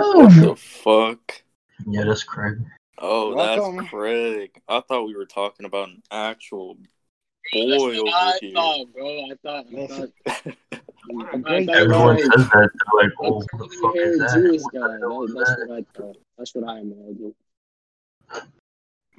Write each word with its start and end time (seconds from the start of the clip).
What 0.00 0.34
the 0.40 0.56
fuck? 0.56 1.42
Yeah, 1.86 2.04
that's 2.04 2.22
Craig. 2.24 2.58
Oh, 2.98 3.34
Welcome. 3.34 3.76
that's 3.76 3.90
Craig. 3.90 4.60
I 4.68 4.80
thought 4.80 5.06
we 5.06 5.16
were 5.16 5.26
talking 5.26 5.66
about 5.66 5.88
an 5.88 6.02
actual 6.10 6.74
boy 7.52 7.66
what 7.66 7.96
over 7.98 8.08
I 8.08 8.38
here. 8.40 8.52
thought, 8.54 8.92
bro. 8.94 9.24
I 9.24 9.34
thought. 9.42 9.66
I 9.66 9.86
thought 9.86 10.08
a 10.08 10.10
I 10.76 11.42
thought- 11.42 11.76
Everyone 11.76 12.18
says 12.18 12.30
that. 12.30 12.70
They're 12.72 13.02
like, 13.02 13.12
oh, 13.20 13.32
what 13.34 13.46
the 13.50 13.76
fuck 13.82 13.92
here 13.94 14.06
is 14.12 14.16
a 14.16 14.18
that? 14.24 14.34
Jewish 14.34 14.62
guy. 14.72 14.80
the 14.98 14.98
That- 15.00 15.24
is 15.24 15.34
that? 15.34 15.68
what 15.68 15.78
I 15.78 15.84
thought. 15.98 16.16
That's 16.38 16.54
what 16.54 16.64
I 16.68 16.78
imagine. 16.80 17.34
A 18.30 18.40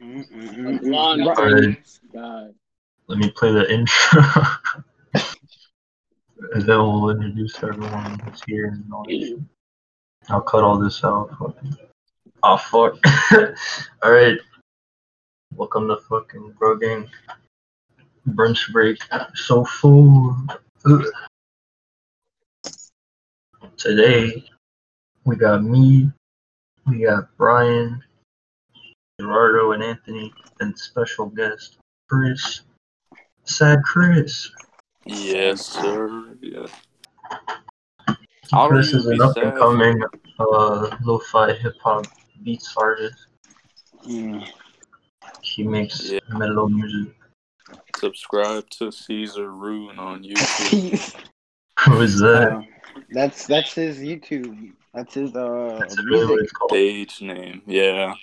Mm-mm-mm. 0.01 0.81
blonde 0.81 1.25
Right. 1.25 1.77
guy. 2.13 2.47
Let 3.07 3.17
me 3.19 3.29
play 3.31 3.51
the 3.51 3.71
intro. 3.71 4.21
and 6.53 6.63
then 6.63 6.77
we'll 6.79 7.09
introduce 7.11 7.61
everyone 7.63 8.19
who's 8.19 8.41
here. 8.47 8.65
And 8.67 8.91
all 8.93 9.05
that. 9.05 9.45
I'll 10.29 10.41
cut 10.41 10.63
all 10.63 10.79
this 10.79 11.03
out. 11.03 11.29
Oh, 12.41 12.57
fuck. 12.57 12.97
Alright. 14.03 14.39
Welcome 15.55 15.87
to 15.87 15.97
fucking 16.09 16.53
Bro 16.57 16.77
Gang. 16.77 17.07
Bruhnch 18.29 18.71
break. 18.71 18.97
So 19.35 19.63
full. 19.65 20.35
Today, 23.77 24.43
we 25.25 25.35
got 25.35 25.63
me, 25.63 26.11
we 26.87 27.03
got 27.05 27.29
Brian, 27.37 28.01
Gerardo, 29.19 29.73
and 29.73 29.83
Anthony, 29.83 30.33
and 30.59 30.77
special 30.77 31.27
guest, 31.27 31.77
Chris. 32.09 32.61
Sad 33.43 33.83
Chris. 33.83 34.49
Yes, 35.05 35.65
sir. 35.65 36.35
Yeah. 36.41 36.65
I 38.53 38.67
don't 38.69 38.77
is 38.79 39.05
an 39.07 39.21
up 39.21 39.37
and 39.37 39.53
coming 39.57 40.01
uh, 40.39 40.97
lo-fi 41.03 41.53
hip 41.53 41.75
hop 41.81 42.05
beats 42.43 42.73
artist. 42.77 43.27
Mm. 44.07 44.47
He 45.41 45.63
makes 45.63 46.09
Yeah. 46.11 46.19
mellow 46.29 46.67
music. 46.67 47.13
Subscribe 47.97 48.69
to 48.71 48.91
Caesar 48.91 49.51
Rune 49.51 49.97
on 49.99 50.23
YouTube. 50.23 51.15
Who 51.85 52.01
is 52.01 52.19
that? 52.19 52.51
Uh, 52.51 52.61
that's 53.11 53.47
that's 53.47 53.73
his 53.73 53.97
YouTube. 53.99 54.73
That's 54.93 55.13
his 55.13 55.35
uh 55.35 55.77
That's 55.79 55.97
music. 56.03 56.37
it's. 56.41 56.53
Stage 56.69 57.21
name. 57.21 57.61
Yeah. 57.65 58.13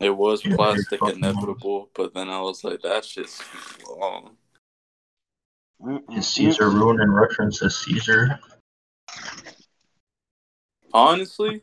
It 0.00 0.10
was 0.16 0.44
Yeah, 0.44 0.56
plastic 0.56 0.98
fucking 1.00 1.18
inevitable, 1.18 1.88
but 1.94 2.12
then 2.14 2.28
I 2.28 2.40
was 2.40 2.64
like, 2.64 2.80
that 2.82 3.04
shit's 3.04 3.38
too 3.38 3.94
long. 4.00 4.36
Is 6.16 6.26
Caesar 6.28 6.70
ruin 6.70 7.00
in 7.00 7.10
reference 7.12 7.58
to 7.60 7.70
Caesar? 7.70 8.38
Honestly, 10.94 11.62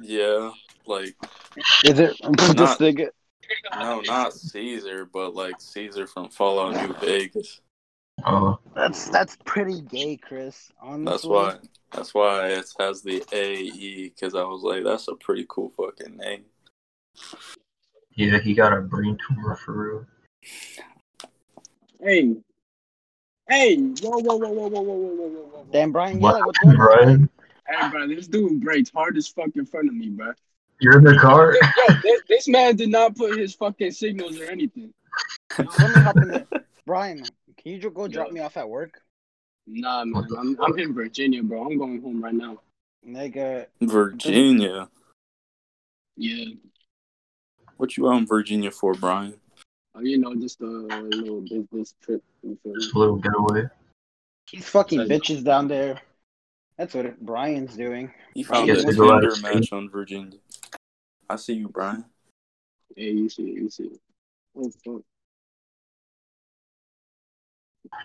yeah. 0.00 0.50
Like, 0.86 1.14
Is 1.84 1.98
it 2.00 2.16
this 2.38 2.54
Not- 2.54 2.78
nigga? 2.78 3.08
no, 3.78 4.00
not 4.00 4.32
Caesar, 4.32 5.04
but 5.12 5.34
like 5.34 5.60
Caesar 5.60 6.06
from 6.06 6.28
Fallout 6.28 6.74
New 6.88 6.94
Vegas. 6.94 7.60
Oh, 8.24 8.58
That's 8.74 9.08
that's 9.08 9.36
pretty 9.44 9.80
gay, 9.82 10.16
Chris. 10.16 10.70
Honestly. 10.80 11.04
That's 11.12 11.24
why. 11.24 11.56
That's 11.92 12.14
why 12.14 12.48
it 12.48 12.64
has 12.80 13.02
the 13.02 13.22
AE 13.32 14.08
because 14.08 14.34
I 14.34 14.42
was 14.44 14.62
like, 14.62 14.82
that's 14.84 15.08
a 15.08 15.14
pretty 15.16 15.44
cool 15.48 15.70
fucking 15.76 16.16
name. 16.16 16.44
yeah, 18.14 18.38
he 18.38 18.54
got 18.54 18.72
a 18.72 18.80
brain 18.80 19.18
tumor 19.28 19.56
for 19.56 19.72
real. 19.72 20.06
Hey. 22.00 22.36
Hey. 23.48 23.76
Whoa, 23.76 24.18
whoa, 24.18 24.36
whoa, 24.36 24.48
whoa, 24.48 24.68
whoa, 24.68 24.68
whoa, 24.68 24.82
whoa, 24.82 24.94
whoa, 24.94 25.26
whoa, 25.28 25.40
whoa. 25.52 25.66
Damn, 25.70 25.92
Brian. 25.92 26.16
Yeah, 26.16 26.22
What, 26.22 26.34
like, 26.36 26.46
what's 26.46 26.58
going 26.60 26.76
on? 26.80 26.86
Brian? 26.86 27.30
Hey, 27.72 27.88
bro, 27.88 28.06
this 28.06 28.26
dude 28.26 28.60
breaks 28.60 28.90
hard 28.90 29.16
as 29.16 29.28
fuck 29.28 29.50
in 29.54 29.64
front 29.64 29.88
of 29.88 29.94
me, 29.94 30.10
bro. 30.10 30.32
You're 30.80 30.98
in 30.98 31.04
the 31.04 31.16
car? 31.16 31.54
Yo, 31.54 31.94
this, 32.02 32.22
this 32.28 32.48
man 32.48 32.76
did 32.76 32.90
not 32.90 33.16
put 33.16 33.38
his 33.38 33.54
fucking 33.54 33.92
signals 33.92 34.38
or 34.38 34.44
anything. 34.44 34.92
Let 35.58 35.66
me 36.16 36.22
the... 36.26 36.64
Brian, 36.86 37.22
can 37.56 37.72
you 37.72 37.78
just 37.78 37.94
go 37.94 38.08
drop 38.08 38.28
Yo. 38.28 38.34
me 38.34 38.40
off 38.40 38.56
at 38.56 38.68
work, 38.68 39.00
Nah, 39.66 40.04
man. 40.04 40.26
I'm. 40.36 40.60
I'm 40.60 40.78
in 40.78 40.92
Virginia, 40.92 41.42
bro. 41.42 41.64
I'm 41.64 41.78
going 41.78 42.02
home 42.02 42.22
right 42.22 42.34
now. 42.34 42.58
nigga? 43.06 43.66
Virginia. 43.80 44.88
Yeah. 46.16 46.54
What 47.76 47.96
you 47.96 48.08
out 48.08 48.18
in 48.18 48.26
Virginia 48.26 48.70
for, 48.70 48.94
Brian? 48.94 49.34
Uh, 49.96 50.00
you 50.00 50.18
know, 50.18 50.34
just 50.34 50.60
a 50.60 50.66
little 50.66 51.40
business 51.42 51.94
trip. 52.02 52.22
You 52.42 52.58
feel? 52.62 52.74
Just 52.74 52.94
a 52.94 52.98
little 52.98 53.16
getaway. 53.16 53.68
He's 54.50 54.68
fucking 54.68 55.00
bitches 55.00 55.44
down 55.44 55.68
there. 55.68 56.00
That's 56.78 56.94
what 56.94 57.06
it, 57.06 57.20
Brian's 57.20 57.76
doing. 57.76 58.12
He 58.34 58.42
found 58.42 58.68
Yes, 58.68 58.82
a 58.82 58.86
to 58.86 58.94
go 58.94 59.12
out 59.12 59.20
Tinder 59.20 59.36
match 59.42 59.72
on 59.72 59.90
Virginia. 59.90 60.38
I 61.28 61.36
see 61.36 61.54
you, 61.54 61.68
Brian. 61.68 62.04
Yeah, 62.96 63.10
you 63.10 63.28
see, 63.28 63.42
you 63.42 63.70
see. 63.70 63.90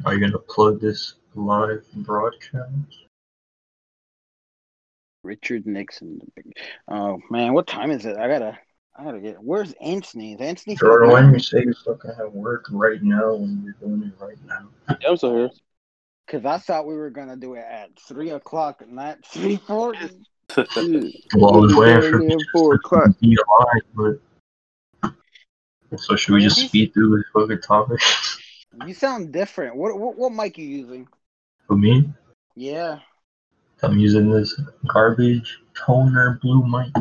Are 0.05 0.13
you 0.13 0.19
gonna 0.19 0.37
plug 0.39 0.79
this 0.79 1.15
live 1.35 1.85
broadcast? 1.93 3.05
Richard 5.23 5.65
Nixon. 5.65 6.21
Oh 6.87 7.19
man, 7.29 7.53
what 7.53 7.67
time 7.67 7.91
is 7.91 8.05
it? 8.05 8.17
I 8.17 8.27
gotta, 8.27 8.57
I 8.97 9.03
gotta 9.03 9.19
get. 9.19 9.43
Where's 9.43 9.73
Anthony? 9.81 10.33
Is 10.33 10.41
Anthony? 10.41 10.75
still 10.75 10.89
Jordan, 10.89 11.09
why 11.09 11.19
around? 11.19 11.31
do 11.31 11.37
you 11.37 11.43
say 11.43 11.63
you 11.63 11.73
fucking 11.85 12.11
have 12.17 12.31
work 12.31 12.65
right 12.71 13.03
now 13.03 13.33
when 13.35 13.61
you're 13.63 13.73
doing 13.73 14.03
it 14.03 14.23
right 14.23 14.37
now? 14.45 14.69
Yeah, 15.01 15.09
I'm 15.09 15.17
still 15.17 15.35
here. 15.35 15.49
Cause 16.27 16.43
I 16.43 16.57
thought 16.57 16.85
we 16.85 16.95
were 16.95 17.09
gonna 17.09 17.37
do 17.37 17.53
it 17.53 17.63
at 17.69 17.89
three 17.99 18.31
o'clock, 18.31 18.83
not 18.87 19.25
three 19.25 19.55
forty. 19.55 20.09
Well, 21.35 21.53
I 21.53 21.57
was 21.57 21.75
waiting 21.75 22.01
for 22.01 22.39
four 22.51 22.73
o'clock. 22.75 23.19
be 23.19 23.37
alive, 23.49 24.19
but 25.91 25.99
so 25.99 26.15
should 26.15 26.33
we 26.33 26.41
just 26.41 26.67
speed 26.67 26.93
through 26.93 27.15
this 27.17 27.25
fucking 27.33 27.61
topic? 27.61 27.99
You 28.85 28.93
sound 28.93 29.31
different. 29.31 29.75
What 29.75 29.97
what, 29.99 30.17
what 30.17 30.31
mic 30.33 30.57
you 30.57 30.65
using? 30.67 31.07
For 31.67 31.75
me, 31.77 32.09
Yeah. 32.55 32.99
I'm 33.83 33.97
using 33.99 34.29
this 34.29 34.59
garbage 34.87 35.59
toner 35.75 36.39
blue 36.41 36.65
mic. 36.67 36.93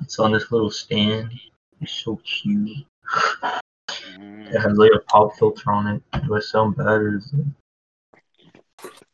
It's 0.00 0.18
on 0.18 0.32
this 0.32 0.50
little 0.50 0.70
stand. 0.70 1.32
It's 1.80 1.92
so 1.92 2.16
cute. 2.24 2.78
It 3.38 3.56
Mm, 4.18 4.62
has 4.62 4.78
like 4.78 4.92
a 4.94 5.00
pop 5.00 5.36
filter 5.36 5.70
on 5.70 5.86
it. 5.88 6.02
Do 6.26 6.34
I 6.34 6.40
sound 6.40 6.76
bad 6.76 6.86
or 6.86 7.16
is 7.18 7.32
it 7.32 7.44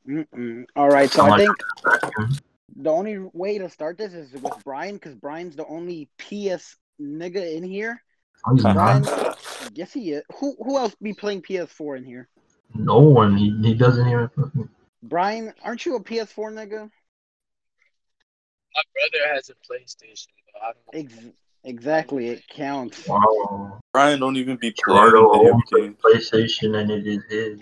Mm-mm. 0.08 0.64
All 0.76 0.88
right, 0.88 1.10
so 1.10 1.24
I 1.24 1.38
think 1.38 1.56
mm-hmm. 1.84 2.32
the 2.82 2.90
only 2.90 3.18
way 3.32 3.58
to 3.58 3.68
start 3.68 3.98
this 3.98 4.14
is 4.14 4.32
with 4.32 4.54
Brian, 4.64 4.94
because 4.94 5.14
Brian's 5.14 5.56
the 5.56 5.66
only 5.66 6.08
PS 6.18 6.76
nigga 7.00 7.56
in 7.56 7.62
here. 7.62 8.02
He's 8.52 8.62
Brian, 8.62 9.02
not. 9.02 9.70
yes 9.74 9.92
he 9.92 10.12
is. 10.12 10.22
Who 10.40 10.56
who 10.58 10.76
else 10.76 10.94
be 11.00 11.12
playing 11.12 11.42
PS4 11.42 11.98
in 11.98 12.04
here? 12.04 12.28
No 12.74 12.98
one. 12.98 13.36
He, 13.36 13.56
he 13.62 13.74
doesn't 13.74 14.08
even. 14.08 14.30
Brian, 15.02 15.52
aren't 15.62 15.86
you 15.86 15.96
a 15.96 16.02
PS4 16.02 16.52
nigga? 16.52 16.90
My 18.74 18.82
brother 18.94 19.34
has 19.34 19.50
a 19.50 19.54
PlayStation. 19.54 20.28
But 20.52 20.62
I 20.62 20.72
don't 20.72 21.06
Ex- 21.06 21.34
exactly, 21.64 22.28
it 22.28 22.42
counts. 22.48 23.06
Wow. 23.06 23.80
Brian 23.92 24.20
don't 24.20 24.36
even 24.36 24.56
be 24.56 24.72
playing 24.72 24.98
Gerardo 24.98 25.32
video 25.32 25.52
owns 25.54 25.62
games. 25.74 25.96
PlayStation 26.04 26.80
and 26.80 26.90
it 26.90 27.06
is 27.06 27.22
his. 27.28 27.60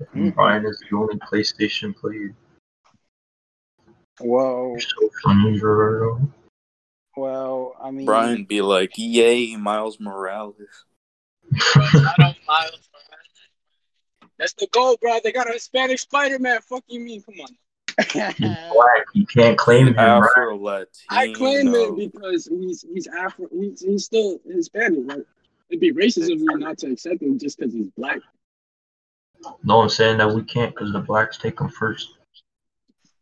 Mhm. 0.00 0.34
Brian 0.34 0.66
is 0.66 0.82
the 0.90 0.96
only 0.96 1.16
PlayStation 1.16 1.94
player. 1.94 2.34
Whoa. 4.20 4.70
You're 4.70 4.80
so 4.80 5.10
funny, 5.22 5.58
Gerardo. 5.58 6.32
Well, 7.16 7.76
I 7.80 7.90
mean, 7.90 8.06
Brian 8.06 8.44
be 8.44 8.60
like, 8.60 8.92
yay, 8.96 9.54
Miles 9.56 10.00
Morales. 10.00 10.56
Bro, 11.48 11.84
shout 11.84 12.20
out 12.20 12.36
Miles 12.46 12.88
Morales. 12.92 14.30
That's 14.38 14.54
the 14.54 14.66
goal, 14.72 14.96
bro. 15.00 15.20
They 15.22 15.30
got 15.30 15.48
a 15.48 15.52
Hispanic 15.52 15.98
Spider 16.00 16.38
Man. 16.38 16.60
Fuck 16.62 16.84
you 16.88 17.00
mean? 17.00 17.22
Come 17.22 17.36
on. 17.40 17.56
He's 18.10 18.48
black. 18.72 19.04
You 19.12 19.26
can't 19.26 19.56
claim 19.56 19.88
him, 19.88 19.94
right? 19.96 20.22
Afro 20.24 20.56
Latino. 20.56 20.88
I 21.10 21.32
claim 21.32 21.72
it 21.72 21.96
because 21.96 22.46
he's 22.46 22.84
he's 22.92 23.06
Afro. 23.06 23.46
He's, 23.52 23.82
he's 23.82 24.04
still 24.04 24.40
Hispanic. 24.44 25.00
Right? 25.04 25.24
It'd 25.70 25.80
be 25.80 25.92
racism 25.92 26.32
of 26.32 26.40
me 26.40 26.54
not 26.56 26.78
to 26.78 26.90
accept 26.90 27.22
him 27.22 27.38
just 27.38 27.58
because 27.58 27.72
he's 27.72 27.90
black. 27.90 28.18
No, 29.62 29.80
I'm 29.80 29.88
saying 29.88 30.18
that 30.18 30.32
we 30.32 30.42
can't 30.42 30.74
because 30.74 30.92
the 30.92 31.00
blacks 31.00 31.38
take 31.38 31.58
them 31.58 31.68
first. 31.68 32.14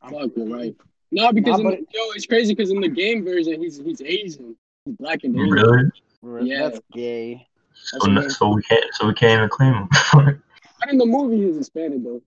Fuck, 0.02 0.30
you're 0.36 0.46
right. 0.46 0.74
No, 1.10 1.32
because 1.32 1.60
Nah, 1.60 1.70
in 1.70 1.76
the, 1.76 1.86
yo, 1.92 2.10
it's 2.14 2.26
crazy 2.26 2.54
because 2.54 2.70
in 2.70 2.80
the 2.80 2.88
game 2.88 3.24
version, 3.24 3.60
he's 3.60 3.78
he's 3.78 4.00
Asian. 4.00 4.56
He's 4.84 4.96
black 4.96 5.24
and 5.24 5.36
Asian. 5.36 5.92
Really? 6.22 6.50
Yeah. 6.50 6.68
That's 6.68 6.80
gay. 6.92 7.46
So, 7.74 7.98
That's 7.98 8.08
no- 8.08 8.28
so 8.28 8.48
we 8.54 8.62
can't. 8.62 8.84
So 8.92 9.06
we 9.06 9.14
can't 9.14 9.38
even 9.38 9.48
claim 9.48 9.74
him. 9.74 10.42
But 10.80 10.90
in 10.90 10.98
the 10.98 11.06
movie, 11.06 11.46
he's 11.46 11.54
Hispanic 11.54 12.02
though. 12.02 12.20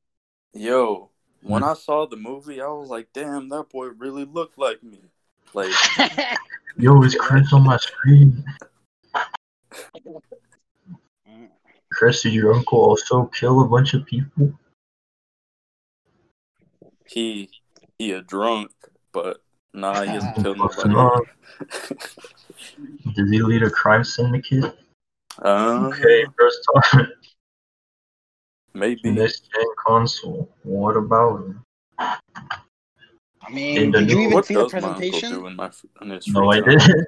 Yo, 0.54 1.10
when 1.42 1.62
mm. 1.62 1.72
I 1.72 1.74
saw 1.74 2.06
the 2.06 2.16
movie, 2.16 2.62
I 2.62 2.68
was 2.68 2.88
like, 2.88 3.10
damn, 3.12 3.50
that 3.50 3.68
boy 3.70 3.88
really 3.88 4.24
looked 4.24 4.58
like 4.58 4.82
me. 4.82 5.02
Like, 5.54 5.74
Yo, 6.78 7.02
is 7.04 7.16
Chris 7.16 7.54
on 7.54 7.64
my 7.64 7.78
screen? 7.78 8.44
Chris, 11.96 12.22
did 12.24 12.34
your 12.34 12.54
uncle 12.54 12.78
also 12.80 13.26
kill 13.28 13.62
a 13.62 13.68
bunch 13.68 13.94
of 13.94 14.06
people? 14.06 14.52
he 17.08 17.50
he 17.98 18.12
a 18.12 18.22
drunk, 18.22 18.72
but 19.14 19.38
nah, 19.74 20.02
he 20.02 20.10
hasn't 20.10 20.36
killed 20.36 20.58
Close 20.58 20.84
nobody. 20.86 20.94
enough. 22.76 23.16
Does 23.16 23.32
he 23.32 23.42
lead 23.42 23.64
a 23.64 23.70
crime 23.70 24.04
syndicate? 24.04 24.78
uh, 25.42 25.90
Okay, 25.94 26.26
first 26.38 26.60
time. 26.92 27.08
maybe. 28.74 29.12
Next 29.12 29.50
gen 29.54 29.66
console. 29.88 30.50
What 30.64 30.98
about 30.98 31.46
him? 31.46 31.64
I 31.98 33.50
mean, 33.52 33.92
the 33.92 34.00
did 34.00 34.10
you 34.10 34.20
even 34.22 34.44
see 34.44 34.56
the 34.56 34.64
does 34.64 34.74
my 34.74 34.80
presentation? 34.80 35.56
my 35.56 35.68
f- 35.68 35.86
in 36.02 36.10
his 36.10 36.28
No, 36.28 36.50
I 36.50 36.60
didn't. 36.60 37.08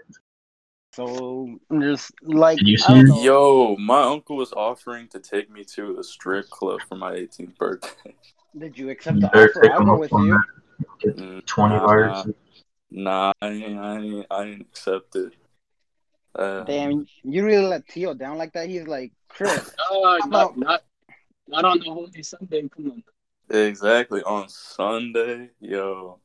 So 0.98 1.60
there's 1.70 2.12
like, 2.24 2.60
I 2.60 2.64
see 2.64 2.84
don't 2.88 3.00
it? 3.02 3.08
know. 3.08 3.22
Yo, 3.22 3.76
my 3.78 4.02
uncle 4.02 4.36
was 4.36 4.52
offering 4.52 5.08
to 5.10 5.20
take 5.20 5.48
me 5.48 5.64
to 5.76 6.00
a 6.00 6.04
strip 6.04 6.50
club 6.50 6.80
for 6.90 6.96
my 6.96 7.12
18th 7.12 7.56
birthday. 7.56 8.16
Did 8.58 8.80
you 8.80 8.90
accept 8.90 9.18
You 9.18 9.22
the 9.22 9.28
offer? 9.28 9.72
I'll 9.72 9.82
him 9.82 9.86
go 9.86 10.00
with 10.00 10.12
you. 10.12 10.40
that. 11.04 11.16
Mm, 11.16 11.46
20 11.46 11.76
nah, 11.76 11.86
viruses. 11.86 12.34
Nah, 12.90 13.32
I 13.44 13.48
ain't, 13.48 13.78
I 13.78 13.98
ain't, 14.00 14.26
I 14.32 14.44
ain't 14.46 14.62
accept 14.62 15.16
it. 15.18 15.34
Uh, 16.34 16.64
Damn, 16.64 17.06
you 17.22 17.46
really 17.46 17.68
let 17.68 17.88
Tio 17.88 18.16
down 18.16 18.40
like 18.40 18.54
that? 18.54 18.68
He's 18.68 18.88
like, 18.88 19.12
Chris, 19.30 19.70
Uh, 19.92 20.02
not, 20.02 20.28
about- 20.28 20.58
not, 20.58 20.84
not 21.48 21.64
on 21.64 21.78
the 21.78 21.92
Holy 21.92 22.24
Sunday. 22.24 22.68
Come 22.76 23.04
on. 23.52 23.56
Exactly 23.56 24.24
on 24.24 24.50
Sunday, 24.50 25.52
yo. 25.60 26.18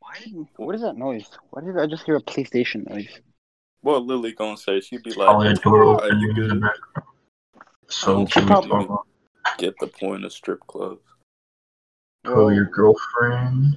why? 0.00 0.44
What 0.56 0.74
is 0.74 0.80
that 0.82 0.96
noise? 0.96 1.30
Why 1.50 1.62
did 1.62 1.78
I 1.78 1.86
just 1.86 2.02
hear 2.02 2.16
a 2.16 2.20
PlayStation 2.20 2.90
noise? 2.90 3.20
What 3.82 4.04
Lily 4.04 4.32
gonna 4.32 4.56
say? 4.56 4.80
She'd 4.80 5.02
be 5.02 5.10
like, 5.10 5.26
Probably 5.28 5.48
a 5.48 5.54
door 5.54 5.84
"Alright, 5.84 6.12
you 6.18 6.30
in 6.30 6.36
the 6.48 6.54
good?" 6.54 7.04
So, 7.88 8.18
Oh, 8.22 8.26
can 8.26 8.44
we 8.44 8.48
probably- 8.48 8.70
talk 8.70 8.84
about 8.86 9.06
Get 9.58 9.74
the 9.80 9.88
point 9.88 10.24
of 10.24 10.32
strip 10.32 10.60
clubs. 10.66 11.02
oh, 12.24 12.48
your 12.48 12.64
girlfriend? 12.66 13.74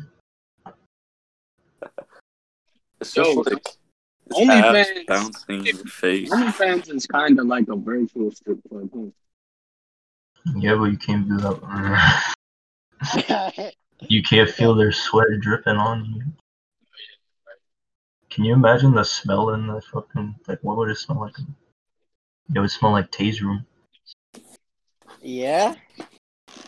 It's 3.02 3.14
just 3.14 3.30
Yo, 3.34 3.42
like 3.42 3.54
it's 3.58 3.78
OnlyFans- 4.32 5.08
bouncing 5.08 5.60
in 5.60 5.66
your 5.66 5.86
face. 5.86 6.30
OnlyFans 6.32 6.90
is 6.94 7.06
kind 7.08 7.40
of 7.40 7.48
like 7.48 7.68
a 7.68 7.76
virtual 7.76 8.32
strip 8.32 8.60
club. 8.70 8.90
Huh? 8.94 10.54
Yeah, 10.58 10.76
but 10.76 10.86
you 10.86 10.98
can't 10.98 11.28
do 11.28 11.38
that. 11.38 12.36
You 14.10 14.22
can't 14.22 14.50
feel 14.50 14.76
their 14.76 14.92
sweat 14.92 15.28
dripping 15.40 15.78
on 15.78 16.06
you. 16.06 16.24
Can 18.36 18.44
you 18.44 18.54
imagine 18.54 18.94
the 18.94 19.06
smell 19.06 19.52
in 19.52 19.66
the 19.66 19.82
fucking 19.82 20.36
like? 20.46 20.60
What 20.62 20.76
would 20.76 20.90
it 20.90 20.98
smell 20.98 21.22
like? 21.22 21.38
It 22.54 22.60
would 22.60 22.70
smell 22.70 22.92
like 22.92 23.10
Tay's 23.10 23.42
room. 23.42 23.66
yeah. 25.22 25.74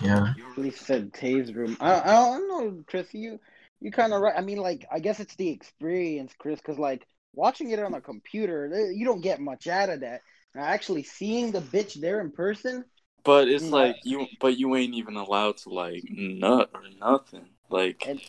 Yeah. 0.01 0.33
You 0.37 0.45
really 0.55 0.71
said 0.71 1.13
Tay's 1.13 1.53
room. 1.53 1.75
I, 1.81 1.99
I 1.99 2.13
don't 2.13 2.47
know, 2.47 2.83
Chris. 2.87 3.13
You 3.13 3.41
you 3.81 3.91
kind 3.91 4.13
of 4.13 4.21
right. 4.21 4.33
I 4.37 4.39
mean, 4.39 4.59
like, 4.59 4.85
I 4.89 4.99
guess 4.99 5.19
it's 5.19 5.35
the 5.35 5.49
experience, 5.49 6.31
Chris, 6.37 6.61
because 6.61 6.79
like 6.79 7.05
watching 7.35 7.71
it 7.71 7.79
on 7.83 7.93
a 7.93 7.99
computer, 7.99 8.71
eh, 8.73 8.91
you 8.95 9.05
don't 9.05 9.19
get 9.19 9.41
much 9.41 9.67
out 9.67 9.89
of 9.89 9.99
that. 9.99 10.21
Actually 10.55 11.03
seeing 11.03 11.51
the 11.51 11.59
bitch 11.59 11.99
there 11.99 12.21
in 12.21 12.31
person, 12.31 12.85
But 13.25 13.49
it's 13.49 13.65
Mm. 13.65 13.71
like 13.73 13.97
you, 14.05 14.25
but 14.39 14.57
you 14.57 14.73
ain't 14.77 14.93
even 14.95 15.17
allowed 15.17 15.57
to 15.57 15.69
like 15.69 16.05
nut 16.09 16.69
or 16.73 16.83
nothing. 16.97 17.49
Like 17.69 18.07
and 18.07 18.21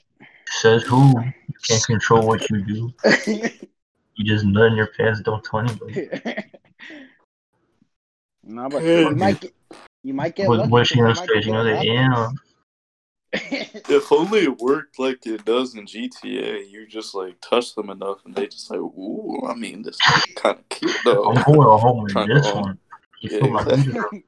Says 0.50 0.83
who? 0.85 1.12
You 1.21 1.55
can't 1.67 1.85
control 1.85 2.27
what 2.27 2.49
you 2.50 2.62
do. 2.62 2.93
You 4.21 4.25
just 4.25 4.45
nut 4.45 4.73
in 4.73 4.77
your 4.77 4.89
pants. 4.89 5.21
Don't 5.21 5.45
tell 5.45 5.61
anybody. 5.61 6.09
no, 8.43 8.69
but 8.69 8.83
you 8.83 9.15
might 9.15 9.41
get 9.41 9.55
you 10.03 10.12
might 10.12 10.35
get 10.35 10.49
What, 10.49 10.59
lucky. 10.59 10.71
what's 10.73 10.89
she 10.89 10.97
'cause 10.97 11.03
gonna 11.03 11.11
you 11.11 11.43
say? 11.43 11.47
You 11.47 11.53
know 11.53 11.65
get 11.65 11.87
that? 11.87 12.33
Yeah. 13.33 13.95
if 13.97 14.11
only 14.11 14.41
it 14.41 14.59
worked 14.59 14.99
like 14.99 15.25
it 15.25 15.45
does 15.45 15.77
in 15.77 15.87
GTA. 15.87 16.69
You 16.69 16.89
just 16.89 17.15
like 17.15 17.41
touch 17.41 17.77
them 17.77 17.91
enough, 17.91 18.25
and 18.25 18.35
they 18.35 18.49
just 18.49 18.69
like, 18.73 18.81
ooh. 18.81 19.47
I 19.49 19.55
mean, 19.55 19.83
this 19.83 20.01
kind 20.35 20.59
of 20.59 20.69
cute 20.69 20.97
though. 21.05 21.23
I'm 21.23 21.43
going 21.44 21.61
home 21.79 22.09
in 22.09 22.12
Trying 22.12 22.29
to 22.31 22.35
this 22.35 22.53
one. 22.53 22.79
You 23.21 23.31
Yeah, 23.31 23.61
exactly. 23.61 24.25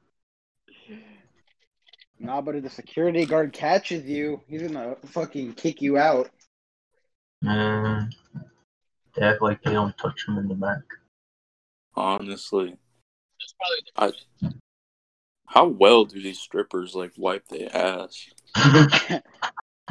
Heat? 2.21 2.27
nah, 2.27 2.41
but 2.41 2.55
if 2.55 2.63
the 2.63 2.69
security 2.69 3.25
guard 3.25 3.53
catches 3.53 4.05
you, 4.05 4.41
he's 4.47 4.61
gonna 4.61 4.95
fucking 5.05 5.53
kick 5.53 5.81
you 5.81 5.97
out. 5.97 6.29
Man, 7.41 8.11
they 9.15 9.23
act 9.23 9.41
like 9.41 9.61
they 9.63 9.73
don't 9.73 9.97
touch 9.97 10.27
him 10.27 10.37
in 10.37 10.47
the 10.47 10.55
back. 10.55 10.81
Honestly, 11.95 12.75
That's 13.39 13.53
probably 13.99 14.15
the 14.41 14.53
how 15.47 15.67
well 15.67 16.05
do 16.05 16.21
these 16.21 16.39
strippers 16.39 16.95
like 16.95 17.11
wipe 17.17 17.47
their 17.47 17.75
ass? 17.75 18.29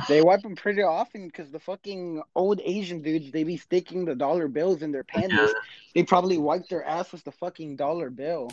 They 0.08 0.22
wipe 0.22 0.42
them 0.42 0.56
pretty 0.56 0.82
often 0.82 1.26
because 1.26 1.50
the 1.50 1.58
fucking 1.58 2.22
old 2.34 2.60
Asian 2.64 3.02
dudes, 3.02 3.30
they 3.32 3.44
be 3.44 3.56
sticking 3.56 4.04
the 4.04 4.14
dollar 4.14 4.48
bills 4.48 4.82
in 4.82 4.92
their 4.92 5.04
panties. 5.04 5.38
Yeah, 5.38 5.52
They 5.94 6.02
probably 6.04 6.38
wipe 6.38 6.68
their 6.68 6.84
ass 6.84 7.12
with 7.12 7.24
the 7.24 7.32
fucking 7.32 7.76
dollar 7.76 8.10
bill. 8.10 8.50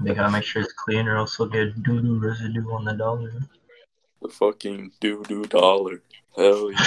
They 0.00 0.14
gotta 0.14 0.30
make 0.30 0.44
sure 0.44 0.62
it's 0.62 0.72
clean, 0.72 1.08
or 1.08 1.16
else 1.16 1.36
they'll 1.36 1.48
get 1.48 1.82
doo 1.82 2.00
doo 2.00 2.18
residue 2.18 2.70
on 2.72 2.84
the 2.84 2.92
dollar. 2.92 3.32
The 4.22 4.28
fucking 4.28 4.92
doo 5.00 5.24
doo 5.26 5.44
dollar. 5.44 6.02
Hell 6.36 6.70
yeah. 6.72 6.78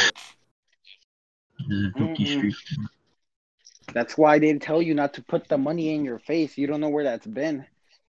This 1.68 1.78
is 1.78 1.94
Dookie 1.94 2.18
Mm-mm. 2.18 2.38
Street. 2.38 2.56
That's 3.94 4.18
why 4.18 4.40
they 4.40 4.54
tell 4.58 4.82
you 4.82 4.94
not 4.94 5.14
to 5.16 5.24
put 5.24 5.48
the 5.48 5.58
money 5.58 5.94
in 5.94 6.06
your 6.06 6.20
face. 6.20 6.58
You 6.58 6.68
don't 6.68 6.80
know 6.80 6.90
where 6.90 7.04
that's 7.04 7.28
been. 7.28 7.66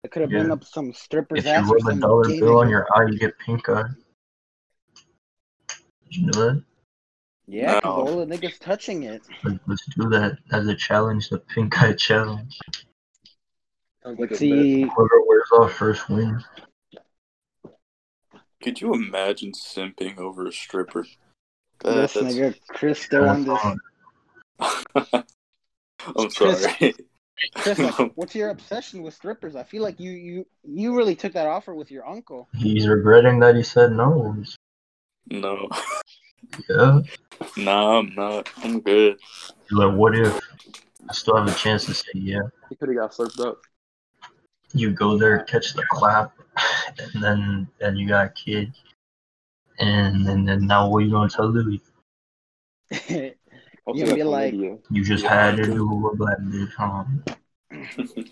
It 0.04 0.12
could 0.12 0.22
have 0.22 0.32
been 0.32 0.52
up 0.52 0.64
some 0.64 0.94
stripper's 0.94 1.40
If 1.40 1.46
you 1.46 1.52
ass 1.52 1.70
or 1.70 1.78
rub 1.78 1.98
a 1.98 2.00
dollar 2.00 2.24
gay 2.24 2.40
bill 2.40 2.60
on 2.60 2.70
your 2.70 2.88
eye, 2.96 3.10
you 3.10 3.18
get 3.18 3.38
pink 3.40 3.68
eye. 3.68 3.84
Did 6.06 6.16
you 6.16 6.26
know 6.28 6.46
that? 6.46 6.64
Yeah, 7.48 7.76
because 7.76 7.96
No. 7.98 8.14
all 8.14 8.26
the 8.26 8.38
niggas 8.38 8.60
touching 8.60 9.04
it. 9.04 9.22
Let's 9.68 9.86
do 9.98 10.10
that 10.10 10.38
as 10.52 10.68
a 10.68 10.76
challenge, 10.76 11.30
the 11.30 11.40
pink 11.40 11.82
eye 11.82 11.94
challenge. 11.94 12.60
Sounds 14.04 14.20
like 14.20 14.36
See, 14.36 14.82
Whoever 14.82 15.22
wears 15.28 15.48
off 15.54 15.74
first 15.74 16.10
wins. 16.10 16.44
Could 18.62 18.82
you 18.82 18.94
imagine 18.94 19.54
simping 19.54 20.18
over 20.18 20.48
a 20.48 20.52
stripper? 20.52 21.06
this 21.84 22.14
That- 22.14 22.24
nigga 22.26 22.56
Chris 22.68 23.02
still 23.02 23.28
on 23.30 23.46
this. 23.46 23.62
that's- 24.94 25.24
I'm 26.18 26.30
sorry. 26.30 26.94
Chris, 27.56 27.80
like, 27.80 28.12
what's 28.16 28.36
your 28.36 28.50
obsession 28.50 29.02
with 29.02 29.14
strippers? 29.14 29.56
I 29.56 29.64
feel 29.64 29.82
like 29.82 29.98
you 30.00 30.12
you 30.12 30.46
you 30.64 30.96
really 30.96 31.16
took 31.16 31.32
that 31.34 31.48
offer 31.48 31.74
with 31.74 31.90
your 31.90 32.06
uncle. 32.08 32.50
He's 32.54 32.88
regretting 32.88 33.40
that 33.40 33.56
he 33.56 33.64
said 33.64 33.92
no. 33.94 34.34
He's- 34.34 34.56
no, 35.32 35.70
Yeah. 36.70 37.02
nah, 37.58 38.00
I'm 38.00 38.14
not. 38.16 38.50
I'm 38.58 38.82
good. 38.82 39.18
He's 39.70 39.78
like, 39.78 39.94
what 39.96 40.18
if 40.18 40.34
I 41.08 41.14
still 41.14 41.38
have 41.38 41.48
a 41.48 41.54
chance 41.54 41.86
to 41.86 41.94
say 41.94 42.10
yeah? 42.16 42.40
He 42.70 42.76
could 42.76 42.90
have 42.90 42.98
got 42.98 43.14
flipped 43.14 43.40
up. 43.40 43.60
You 44.74 44.92
go 44.92 45.18
there, 45.18 45.40
catch 45.44 45.74
the 45.74 45.84
clap, 45.92 46.32
and 47.14 47.24
then 47.24 47.68
then 47.80 47.96
you 47.98 48.08
got 48.08 48.26
a 48.28 48.30
kid. 48.30 48.74
And 49.80 50.26
then, 50.28 50.44
then 50.46 50.68
now 50.68 50.90
what 50.90 51.00
you 51.06 51.12
gonna 51.12 51.30
tell 51.30 51.48
Louis? 51.50 51.82
I'll 52.92 53.96
You 53.96 54.14
be 54.14 54.24
like- 54.24 54.54
You 54.54 55.04
just 55.04 55.26
had 55.26 55.56
to 55.56 55.64
do 55.64 56.08
a 56.08 56.16
black 56.16 56.38
bitch, 56.40 56.74
huh? 56.78 57.06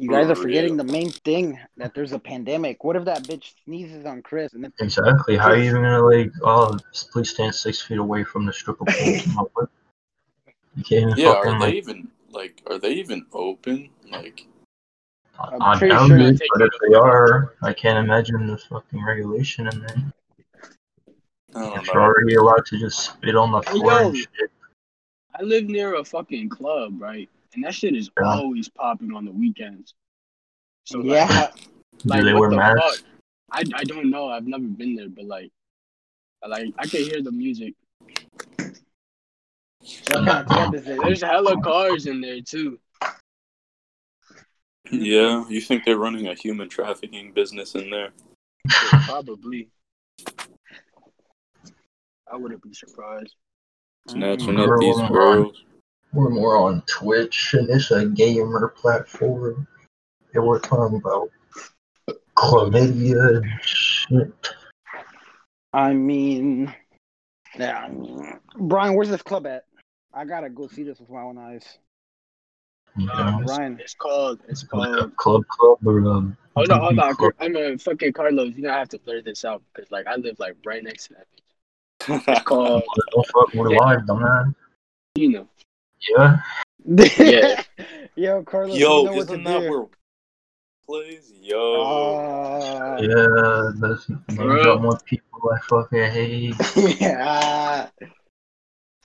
You 0.00 0.08
guys 0.08 0.30
are 0.30 0.36
forgetting 0.36 0.76
the 0.76 0.84
main 0.84 1.10
thing 1.10 1.58
that 1.76 1.92
there's 1.92 2.12
a 2.12 2.20
pandemic. 2.20 2.84
What 2.84 2.94
if 2.94 3.04
that 3.06 3.24
bitch 3.24 3.52
sneezes 3.64 4.06
on 4.06 4.22
Chris 4.22 4.52
and 4.52 4.62
then 4.62 4.72
Exactly. 4.78 5.36
How 5.36 5.48
are 5.50 5.56
you 5.56 5.64
even 5.70 5.82
gonna 5.82 6.00
like? 6.04 6.30
Oh, 6.42 6.76
please 7.12 7.30
stand 7.30 7.52
six 7.54 7.82
feet 7.82 7.98
away 7.98 8.22
from 8.22 8.46
the 8.46 8.52
stripper 8.52 8.84
pole. 8.84 9.20
Come 9.24 9.38
up 9.38 9.50
with- 9.56 9.70
You 10.76 10.84
can't 10.84 11.10
even 11.10 11.14
yeah, 11.18 11.32
fucking 11.32 11.50
are 11.54 11.58
they 11.58 11.66
like. 11.66 11.74
even 11.74 12.08
like? 12.30 12.62
Are 12.68 12.78
they 12.78 12.92
even 12.92 13.24
open? 13.32 13.90
Like, 14.10 14.46
I'm 15.38 15.62
I 15.62 15.78
pretty 15.78 15.94
doubt 15.94 16.08
sure- 16.08 16.18
it, 16.18 16.40
but 16.54 16.62
if 16.62 16.72
they 16.88 16.94
are, 16.94 17.54
I 17.62 17.72
can't 17.72 18.04
imagine 18.04 18.46
the 18.46 18.58
fucking 18.58 19.04
regulation 19.04 19.68
in 19.68 19.80
there. 19.80 20.12
I 21.54 21.60
don't 21.60 21.78
If 21.78 21.86
you're 21.86 22.02
already 22.02 22.34
allowed 22.34 22.66
to 22.66 22.78
just 22.78 22.98
spit 23.00 23.34
on 23.36 23.52
the 23.52 23.62
floor 23.62 23.92
yo. 23.92 24.08
and 24.08 24.16
shit. 24.16 24.50
I 25.34 25.42
live 25.42 25.64
near 25.64 25.94
a 25.94 26.04
fucking 26.04 26.48
club, 26.48 27.00
right? 27.00 27.28
And 27.54 27.64
that 27.64 27.74
shit 27.74 27.94
is 27.96 28.10
Yeah. 28.20 28.26
always 28.26 28.68
popping 28.68 29.14
on 29.14 29.24
the 29.24 29.30
weekends. 29.32 29.94
So 30.84 31.02
yeah, 31.02 31.50
like 32.04 32.20
do 32.20 32.26
they 32.26 32.32
what 32.34 32.40
wear 32.40 32.50
the 32.50 32.56
masks? 32.56 32.98
fuck? 32.98 33.06
I 33.52 33.62
I 33.74 33.84
don't 33.84 34.10
know. 34.10 34.28
I've 34.28 34.46
never 34.46 34.64
been 34.64 34.94
there, 34.94 35.08
but 35.08 35.24
like, 35.24 35.50
like 36.46 36.72
I 36.78 36.86
can 36.86 37.02
hear 37.04 37.22
the 37.22 37.32
music. 37.32 37.74
What 40.10 40.26
kind 40.26 40.28
of 40.28 40.46
club 40.46 40.74
is 40.74 40.86
it? 40.86 40.98
There's 41.02 41.22
hella 41.22 41.60
cars 41.60 42.06
in 42.06 42.20
there 42.20 42.40
too. 42.40 42.78
Yeah, 44.90 45.44
you 45.48 45.60
think 45.60 45.84
they're 45.84 45.98
running 45.98 46.28
a 46.28 46.34
human 46.34 46.68
trafficking 46.68 47.32
business 47.32 47.74
in 47.74 47.90
there? 47.90 48.10
Yeah, 48.66 49.02
probably. 49.06 49.68
I 52.30 52.36
wouldn't 52.36 52.62
be 52.62 52.72
surprised. 52.72 53.34
Snatching 54.08 54.54
Mm. 54.54 54.72
up 54.74 54.80
these 54.80 54.96
Girl. 55.08 55.42
girls. 55.42 55.64
We're 56.14 56.30
more 56.30 56.56
on 56.56 56.82
Twitch, 56.86 57.52
and 57.52 57.68
it's 57.68 57.90
a 57.90 58.06
gamer 58.06 58.68
platform. 58.68 59.66
And 60.34 60.46
we're 60.46 60.58
talking 60.60 60.96
about 60.96 61.30
chlamydia 62.36 63.36
and 63.36 63.46
shit. 63.62 64.48
I 65.74 65.92
mean, 65.92 66.74
yeah. 67.58 67.78
I 67.80 67.88
mean, 67.90 68.40
Brian, 68.56 68.94
where's 68.94 69.10
this 69.10 69.22
club 69.22 69.46
at? 69.46 69.64
I 70.18 70.24
gotta 70.24 70.50
go 70.50 70.66
see 70.66 70.82
this 70.82 70.98
with 70.98 71.10
my 71.10 71.22
own 71.22 71.38
eyes. 71.38 71.78
Yeah. 72.96 73.12
Um, 73.36 73.44
Brian. 73.44 73.78
It's 73.80 73.94
called. 73.94 74.40
It's 74.48 74.66
Like 74.72 74.88
a 74.90 74.94
called. 74.96 75.16
club 75.16 75.46
club 75.46 75.78
or 75.86 75.98
um 76.10 76.36
Hold 76.56 76.70
on, 76.72 76.80
hold 76.80 76.96
movie 76.96 77.08
on. 77.08 77.14
club. 77.14 77.32
I'm 77.38 77.56
a 77.56 77.78
fucking 77.78 78.12
Carlos. 78.14 78.52
You 78.56 78.62
know 78.62 78.72
I 78.72 78.78
have 78.80 78.88
to 78.88 78.98
blur 78.98 79.22
this 79.22 79.44
out 79.44 79.62
because 79.72 79.92
like 79.92 80.08
I 80.08 80.16
live 80.16 80.40
like 80.40 80.56
right 80.66 80.82
next 80.82 81.06
to 81.08 81.14
that. 81.14 81.26
bitch. 81.30 82.26
It's 82.32 82.42
called. 82.42 82.82
Don't 83.12 83.26
fuck, 83.28 83.54
we're 83.54 83.70
live, 83.70 84.00
dumbass. 84.00 84.52
You 85.14 85.28
know. 85.30 85.48
Yeah. 86.10 86.38
Yeah. 87.18 87.62
Yo, 88.16 88.42
Carlos, 88.42 88.74
you 88.74 88.80
Yo, 88.80 89.04
know 89.04 89.12
what 89.12 89.22
isn't 89.22 89.44
to 89.44 89.50
that 89.52 89.60
do. 89.60 89.70
where 89.70 89.86
plays? 90.84 91.32
Yo. 91.40 92.16
Uh, 92.16 92.98
Yeah, 93.00 93.70
that's 93.78 94.08
name 94.08 94.22
Bro. 94.36 94.62
drop 94.64 94.80
more 94.80 94.98
people 95.06 95.48
I 95.54 95.60
fucking 95.60 96.10
hate. 96.10 96.54
yeah. 97.00 97.88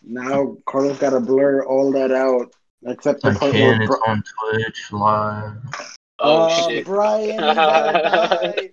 Now 0.04 0.58
Carlos 0.66 0.98
gotta 1.00 1.20
blur 1.20 1.64
all 1.66 1.92
that 1.94 2.12
out, 2.12 2.54
except 2.86 3.22
the 3.22 3.30
I 3.30 3.36
part 3.36 3.52
can, 3.54 3.62
where 3.62 3.82
it's 3.82 3.88
Bri- 3.88 4.00
on 4.08 4.24
Twitch 4.52 4.92
live. 4.92 5.54
Oh 6.20 6.44
Uh, 6.44 6.68
shit. 6.68 6.86
Brian 6.86 7.30
is 7.30 7.36
about 7.40 7.92
to 7.94 8.02
die. 8.04 8.70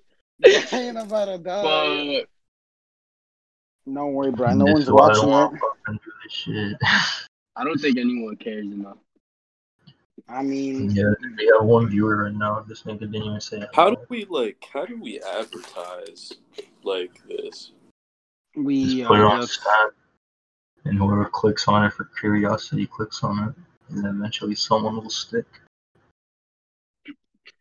Brian 0.71 0.97
about 0.97 1.25
to 1.27 1.39
die. 1.39 2.19
Fuck. 2.21 2.29
Don't 3.93 4.13
worry, 4.13 4.31
Brian. 4.33 4.59
No 4.59 4.67
This 4.67 4.73
one's 4.75 4.85
is 4.85 4.89
I 4.91 4.93
watching 4.93 5.29
don't 5.29 5.55
it. 5.55 5.61
fucking 5.61 6.01
do 6.05 6.13
this 6.25 6.33
shit. 6.33 6.77
I 7.57 7.65
don't 7.65 7.79
think 7.81 7.99
anyone 7.99 8.37
cares 8.37 8.67
enough. 8.67 8.99
I 10.29 10.43
mean, 10.43 10.91
yeah, 10.91 11.05
we 11.37 11.51
have 11.59 11.67
one 11.67 11.89
viewer 11.89 12.25
right 12.25 12.35
now. 12.35 12.61
This 12.61 12.83
nigga 12.85 13.01
didn't 13.01 13.25
even 13.25 13.41
say 13.41 13.65
How 13.75 13.91
do 13.91 13.97
we 14.09 14.25
like? 14.27 14.65
How 14.73 14.87
do 14.87 14.97
we 15.01 15.21
advertise 15.21 16.33
like 16.85 17.21
this? 17.27 17.73
we 18.55 18.97
Just 18.99 19.09
put 19.09 19.19
it 19.19 19.25
uh, 19.25 19.29
on 19.29 19.41
just, 19.41 19.61
Snap, 19.61 19.91
and 20.85 20.99
whoever 20.99 21.27
clicks 21.27 21.69
on 21.69 21.85
it 21.85 21.93
for 21.93 22.05
curiosity 22.19 22.87
clicks 22.87 23.23
on 23.23 23.49
it, 23.49 23.95
and 23.95 24.07
eventually 24.07 24.55
someone 24.55 24.97
will 24.97 25.11
stick. 25.11 25.47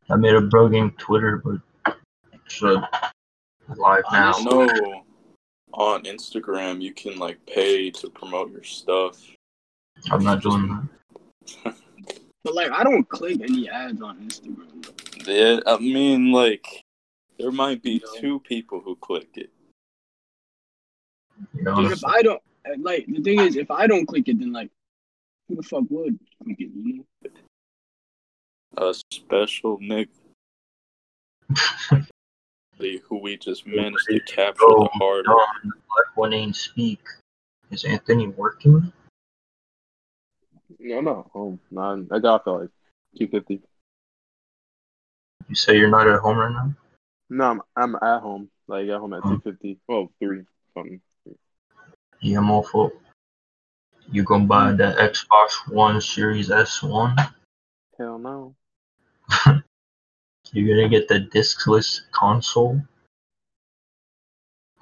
I 0.09 0.15
made 0.15 0.35
a 0.35 0.41
brogging 0.41 0.97
Twitter, 0.97 1.37
but 1.43 1.95
it's 2.33 2.63
uh, 2.63 2.85
live 3.75 4.03
now. 4.11 4.33
I 4.33 4.43
know 4.43 5.03
on 5.73 6.03
Instagram 6.03 6.81
you 6.81 6.93
can 6.93 7.17
like 7.19 7.43
pay 7.45 7.91
to 7.91 8.09
promote 8.09 8.51
your 8.51 8.63
stuff. 8.63 9.21
I'm 10.11 10.23
not 10.23 10.41
doing 10.41 10.87
that. 11.65 11.75
But 12.41 12.55
like 12.55 12.71
I 12.71 12.83
don't 12.85 13.07
click 13.09 13.41
any 13.41 13.69
ads 13.69 14.01
on 14.01 14.17
Instagram. 14.19 15.27
Yeah, 15.27 15.59
I 15.67 15.77
mean 15.77 16.31
like 16.31 16.65
there 17.37 17.51
might 17.51 17.83
be 17.83 18.01
No. 18.03 18.21
two 18.21 18.39
people 18.39 18.79
who 18.79 18.95
click 18.95 19.27
it. 19.35 19.49
You 21.53 21.63
know, 21.63 21.85
if 21.85 22.03
I 22.05 22.21
don't 22.21 22.41
like 22.79 23.05
the 23.07 23.21
thing 23.21 23.39
is 23.39 23.55
if 23.55 23.71
I 23.71 23.87
don't 23.87 24.05
click 24.05 24.27
it 24.27 24.39
then 24.39 24.51
like 24.51 24.69
who 25.47 25.55
the 25.55 25.63
fuck 25.63 25.83
would 25.89 26.19
click 26.43 26.57
it, 26.59 26.69
you 26.75 26.97
know? 26.97 27.31
A 28.77 28.93
special 29.11 29.79
nigga 29.79 30.07
who 32.77 33.17
we 33.17 33.37
just 33.37 33.65
managed 33.67 34.05
to 34.09 34.19
capture 34.21 34.63
Oh, 34.63 34.83
the 34.83 34.89
heart 34.93 35.25
no, 35.25 35.33
of. 35.33 35.39
black 35.63 36.15
one 36.15 36.33
ain't 36.33 36.55
speak. 36.55 36.99
Is 37.71 37.83
Anthony 37.83 38.27
working? 38.27 38.91
No, 40.79 40.97
I'm 40.97 41.05
home. 41.33 41.59
No, 41.71 42.05
I 42.11 42.19
got 42.19 42.41
off 42.41 42.47
at 42.47 42.51
like 42.61 42.69
two 43.17 43.27
fifty. 43.27 43.61
You 45.47 45.55
say 45.55 45.77
you're 45.77 45.89
not 45.89 46.07
at 46.07 46.19
home 46.19 46.37
right 46.37 46.51
now? 46.51 46.73
No, 47.29 47.45
I'm 47.45 47.61
I'm 47.75 47.95
at 47.95 48.21
home. 48.21 48.49
Like 48.67 48.83
I 48.83 48.87
got 48.87 49.01
home 49.01 49.13
at 49.13 49.21
Oh. 49.25 49.29
two 49.31 49.41
fifty. 49.41 49.77
Well, 49.87 50.11
three 50.19 50.43
something. 50.73 51.01
Yeah, 52.21 52.39
I'm 52.39 52.63
for. 52.63 52.91
You 54.11 54.23
gonna 54.23 54.45
buy 54.45 54.71
hmm. 54.71 54.77
the 54.77 54.95
Xbox 54.97 55.71
One 55.71 56.01
Series 56.01 56.49
S1? 56.49 57.33
Hell 57.97 58.19
no. 58.19 58.55
You're 60.51 60.75
gonna 60.75 60.89
get 60.89 61.07
the 61.07 61.21
discless 61.31 62.01
console? 62.11 62.81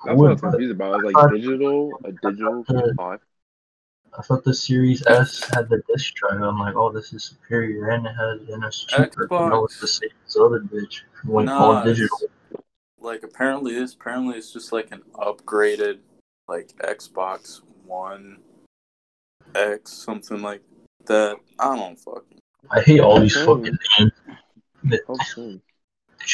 That's 0.06 0.18
what 0.18 0.28
I 0.28 0.30
would 0.30 0.30
was 0.30 0.42
confused 0.42 0.72
about. 0.72 0.94
I 0.94 1.04
like 1.04 1.16
thought- 1.16 1.32
digital, 1.34 1.92
a 2.06 2.12
digital 2.12 2.64
PS5. 2.64 3.20
I 4.18 4.22
thought 4.24 4.44
the 4.44 4.54
Series 4.54 5.06
S 5.06 5.48
had 5.54 5.70
the 5.70 5.84
disc 5.88 6.16
drive. 6.16 6.42
I'm 6.42 6.60
like, 6.60 6.76
oh, 6.76 6.92
this 6.92 7.14
is 7.14 7.24
superior, 7.24 7.90
and 7.90 8.08
it 8.08 8.14
has 8.14 8.50
and 8.50 8.64
it's 8.64 8.84
cheaper. 8.86 9.28
But 9.28 9.50
no, 9.50 9.66
it's 9.66 9.80
the 9.80 9.88
same 9.88 10.10
as 10.26 10.36
other 10.38 10.62
bitch. 10.62 11.02
It 11.24 11.26
Went 11.26 11.48
Nah, 11.48 11.60
all 11.60 11.84
digital. 11.84 12.18
Like 13.00 13.24
apparently 13.24 13.76
this 13.76 13.94
apparently 13.94 14.38
it's 14.38 14.52
just 14.52 14.72
like 14.72 14.92
an 14.92 15.02
upgraded 15.14 16.00
like 16.48 16.70
Xbox 16.80 17.62
One 17.86 18.38
X 19.56 19.92
something 19.94 20.42
like 20.42 20.62
that. 21.06 21.38
I 21.60 21.76
don't 21.76 21.98
fucking 22.00 22.40
I 22.70 22.82
hate 22.82 23.00
all 23.00 23.20
these 23.20 23.36
fucking 23.36 23.78
names. 24.00 24.12
That 24.86 25.02
How 25.08 25.16
soon? 25.16 25.62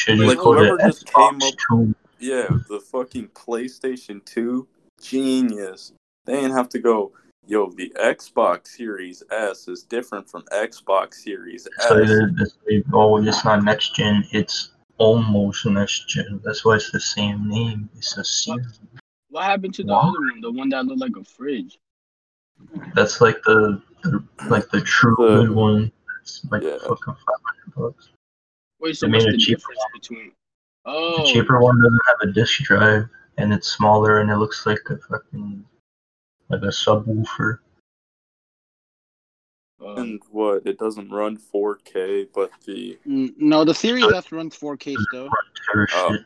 Like, 0.08 0.38
call 0.38 0.54
it 0.58 0.66
whoever 0.66 0.78
just 0.78 1.06
came 1.06 1.40
Xbox 1.40 1.48
up- 1.52 1.58
2. 1.70 1.94
Yeah, 2.18 2.48
the 2.68 2.80
fucking 2.80 3.28
PlayStation 3.28 4.24
2, 4.24 4.66
genius. 5.02 5.92
They 6.24 6.34
didn't 6.34 6.52
have 6.56 6.68
to 6.70 6.78
go, 6.78 7.12
yo, 7.46 7.70
the 7.70 7.92
Xbox 8.00 8.68
Series 8.68 9.22
S 9.30 9.68
is 9.68 9.82
different 9.82 10.28
from 10.30 10.42
Xbox 10.52 11.14
Series 11.14 11.68
So 11.80 11.98
S. 12.00 12.08
they're- 12.08 12.32
they 12.38 12.78
say, 12.80 12.84
oh, 12.92 13.18
it's 13.18 13.44
not 13.44 13.62
next 13.62 13.94
gen. 13.94 14.24
It's 14.32 14.70
almost 14.98 15.66
next 15.66 16.08
gen. 16.08 16.40
That's 16.44 16.64
why 16.64 16.76
it's 16.76 16.90
the 16.90 17.00
same 17.00 17.48
name. 17.48 17.88
It's 17.96 18.16
a 18.16 18.24
series. 18.24 18.78
What 19.34 19.46
happened 19.46 19.74
to 19.74 19.82
the 19.82 19.92
Wow. 19.92 20.10
other 20.10 20.20
one? 20.20 20.40
The 20.42 20.52
one 20.52 20.68
that 20.68 20.86
looked 20.86 21.00
like 21.00 21.16
a 21.16 21.24
fridge. 21.24 21.76
That's 22.94 23.20
like 23.20 23.42
the, 23.42 23.82
the 24.04 24.24
like 24.48 24.70
the 24.70 24.80
true 24.80 25.16
The- 25.18 25.46
good 25.46 25.50
one. 25.50 25.90
It's 26.20 26.44
like 26.52 26.62
Yeah. 26.62 26.78
fucking 26.78 27.14
five 27.14 27.40
hundred 27.44 27.74
bucks. 27.74 28.10
Wait, 28.78 28.96
so 28.96 29.06
They 29.06 29.12
what's 29.12 29.24
the 29.24 29.36
cheaper 29.36 29.58
difference 29.58 29.80
between? 29.92 30.32
Oh, 30.84 31.26
The 31.26 31.32
cheaper 31.32 31.60
one 31.60 31.82
doesn't 31.82 32.00
have 32.06 32.28
a 32.28 32.32
disc 32.32 32.62
drive, 32.62 33.08
and 33.38 33.52
it's 33.52 33.66
smaller, 33.66 34.20
and 34.20 34.30
it 34.30 34.36
looks 34.36 34.66
like 34.66 34.78
a 34.88 34.98
fucking 34.98 35.64
like 36.48 36.62
a 36.62 36.66
subwoofer. 36.66 37.58
uh, 39.80 39.94
And 39.94 40.22
what? 40.30 40.64
It 40.64 40.78
doesn't 40.78 41.10
run 41.10 41.36
4K, 41.38 42.28
but 42.32 42.52
the 42.66 43.00
mm, 43.04 43.34
no, 43.36 43.64
the 43.64 43.74
Series 43.74 44.04
S 44.12 44.30
runs 44.30 44.56
4K 44.56 44.94
still. 45.08 45.28
Terror 45.72 45.88
Oh. 45.92 46.18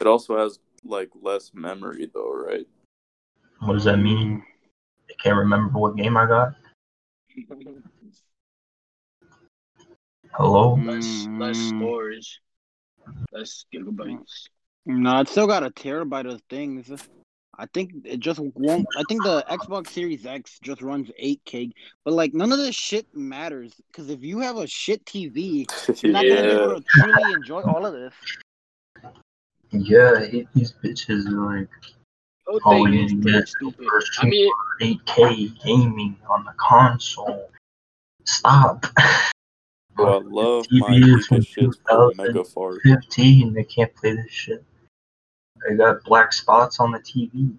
it 0.00 0.06
also 0.06 0.38
has 0.38 0.58
like 0.84 1.10
less 1.20 1.52
memory 1.54 2.10
though, 2.12 2.32
right? 2.32 2.66
What 3.60 3.74
does 3.74 3.84
that 3.84 3.98
mean? 3.98 4.42
I 5.08 5.12
can't 5.22 5.36
remember 5.36 5.78
what 5.78 5.96
game 5.96 6.16
I 6.16 6.26
got. 6.26 6.54
Hello. 10.34 10.74
less 10.84 11.28
less 11.38 11.56
Mm. 11.58 11.78
storage, 11.78 12.40
less 13.32 13.64
gigabytes. 13.74 14.48
No, 14.86 15.20
it's 15.20 15.30
still 15.32 15.46
got 15.46 15.62
a 15.64 15.70
terabyte 15.70 16.32
of 16.32 16.40
things. 16.48 16.90
I 17.58 17.66
think 17.74 17.92
it 18.04 18.20
just 18.20 18.40
won't. 18.40 18.86
I 18.96 19.02
think 19.04 19.22
the 19.24 19.44
Xbox 19.50 19.88
Series 19.88 20.24
X 20.24 20.58
just 20.62 20.80
runs 20.80 21.10
8K, 21.20 21.72
but 22.04 22.14
like 22.14 22.32
none 22.32 22.52
of 22.52 22.58
this 22.58 22.74
shit 22.74 23.06
matters 23.14 23.74
because 23.90 24.08
if 24.08 24.22
you 24.22 24.38
have 24.38 24.56
a 24.56 24.66
shit 24.66 25.04
TV, 25.04 25.66
you're 26.02 26.12
not 26.12 26.24
gonna 26.26 26.42
be 26.42 26.52
able 26.52 26.80
to 26.80 26.86
truly 26.88 27.32
enjoy 27.32 27.60
all 27.62 27.84
of 27.84 27.92
this. 27.92 28.14
Yeah, 29.72 30.14
I 30.18 30.26
hate 30.26 30.48
these 30.54 30.72
bitches. 30.82 31.24
Like 31.26 31.68
The 32.46 32.52
whole 32.52 32.60
all 32.64 32.72
thing 32.72 32.84
we 32.84 32.90
need 32.90 33.22
to 33.22 33.32
get 33.32 33.48
stupid. 33.48 33.86
first 33.88 34.18
I 34.20 34.26
mean, 34.26 34.52
8K 34.80 35.64
gaming 35.64 36.16
on 36.28 36.44
the 36.44 36.52
console. 36.56 37.50
Stop. 38.24 38.86
Bro, 39.94 40.18
I 40.18 40.22
love 40.24 40.66
my 40.70 40.90
TV 40.90 41.18
is 41.18 41.26
from 41.26 41.38
giga 41.38 41.68
shits 41.68 41.84
per 41.84 42.12
2000. 42.12 42.34
megafart. 42.34 42.78
15, 42.82 43.52
they 43.52 43.64
can't 43.64 43.94
play 43.94 44.14
this 44.16 44.30
shit. 44.30 44.64
They 45.68 45.76
got 45.76 46.02
black 46.04 46.32
spots 46.32 46.80
on 46.80 46.92
the 46.92 46.98
TV. 46.98 47.56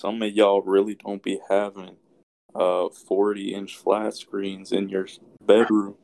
Some 0.00 0.20
of 0.20 0.32
y'all 0.32 0.62
really 0.62 0.96
don't 0.96 1.22
be 1.22 1.38
having 1.48 1.96
uh 2.54 2.88
40 2.88 3.54
inch 3.54 3.76
flat 3.76 4.14
screens 4.14 4.72
in 4.72 4.88
your 4.88 5.06
bedroom. 5.46 5.94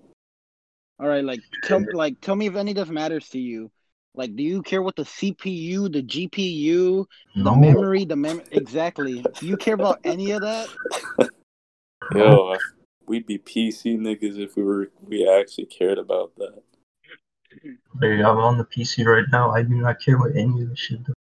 All 1.00 1.08
right, 1.08 1.24
like 1.24 1.40
tell 1.64 1.84
like 1.92 2.20
tell 2.20 2.36
me 2.36 2.46
if 2.46 2.54
any 2.54 2.70
of 2.72 2.76
this 2.76 2.88
matters 2.88 3.28
to 3.30 3.38
you. 3.38 3.70
Like, 4.18 4.34
do 4.34 4.42
you 4.42 4.62
care 4.62 4.82
what 4.82 4.96
the 4.96 5.04
CPU, 5.04 5.92
the 5.92 6.02
GPU, 6.02 7.06
the 7.36 7.54
memory, 7.54 8.04
the 8.04 8.16
mem? 8.16 8.42
Exactly. 8.50 9.24
Do 9.38 9.46
you 9.46 9.56
care 9.56 9.74
about 9.74 10.00
any 10.02 10.32
of 10.32 10.40
that? 10.40 10.68
Yo, 12.12 12.56
we'd 13.06 13.28
be 13.28 13.38
PC 13.38 13.96
niggas 13.96 14.36
if 14.36 14.56
we 14.56 14.64
were 14.64 14.90
we 15.06 15.28
actually 15.28 15.66
cared 15.66 15.98
about 15.98 16.32
that. 16.34 16.60
Hey, 18.00 18.20
I'm 18.20 18.38
on 18.38 18.58
the 18.58 18.64
PC 18.64 19.06
right 19.06 19.24
now. 19.30 19.52
I 19.52 19.62
do 19.62 19.74
not 19.74 20.00
care 20.00 20.18
what 20.18 20.34
any 20.34 20.62
of 20.62 20.70
this 20.70 20.80
shit 20.80 21.04
does. 21.04 21.14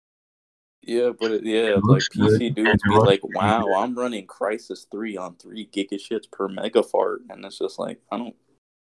Yeah, 0.82 1.10
but 1.20 1.32
it, 1.32 1.46
yeah, 1.46 1.72
It 1.72 1.76
like 1.76 1.84
looks 1.84 2.08
good, 2.08 2.40
PC 2.40 2.48
and 2.48 2.56
dudes 2.56 2.84
be 2.84 2.96
like, 2.96 3.20
"Wow, 3.24 3.64
good." 3.64 3.76
I'm 3.76 3.96
running 3.96 4.26
Crysis 4.26 4.86
Three 4.90 5.18
on 5.18 5.36
three 5.36 5.68
gigashits 5.68 6.32
per 6.32 6.48
megafart," 6.48 7.18
and 7.30 7.44
it's 7.44 7.60
just 7.60 7.78
like, 7.78 8.00
I 8.10 8.18
don't, 8.18 8.36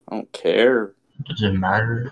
I 0.07 0.16
don't 0.16 0.33
care. 0.33 0.97
Does 1.26 1.42
it 1.42 1.52
matter? 1.52 2.11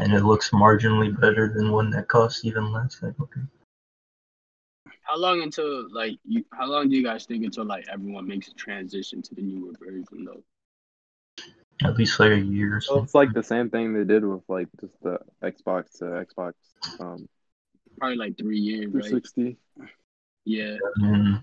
And 0.00 0.12
it 0.12 0.24
looks 0.24 0.50
marginally 0.50 1.18
better 1.20 1.52
than 1.54 1.70
one 1.72 1.90
that 1.90 2.08
costs 2.08 2.44
even 2.44 2.72
less. 2.72 3.02
Like, 3.02 3.18
okay. 3.20 3.40
How 5.02 5.16
long 5.18 5.42
until 5.42 5.92
like 5.92 6.18
you? 6.24 6.44
How 6.52 6.66
long 6.66 6.88
do 6.88 6.96
you 6.96 7.02
guys 7.02 7.26
think 7.26 7.44
until 7.44 7.64
like 7.64 7.86
everyone 7.88 8.26
makes 8.28 8.48
a 8.48 8.54
transition 8.54 9.22
to 9.22 9.34
the 9.34 9.42
newer 9.42 9.72
version 9.80 10.24
though? 10.24 10.42
At 11.82 11.96
least 11.96 12.20
like 12.20 12.32
a 12.32 12.38
year 12.38 12.76
or 12.76 12.80
So 12.80 12.96
so. 12.96 13.02
it's 13.02 13.14
like 13.14 13.32
the 13.32 13.42
same 13.42 13.70
thing 13.70 13.92
they 13.92 14.04
did 14.04 14.24
with 14.24 14.42
like 14.48 14.68
just 14.80 14.94
the 15.02 15.18
Xbox 15.42 15.98
to 15.98 16.04
Xbox 16.04 16.52
um 17.00 17.28
Probably 17.98 18.16
like 18.16 18.38
three 18.38 18.58
years, 18.58 18.86
right? 18.94 19.02
360. 19.04 19.56
Yeah. 20.44 20.76
Mm. 21.00 21.42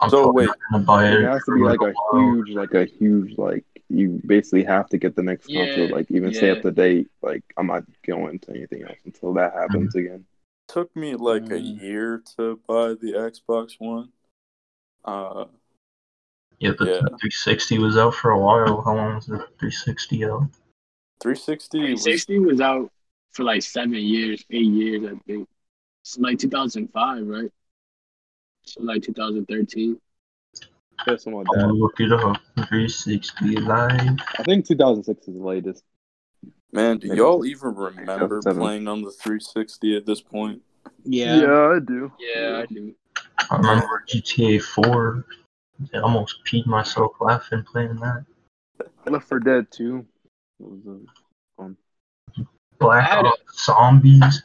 I'm 0.00 0.10
So, 0.10 0.30
wait. 0.32 0.46
not 0.46 0.58
gonna 0.72 0.84
buy 0.84 1.08
it. 1.08 1.20
It 1.22 1.24
has 1.28 1.44
to 1.44 1.54
be 1.54 1.60
like 1.62 1.80
a 1.80 1.92
while. 1.92 2.20
huge, 2.20 2.50
like 2.56 2.74
a 2.74 2.84
huge, 2.84 3.38
like 3.38 3.64
you 3.88 4.20
basically 4.26 4.64
have 4.64 4.88
to 4.90 4.98
get 4.98 5.14
the 5.14 5.22
next 5.22 5.48
console, 5.52 5.88
Yeah, 5.88 5.94
like 5.96 6.10
even 6.10 6.32
stay 6.32 6.50
up 6.50 6.62
to 6.62 6.70
date. 6.70 7.08
Like 7.22 7.44
I'm 7.56 7.66
not 7.68 7.84
going 8.06 8.38
to 8.40 8.50
anything 8.50 8.82
else 8.82 8.98
until 9.04 9.34
that 9.34 9.52
happens 9.54 9.94
again. 9.94 10.24
Took 10.68 10.94
me 10.96 11.14
like 11.14 11.50
a 11.50 11.60
Mm. 11.60 11.80
year 11.80 12.22
to 12.36 12.60
buy 12.66 12.88
the 12.94 13.12
Xbox 13.14 13.76
One. 13.78 14.12
Uh, 15.04 15.46
Yeah, 16.58 16.72
but 16.78 16.88
Yeah. 16.88 17.00
the 17.02 17.10
360 17.20 17.78
was 17.78 17.96
out 17.96 18.14
for 18.14 18.30
a 18.30 18.38
while. 18.38 18.82
How 18.82 18.94
long 18.96 19.14
was 19.16 19.26
the 19.26 19.38
360 19.58 20.24
out? 20.24 20.48
360 21.20 21.78
was 21.78 22.02
360 22.02 22.38
was 22.40 22.60
out 22.60 22.90
for 23.32 23.44
like 23.44 23.62
seven 23.62 23.94
years, 23.94 24.44
eight 24.50 24.66
years, 24.66 25.04
I 25.04 25.18
think. 25.26 25.48
It's 26.02 26.18
like 26.18 26.38
2005, 26.38 27.26
right? 27.26 27.50
So 28.64 28.82
like 28.82 29.02
2013. 29.02 30.00
Yeah, 31.06 31.16
something 31.16 31.34
like 31.34 31.46
I'm 31.54 31.60
gonna 31.60 31.72
look 31.72 32.00
it 32.00 32.12
up. 32.12 32.36
360 32.56 33.56
live. 33.56 34.18
I 34.38 34.42
think 34.44 34.66
2006 34.66 35.28
is 35.28 35.34
the 35.34 35.40
latest. 35.40 35.84
man. 36.72 36.98
Do 36.98 37.08
Maybe 37.08 37.18
y'all 37.18 37.44
even 37.44 37.74
remember 37.74 38.40
seven. 38.42 38.60
playing 38.60 38.88
on 38.88 39.02
the 39.02 39.10
360 39.10 39.96
at 39.96 40.06
this 40.06 40.20
point? 40.20 40.62
Yeah. 41.04 41.40
Yeah, 41.40 41.68
I 41.76 41.78
do. 41.80 42.12
Yeah, 42.18 42.62
I 42.62 42.66
do. 42.66 42.94
I 43.50 43.56
remember 43.56 44.04
GTA 44.08 44.62
4. 44.62 45.24
I 45.94 45.98
almost 45.98 46.44
peed 46.44 46.66
myself 46.66 47.12
laughing 47.20 47.62
playing 47.70 47.96
that. 47.96 48.24
Left 49.06 49.28
4 49.28 49.38
Dead 49.40 49.66
2. 49.70 50.04
was, 50.58 50.80
uh, 51.58 51.68
Black 52.78 53.04
I 53.10 53.14
had 53.16 53.24
a- 53.26 53.32
Zombies. 53.54 54.42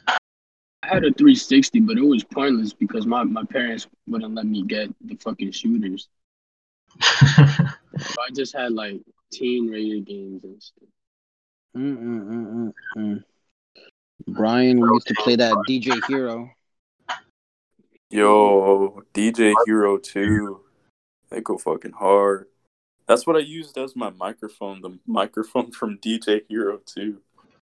I 0.84 0.88
had 0.88 1.04
a 1.04 1.12
360, 1.12 1.80
but 1.80 1.96
it 1.96 2.02
was 2.02 2.24
pointless 2.24 2.72
because 2.72 3.06
my, 3.06 3.22
my 3.24 3.44
parents 3.44 3.86
wouldn't 4.06 4.34
let 4.34 4.46
me 4.46 4.62
get 4.62 4.88
the 5.04 5.14
fucking 5.16 5.52
shooters. 5.52 6.08
So 7.00 8.20
I 8.20 8.30
just 8.34 8.54
had 8.54 8.72
like 8.72 9.00
teen 9.30 9.68
rated 9.68 10.06
games 10.06 10.44
and 10.44 10.62
stuff. 10.62 10.88
Brian, 14.28 14.80
we 14.80 14.88
used 14.94 15.06
to 15.08 15.14
play 15.14 15.36
that 15.36 15.54
DJ 15.68 16.04
Hero. 16.06 16.50
Yo, 18.10 19.02
DJ 19.14 19.54
Hero 19.66 19.98
2. 19.98 20.60
They 21.30 21.40
go 21.40 21.56
fucking 21.58 21.92
hard. 21.92 22.46
That's 23.06 23.26
what 23.26 23.36
I 23.36 23.40
used 23.40 23.76
as 23.78 23.96
my 23.96 24.10
microphone, 24.10 24.80
the 24.80 24.98
microphone 25.06 25.72
from 25.78 25.98
DJ 25.98 26.42
Hero 26.48 26.80
2. 26.86 27.20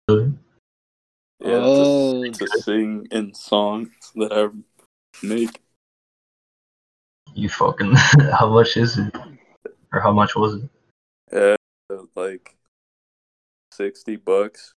Yeah, 0.09 0.27
Oh. 1.45 2.23
to, 2.23 2.31
to 2.31 2.47
sing 2.61 3.07
in 3.11 3.33
songs 3.33 3.89
that 4.15 4.31
I 4.31 4.47
make. 5.25 5.62
You 7.33 7.49
fucking. 7.49 7.93
how 8.37 8.49
much 8.49 8.77
is 8.77 8.97
it? 8.97 9.15
Or 9.91 9.99
how 9.99 10.11
much 10.11 10.35
was 10.35 10.63
it? 10.63 11.57
Uh, 11.91 12.03
like 12.15 12.55
60 13.71 14.17
bucks. 14.17 14.73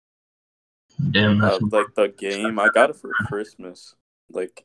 Damn, 1.10 1.42
Uh, 1.42 1.58
like 1.70 1.94
the 1.94 2.08
game, 2.08 2.58
I 2.58 2.68
got 2.68 2.90
it 2.90 2.96
for 2.96 3.10
Christmas, 3.26 3.94
like 4.30 4.64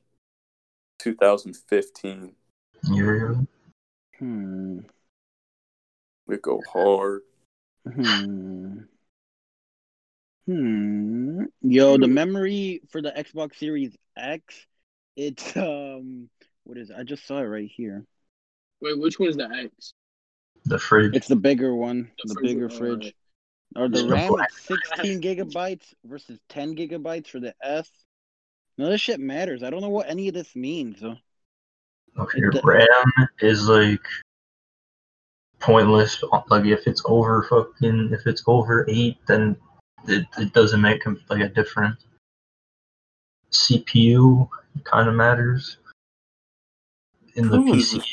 2015. 0.99 2.35
yeah. 2.91 3.33
Hmm. 4.19 4.79
We 6.27 6.37
go 6.37 6.61
hard. 6.71 7.21
Hmm. 7.91 8.81
Hmm. 10.45 11.43
Yo, 11.61 11.97
the 11.97 12.07
memory 12.07 12.81
for 12.89 13.01
the 13.01 13.11
Xbox 13.11 13.55
Series 13.55 13.95
X, 14.15 14.67
it's 15.15 15.55
um, 15.57 16.29
what 16.69 16.77
is 16.77 16.91
it? 16.91 16.95
I 16.99 17.03
just 17.03 17.25
saw 17.25 17.39
it 17.39 17.45
right 17.45 17.69
here. 17.75 18.05
Wait, 18.79 18.97
which 18.99 19.19
one's 19.19 19.35
the 19.35 19.49
X? 19.49 19.93
The 20.65 20.77
fridge. 20.77 21.15
It's 21.15 21.27
the 21.27 21.35
bigger 21.35 21.73
one, 21.73 22.11
The 22.23 22.27
the 22.27 22.33
fridge, 22.35 22.45
bigger 22.45 22.65
uh, 22.67 22.69
fridge. 22.69 23.13
Or 23.75 23.89
the 23.89 24.03
Yeah. 24.03 24.11
RAM 24.11 24.33
is 24.47 24.55
16 24.61 25.21
gigabytes 25.23 25.93
versus 26.05 26.39
10 26.49 26.75
gigabytes 26.75 27.27
for 27.27 27.39
the 27.39 27.55
S. 27.63 27.89
No, 28.77 28.87
this 28.87 29.01
shit 29.01 29.19
matters. 29.19 29.63
I 29.63 29.71
don't 29.71 29.81
know 29.81 29.89
what 29.89 30.07
any 30.09 30.27
of 30.27 30.35
this 30.35 30.55
means. 30.55 30.99
So. 30.99 31.15
Okay, 32.19 32.39
it- 32.39 32.63
RAM 32.63 33.11
is 33.39 33.67
like 33.67 34.05
pointless. 35.59 36.23
Like 36.49 36.65
if 36.65 36.85
it's 36.85 37.01
over 37.05 37.47
fucking, 37.49 38.11
if 38.13 38.27
it's 38.27 38.43
over 38.45 38.85
eight, 38.87 39.17
then 39.27 39.55
it, 40.07 40.27
it 40.37 40.53
doesn't 40.53 40.81
make 40.81 41.01
like 41.29 41.41
a 41.41 41.49
difference. 41.49 42.05
CPU 43.51 44.47
kind 44.83 45.09
of 45.09 45.15
matters. 45.15 45.77
In 47.39 47.47
the 47.47 47.55
Who 47.55 47.73
is 47.73 47.93
PC, 47.93 48.03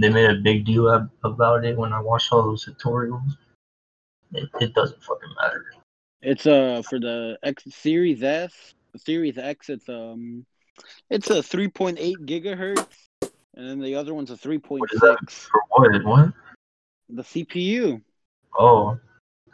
they 0.00 0.08
made 0.08 0.30
a 0.30 0.36
big 0.36 0.64
deal 0.64 0.90
ab- 0.90 1.10
about 1.22 1.66
it 1.66 1.76
when 1.76 1.92
I 1.92 2.00
watched 2.00 2.32
all 2.32 2.42
those 2.44 2.64
tutorials. 2.64 3.36
It, 4.32 4.48
it 4.58 4.72
doesn't 4.72 5.02
fucking 5.02 5.28
matter. 5.38 5.66
It's 6.22 6.46
uh 6.46 6.80
for 6.88 6.98
the 6.98 7.38
X 7.42 7.64
Series 7.68 8.22
S, 8.22 8.72
the 8.94 8.98
Series 8.98 9.36
X. 9.36 9.68
It's 9.68 9.86
um, 9.90 10.46
it's 11.10 11.28
a 11.28 11.42
3.8 11.42 11.98
gigahertz, 12.24 12.86
and 13.54 13.68
then 13.68 13.80
the 13.80 13.96
other 13.96 14.14
one's 14.14 14.30
a 14.30 14.34
3.6. 14.34 15.30
For 15.30 15.62
what? 15.68 16.04
What? 16.04 16.32
The 17.10 17.22
CPU. 17.22 18.00
Oh, 18.58 18.98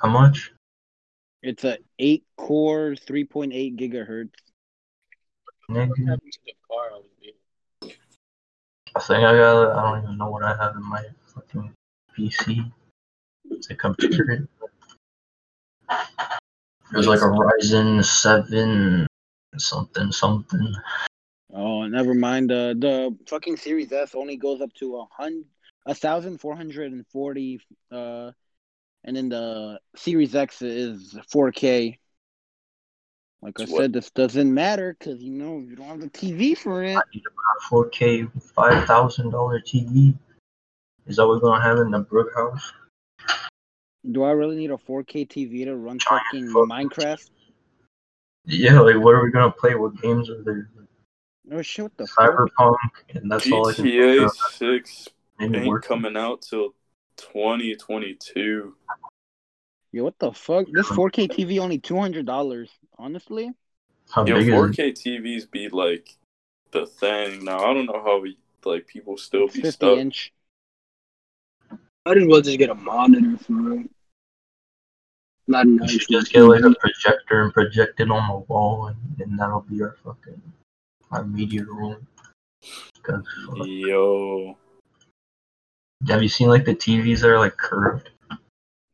how 0.00 0.08
much? 0.08 0.52
It's 1.42 1.64
a 1.64 1.78
eight 1.98 2.22
core, 2.36 2.90
3.8 2.90 3.76
gigahertz. 3.76 4.30
What 5.66 5.88
Nigga. 5.88 6.08
happened 6.10 6.32
to 6.32 6.38
the 6.46 6.52
car 6.68 6.90
I 6.92 6.98
was 6.98 7.10
in? 7.22 7.90
I 8.96 9.00
think 9.00 9.24
I 9.24 9.36
got. 9.36 9.76
I 9.76 9.90
don't 9.90 10.04
even 10.04 10.18
know 10.18 10.30
what 10.30 10.42
I 10.42 10.56
have 10.56 10.76
in 10.76 10.82
my 10.82 11.02
fucking 11.34 11.72
PC. 12.16 12.70
It's 13.50 13.70
a 13.70 13.74
computer. 13.74 14.48
There's 16.92 17.06
like 17.06 17.20
a 17.20 17.24
Ryzen 17.24 18.04
seven 18.04 19.06
something 19.56 20.12
something. 20.12 20.74
Oh, 21.52 21.86
never 21.86 22.14
mind. 22.14 22.50
Uh, 22.50 22.74
the 22.74 23.16
fucking 23.26 23.56
Series 23.56 23.92
S 23.92 24.14
only 24.14 24.36
goes 24.36 24.60
up 24.60 24.72
to 24.74 24.96
a 24.96 25.06
hundred, 25.10 25.44
a 25.86 25.94
thousand 25.94 26.38
four 26.38 26.56
hundred 26.56 26.92
and 26.92 27.06
forty. 27.08 27.60
Uh, 27.90 28.32
and 29.04 29.16
then 29.16 29.28
the 29.28 29.80
Series 29.96 30.34
X 30.34 30.62
is 30.62 31.14
4K. 31.32 31.98
Like 33.42 33.58
I 33.58 33.64
What? 33.64 33.70
said, 33.80 33.92
this 33.92 34.10
doesn't 34.10 34.52
matter 34.52 34.94
because 34.98 35.22
you 35.22 35.30
know 35.32 35.58
you 35.60 35.74
don't 35.76 35.86
have 35.86 36.00
the 36.00 36.10
TV 36.10 36.56
for 36.56 36.82
it. 36.84 36.98
4K 37.70 38.30
five 38.42 38.84
thousand 38.86 39.30
dollar 39.30 39.60
TV. 39.60 40.14
Is 41.06 41.16
that 41.16 41.26
what 41.26 41.36
we're 41.36 41.48
gonna 41.50 41.62
have 41.62 41.78
in 41.78 41.90
the 41.90 42.00
Brook 42.00 42.28
house? 42.34 42.72
Do 44.10 44.22
I 44.24 44.30
really 44.32 44.56
need 44.56 44.70
a 44.70 44.76
4K 44.76 45.26
TV 45.28 45.64
to 45.64 45.76
run 45.76 45.98
Giant 45.98 46.22
fucking 46.30 46.52
fucking 46.52 46.68
Minecraft? 46.68 47.30
Yeah, 48.46 48.80
like 48.80 48.96
what 48.96 49.14
are 49.14 49.22
we 49.24 49.30
gonna 49.30 49.50
play? 49.50 49.74
What 49.74 50.00
games 50.00 50.28
are 50.30 50.42
there? 50.42 50.68
Oh 51.52 51.62
shit! 51.62 51.84
What 51.84 51.96
the 51.96 52.06
fuck? 52.06 52.30
Cyberpunk, 52.30 52.76
and 53.14 53.30
that's 53.30 53.50
all 53.50 53.68
I 53.68 53.72
can 53.74 53.84
think 53.84 53.94
GTA 53.96 54.30
6 54.58 55.08
ain't 55.40 55.66
work. 55.66 55.84
coming 55.84 56.16
out 56.16 56.42
till 56.42 56.74
2022. 57.16 58.74
Yo, 59.92 60.04
what 60.04 60.18
the 60.18 60.32
fuck? 60.32 60.66
This 60.72 60.86
4K 60.86 61.28
TV 61.28 61.58
only 61.58 61.78
two 61.78 61.98
hundred 61.98 62.24
dollars. 62.26 62.70
Honestly, 63.00 63.50
How 64.10 64.26
Yo, 64.26 64.36
big 64.36 64.48
is 64.48 64.54
4K 64.54 64.92
TVs 64.92 65.50
be 65.50 65.70
like 65.70 66.14
the 66.70 66.84
thing 66.84 67.42
now. 67.44 67.64
I 67.64 67.72
don't 67.72 67.86
know 67.86 68.02
how 68.04 68.20
we 68.20 68.36
like 68.62 68.86
people 68.86 69.16
still 69.16 69.46
be 69.46 69.62
50 69.62 69.70
stuck. 69.70 69.98
inch. 69.98 70.34
Might 72.04 72.18
as 72.18 72.26
well 72.26 72.42
just 72.42 72.58
get 72.58 72.68
a 72.68 72.74
monitor 72.74 73.38
for 73.38 73.52
real. 73.54 73.84
Not 75.48 75.64
an 75.64 75.78
We 75.80 75.88
should 75.88 76.08
just 76.10 76.30
get 76.30 76.42
like 76.42 76.62
a 76.62 76.74
projector 76.74 77.42
and 77.42 77.54
project 77.54 78.00
it 78.00 78.10
on 78.10 78.28
the 78.28 78.44
wall, 78.52 78.88
and, 78.88 78.98
and 79.18 79.38
that'll 79.38 79.62
be 79.62 79.80
our 79.80 79.96
fucking 80.04 80.42
our 81.10 81.24
media 81.24 81.64
room. 81.64 82.06
Yo, 83.64 84.58
have 86.06 86.22
you 86.22 86.28
seen 86.28 86.48
like 86.48 86.66
the 86.66 86.74
TVs 86.74 87.20
that 87.20 87.30
are 87.30 87.38
like 87.38 87.56
curved? 87.56 88.10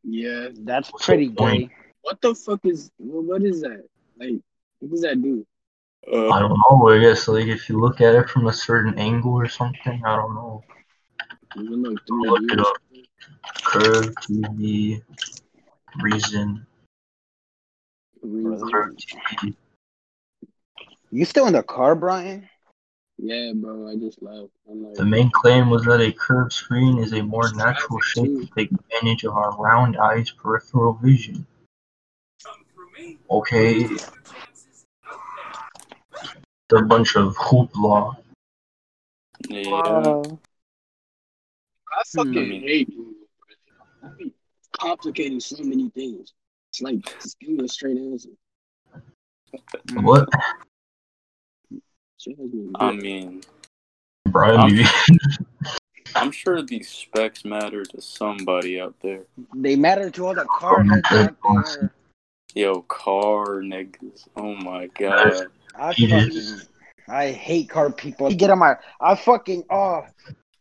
Yeah. 0.05 0.47
That's 0.53 0.93
What's 0.93 1.05
pretty 1.05 1.27
the 1.27 1.33
gay. 1.33 1.69
What 2.03 2.21
the 2.21 2.33
fuck 2.33 2.61
is 2.63 2.89
what 2.95 3.43
is 3.43 3.59
that? 3.61 3.83
Like 4.19 4.39
what 4.79 4.91
does 4.91 5.01
that 5.01 5.21
do? 5.21 5.45
uh, 6.11 6.29
I 6.29 6.39
don't 6.39 6.57
know. 6.69 6.89
I 6.89 6.99
guess 6.99 7.27
like 7.27 7.47
if 7.47 7.69
you 7.69 7.79
look 7.79 8.01
at 8.01 8.15
it 8.15 8.29
from 8.29 8.47
a 8.47 8.53
certain 8.53 8.97
angle 8.97 9.33
or 9.33 9.47
something, 9.47 10.01
I 10.05 10.15
don't 10.15 10.35
know. 10.35 10.63
Does 11.55 11.65
it 11.65 11.71
look 11.71 11.99
Look 12.09 12.51
it 12.51 12.59
up. 12.59 12.75
Curved 13.63 14.17
TV 14.19 15.01
reason. 16.01 16.65
1380. 18.21 19.57
You 21.11 21.25
still 21.25 21.47
in 21.47 21.53
the 21.53 21.63
car, 21.63 21.95
Brian? 21.95 22.49
Yeah, 23.17 23.53
bro. 23.55 23.89
I 23.89 23.95
just 23.95 24.21
left. 24.21 24.49
I'm 24.69 24.83
like, 24.83 24.95
The 24.95 25.05
main 25.05 25.31
claim 25.31 25.69
was 25.69 25.85
that 25.85 26.01
a 26.01 26.11
curved 26.11 26.53
screen 26.53 26.99
is 26.99 27.13
a 27.13 27.21
more 27.21 27.51
natural 27.53 27.99
shape 28.01 28.25
to 28.25 28.47
take 28.55 28.71
advantage 28.71 29.23
of 29.23 29.33
our 29.35 29.55
round 29.57 29.97
eyes' 29.97 30.31
peripheral 30.31 30.93
vision. 30.93 31.45
Okay. 33.29 33.83
It's 33.83 34.11
a 36.73 36.81
bunch 36.81 37.15
of 37.15 37.35
hoopla. 37.37 38.17
Yeah. 39.49 39.69
I 39.71 40.23
fucking 42.15 42.33
Hmm. 42.33 42.67
hate 42.67 42.89
Google. 42.89 43.13
bro. 44.01 44.09
They 44.17 44.23
be 44.25 44.33
complicating 44.73 45.39
so 45.39 45.63
many 45.63 45.89
things. 45.89 46.33
It's 46.69 46.81
like 46.81 47.01
just 47.21 47.39
give 47.39 47.49
me 47.51 47.65
a 47.65 47.67
straight 47.67 47.97
answer. 47.97 48.29
What? 49.93 50.27
Shit 52.19 52.37
has 52.37 52.51
me 52.51 52.71
I 52.75 52.91
mean, 52.91 53.41
Brian, 54.25 54.59
I'm- 54.59 54.75
I'm 56.15 56.31
sure 56.31 56.61
these 56.63 56.89
specs 56.89 57.45
matter 57.45 57.83
to 57.85 58.01
somebody 58.01 58.81
out 58.81 58.95
there. 59.01 59.21
They 59.55 59.75
matter 59.75 60.09
to 60.09 60.27
all 60.27 60.33
the 60.33 60.45
car 60.45 60.81
heads 60.83 61.05
out 61.11 61.35
there. 61.65 61.93
Yo, 62.55 62.81
car 62.81 63.61
niggas. 63.61 64.27
Oh 64.35 64.55
my 64.55 64.87
god. 64.87 65.47
I 65.75 65.93
fucking. 65.93 66.61
I 67.07 67.31
hate 67.31 67.69
car 67.69 67.91
people. 67.91 68.29
You 68.29 68.35
get 68.35 68.49
on 68.49 68.59
my, 68.59 68.75
I 68.99 69.15
fucking, 69.15 69.63
oh, 69.69 70.01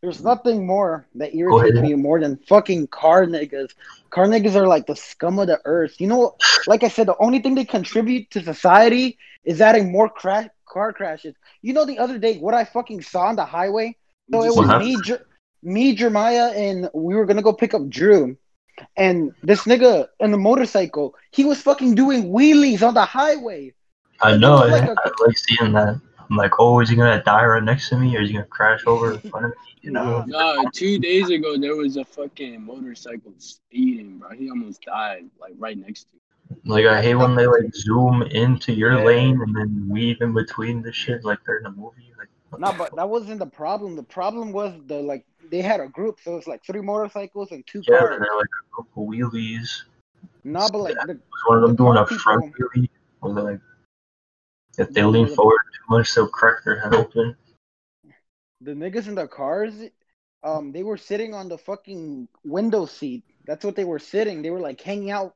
there's 0.02 0.22
nothing 0.22 0.66
more 0.66 1.06
that 1.16 1.34
Go 1.48 1.60
irritates 1.60 1.80
me 1.80 1.94
more 1.94 2.20
than 2.20 2.36
fucking 2.48 2.88
car 2.88 3.26
niggas. 3.26 3.70
Car 4.10 4.26
niggas 4.26 4.54
are 4.54 4.66
like 4.66 4.86
the 4.86 4.96
scum 4.96 5.38
of 5.38 5.46
the 5.48 5.60
earth. 5.64 6.00
You 6.00 6.06
know, 6.08 6.36
like 6.66 6.84
I 6.84 6.88
said, 6.88 7.06
the 7.08 7.16
only 7.18 7.40
thing 7.40 7.54
they 7.54 7.64
contribute 7.64 8.30
to 8.30 8.42
society 8.42 9.18
is 9.44 9.60
adding 9.60 9.90
more 9.90 10.08
crash 10.08 10.48
car 10.68 10.92
crashes. 10.92 11.34
You 11.62 11.72
know, 11.72 11.84
the 11.84 11.98
other 11.98 12.18
day, 12.18 12.38
what 12.38 12.54
I 12.54 12.64
fucking 12.64 13.02
saw 13.02 13.22
on 13.26 13.36
the 13.36 13.44
highway. 13.44 13.96
So 14.30 14.42
it 14.42 14.54
What 14.54 14.54
was 14.54 14.68
happened? 14.68 14.88
me, 14.88 15.00
Jer- 15.02 15.24
me, 15.62 15.94
Jeremiah, 15.94 16.52
and 16.54 16.88
we 16.94 17.14
were 17.14 17.26
gonna 17.26 17.42
go 17.42 17.52
pick 17.52 17.74
up 17.74 17.88
Drew. 17.88 18.36
And 18.96 19.32
this 19.42 19.62
nigga 19.64 20.08
in 20.20 20.30
the 20.32 20.38
motorcycle, 20.38 21.14
he 21.30 21.44
was 21.44 21.60
fucking 21.62 21.94
doing 21.94 22.24
wheelies 22.30 22.86
on 22.86 22.94
the 22.94 23.04
highway. 23.04 23.74
I 24.20 24.36
know. 24.36 24.56
I, 24.58 24.66
Like 24.68 24.82
I 24.84 24.92
a- 24.92 25.24
like 25.26 25.38
seeing 25.38 25.72
that. 25.72 26.00
I'm 26.28 26.36
like, 26.36 26.52
oh, 26.58 26.80
is 26.80 26.88
he 26.88 26.96
gonna 26.96 27.22
die 27.22 27.44
right 27.44 27.62
next 27.62 27.88
to 27.90 27.96
me, 27.98 28.16
or 28.16 28.20
is 28.20 28.30
he 28.30 28.34
gonna 28.34 28.46
crash 28.46 28.82
over 28.86 29.12
in 29.12 29.20
front 29.20 29.46
of 29.46 29.52
me? 29.52 29.56
You 29.82 29.92
know? 29.92 30.24
Nah, 30.26 30.64
two 30.72 30.98
days 30.98 31.30
ago 31.30 31.56
there 31.56 31.76
was 31.76 31.96
a 31.96 32.04
fucking 32.04 32.64
motorcycle 32.64 33.32
speeding, 33.38 34.18
bro. 34.18 34.30
He 34.30 34.50
almost 34.50 34.82
died, 34.82 35.26
like 35.40 35.52
right 35.56 35.78
next 35.78 36.04
to. 36.10 36.14
me. 36.14 36.60
Like 36.64 36.86
I 36.86 37.00
hate 37.00 37.14
when 37.14 37.36
they 37.36 37.46
like 37.46 37.72
zoom 37.74 38.22
into 38.22 38.72
your 38.72 38.94
Yeah. 38.98 39.04
lane 39.04 39.40
and 39.40 39.54
then 39.54 39.86
weave 39.88 40.20
in 40.20 40.32
between 40.32 40.82
the 40.82 40.92
shit 40.92 41.24
like 41.24 41.38
they're 41.46 41.58
in 41.58 41.66
a 41.66 41.70
movie. 41.70 42.12
Like, 42.18 42.28
No, 42.60 42.72
the 42.72 42.78
but 42.78 42.96
that 42.96 43.08
wasn't 43.08 43.38
the 43.38 43.46
problem. 43.46 43.94
The 43.94 44.02
problem 44.02 44.50
was 44.52 44.72
the 44.86 45.00
like 45.00 45.24
they 45.50 45.62
had 45.62 45.80
a 45.80 45.88
group, 45.88 46.18
so 46.22 46.32
it 46.32 46.36
was 46.36 46.46
like 46.46 46.64
three 46.64 46.80
motorcycles 46.80 47.52
and 47.52 47.64
two 47.66 47.82
Yeah, 47.82 47.98
cars. 47.98 48.10
they're 48.10 48.36
like 48.36 48.48
a 48.62 48.74
group 48.74 48.88
of 48.96 49.04
wheelies. 49.04 49.82
No, 50.44 50.68
but 50.68 50.78
like 50.78 50.96
the, 51.06 51.14
Was 51.14 51.42
one 51.46 51.58
of 51.58 51.62
them 51.62 51.76
The 51.76 51.82
doing 51.84 51.96
a 51.96 52.06
front 52.06 52.44
wheelie? 52.54 52.88
Or 53.22 53.30
like, 53.30 53.60
if 54.78 54.90
they 54.92 55.02
lean 55.04 55.26
the- 55.26 55.34
forward 55.36 55.60
too 55.72 55.94
much, 55.96 56.14
they'll 56.14 56.28
crack 56.28 56.64
their 56.64 56.78
head 56.80 56.94
open. 56.94 57.36
the 58.60 58.72
niggas 58.72 59.08
in 59.08 59.14
the 59.14 59.26
cars, 59.28 59.74
um, 60.42 60.72
they 60.72 60.82
were 60.82 60.96
sitting 60.96 61.34
on 61.34 61.48
the 61.48 61.58
fucking 61.58 62.28
window 62.44 62.86
seat. 62.86 63.24
That's 63.46 63.64
what 63.64 63.76
they 63.76 63.84
were 63.84 63.98
sitting. 63.98 64.42
They 64.42 64.50
were 64.50 64.60
like 64.60 64.80
hanging 64.80 65.10
out 65.10 65.34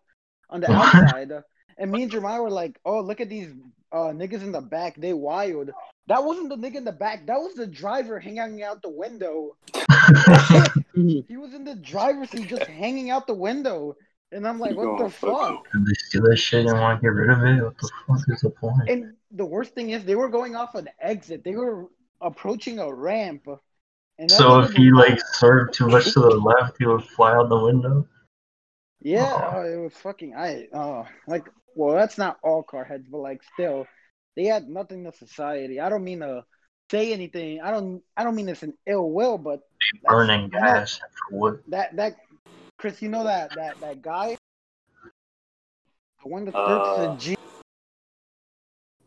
on 0.49 0.61
the 0.61 0.71
outside. 0.73 1.31
And 1.79 1.91
me 1.91 2.03
and 2.03 2.11
Jeremiah 2.11 2.43
were 2.43 2.51
like, 2.51 2.79
"Oh, 2.85 3.01
look 3.01 3.21
at 3.21 3.29
these 3.29 3.53
uh 3.93 4.13
niggas 4.13 4.43
in 4.43 4.53
the 4.53 4.61
back. 4.61 4.97
They 4.97 5.13
wild." 5.13 5.71
That 6.07 6.25
wasn't 6.25 6.49
the 6.49 6.57
nigga 6.57 6.77
in 6.77 6.85
the 6.85 6.93
back. 6.93 7.27
That 7.27 7.39
was 7.41 7.55
the 7.55 7.67
driver 7.67 8.19
hanging 8.19 8.63
out 8.63 8.83
the 8.83 8.91
window. 8.91 9.57
He 10.95 11.37
was 11.37 11.55
in 11.55 11.65
the 11.65 11.77
driver's 11.77 12.31
seat, 12.31 12.49
just 12.49 12.65
hanging 12.65 13.11
out 13.11 13.27
the 13.27 13.35
window. 13.35 13.97
And 14.33 14.47
I'm 14.47 14.59
like, 14.59 14.77
"What 14.77 14.99
the 14.99 15.09
fuck?" 15.11 15.71
Did 15.73 15.87
they 15.87 15.95
steal 15.95 16.23
that 16.25 16.37
shit 16.37 16.67
and 16.67 16.79
want 16.79 17.01
to 17.01 17.03
get 17.03 17.09
rid 17.09 17.31
of 17.31 17.43
it? 17.45 17.63
What 17.63 17.77
the 17.79 17.91
fuck 18.07 18.21
is 18.29 18.41
the 18.43 18.51
point? 18.51 18.89
And 18.89 19.15
the 19.31 19.45
worst 19.47 19.75
thing 19.75 19.91
is, 19.91 20.05
they 20.05 20.15
were 20.17 20.29
going 20.29 20.55
off 20.57 20.75
an 20.75 20.89
exit. 21.01 21.43
They 21.45 21.57
were 21.57 21.87
approaching 22.21 22.79
a 22.79 22.93
ramp. 22.93 23.47
And 24.19 24.31
So 24.31 24.61
if 24.61 24.73
he 24.73 24.93
was- 24.93 25.09
like 25.09 25.21
swerved 25.33 25.73
too 25.75 25.89
much 25.89 26.13
to 26.13 26.21
the 26.21 26.31
left, 26.31 26.77
he 26.79 26.87
would 26.87 27.03
fly 27.05 27.35
out 27.35 27.49
the 27.49 27.59
window. 27.59 28.07
yeah, 29.01 29.33
Oh. 29.33 29.51
oh, 29.59 29.63
it 29.63 29.77
was 29.83 29.95
fucking. 29.95 30.35
I 30.37 30.69
oh, 30.75 31.07
like, 31.27 31.49
well, 31.75 31.95
that's 31.95 32.19
not 32.19 32.39
all 32.43 32.63
car 32.63 32.85
heads, 32.85 33.07
but 33.11 33.19
like, 33.19 33.43
still, 33.55 33.87
they 34.37 34.45
had 34.45 34.69
nothing 34.69 35.05
to 35.05 35.13
society. 35.13 35.81
I 35.81 35.89
don't 35.89 36.05
mean 36.05 36.21
to 36.21 36.45
say 36.91 37.13
anything. 37.13 37.61
I 37.61 37.71
don't. 37.71 38.03
I 38.17 38.25
don't 38.25 38.35
mean 38.35 38.49
it's 38.49 38.63
an 38.63 38.75
ill 38.87 39.11
will, 39.11 39.39
but 39.39 39.61
Burning 40.05 40.49
gas 40.49 40.99
for 40.99 41.37
wood. 41.39 41.63
that 41.69 41.97
that 41.97 42.17
Chris, 42.79 43.01
you 43.03 43.09
know 43.09 43.25
that 43.25 43.55
that 43.57 43.81
that 43.81 44.03
guy, 44.03 44.37
the 46.23 46.29
one 46.29 46.45
that 46.45 46.55
Uh, 46.55 46.67
searched 46.67 47.29
the 47.29 47.31
G. 47.31 47.37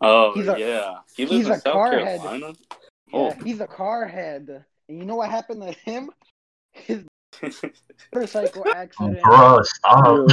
Oh 0.01 0.33
He's 0.33 0.47
a- 0.47 0.59
yeah. 0.59 0.97
He 1.15 1.25
he's 1.25 1.45
in 1.47 1.53
a 1.53 1.59
South 1.59 1.73
car 1.73 1.99
head. 1.99 2.19
Carolina. 2.19 2.53
Yeah, 3.07 3.13
Oh. 3.19 3.31
he's 3.43 3.61
a 3.61 3.67
car 3.67 4.05
head. 4.05 4.65
And 4.89 4.99
you 4.99 5.05
know 5.05 5.15
what 5.15 5.29
happened 5.29 5.61
to 5.61 5.71
him? 5.71 6.09
His 6.73 7.05
motorcycle 8.13 8.65
accident. 8.73 9.21
Bruh, 9.23 9.63
stop. 9.65 10.29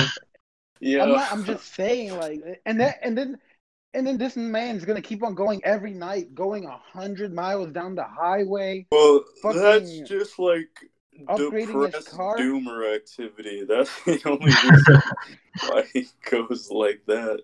Yeah. 0.81 1.03
I'm 1.05 1.12
not. 1.12 1.33
I'm 1.33 1.45
just 1.45 1.75
saying, 1.75 2.16
like, 2.16 2.43
and 2.66 2.81
then 2.81 2.95
and 3.03 3.16
then 3.16 3.38
and 3.95 4.07
then 4.07 4.19
this 4.19 4.37
man's 4.37 4.85
gonna 4.85 5.03
keep 5.03 5.23
on 5.23 5.35
going 5.35 5.61
every 5.64 5.93
night, 5.93 6.35
going 6.35 6.64
a 6.66 6.77
hundred 6.77 7.33
miles 7.35 7.71
down 7.73 7.95
the 7.95 8.05
highway. 8.05 8.87
Well, 8.93 9.25
that's 9.55 10.01
just 10.01 10.38
like 10.38 10.69
upgrading 11.29 11.59
his 11.59 11.66
depressed 11.93 12.11
car. 12.11 12.37
doomer 12.38 12.95
activity. 12.95 13.64
That's 13.69 13.90
the 14.05 14.21
only 14.27 14.47
reason 14.47 15.03
why 15.69 15.85
he 15.93 16.09
goes 16.31 16.71
like 16.71 17.03
that. 17.07 17.43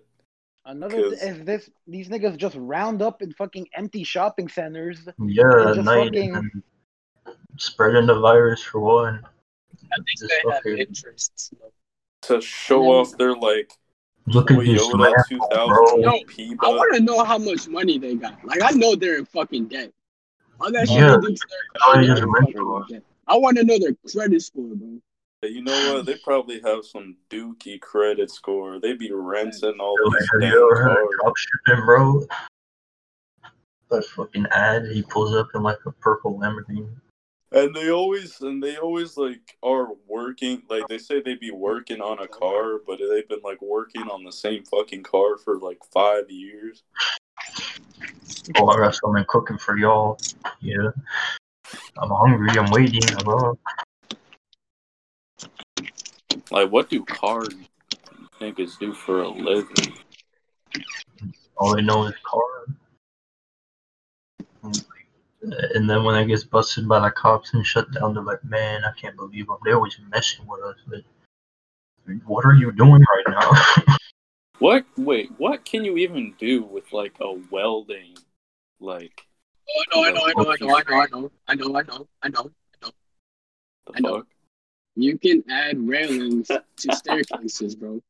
Another 0.65 1.03
'Cause- 1.09 1.21
is 1.21 1.45
this. 1.45 1.69
These 1.87 2.09
niggas 2.09 2.37
just 2.37 2.55
round 2.59 3.01
up 3.01 3.21
in 3.21 3.31
fucking 3.33 3.67
empty 3.73 4.03
shopping 4.03 4.49
centers. 4.49 5.07
Yeah, 5.19 5.43
And 5.43 5.69
at 5.69 5.75
just 5.75 5.85
night 5.85 6.05
fucking- 6.05 6.35
and 6.35 6.63
spreading 7.57 8.05
the 8.07 8.19
virus 8.19 8.61
for 8.63 8.79
one. 8.79 9.21
I 9.91 9.95
think 9.95 10.19
Just 10.19 10.33
they 10.43 10.51
have 10.51 10.79
interests. 10.79 11.51
though. 11.59 11.71
To 12.23 12.41
show 12.41 12.81
then- 12.81 12.89
off 12.91 13.17
their 13.17 13.35
like 13.35 13.71
Look 14.29 14.51
at 14.51 14.57
Toyota 14.57 14.91
Lambo, 14.91 15.13
2000 15.29 15.67
bro. 15.69 15.97
Yo, 15.99 16.09
I 16.09 16.23
P-Bot. 16.27 16.75
want 16.75 16.95
to 16.97 17.01
know 17.01 17.23
how 17.23 17.37
much 17.37 17.69
money 17.69 17.97
they 17.97 18.15
got. 18.15 18.43
Like 18.43 18.61
I 18.61 18.71
know 18.71 18.93
they're 18.93 19.19
in 19.19 19.25
fucking 19.25 19.67
debt. 19.69 19.93
All 20.59 20.69
that 20.71 20.87
shit 20.89 20.97
Yeah. 20.97 21.15
they 21.15 21.27
do 21.27 21.35
to 21.35 21.47
their 21.49 21.81
car, 21.81 21.93
Oh, 21.93 21.95
they're 21.95 22.03
just 22.07 22.21
in 22.23 22.29
rent 22.31 22.45
fucking 22.47 22.61
cars. 22.61 22.85
debt. 22.89 23.03
I 23.27 23.37
want 23.37 23.57
to 23.57 23.63
know 23.63 23.79
their 23.79 23.93
credit 24.11 24.41
score, 24.41 24.75
bro. 24.75 24.99
You 25.43 25.61
know 25.61 25.93
what? 25.93 26.05
They 26.07 26.15
probably 26.25 26.59
have 26.65 26.83
some 26.83 27.15
dookie 27.29 27.79
credit 27.79 28.29
score. 28.29 28.79
They 28.81 28.93
be 28.93 29.09
renting 29.13 29.75
all 29.79 29.95
Yo, 30.03 30.09
these 30.11 30.27
Have 30.33 30.41
damn 30.41 30.51
you 30.51 30.71
ever 30.77 31.07
cars. 31.23 31.33
shipping, 31.65 31.85
bro? 31.85 32.25
That 33.91 34.03
fucking 34.07 34.45
ad, 34.51 34.87
he 34.91 35.03
pulls 35.03 35.33
up 35.35 35.47
in 35.55 35.63
like 35.63 35.77
a 35.85 35.91
purple 35.91 36.37
Lamborghini. 36.37 36.89
And 37.51 37.73
they 37.73 37.91
always 37.91 38.41
and 38.41 38.61
they 38.61 38.75
always 38.75 39.15
like 39.15 39.57
are 39.63 39.89
working 40.05 40.63
like 40.69 40.87
they 40.89 40.97
say 40.97 41.21
they'd 41.21 41.39
be 41.39 41.51
working 41.51 42.01
on 42.01 42.19
a 42.19 42.27
car, 42.27 42.79
but 42.85 42.99
they've 42.99 43.27
been 43.27 43.41
like 43.41 43.61
working 43.61 44.03
on 44.09 44.25
the 44.25 44.31
same 44.31 44.65
fucking 44.65 45.03
car 45.03 45.37
for 45.37 45.57
like 45.59 45.79
five 45.93 46.29
years. 46.29 46.83
Oh, 48.57 48.67
I 48.67 48.77
got 48.77 48.95
something 48.95 49.23
cooking 49.29 49.57
for 49.57 49.77
y'all. 49.77 50.19
Yeah. 50.59 50.89
I'm 51.97 52.09
hungry, 52.09 52.49
I'm 52.59 52.69
waiting, 52.69 53.01
bro. 53.23 53.57
Like 56.51 56.69
what 56.69 56.89
do 56.89 57.05
car 57.05 57.43
niggas 58.41 58.77
do 58.77 58.93
for 58.93 59.21
a 59.21 59.29
living? 59.29 59.93
All 61.55 61.73
they 61.73 61.81
know 61.81 62.05
is 62.07 62.13
car. 62.23 62.41
And 65.73 65.89
then 65.89 66.03
when 66.03 66.15
I 66.15 66.23
get 66.23 66.49
busted 66.49 66.87
by 66.87 66.99
the 66.99 67.11
cops 67.11 67.53
and 67.53 67.65
shut 67.65 67.91
down, 67.91 68.13
they're 68.13 68.23
like, 68.23 68.43
man, 68.43 68.83
I 68.83 68.91
can't 68.99 69.15
believe 69.15 69.47
them. 69.47 69.57
They're 69.63 69.75
always 69.75 69.97
messing 70.11 70.45
with 70.47 70.61
us. 70.61 70.75
Like, 70.87 71.05
what 72.25 72.45
are 72.45 72.53
you 72.53 72.71
doing 72.71 73.03
right 73.03 73.25
now? 73.39 73.95
What 74.59 74.85
wait, 74.97 75.29
what 75.37 75.63
can 75.65 75.85
you 75.85 75.97
even 75.97 76.33
do 76.39 76.63
with 76.63 76.91
like 76.91 77.13
a 77.21 77.31
welding 77.51 78.17
like 78.79 79.23
Oh, 79.69 80.03
I 80.03 80.11
know, 80.11 80.23
I 80.25 80.33
know, 80.33 80.51
I 80.51 80.55
know, 80.59 80.75
I 80.75 80.83
know, 80.89 80.97
I 80.97 81.05
know, 81.13 81.31
I 81.47 81.53
know, 81.55 81.75
I 81.77 81.83
know, 81.83 82.09
I 82.23 82.29
know. 82.81 82.91
the 83.85 83.93
I 83.95 83.99
know. 83.99 84.15
fuck? 84.17 84.27
You 84.95 85.17
can 85.19 85.43
add 85.47 85.77
railings 85.87 86.47
to 86.47 86.95
staircases, 86.95 87.75
bro. 87.75 88.01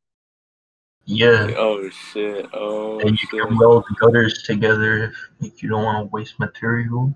yeah. 1.04 1.50
Oh 1.56 1.90
shit. 1.90 2.48
Oh 2.54 3.00
And 3.00 3.10
you 3.10 3.16
shit. 3.18 3.28
can 3.30 3.58
weld 3.58 3.84
the 3.90 3.94
gutters 4.00 4.42
together 4.44 5.04
if, 5.04 5.14
if 5.40 5.62
you 5.62 5.68
don't 5.68 5.84
want 5.84 5.98
to 5.98 6.10
waste 6.10 6.38
material. 6.38 7.14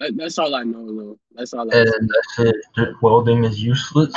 That, 0.00 0.16
that's 0.16 0.38
all 0.38 0.54
I 0.54 0.62
know, 0.62 0.86
though. 0.86 1.18
That's 1.34 1.52
all 1.54 1.72
I 1.72 1.76
And 1.78 1.86
know. 1.86 2.08
that's 2.38 2.54
it. 2.76 2.94
Welding 3.02 3.44
is 3.44 3.62
useless. 3.62 4.14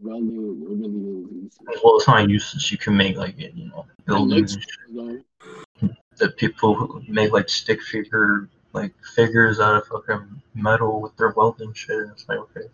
welding, 0.00 0.36
it 0.36 0.68
really 0.68 1.46
is. 1.46 1.58
Well, 1.82 1.96
it's 1.96 2.08
not 2.08 2.28
useless. 2.28 2.70
You 2.72 2.78
can 2.78 2.96
make 2.96 3.16
like 3.16 3.38
you 3.38 3.66
know 3.68 3.86
buildings. 4.06 4.56
looks 4.56 4.66
and 4.88 4.96
cool, 4.96 5.22
shit. 5.80 5.96
The 6.18 6.28
people 6.30 6.74
who 6.74 7.02
make 7.08 7.32
like 7.32 7.48
stick 7.48 7.80
figure 7.82 8.48
like 8.72 8.92
figures 9.14 9.60
out 9.60 9.76
of 9.76 9.86
fucking 9.86 10.42
metal 10.54 11.00
with 11.00 11.16
their 11.16 11.30
welding 11.30 11.72
shit. 11.72 11.98
And 11.98 12.10
It's 12.12 12.28
like 12.28 12.38
okay, 12.38 12.66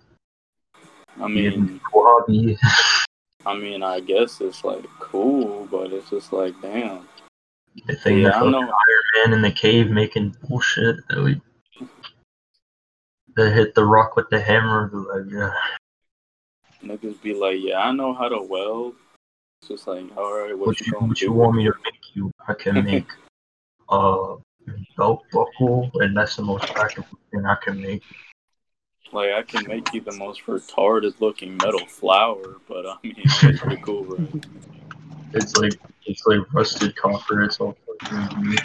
I 1.21 1.29
mean, 1.29 1.81
hobby. 1.93 2.57
I 3.47 3.57
mean, 3.57 3.83
I 3.83 4.01
guess 4.01 4.41
it's 4.41 4.65
like 4.65 4.85
cool, 5.01 5.67
but 5.71 5.93
it's 5.93 6.11
just 6.11 6.33
like, 6.33 6.55
damn. 6.61 7.09
They 7.87 7.95
think 7.95 8.23
Yeah, 8.23 8.31
they're 8.31 8.43
I 8.45 8.51
know. 8.51 8.61
Iron 8.61 8.73
Man 9.27 9.33
in 9.35 9.43
the 9.43 9.53
cave 9.53 9.91
making 9.91 10.35
bullshit. 10.49 10.97
They, 11.09 11.21
would- 11.21 11.41
they 13.39 13.53
hit 13.53 13.75
the 13.77 13.85
rock 13.85 14.17
with 14.17 14.29
the 14.31 14.41
hammer. 14.41 14.91
Like, 14.93 15.33
yeah. 15.33 15.53
Niggas 16.83 17.23
be 17.23 17.35
like, 17.35 17.59
yeah, 17.61 17.79
I 17.79 17.93
know 17.93 18.13
how 18.13 18.29
to 18.29 18.43
weld. 18.43 18.97
It's 19.63 19.69
just 19.69 19.87
like, 19.87 20.05
all 20.17 20.37
right, 20.37 20.57
what, 20.59 20.67
What 20.69 20.81
you 20.81 20.93
you, 20.93 21.07
what 21.07 21.21
you 21.23 21.33
want 21.33 21.57
me 21.57 21.65
to 21.65 21.75
make 21.85 22.15
you? 22.15 22.33
I 22.49 22.55
can 22.55 22.85
make 22.85 23.07
a 23.89 24.37
belt 24.97 25.25
buckle, 25.33 25.91
and 25.95 26.17
that's 26.17 26.37
the 26.37 26.43
most 26.43 26.67
practical 26.75 27.19
thing 27.31 27.47
I 27.47 27.57
can 27.63 27.81
make. 27.81 28.03
Like, 29.13 29.31
I 29.31 29.43
can 29.43 29.67
make 29.69 29.95
you 29.95 30.01
the 30.01 30.13
most 30.13 30.45
retarded 30.47 31.21
looking 31.21 31.57
metal 31.57 31.87
flower, 31.87 32.57
but 32.69 32.87
I 32.87 32.97
mean, 33.05 33.15
it's 33.19 33.61
pretty 33.61 33.77
cool, 33.83 34.05
right? 34.05 34.47
It's 35.33 35.57
like 35.57 35.75
it's 36.07 36.27
like 36.27 36.41
rusted 36.53 36.97
copper. 36.97 37.43
It's 37.45 37.61
all 37.61 37.77
fucking. 38.01 38.59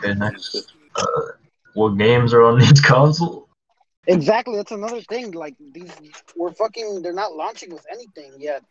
Gross. 0.00 0.04
Okay, 0.04 0.18
next. 0.18 0.74
Uh, 0.94 1.04
what 1.74 1.98
games 1.98 2.32
are 2.32 2.42
on 2.42 2.58
these 2.58 2.80
consoles? 2.92 3.48
Exactly, 4.06 4.56
that's 4.56 4.72
another 4.72 5.00
thing. 5.02 5.32
Like 5.32 5.54
these, 5.72 5.92
we're 6.36 6.52
fucking. 6.52 7.02
They're 7.02 7.12
not 7.12 7.34
launching 7.34 7.72
with 7.72 7.84
anything 7.92 8.32
yet. 8.38 8.62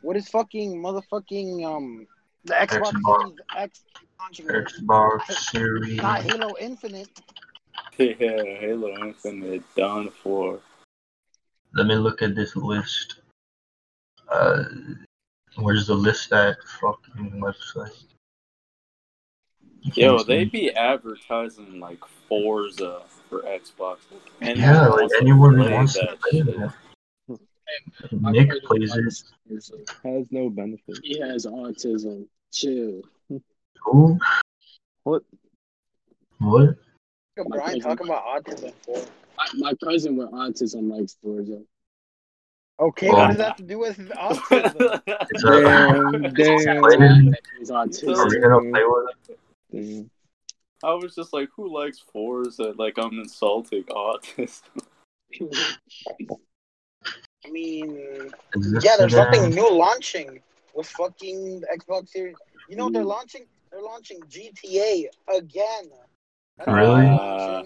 What 0.00 0.16
is 0.16 0.28
fucking 0.28 0.80
motherfucking 0.80 1.64
um 1.64 2.06
the 2.44 2.54
Xbox 2.54 2.92
Xbox. 2.92 3.22
Series 3.24 3.40
X 3.56 3.80
launching? 4.20 4.46
with? 4.46 4.54
Xbox 4.54 5.32
Series. 5.32 5.96
Not 5.96 6.22
Halo 6.22 6.54
Infinite. 6.60 7.08
Yeah, 7.96 8.14
Halo 8.60 8.96
Infinite 9.04 9.62
done 9.74 10.10
for. 10.22 10.60
Let 11.74 11.86
me 11.88 11.96
look 11.96 12.22
at 12.22 12.36
this 12.36 12.54
list. 12.54 13.16
Uh, 14.28 14.64
where's 15.56 15.88
the 15.88 15.94
list 15.94 16.32
at? 16.32 16.58
Fucking 16.80 17.42
website. 17.42 18.04
You 19.94 20.04
Yo, 20.04 20.22
they 20.22 20.44
see. 20.44 20.50
be 20.50 20.70
advertising 20.72 21.80
like 21.80 21.98
Forza 22.28 23.02
for 23.28 23.40
Xbox. 23.42 23.98
And 24.40 24.58
Yeah, 24.58 24.86
like 24.88 25.08
anyone 25.20 25.54
who 25.58 25.70
wants 25.70 25.94
to 25.94 26.00
that 26.00 26.20
play 26.20 26.42
shit. 26.42 26.56
that. 26.58 26.74
My 28.20 28.30
Nick 28.32 28.48
cousin 28.48 28.64
plays 28.66 28.94
it. 28.96 29.24
Uh, 30.04 30.08
has 30.08 30.26
no 30.32 30.48
benefit. 30.50 30.98
He 31.02 31.18
has 31.20 31.46
autism. 31.46 32.26
Chill. 32.52 33.02
Who? 33.84 34.18
What? 35.04 35.22
What? 36.38 36.76
Brian 37.48 37.80
talking 37.80 38.06
about 38.06 38.24
autism 38.26 38.72
for. 38.84 38.98
My, 39.36 39.46
my 39.54 39.74
cousin 39.84 40.16
with 40.16 40.30
autism 40.32 40.90
likes 40.90 41.16
Forza. 41.22 41.60
Okay, 42.80 43.08
Oh. 43.08 43.12
what 43.16 43.28
does 43.28 43.36
that 43.38 43.46
have 43.48 43.56
to 43.56 43.62
do 43.64 43.78
with 43.78 43.98
autism? 43.98 45.00
It's 45.30 45.44
a, 45.44 45.60
Damn, 45.60 46.22
damn, 46.34 46.82
Playing? 46.82 47.34
He's 47.58 47.70
are 47.70 47.86
we 48.28 48.38
gonna 48.40 48.60
play 48.70 48.82
with 48.84 49.06
it? 49.28 49.38
Damn. 49.70 50.10
I 50.84 50.94
was 50.94 51.14
just 51.14 51.32
like, 51.32 51.48
who 51.56 51.74
likes 51.74 51.98
Forza? 52.12 52.72
Like, 52.76 52.94
I'm 52.98 53.18
insulting 53.18 53.82
autism. 53.90 54.62
I 57.44 57.50
mean, 57.50 57.96
yeah, 58.82 58.96
there's 58.98 59.12
the 59.12 59.30
something 59.32 59.50
new 59.50 59.70
launching 59.72 60.40
with 60.74 60.86
fucking 60.86 61.62
Xbox 61.76 62.10
Series. 62.10 62.36
You 62.68 62.76
know 62.76 62.90
they're 62.90 63.02
mm. 63.02 63.06
launching? 63.06 63.46
They're 63.70 63.82
launching 63.82 64.20
GTA 64.22 65.06
again. 65.36 65.90
That's 66.56 66.68
Really? 66.68 67.06
they're. 67.06 67.20
Uh, 67.20 67.62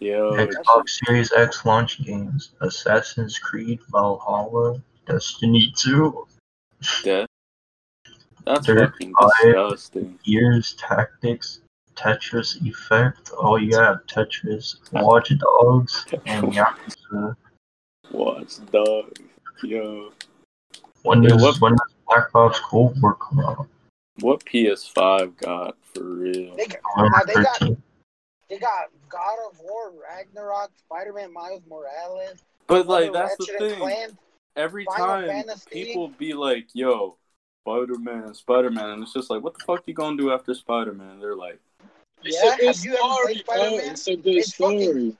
yo, 0.00 0.32
Xbox 0.32 1.00
Series 1.04 1.32
X 1.32 1.64
launch 1.64 2.02
games: 2.04 2.52
Assassin's 2.60 3.38
Creed 3.38 3.80
Valhalla, 3.90 4.82
Destiny 5.06 5.72
2, 5.76 6.26
death. 7.02 7.27
That's 8.48 8.66
Third 8.66 8.92
fucking 8.92 9.12
eye. 9.18 9.28
disgusting. 9.44 10.18
Gears 10.24 10.72
Tactics, 10.78 11.60
Tetris 11.96 12.56
Effect. 12.66 13.30
Oh, 13.36 13.56
you 13.56 13.76
have 13.76 14.06
Tetris, 14.06 14.76
Watch 14.92 15.30
Dogs, 15.38 16.06
and 16.24 16.46
Yakuza. 16.52 17.36
Watch 18.10 18.54
dog. 18.72 19.18
Yo, 19.62 20.12
When 21.02 21.22
Yeah, 21.22 21.30
does 21.30 21.42
what- 21.42 21.60
when 21.60 21.72
does 21.72 21.94
Black 22.06 22.34
Ops 22.34 22.60
Cold 22.60 23.00
War 23.02 23.14
come 23.16 23.40
out? 23.40 23.66
what 24.20 24.42
PS5 24.46 25.36
got 25.36 25.76
for 25.82 26.02
real? 26.04 26.56
They 26.56 26.66
got, 26.66 26.78
now 26.96 27.22
they 27.26 27.34
got 27.34 27.60
they 28.48 28.58
got 28.58 28.86
God 29.10 29.36
of 29.50 29.60
War, 29.60 29.92
Ragnarok, 29.92 30.70
Spider 30.78 31.12
Man, 31.12 31.32
Miles 31.34 31.62
Morales. 31.68 32.42
But 32.66 32.86
like, 32.86 33.12
that's 33.12 33.36
the 33.36 33.44
Ratchet 33.44 33.60
and 33.60 33.70
thing. 33.70 33.78
Clank. 33.80 34.12
Every 34.56 34.84
Final 34.86 35.06
time 35.06 35.26
Fantasy. 35.28 35.70
people 35.70 36.08
be 36.08 36.32
like, 36.32 36.68
"Yo, 36.72 37.16
Spider 37.68 37.98
Man, 37.98 38.34
Spider 38.34 38.70
Man," 38.70 38.90
and 38.90 39.02
it's 39.02 39.12
just 39.12 39.28
like, 39.30 39.42
"What 39.42 39.54
the 39.58 39.64
fuck 39.64 39.82
you 39.86 39.94
gonna 39.94 40.16
do 40.16 40.32
after 40.32 40.54
Spider 40.54 40.92
Man?" 40.92 41.20
They're 41.20 41.36
like, 41.36 41.60
It's 42.24 42.36
Yeah, 42.42 42.54
a 42.54 42.56
good 42.56 42.84
you 42.84 42.92
ever 42.94 42.98
story, 43.14 43.34
played 43.34 43.46
bro. 43.46 43.54
Spider-Man? 43.56 43.90
It's 43.92 44.08
a 44.08 44.16
good 44.16 44.36
It's 44.36 44.54
fucking- 44.54 44.82
story. 44.82 45.16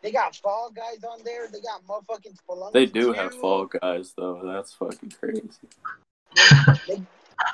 They 0.00 0.12
got 0.12 0.36
Fall 0.36 0.70
Guys 0.70 1.02
on 1.04 1.22
there. 1.24 1.48
They 1.48 1.60
got 1.60 1.84
motherfucking 1.86 2.36
Spelunky. 2.48 2.72
they 2.72 2.86
do 2.86 3.06
2. 3.06 3.12
have 3.14 3.34
Fall 3.34 3.66
Guys 3.66 4.14
though. 4.16 4.40
That's 4.44 4.72
fucking 4.74 5.10
crazy. 5.10 5.68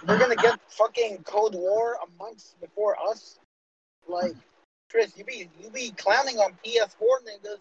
They're 0.04 0.18
gonna 0.18 0.36
get 0.36 0.60
fucking 0.70 1.24
Cold 1.24 1.54
War 1.54 1.96
a 2.02 2.22
month 2.22 2.54
before 2.60 2.96
us. 3.08 3.38
Like, 4.06 4.34
Chris, 4.90 5.16
you 5.16 5.24
be 5.24 5.48
you 5.60 5.70
be 5.70 5.90
clowning 5.92 6.38
on 6.38 6.52
PS4 6.64 7.22
niggas, 7.26 7.58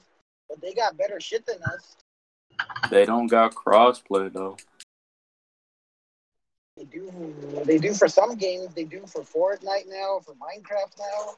but 0.50 0.62
they 0.62 0.74
got 0.74 0.98
better 0.98 1.20
shit 1.20 1.46
than 1.46 1.62
us. 1.64 1.96
They 2.92 3.06
don't 3.06 3.28
got 3.28 3.56
crossplay 3.56 4.32
though. 4.32 4.58
They 6.78 6.86
do. 6.86 7.34
They 7.66 7.78
do 7.78 7.94
for 7.94 8.08
some 8.08 8.36
games. 8.36 8.74
They 8.74 8.84
do 8.84 9.04
for 9.06 9.22
Fortnite 9.22 9.88
now, 9.88 10.20
for 10.26 10.34
Minecraft 10.34 10.98
now, 11.00 11.36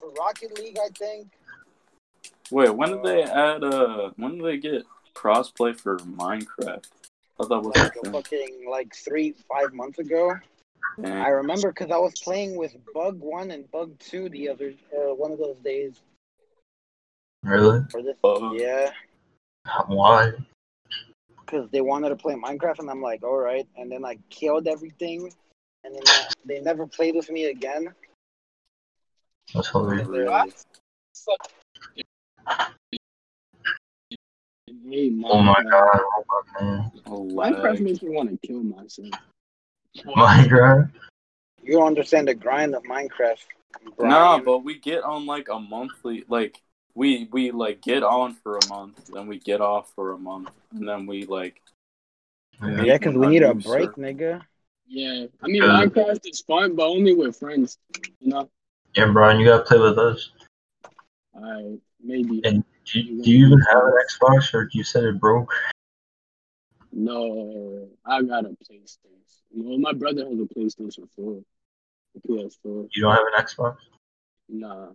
for 0.00 0.10
Rocket 0.18 0.58
League. 0.58 0.78
I 0.84 0.88
think. 0.88 1.28
Wait, 2.50 2.70
when 2.70 2.90
did 2.90 3.02
they 3.04 3.22
add? 3.22 3.62
Uh, 3.62 4.10
when 4.16 4.38
did 4.38 4.44
they 4.44 4.56
get 4.58 4.82
crossplay 5.14 5.78
for 5.78 5.98
Minecraft? 5.98 6.84
I 6.84 7.44
thought 7.44 7.48
that 7.48 7.60
was 7.60 7.76
Like 7.76 7.94
thing. 7.94 8.12
fucking 8.12 8.66
like 8.68 8.94
three, 8.94 9.34
five 9.48 9.72
months 9.72 9.98
ago. 9.98 10.34
I 11.02 11.28
remember 11.28 11.70
because 11.72 11.90
I 11.90 11.96
was 11.96 12.12
playing 12.22 12.56
with 12.56 12.76
Bug 12.92 13.18
One 13.20 13.50
and 13.52 13.70
Bug 13.70 13.98
Two 13.98 14.28
the 14.28 14.48
other 14.50 14.74
uh, 14.94 15.14
one 15.14 15.32
of 15.32 15.38
those 15.38 15.56
days. 15.64 16.00
Really? 17.42 17.80
For 17.90 18.02
this, 18.02 18.16
Uh, 18.22 18.52
yeah, 18.52 18.90
Why? 19.86 20.32
Because 21.52 21.70
they 21.70 21.82
wanted 21.82 22.08
to 22.08 22.16
play 22.16 22.34
Minecraft, 22.34 22.78
and 22.78 22.90
I'm 22.90 23.02
like, 23.02 23.22
all 23.22 23.36
right. 23.36 23.66
And 23.76 23.92
then 23.92 24.04
I 24.04 24.16
killed 24.30 24.66
everything, 24.66 25.30
and 25.84 25.94
then 25.94 26.02
uh, 26.02 26.30
they 26.46 26.60
never 26.60 26.86
played 26.86 27.14
with 27.14 27.30
me 27.30 27.46
again. 27.46 27.94
That's 29.54 29.68
hilarious. 29.68 30.06
Really? 30.08 30.52
Hey, 34.90 35.12
Oh 35.24 35.42
my 35.42 35.62
god, 35.62 36.00
oh 36.00 36.24
my 36.28 36.60
man. 36.60 36.92
Minecraft 37.06 37.80
makes 37.80 38.02
me 38.02 38.10
want 38.10 38.30
to 38.30 38.46
kill 38.46 38.62
myself. 38.62 39.08
Minecraft? 40.06 40.90
You 41.62 41.74
don't 41.74 41.86
understand 41.86 42.28
the 42.28 42.34
grind 42.34 42.74
of 42.74 42.82
Minecraft. 42.84 43.44
Nah, 43.98 44.38
but 44.38 44.60
we 44.60 44.78
get 44.78 45.02
on 45.02 45.26
like 45.26 45.48
a 45.50 45.58
monthly, 45.58 46.24
like 46.28 46.60
we 46.94 47.28
we 47.32 47.50
like 47.50 47.80
get 47.80 48.02
on 48.02 48.34
for 48.34 48.58
a 48.58 48.66
month, 48.68 48.96
then 49.12 49.26
we 49.26 49.38
get 49.38 49.60
off 49.60 49.92
for 49.94 50.12
a 50.12 50.18
month, 50.18 50.50
and 50.72 50.86
then 50.88 51.06
we 51.06 51.24
like 51.26 51.60
Yeah. 52.62 52.82
yeah, 52.84 52.98
because 52.98 53.16
we 53.16 53.26
need 53.28 53.42
a 53.42 53.54
break, 53.54 53.90
server. 53.96 54.02
nigga. 54.02 54.42
Yeah, 54.86 55.26
I 55.42 55.46
mean 55.46 55.62
Yeah. 55.62 55.84
Minecraft 55.86 56.20
is 56.28 56.40
fun, 56.42 56.76
but 56.76 56.86
only 56.86 57.14
with 57.14 57.36
friends. 57.38 57.78
You 58.20 58.28
know, 58.28 58.50
Yeah, 58.94 59.10
Brian, 59.12 59.40
you 59.40 59.46
gotta 59.46 59.64
play 59.64 59.78
with 59.78 59.98
us. 59.98 60.30
I 61.34 61.78
maybe 62.02 62.42
And 62.44 62.62
do 62.84 63.00
you, 63.00 63.22
do 63.22 63.30
you 63.30 63.46
even 63.46 63.58
have 63.70 63.82
an 63.84 63.92
Xbox, 64.10 64.52
or 64.52 64.68
you 64.72 64.84
said 64.84 65.04
it 65.04 65.18
broke? 65.20 65.52
no. 66.92 67.88
I 68.04 68.22
got 68.22 68.44
a 68.44 68.48
PlayStation. 68.50 68.98
Well, 69.54 69.78
my 69.78 69.92
brother 69.92 70.24
has 70.24 70.38
a 70.38 70.42
PlayStation 70.54 71.08
Four, 71.16 71.42
a 72.16 72.28
PS4. 72.28 72.88
You 72.94 73.02
don't 73.02 73.12
have 73.12 73.26
an 73.34 73.44
Xbox? 73.44 73.76
Nah, 74.48 74.88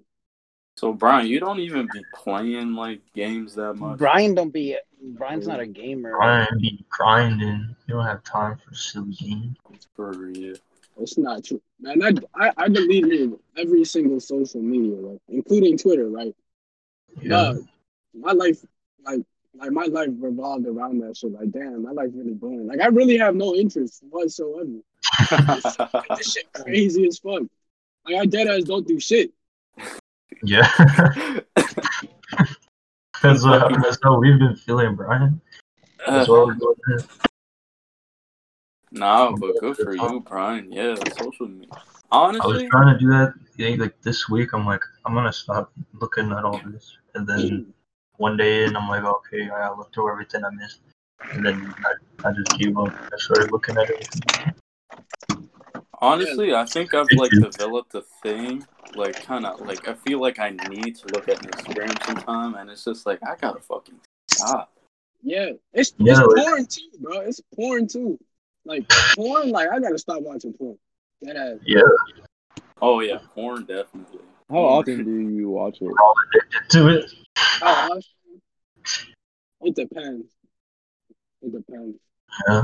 So 0.77 0.93
Brian, 0.93 1.25
you 1.25 1.39
don't 1.39 1.59
even 1.59 1.87
be 1.91 2.03
playing 2.13 2.73
like 2.73 3.01
games 3.15 3.55
that 3.55 3.73
much. 3.73 3.97
Brian 3.97 4.35
don't 4.35 4.51
be. 4.51 4.77
Brian's 5.01 5.47
not 5.47 5.59
a 5.59 5.65
gamer. 5.65 6.11
Brian 6.11 6.59
be 6.59 6.85
grinding. 6.89 7.75
You 7.87 7.95
don't 7.95 8.05
have 8.05 8.23
time 8.23 8.57
for 8.57 8.75
silly 8.75 9.13
games. 9.13 9.57
For 9.95 10.11
real. 10.11 10.55
it's 10.99 11.17
not 11.17 11.43
true, 11.43 11.61
man. 11.79 12.03
I 12.03 12.11
I, 12.35 12.51
I 12.57 12.67
deleted 12.69 13.33
every 13.57 13.85
single 13.85 14.19
social 14.19 14.61
media, 14.61 14.97
like 14.97 15.19
including 15.27 15.79
Twitter, 15.79 16.09
right? 16.09 16.35
Yeah. 17.21 17.29
Dog, 17.29 17.67
my 18.13 18.33
life, 18.33 18.63
like, 19.03 19.21
like 19.55 19.71
my 19.71 19.85
life 19.85 20.09
revolved 20.19 20.67
around 20.67 20.99
that 20.99 21.17
shit. 21.17 21.31
Like, 21.31 21.49
damn, 21.49 21.81
my 21.81 21.91
life 21.91 22.11
really 22.13 22.35
boring. 22.35 22.67
Like, 22.67 22.81
I 22.81 22.87
really 22.87 23.17
have 23.17 23.35
no 23.35 23.55
interest 23.55 24.03
whatsoever. 24.11 24.77
this 26.17 26.33
shit 26.33 26.53
crazy 26.53 27.07
as 27.07 27.17
fuck. 27.17 27.41
Like, 28.05 28.15
I 28.15 28.25
dead 28.27 28.47
ass 28.47 28.63
don't 28.63 28.87
do 28.87 28.99
shit. 28.99 29.31
Yeah. 30.43 30.71
that's, 33.21 33.43
what, 33.43 33.73
that's 33.83 33.97
how 34.03 34.19
we've 34.19 34.39
been 34.39 34.55
feeling, 34.55 34.95
Brian. 34.95 35.41
That's 36.05 36.27
what 36.29 36.47
we're 36.47 36.53
doing 36.53 36.99
nah, 38.91 39.31
but 39.31 39.55
good 39.59 39.77
for 39.77 39.95
you, 39.95 40.19
Brian. 40.21 40.71
Yeah, 40.71 40.95
social 41.17 41.47
media. 41.47 41.69
Honestly, 42.11 42.41
I 42.41 42.47
was 42.47 42.63
trying 42.69 42.93
to 42.93 42.99
do 42.99 43.09
that 43.09 43.33
yeah, 43.57 43.75
like 43.77 44.01
this 44.01 44.29
week. 44.29 44.53
I'm 44.53 44.65
like, 44.65 44.81
I'm 45.05 45.13
gonna 45.13 45.33
stop 45.33 45.71
looking 45.99 46.31
at 46.31 46.43
all 46.43 46.59
this, 46.65 46.97
and 47.15 47.27
then 47.27 47.47
hmm. 47.47 47.69
one 48.17 48.37
day, 48.37 48.65
and 48.65 48.77
I'm 48.77 48.87
like, 48.87 49.03
okay, 49.03 49.49
I 49.49 49.69
looked 49.75 49.93
through 49.93 50.11
everything 50.11 50.43
I 50.45 50.49
missed, 50.51 50.81
and 51.31 51.45
then 51.45 51.73
I, 51.85 52.29
I 52.29 52.31
just 52.31 52.57
gave 52.57 52.77
up. 52.77 52.93
I 52.93 53.17
started 53.17 53.51
looking 53.51 53.77
at 53.77 53.89
it. 53.89 54.07
Honestly, 55.99 56.53
I 56.53 56.65
think 56.65 56.93
I've 56.93 57.07
like 57.15 57.31
developed 57.31 57.95
a 57.95 58.01
thing, 58.23 58.65
like 58.95 59.23
kind 59.23 59.45
of 59.45 59.61
like 59.61 59.87
I 59.87 59.93
feel 59.93 60.19
like 60.21 60.39
I 60.39 60.51
need 60.69 60.95
to 60.97 61.07
look 61.13 61.27
at 61.29 61.39
Instagram 61.41 62.05
sometime, 62.05 62.55
and 62.55 62.69
it's 62.69 62.83
just 62.83 63.05
like 63.05 63.19
I 63.23 63.35
gotta 63.39 63.59
fucking 63.61 63.99
stop. 64.29 64.71
Yeah, 65.23 65.51
it's, 65.73 65.93
Yeah, 65.97 66.13
it's 66.13 66.19
like- 66.35 66.45
porn 66.45 66.65
too, 66.67 66.81
bro. 66.99 67.19
It's 67.21 67.41
porn 67.55 67.87
too. 67.87 68.19
Like 68.65 68.87
porn, 69.15 69.49
like 69.51 69.69
I 69.69 69.79
gotta 69.79 69.97
stop 69.97 70.21
watching 70.21 70.53
porn. 70.53 70.77
That 71.21 71.35
ass. 71.35 71.59
Yeah, 71.65 71.81
Oh 72.81 72.99
yeah, 72.99 73.17
porn 73.33 73.65
definitely. 73.65 74.19
How 74.49 74.59
often 74.59 75.03
do 75.03 75.29
you 75.35 75.49
watch 75.49 75.77
it? 75.81 75.85
we're 75.85 75.91
all 75.99 76.13
addicted 76.33 76.69
to 76.77 76.87
it. 76.89 77.11
Oh, 77.61 77.89
honestly, 77.91 79.09
it 79.61 79.75
depends. 79.75 80.27
It 81.41 81.51
depends. 81.51 81.97
Yeah. 82.47 82.63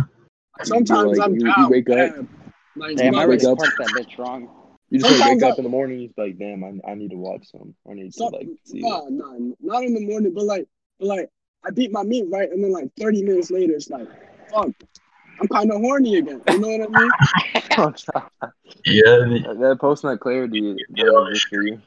Sometimes 0.64 1.18
like, 1.18 1.26
I'm 1.28 1.36
you- 1.36 1.52
you 1.58 1.70
wake 1.70 1.90
up- 1.90 1.96
bad. 2.16 2.28
Like, 2.76 2.98
Damn, 2.98 3.16
I 3.16 3.26
wake 3.28 3.44
up- 3.44 3.58
that 3.60 3.94
bitch 3.96 4.18
wrong. 4.18 4.50
You 4.90 5.00
just 5.00 5.12
like, 5.12 5.20
Sometimes 5.20 5.42
wake 5.42 5.48
I- 5.50 5.52
up 5.52 5.58
in 5.60 5.64
the 5.64 5.70
morning, 5.70 6.00
you 6.00 6.08
just 6.08 6.18
like, 6.18 6.38
damn, 6.38 6.64
I, 6.64 6.92
I 6.92 6.96
need 6.96 7.12
to 7.12 7.18
watch 7.18 7.46
some. 7.52 7.74
I 7.90 7.94
need 7.94 8.14
to 8.14 8.24
like 8.26 8.48
see. 8.64 8.80
it. 8.80 8.82
nah, 8.84 9.04
nah, 9.10 9.38
not 9.62 9.84
in 9.84 9.94
the 9.94 10.06
morning, 10.06 10.34
but 10.34 10.44
like, 10.46 10.68
but 11.00 11.08
like, 11.08 11.30
I 11.66 11.72
beat 11.72 11.92
my 11.92 12.04
meat 12.04 12.26
right, 12.30 12.50
and 12.52 12.64
then 12.64 12.72
like 12.72 12.92
30 13.00 13.24
minutes 13.24 13.50
later, 13.52 13.74
it's 13.74 13.90
like, 13.90 14.08
fuck, 14.52 14.70
I'm 15.40 15.48
kind 15.48 15.72
of 15.72 15.82
horny 15.82 16.18
again. 16.18 16.42
You 16.50 16.60
know 16.60 16.78
what 16.78 16.90
I 16.96 17.00
mean? 17.00 17.12
Yeah, 18.86 19.02
That- 19.04 19.58
that 19.60 19.78
post 19.80 20.04
nut 20.04 20.20
clarity 20.20 20.76
Yeah. 20.94 21.04
really 21.06 21.40
for 21.40 21.62
you. 21.64 21.82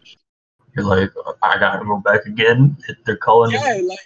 you're 0.77 0.85
like, 0.85 1.11
I 1.43 1.59
gotta 1.59 1.85
go 1.85 1.99
back 1.99 2.27
again. 2.27 2.77
They're 3.05 3.17
calling 3.17 3.53
Yeah, 3.53 3.77
you. 3.77 3.89
like, 3.89 3.99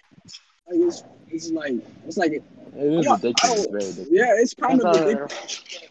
like 0.69 0.79
it's, 0.81 1.05
it's 1.29 1.51
like, 1.51 1.75
it's 2.07 2.16
like, 2.19 2.33
It 2.33 2.43
is 2.75 3.05
Yeah, 3.07 3.12
addictive. 3.12 3.33
It's 3.45 3.66
very 3.66 3.83
addictive. 3.85 4.09
yeah, 4.11 4.35
it's 4.37 4.55
kind 4.55 4.81
That's 4.81 4.99
of 4.99 5.05
all- 5.07 5.12
addictive. 5.14 5.89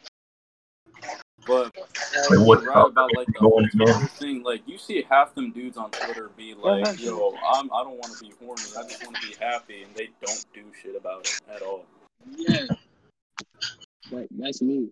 But 1.49 1.75
Like, 2.29 2.47
what 2.47 2.61
you're 2.61 2.71
right 2.71 2.85
about 2.87 3.09
like 3.15 3.25
the 3.25 3.33
going 3.33 3.51
whole 3.51 3.65
again? 3.65 3.87
Twitter 3.87 4.07
thing. 4.07 4.43
Like 4.43 4.61
you 4.67 4.77
see 4.77 5.03
half 5.09 5.33
them 5.33 5.51
dudes 5.51 5.77
on 5.77 5.89
Twitter 5.89 6.29
be 6.37 6.53
like, 6.53 7.01
"Yo, 7.01 7.33
I'm 7.55 7.73
I 7.73 7.83
don't 7.83 7.97
want 7.97 8.13
to 8.15 8.19
be 8.19 8.31
horny. 8.39 8.61
I 8.77 8.83
just 8.83 9.03
want 9.03 9.17
to 9.19 9.27
be 9.27 9.33
happy," 9.39 9.81
and 9.81 9.93
they 9.95 10.09
don't 10.23 10.45
do 10.53 10.61
shit 10.81 10.95
about 10.95 11.21
it 11.25 11.41
at 11.53 11.63
all. 11.63 11.85
Yeah, 12.37 12.65
like 14.11 14.27
that's 14.37 14.61
me. 14.61 14.89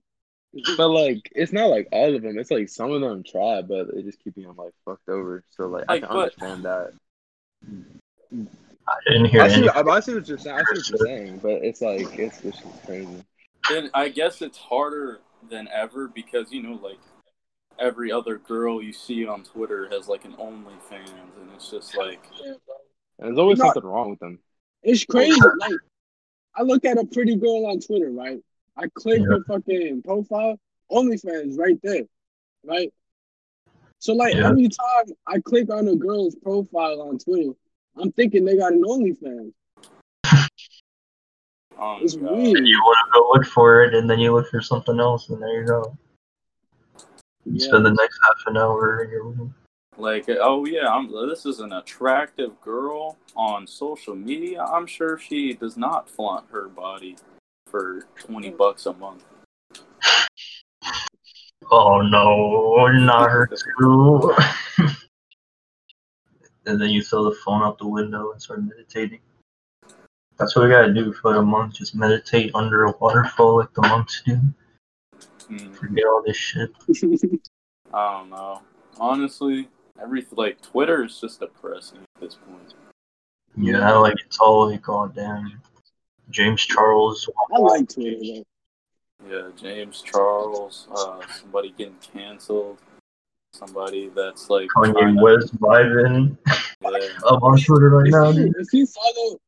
But 0.78 0.88
like, 0.90 1.30
it's 1.36 1.54
not 1.54 1.68
like 1.68 1.88
all 1.92 2.16
of 2.16 2.24
them. 2.24 2.40
It's 2.40 2.50
like 2.50 2.70
some 2.70 2.92
of 2.92 3.02
them 3.02 3.24
try, 3.24 3.62
but 3.62 3.94
they 3.94 4.02
just 4.02 4.24
keep 4.24 4.34
being 4.34 4.56
like 4.56 4.74
fucked 4.84 5.10
over. 5.10 5.44
So 5.52 5.68
like, 5.68 5.86
I 5.88 6.00
can 6.00 6.10
but- 6.10 6.18
understand 6.18 6.64
that. 6.64 6.94
I 8.90 8.96
didn't 9.12 9.26
hear 9.26 9.42
I 9.42 9.50
see. 9.50 9.70
I, 9.70 9.82
I 9.82 10.00
see 10.00 10.16
what 10.16 10.28
you're 10.28 10.38
saying. 10.40 10.56
I 10.58 10.60
see 10.62 10.80
what 10.80 10.90
you're 10.90 11.08
saying, 11.08 11.40
but 11.40 11.64
it's 11.64 11.82
like 11.82 12.18
it's 12.18 12.42
just 12.42 12.64
crazy. 12.86 13.24
And 13.70 13.92
I 13.94 14.08
guess 14.10 14.42
it's 14.42 14.58
harder 14.58 15.20
than 15.50 15.68
ever 15.74 16.08
because 16.08 16.52
you 16.52 16.64
know, 16.64 16.74
like 16.82 17.00
every 17.80 18.12
other 18.12 18.38
girl 18.38 18.82
you 18.82 18.92
see 18.94 19.26
on 19.26 19.44
Twitter 19.44 19.88
has 19.90 20.08
like 20.08 20.26
an 20.26 20.34
OnlyFans, 20.34 21.10
and 21.40 21.50
it's 21.56 21.70
just 21.70 21.96
like, 21.98 22.24
And 23.20 23.30
there's 23.30 23.38
always 23.38 23.58
You 23.58 23.64
know- 23.66 23.74
something 23.74 23.90
wrong 23.90 24.10
with 24.12 24.20
them. 24.20 24.40
It's 24.84 25.04
crazy. 25.06 25.40
Like, 25.60 25.72
I 26.56 26.62
look 26.64 26.86
at 26.86 26.98
a 26.98 27.06
pretty 27.06 27.36
girl 27.36 27.66
on 27.68 27.80
Twitter, 27.80 28.10
right? 28.12 28.40
I 28.78 28.88
click 28.94 29.20
Yeah. 29.20 29.38
her 29.38 29.44
fucking 29.46 30.04
profile, 30.04 30.60
OnlyFans 30.92 31.58
right 31.58 31.80
there, 31.84 32.04
right? 32.64 32.94
So 34.00 34.14
like 34.14 34.36
Yeah. 34.36 34.50
every 34.50 34.70
time 34.70 35.16
I 35.26 35.40
click 35.40 35.72
on 35.72 35.88
a 35.88 35.96
girl's 35.96 36.36
profile 36.36 37.02
on 37.02 37.18
Twitter, 37.18 37.52
I'm 37.96 38.12
thinking 38.12 38.46
they 38.46 38.58
got 38.58 38.74
an 38.74 38.84
OnlyFans. 38.84 39.54
Oh 41.80 42.00
It's 42.02 42.16
God. 42.16 42.32
weird. 42.32 42.58
And 42.58 42.68
you 42.68 42.80
want 42.80 42.98
to 43.06 43.20
go 43.20 43.30
look 43.34 43.46
for 43.48 43.84
it, 43.84 43.94
and 43.94 44.10
then 44.10 44.20
you 44.20 44.34
look 44.34 44.50
for 44.50 44.62
something 44.62 45.00
else, 45.00 45.30
and 45.30 45.42
there 45.42 45.62
you 45.62 45.68
go. 45.68 45.98
You 47.46 47.54
Yeah. 47.54 47.68
spend 47.68 47.86
the 47.86 47.92
next 47.94 48.20
half 48.24 48.48
an 48.48 48.58
hour 48.58 49.04
in 49.04 49.10
your 49.10 49.24
room. 49.24 49.56
Like, 49.98 50.30
uh, 50.30 50.36
oh 50.42 50.66
yeah, 50.66 50.88
I'm, 50.88 51.12
this 51.28 51.46
is 51.46 51.60
an 51.60 51.74
attractive 51.74 52.60
girl 52.62 53.18
on 53.36 53.66
social 53.66 54.16
media. 54.16 54.64
I'm 54.64 54.86
sure 54.86 55.18
she 55.18 55.54
does 55.54 55.76
not 55.76 56.08
flaunt 56.08 56.46
her 56.52 56.68
body 56.68 57.18
for 57.66 58.04
twenty 58.16 58.52
mm. 58.52 58.58
bucks 58.58 58.86
a 58.86 58.94
month. 58.94 59.26
Oh 61.72 62.02
no, 62.02 62.88
not 62.88 63.32
her 63.32 63.48
too. 63.80 64.36
and 66.68 66.80
then 66.80 66.90
you 66.90 67.02
throw 67.02 67.24
the 67.24 67.36
phone 67.44 67.64
out 67.64 67.80
the 67.80 67.88
window 67.88 68.32
and 68.32 68.42
start 68.42 68.64
meditating. 68.64 69.20
That's 70.38 70.56
what 70.56 70.66
we 70.66 70.72
gotta 70.72 70.94
do 70.94 71.14
for 71.14 71.32
like 71.32 71.40
a 71.40 71.46
month. 71.46 71.76
Just 71.76 71.96
meditate 71.96 72.52
under 72.54 72.86
a 72.86 72.92
waterfall 72.92 73.58
like 73.58 73.74
the 73.74 73.82
monks 73.82 74.22
do. 74.26 74.40
Hmm. 75.48 75.72
Forget 75.74 76.06
all 76.06 76.24
this 76.26 76.38
shit. 76.38 76.72
I 77.94 78.20
don't 78.20 78.30
know. 78.30 78.62
Honestly, 79.00 79.70
every 80.02 80.26
like 80.32 80.62
Twitter 80.62 81.04
is 81.06 81.20
just 81.20 81.40
depressing 81.40 82.00
at 82.00 82.22
this 82.22 82.36
point. 82.36 82.74
Yeah, 83.56 83.94
like 83.94 84.16
it's 84.26 84.40
all 84.40 84.70
like, 84.70 84.88
oh 84.88 85.12
damn, 85.14 85.60
James 86.30 86.64
Charles. 86.64 87.28
I 87.54 87.60
like 87.60 87.90
Twitter 87.90 88.18
though. 88.22 88.44
Yeah, 89.30 89.50
James 89.56 90.04
Charles, 90.04 90.88
uh, 90.96 91.22
somebody 91.42 91.74
getting 91.76 91.96
canceled, 92.14 92.78
somebody 93.52 94.10
that's 94.16 94.50
like 94.50 94.70
Kanye 94.76 95.20
West 95.20 95.60
vibing 95.60 96.38
yeah. 96.46 97.00
up 97.26 97.42
on 97.42 97.58
Twitter 97.58 97.90
right 97.90 98.12
now. 98.12 98.32
dude. 98.32 98.54
if 98.60 98.72
you 98.74 98.86
follow, 98.86 99.34
if 99.34 99.40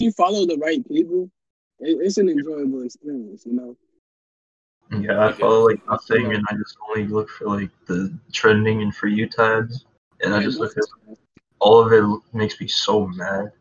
you 0.00 0.12
follow 0.12 0.46
the 0.46 0.56
right 0.56 0.86
people, 0.86 1.30
it, 1.78 1.98
it's 2.00 2.18
an 2.18 2.28
enjoyable 2.28 2.82
experience. 2.82 3.44
You 3.46 3.52
know. 3.54 3.76
Yeah, 5.00 5.24
I 5.26 5.32
follow 5.32 5.68
like 5.68 5.80
nothing, 5.86 6.34
and 6.34 6.44
I 6.50 6.54
just 6.54 6.76
only 6.88 7.06
look 7.06 7.28
for 7.30 7.46
like 7.46 7.70
the 7.86 8.16
trending 8.32 8.82
and 8.82 8.94
for 8.94 9.06
you 9.06 9.28
tabs, 9.28 9.84
and 10.22 10.34
I 10.34 10.42
just 10.42 10.58
look 10.58 10.76
at 10.76 10.84
all 11.60 11.80
of 11.84 11.92
it. 11.92 12.36
Makes 12.36 12.60
me 12.60 12.68
so 12.68 13.06
mad. 13.06 13.52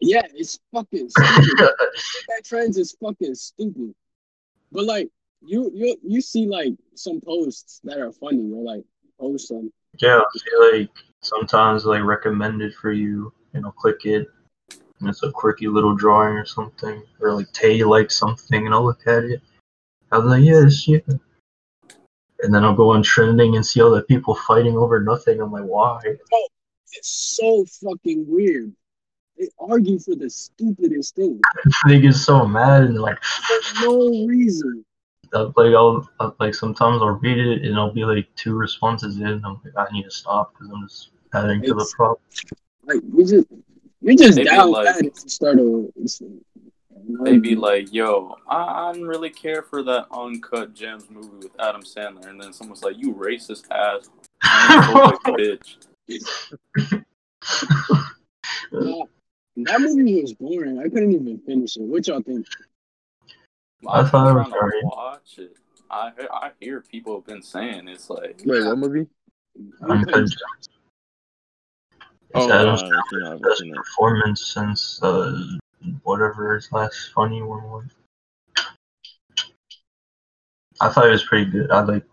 Yeah, 0.00 0.22
it's 0.34 0.58
fucking 0.72 1.10
stupid. 1.10 1.58
that 1.58 2.42
trends 2.44 2.78
is 2.78 2.96
fucking 3.02 3.34
stupid. 3.34 3.94
But 4.72 4.84
like 4.84 5.08
you 5.42 5.70
you 5.74 5.96
you 6.02 6.20
see 6.20 6.46
like 6.46 6.72
some 6.94 7.20
posts 7.20 7.80
that 7.84 7.98
are 7.98 8.12
funny 8.12 8.50
or 8.52 8.62
like 8.62 8.84
post 9.18 9.48
some 9.48 9.70
yeah, 9.98 10.20
see 10.34 10.78
like 10.78 10.90
sometimes 11.20 11.84
like 11.84 12.02
recommended 12.02 12.74
for 12.74 12.92
you, 12.92 13.32
and 13.54 13.64
I'll 13.64 13.72
click 13.72 14.04
it, 14.04 14.28
and 15.00 15.08
it's 15.08 15.22
a 15.22 15.30
quirky 15.30 15.66
little 15.66 15.94
drawing 15.94 16.34
or 16.34 16.44
something, 16.44 17.02
or 17.20 17.34
like 17.34 17.52
Tay 17.52 17.82
likes 17.84 18.16
something, 18.16 18.66
and 18.66 18.74
I'll 18.74 18.84
look 18.84 19.06
at 19.06 19.24
it. 19.24 19.40
Be 20.10 20.18
like, 20.18 20.44
yes, 20.44 20.88
yeah. 20.88 20.98
And 22.42 22.54
then 22.54 22.64
I'll 22.64 22.74
go 22.74 22.90
on 22.90 23.02
trending 23.02 23.56
and 23.56 23.64
see 23.64 23.80
all 23.80 23.90
the 23.90 24.02
people 24.02 24.34
fighting 24.34 24.76
over 24.76 25.00
nothing. 25.02 25.40
I'm 25.40 25.52
like, 25.52 25.64
why? 25.64 26.00
Oh, 26.32 26.48
it's 26.92 27.36
so 27.36 27.64
fucking 27.82 28.24
weird. 28.26 28.72
They 29.38 29.48
argue 29.58 29.98
for 29.98 30.16
the 30.16 30.28
stupidest 30.28 31.16
thing 31.16 31.40
they 31.86 32.00
get 32.00 32.14
so 32.14 32.46
mad 32.46 32.82
and 32.82 33.00
like, 33.00 33.22
for 33.22 33.84
no 33.86 34.26
reason. 34.26 34.84
I'll, 35.32 35.52
like 35.56 35.74
I'll, 35.74 36.08
I'll 36.18 36.36
like 36.40 36.54
sometimes 36.54 37.00
I'll 37.00 37.20
read 37.20 37.38
it 37.38 37.64
and 37.64 37.76
I'll 37.76 37.92
be 37.92 38.04
like 38.04 38.28
two 38.34 38.54
responses 38.54 39.18
in. 39.18 39.42
I'm 39.44 39.60
like, 39.64 39.74
I 39.76 39.86
need 39.92 40.02
to 40.04 40.10
stop 40.10 40.52
because 40.52 40.70
I'm 40.72 40.86
just 40.88 41.10
adding 41.32 41.62
to 41.62 41.74
the 41.74 41.90
problem. 41.96 42.20
Like 42.84 43.00
we 43.12 43.24
just 43.24 43.46
we 44.02 44.16
just 44.16 44.36
Maybe, 44.36 44.48
down 44.48 44.70
like- 44.70 44.86
bad 44.86 45.14
to 45.14 45.28
start 45.30 45.58
a. 45.58 45.88
They 47.24 47.38
be 47.38 47.54
um, 47.54 47.60
like, 47.60 47.92
"Yo, 47.92 48.36
I, 48.46 48.90
I 48.90 48.92
don't 48.92 49.02
really 49.02 49.30
care 49.30 49.62
for 49.62 49.82
that 49.82 50.06
uncut 50.12 50.74
gems 50.74 51.10
movie 51.10 51.28
with 51.38 51.50
Adam 51.58 51.82
Sandler," 51.82 52.28
and 52.28 52.40
then 52.40 52.52
someone's 52.52 52.84
like, 52.84 52.98
"You 52.98 53.14
racist 53.14 53.64
ass, 53.70 54.08
bitch." 55.26 55.76
That 59.56 59.80
movie 59.80 60.20
was 60.22 60.34
boring. 60.34 60.78
I 60.78 60.84
couldn't 60.84 61.12
even 61.12 61.38
finish 61.38 61.76
it. 61.76 61.82
What 61.82 62.06
y'all 62.06 62.22
think? 62.22 62.46
I 63.88 64.00
I'm 64.00 64.06
thought 64.06 64.30
it 64.30 64.34
was 64.34 64.48
trying 64.48 64.70
to 64.70 64.86
watch 64.86 65.38
it. 65.38 65.56
I 65.90 66.12
I 66.30 66.50
hear 66.60 66.80
people 66.80 67.16
have 67.16 67.26
been 67.26 67.42
saying 67.42 67.88
it's 67.88 68.08
like 68.08 68.42
Wait, 68.44 68.64
what 68.64 68.78
movie? 68.78 69.08
Uncut 72.34 72.42
It's 72.42 72.52
Oh, 72.52 72.54
Adam 72.54 72.74
uh, 72.74 72.78
Sandler's 72.78 73.40
you 73.40 73.48
best 73.48 73.60
seen 73.60 73.74
performance 73.74 74.46
since 74.46 75.02
uh, 75.02 75.42
whatever 76.02 76.54
his 76.54 76.70
last 76.72 77.12
funny 77.12 77.42
one 77.42 77.62
was. 77.64 77.86
I 80.80 80.88
thought 80.88 81.08
it 81.08 81.10
was 81.10 81.24
pretty 81.24 81.50
good. 81.50 81.70
I 81.70 81.82
like 81.82 82.04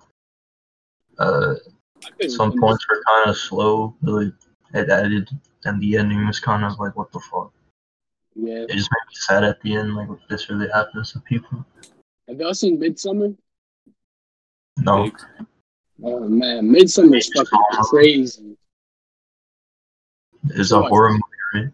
uh, 1.19 1.55
I 2.21 2.27
some 2.27 2.57
points 2.59 2.85
were 2.89 3.01
kind 3.07 3.29
of 3.29 3.37
slow, 3.37 3.95
really. 4.01 4.33
It 4.73 4.89
added, 4.89 5.29
and 5.63 5.81
the 5.81 5.97
ending 5.97 6.27
was 6.27 6.39
kind 6.39 6.65
of 6.65 6.77
like, 6.77 6.95
what 6.95 7.11
the 7.11 7.19
fuck? 7.19 7.53
Yeah. 8.35 8.63
It 8.63 8.71
just 8.71 8.91
made 8.91 9.07
me 9.07 9.15
sad 9.15 9.43
at 9.43 9.61
the 9.61 9.75
end, 9.75 9.95
like, 9.95 10.09
this 10.29 10.49
really 10.49 10.67
happens 10.73 11.13
to 11.13 11.21
people. 11.21 11.65
Have 12.27 12.39
y'all 12.39 12.53
seen 12.53 12.77
Midsommar? 12.77 13.35
No, 14.77 15.09
Oh 16.03 16.27
man, 16.27 16.69
Midsommar 16.69 17.17
is 17.17 17.31
fucking 17.35 17.59
crazy. 17.89 18.57
It's 20.55 20.71
a 20.71 20.81
horror 20.81 21.11
movie. 21.53 21.69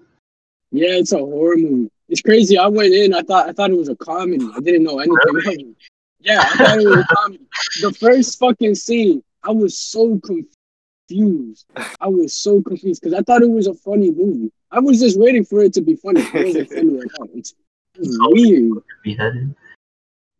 Yeah, 0.71 0.95
it's 0.95 1.11
a 1.11 1.17
horror 1.17 1.57
movie. 1.57 1.89
It's 2.09 2.21
crazy. 2.21 2.57
I 2.57 2.67
went 2.67 2.93
in. 2.93 3.13
I 3.13 3.21
thought 3.21 3.49
I 3.49 3.53
thought 3.53 3.71
it 3.71 3.77
was 3.77 3.89
a 3.89 3.95
comedy. 3.95 4.47
I 4.55 4.59
didn't 4.59 4.83
know 4.83 4.99
anything 4.99 5.17
of 5.37 5.53
it. 5.53 5.67
Yeah, 6.19 6.39
I 6.39 6.55
thought 6.57 6.79
it 6.79 6.87
was 6.87 6.99
a 6.99 7.15
comedy. 7.15 7.43
The 7.81 7.91
first 7.99 8.39
fucking 8.39 8.75
scene, 8.75 9.21
I 9.43 9.51
was 9.51 9.77
so 9.77 10.17
confused. 10.21 11.65
I 11.99 12.07
was 12.07 12.33
so 12.33 12.61
confused 12.61 13.01
because 13.01 13.13
I 13.13 13.21
thought 13.23 13.41
it 13.41 13.49
was 13.49 13.67
a 13.67 13.73
funny 13.73 14.09
movie. 14.09 14.49
I 14.71 14.79
was 14.79 15.01
just 15.01 15.19
waiting 15.19 15.43
for 15.43 15.61
it 15.63 15.73
to 15.73 15.81
be 15.81 15.97
funny. 15.97 16.21
It 16.21 16.33
wasn't 16.33 16.69
funny 16.73 16.97
at 16.99 17.19
all. 17.19 17.27
It's, 17.35 17.53
it's 17.95 18.17
weird. 18.21 18.71
Beheaded. 19.03 19.53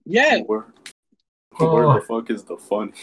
Yeah, 0.06 0.40
Where, 0.46 0.68
Oh. 1.60 1.96
the 1.96 2.02
fuck 2.06 2.30
is 2.30 2.44
the 2.46 2.56
funny? 2.56 2.94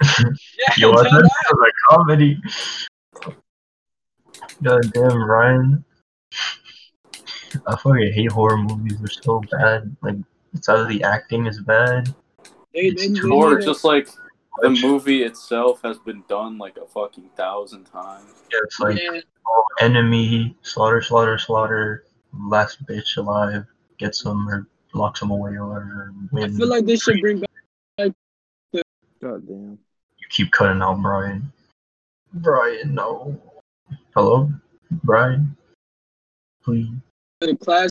yeah. 0.22 0.74
Yo, 0.76 0.92
I 0.92 0.96
thought 0.96 1.06
it 1.24 1.30
was 1.54 1.70
a 1.70 1.94
comedy. 1.96 2.38
God 4.62 4.92
damn, 4.92 5.24
Ryan. 5.24 5.84
I 7.66 7.76
fucking 7.76 8.12
hate 8.12 8.32
horror 8.32 8.58
movies. 8.58 8.98
They're 8.98 9.08
so 9.08 9.42
bad. 9.50 9.96
Like, 10.02 10.16
it's 10.54 10.68
either 10.68 10.86
the 10.86 11.02
acting 11.02 11.46
is 11.46 11.60
bad. 11.60 12.14
They, 12.74 12.90
they, 12.90 13.08
they 13.08 13.30
Or 13.30 13.58
just 13.60 13.84
like 13.84 14.08
the 14.60 14.70
movie 14.70 15.22
itself 15.22 15.80
has 15.82 15.98
been 15.98 16.22
done 16.28 16.58
like 16.58 16.76
a 16.76 16.86
fucking 16.86 17.30
thousand 17.36 17.84
times. 17.84 18.26
Yeah, 18.52 18.58
it's 18.64 18.80
like 18.80 18.98
yeah, 18.98 19.20
oh, 19.46 19.64
enemy, 19.80 20.56
slaughter, 20.62 21.02
slaughter, 21.02 21.38
slaughter, 21.38 22.04
last 22.32 22.84
bitch 22.86 23.16
alive, 23.16 23.64
gets 23.98 24.24
him 24.24 24.48
or 24.48 24.68
locks 24.94 25.22
him 25.22 25.30
away 25.30 25.52
or 25.52 25.66
whatever. 25.66 26.12
I 26.36 26.48
feel 26.48 26.68
like 26.68 26.86
they 26.86 26.96
should 26.96 27.20
bring 27.20 27.40
back. 27.40 28.12
God 29.22 29.46
damn. 29.46 29.78
you 30.18 30.26
keep 30.30 30.50
cutting 30.52 30.80
out 30.80 31.02
Brian. 31.02 31.52
Brian, 32.32 32.94
no. 32.94 33.40
Hello, 34.14 34.50
Brian. 35.04 35.56
Please. 36.64 36.88
The 37.40 37.56
classics, 37.56 37.90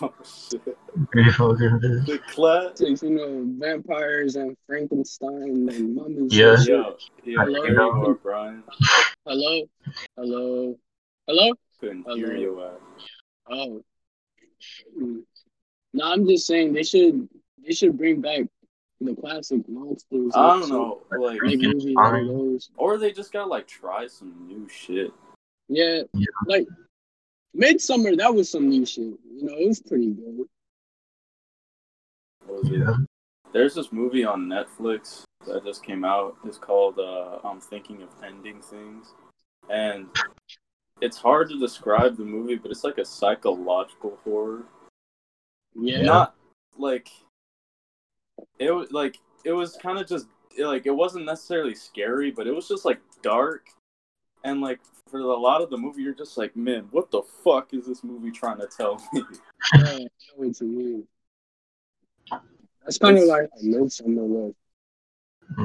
Oh 0.00 0.12
shit. 0.50 0.62
Pretty 1.10 1.30
fucking 1.32 1.78
this. 1.80 2.04
The 2.06 2.18
class. 2.28 2.80
you 3.02 3.10
know, 3.10 3.46
vampires 3.58 4.36
and 4.36 4.56
Frankenstein 4.66 5.68
and 5.70 5.94
mummies. 5.94 6.34
Yeah. 6.34 6.50
and 6.54 6.58
shit. 6.60 6.68
Yo, 6.68 6.96
yeah, 7.24 7.44
Hello? 7.44 7.64
you 7.64 7.80
are, 7.80 8.14
Brian. 8.14 8.62
Hello, 9.26 9.62
hello, 10.16 10.78
hello. 11.26 11.52
Couldn't 11.80 12.02
Hello. 12.04 12.16
hear 12.16 12.36
you 12.36 12.62
at. 12.64 12.80
Oh, 13.50 13.82
no, 15.92 16.04
I'm 16.04 16.26
just 16.26 16.46
saying 16.46 16.72
they 16.72 16.82
should 16.82 17.28
they 17.66 17.72
should 17.72 17.96
bring 17.96 18.20
back 18.20 18.42
the 19.00 19.14
classic 19.14 19.68
monsters. 19.68 20.32
I 20.34 20.48
don't 20.48 20.62
and 20.62 20.70
know, 20.70 21.02
like, 21.18 21.40
Big 21.40 21.60
Freaking 21.60 21.74
movie, 21.74 21.94
one 21.94 22.06
of 22.06 22.12
fine. 22.12 22.26
those. 22.28 22.70
or 22.76 22.98
they 22.98 23.12
just 23.12 23.32
gotta 23.32 23.48
like 23.48 23.66
try 23.66 24.06
some 24.06 24.34
new 24.46 24.68
shit. 24.68 25.12
Yeah, 25.68 26.02
Yeah. 26.14 26.26
like 26.46 26.66
Midsommar, 27.56 28.16
that 28.18 28.34
was 28.34 28.50
some 28.50 28.68
new 28.68 28.84
shit. 28.86 29.04
You 29.04 29.42
know, 29.42 29.54
it 29.54 29.68
was 29.68 29.80
pretty 29.80 30.10
good. 30.10 30.46
Was? 32.46 32.68
Yeah. 32.70 32.96
There's 33.52 33.74
this 33.74 33.92
movie 33.92 34.24
on 34.24 34.46
Netflix 34.46 35.22
that 35.46 35.64
just 35.64 35.84
came 35.84 36.04
out. 36.04 36.36
It's 36.44 36.58
called 36.58 36.98
uh, 36.98 37.38
I'm 37.44 37.60
Thinking 37.60 38.02
of 38.02 38.08
Ending 38.24 38.60
Things. 38.60 39.14
And 39.70 40.06
it's 41.00 41.16
hard 41.16 41.48
to 41.50 41.58
describe 41.58 42.16
the 42.16 42.24
movie, 42.24 42.56
but 42.56 42.70
it's 42.70 42.84
like 42.84 42.98
a 42.98 43.04
psychological 43.04 44.18
horror. 44.24 44.64
Yeah, 45.74 46.02
Not 46.02 46.34
like 46.78 47.10
it 48.58 48.70
was 48.70 48.90
like 48.92 49.18
it 49.44 49.52
was 49.52 49.76
kind 49.82 49.98
of 49.98 50.06
just 50.06 50.26
like 50.58 50.86
it 50.86 50.90
wasn't 50.94 51.24
necessarily 51.24 51.74
scary, 51.74 52.30
but 52.30 52.46
it 52.46 52.54
was 52.54 52.68
just 52.68 52.84
like 52.84 53.00
dark. 53.22 53.68
And 54.44 54.60
like 54.60 54.80
for 55.10 55.18
a 55.20 55.36
lot 55.36 55.60
of 55.60 55.70
the 55.70 55.76
movie, 55.76 56.02
you're 56.02 56.14
just 56.14 56.36
like, 56.38 56.54
man, 56.56 56.86
what 56.90 57.10
the 57.10 57.22
fuck 57.22 57.72
is 57.74 57.86
this 57.86 58.04
movie 58.04 58.30
trying 58.30 58.58
to 58.58 58.66
tell 58.66 58.96
me? 59.12 59.22
yeah, 59.22 59.32
I 59.74 59.98
know 59.98 60.08
what 60.36 60.60
you 60.60 60.66
mean. 60.66 61.04
That's 62.84 62.98
kind 62.98 63.16
of 63.18 63.24
It's- 63.24 63.28
like 63.28 63.50
Midsommar 63.64 64.26
was. 64.26 64.54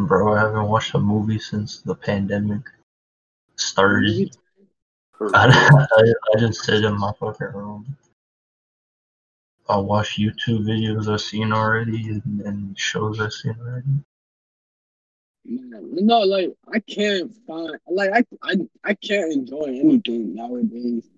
Bro, 0.08 0.34
I 0.36 0.40
haven't 0.42 0.68
watched 0.68 0.94
a 0.94 1.00
movie 1.00 1.40
since 1.40 1.82
the 1.82 1.96
pandemic 1.96 2.62
started. 3.56 4.36
I. 5.34 5.48
I, 5.98 6.14
I 6.36 6.40
just 6.40 6.64
sit 6.64 6.84
in 6.84 6.98
my 7.00 7.12
fucking 7.20 7.48
room. 7.48 7.98
I'll 9.72 9.86
watch 9.86 10.18
YouTube 10.18 10.66
videos 10.66 11.08
I've 11.08 11.22
seen 11.22 11.54
already 11.54 12.10
and, 12.10 12.42
and 12.42 12.78
shows 12.78 13.22
I've 13.22 13.32
seen 13.32 13.56
already. 13.58 13.88
No, 15.46 16.20
like 16.20 16.52
I 16.74 16.80
can't 16.80 17.34
find 17.48 17.78
like 17.90 18.12
I 18.14 18.26
I 18.44 18.56
I 18.84 18.94
can't 18.96 19.32
enjoy 19.32 19.68
anything 19.68 20.36
nowadays. 20.36 21.10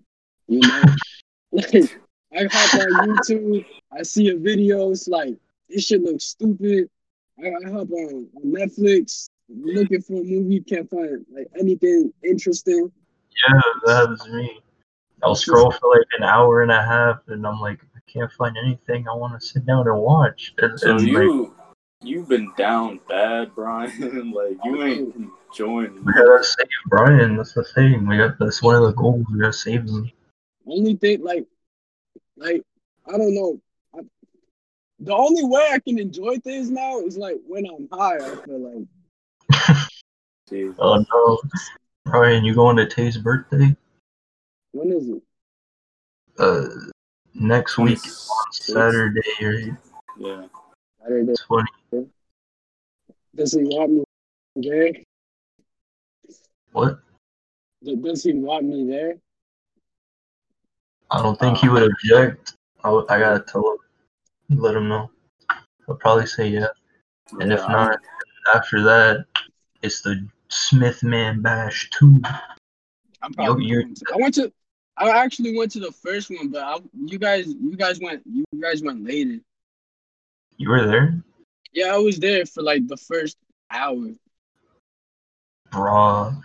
You 0.48 0.60
know, 0.60 0.84
like 1.52 2.00
I 2.32 2.48
hop 2.52 2.74
on 2.76 3.08
YouTube, 3.08 3.66
I 3.92 4.04
see 4.04 4.30
a 4.30 4.38
video, 4.38 4.92
it's 4.92 5.08
like 5.08 5.36
this 5.68 5.88
shit 5.88 6.04
looks 6.04 6.26
stupid. 6.26 6.92
I, 7.44 7.48
I 7.48 7.72
hop 7.72 7.90
on, 7.90 8.28
on 8.36 8.44
Netflix, 8.44 9.30
looking 9.50 10.02
for 10.04 10.22
a 10.22 10.24
movie, 10.24 10.62
can't 10.62 10.88
find 10.88 11.26
like 11.34 11.48
anything 11.60 12.14
interesting. 12.24 12.92
Yeah, 13.50 13.62
that 13.88 14.10
was 14.10 14.28
me. 14.28 14.60
I'll 15.24 15.34
scroll 15.34 15.72
for 15.72 15.90
like 15.90 16.08
an 16.20 16.24
hour 16.24 16.62
and 16.62 16.72
a 16.72 16.84
half 16.84 17.18
and 17.28 17.48
I'm 17.48 17.60
like, 17.60 17.80
can't 18.12 18.32
find 18.32 18.56
anything 18.58 19.08
I 19.08 19.16
want 19.16 19.40
to 19.40 19.46
sit 19.46 19.66
down 19.66 19.88
and 19.88 19.98
watch. 20.00 20.54
And, 20.60 20.80
So 20.80 20.98
and, 20.98 21.00
like, 21.00 21.24
you 21.24 21.56
you've 22.02 22.28
been 22.30 22.52
down 22.58 23.00
bad, 23.08 23.52
Brian. 23.56 24.32
like 24.32 24.58
you 24.64 24.84
ain't 24.84 25.16
enjoying. 25.50 26.04
we 26.04 26.14
gotta 26.14 26.44
save 26.44 26.68
Brian. 26.88 27.38
That's 27.38 27.54
the 27.54 27.64
thing. 27.64 28.08
We 28.08 28.18
got 28.18 28.38
that's 28.40 28.62
one 28.62 28.76
of 28.76 28.84
the 28.84 28.94
goals. 28.94 29.26
We 29.32 29.40
gotta 29.40 29.54
save 29.54 29.84
him. 29.84 30.12
Only 30.68 30.96
thing 30.96 31.24
like 31.24 31.46
like 32.38 32.64
I 33.08 33.12
don't 33.18 33.34
know. 33.34 33.60
I, 33.96 34.00
the 35.00 35.14
only 35.14 35.44
way 35.46 35.68
I 35.72 35.80
can 35.80 36.00
enjoy 36.00 36.38
things 36.40 36.70
now 36.70 37.00
is 37.02 37.18
like 37.18 37.38
when 37.48 37.66
I'm 37.66 37.88
high. 37.92 38.18
I 38.18 38.36
feel 38.46 38.60
like 38.60 38.88
Oh 40.78 41.04
no, 41.12 41.42
Brian, 42.06 42.46
you 42.46 42.54
going 42.54 42.78
to 42.78 42.86
Tay's 42.88 43.18
birthday? 43.18 43.76
when 44.72 44.92
is 44.92 45.08
it? 45.08 45.22
Uh, 46.38 46.68
next 47.36 47.78
week 47.78 48.00
on 48.00 48.46
26th. 48.52 48.52
Saturday, 48.52 49.22
right? 49.42 49.74
Yeah. 50.18 50.46
Saturday. 51.02 51.34
Twenty. 51.46 51.72
Does 53.36 53.54
he 53.54 53.64
want 53.64 53.92
me 53.92 54.04
there? 54.56 54.92
What? 56.72 57.00
Does 57.84 58.24
he 58.24 58.34
want 58.34 58.66
me 58.66 58.88
there? 58.88 59.16
I 61.12 61.22
don't 61.22 61.40
think 61.40 61.58
he 61.58 61.68
uh. 61.68 61.74
would 61.74 61.84
object. 61.84 62.56
I 62.84 62.92
gotta 63.08 63.44
tell 63.48 63.78
him, 64.50 64.60
let 64.60 64.76
him 64.76 64.88
know. 64.90 65.10
He'll 65.86 65.96
probably 65.96 66.26
say 66.28 66.48
yeah. 66.48 66.68
And 67.40 67.52
if 67.52 67.60
not, 67.68 68.00
after 68.54 68.82
that, 68.84 69.26
it's 69.82 70.02
the 70.02 70.28
Smith 70.50 71.02
Man 71.02 71.42
Bash 71.42 71.90
2. 71.92 72.22
I'm 73.22 73.34
probably 73.34 73.66
you're- 73.66 73.84
going 73.84 73.96
to. 73.96 74.06
I 74.14 74.18
went 74.18 74.36
to. 74.36 74.52
I 74.98 75.10
actually 75.10 75.58
went 75.58 75.72
to 75.72 75.80
the 75.80 75.92
first 75.92 76.30
one, 76.30 76.50
but 76.50 76.64
I, 76.64 76.78
you 77.06 77.18
guys, 77.18 77.48
you 77.48 77.76
guys 77.76 78.00
went, 78.00 78.22
you 78.26 78.44
guys 78.62 78.82
went 78.84 79.04
later. 79.06 79.40
You 80.58 80.70
were 80.70 80.86
there? 80.86 81.22
Yeah, 81.74 81.94
I 81.96 81.98
was 81.98 82.20
there 82.20 82.46
for 82.46 82.62
like 82.62 82.88
the 82.88 82.98
first 82.98 83.38
hour. 83.72 84.10
Bruh. 85.72 86.40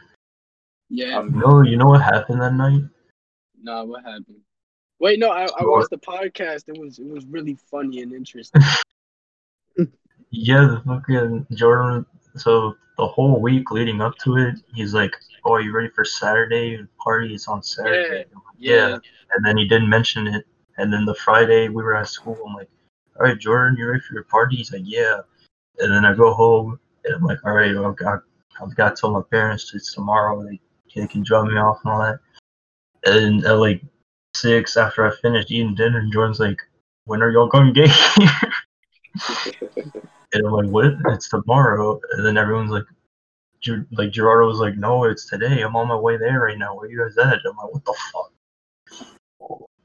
Yeah. 0.89 1.19
Um, 1.19 1.35
I'm- 1.35 1.39
No, 1.41 1.63
you 1.63 1.77
know 1.77 1.87
what 1.87 2.01
happened 2.03 2.41
that 2.41 2.55
night? 2.55 2.83
Nah, 3.61 3.85
what 3.85 4.03
happened? 4.05 4.41
Wait, 5.01 5.19
no, 5.19 5.31
I, 5.31 5.45
I 5.45 5.65
watched 5.65 5.91
the 5.91 5.99
podcast. 5.99 6.65
It 6.69 6.79
was 6.79 6.99
it 6.99 7.07
was 7.07 7.25
really 7.27 7.57
funny 7.71 8.03
and 8.03 8.13
interesting. 8.13 8.63
Yeah, 10.31 10.61
the 10.67 10.83
fucking 10.85 11.47
Jordan. 11.55 12.05
So 12.39 12.77
the 12.97 13.07
whole 13.07 13.41
week 13.41 13.71
leading 13.71 14.01
up 14.01 14.17
to 14.25 14.37
it, 14.37 14.57
he's 14.75 14.95
like, 14.95 15.15
"Oh, 15.45 15.55
are 15.55 15.61
you 15.61 15.73
ready 15.73 15.89
for 15.89 16.05
Saturday 16.05 16.79
party? 17.03 17.35
It's 17.35 17.49
on 17.49 17.63
Saturday." 17.63 18.25
I'm 18.35 18.43
Yeah. 18.59 18.99
And 19.33 19.45
then 19.45 19.57
he 19.57 19.69
didn't 19.69 19.89
mention 19.89 20.27
it. 20.27 20.47
And 20.79 20.93
then 20.93 21.05
the 21.05 21.15
Friday 21.15 21.69
we 21.69 21.83
were 21.83 21.97
at 21.97 22.09
school, 22.09 22.39
I'm 22.47 22.55
like, 22.55 22.71
"All 23.19 23.27
right, 23.27 23.39
Jordan, 23.39 23.77
you 23.77 23.87
ready 23.87 24.01
for 24.01 24.15
your 24.15 24.25
party?" 24.25 24.57
He's 24.57 24.73
like, 24.73 24.83
"Yeah." 24.85 25.21
And 25.79 25.93
then 25.93 26.05
I 26.05 26.15
go 26.15 26.35
home 26.35 26.81
and 27.05 27.15
I'm 27.15 27.23
like, 27.23 27.45
"All 27.45 27.53
right, 27.53 27.77
I've 27.77 27.97
got, 27.97 28.23
I've 28.61 28.75
got 28.75 28.97
to 28.97 29.01
tell 29.01 29.13
my 29.13 29.23
parents 29.31 29.73
it's 29.75 29.95
tomorrow. 29.95 30.43
They 30.45 30.61
shit. 30.89 31.11
He 31.11 31.21
dropped 31.23 31.51
me 31.51 31.57
off 31.59 31.81
and 31.85 31.93
all 31.93 32.01
that. 32.01 32.21
And 33.05 33.45
at 33.45 33.59
like 33.59 33.83
six, 34.35 34.77
after 34.77 35.07
I 35.07 35.15
finished 35.17 35.51
eating 35.51 35.75
dinner, 35.75 36.07
Jordan's 36.13 36.41
like, 36.41 36.61
"When 37.05 37.23
are 37.23 37.31
y'all 37.31 37.49
going 37.49 37.73
to 37.75 37.81
get 37.81 37.91
here?" 37.91 38.53
and 40.33 40.47
I'm 40.47 40.53
like, 40.53 40.69
"What? 40.69 40.95
It's 41.13 41.29
tomorrow." 41.29 42.01
And 42.13 42.25
then 42.25 42.37
everyone's 42.37 42.71
like, 42.71 42.85
like 43.93 44.11
Gerardo 44.13 44.47
was 44.47 44.61
like, 44.61 44.77
"No, 44.77 45.05
it's 45.05 45.27
today. 45.27 45.63
I'm 45.63 45.77
on 45.77 45.89
my 45.89 45.97
way 45.97 46.17
there 46.17 46.41
right 46.41 46.59
now. 46.59 46.77
Where 46.77 46.89
you 46.91 46.99
guys 47.03 47.19
at?" 47.19 47.41
I'm 47.45 47.57
like, 47.57 47.73
"What 47.73 47.85
the 47.85 47.95
fuck?" 48.13 48.33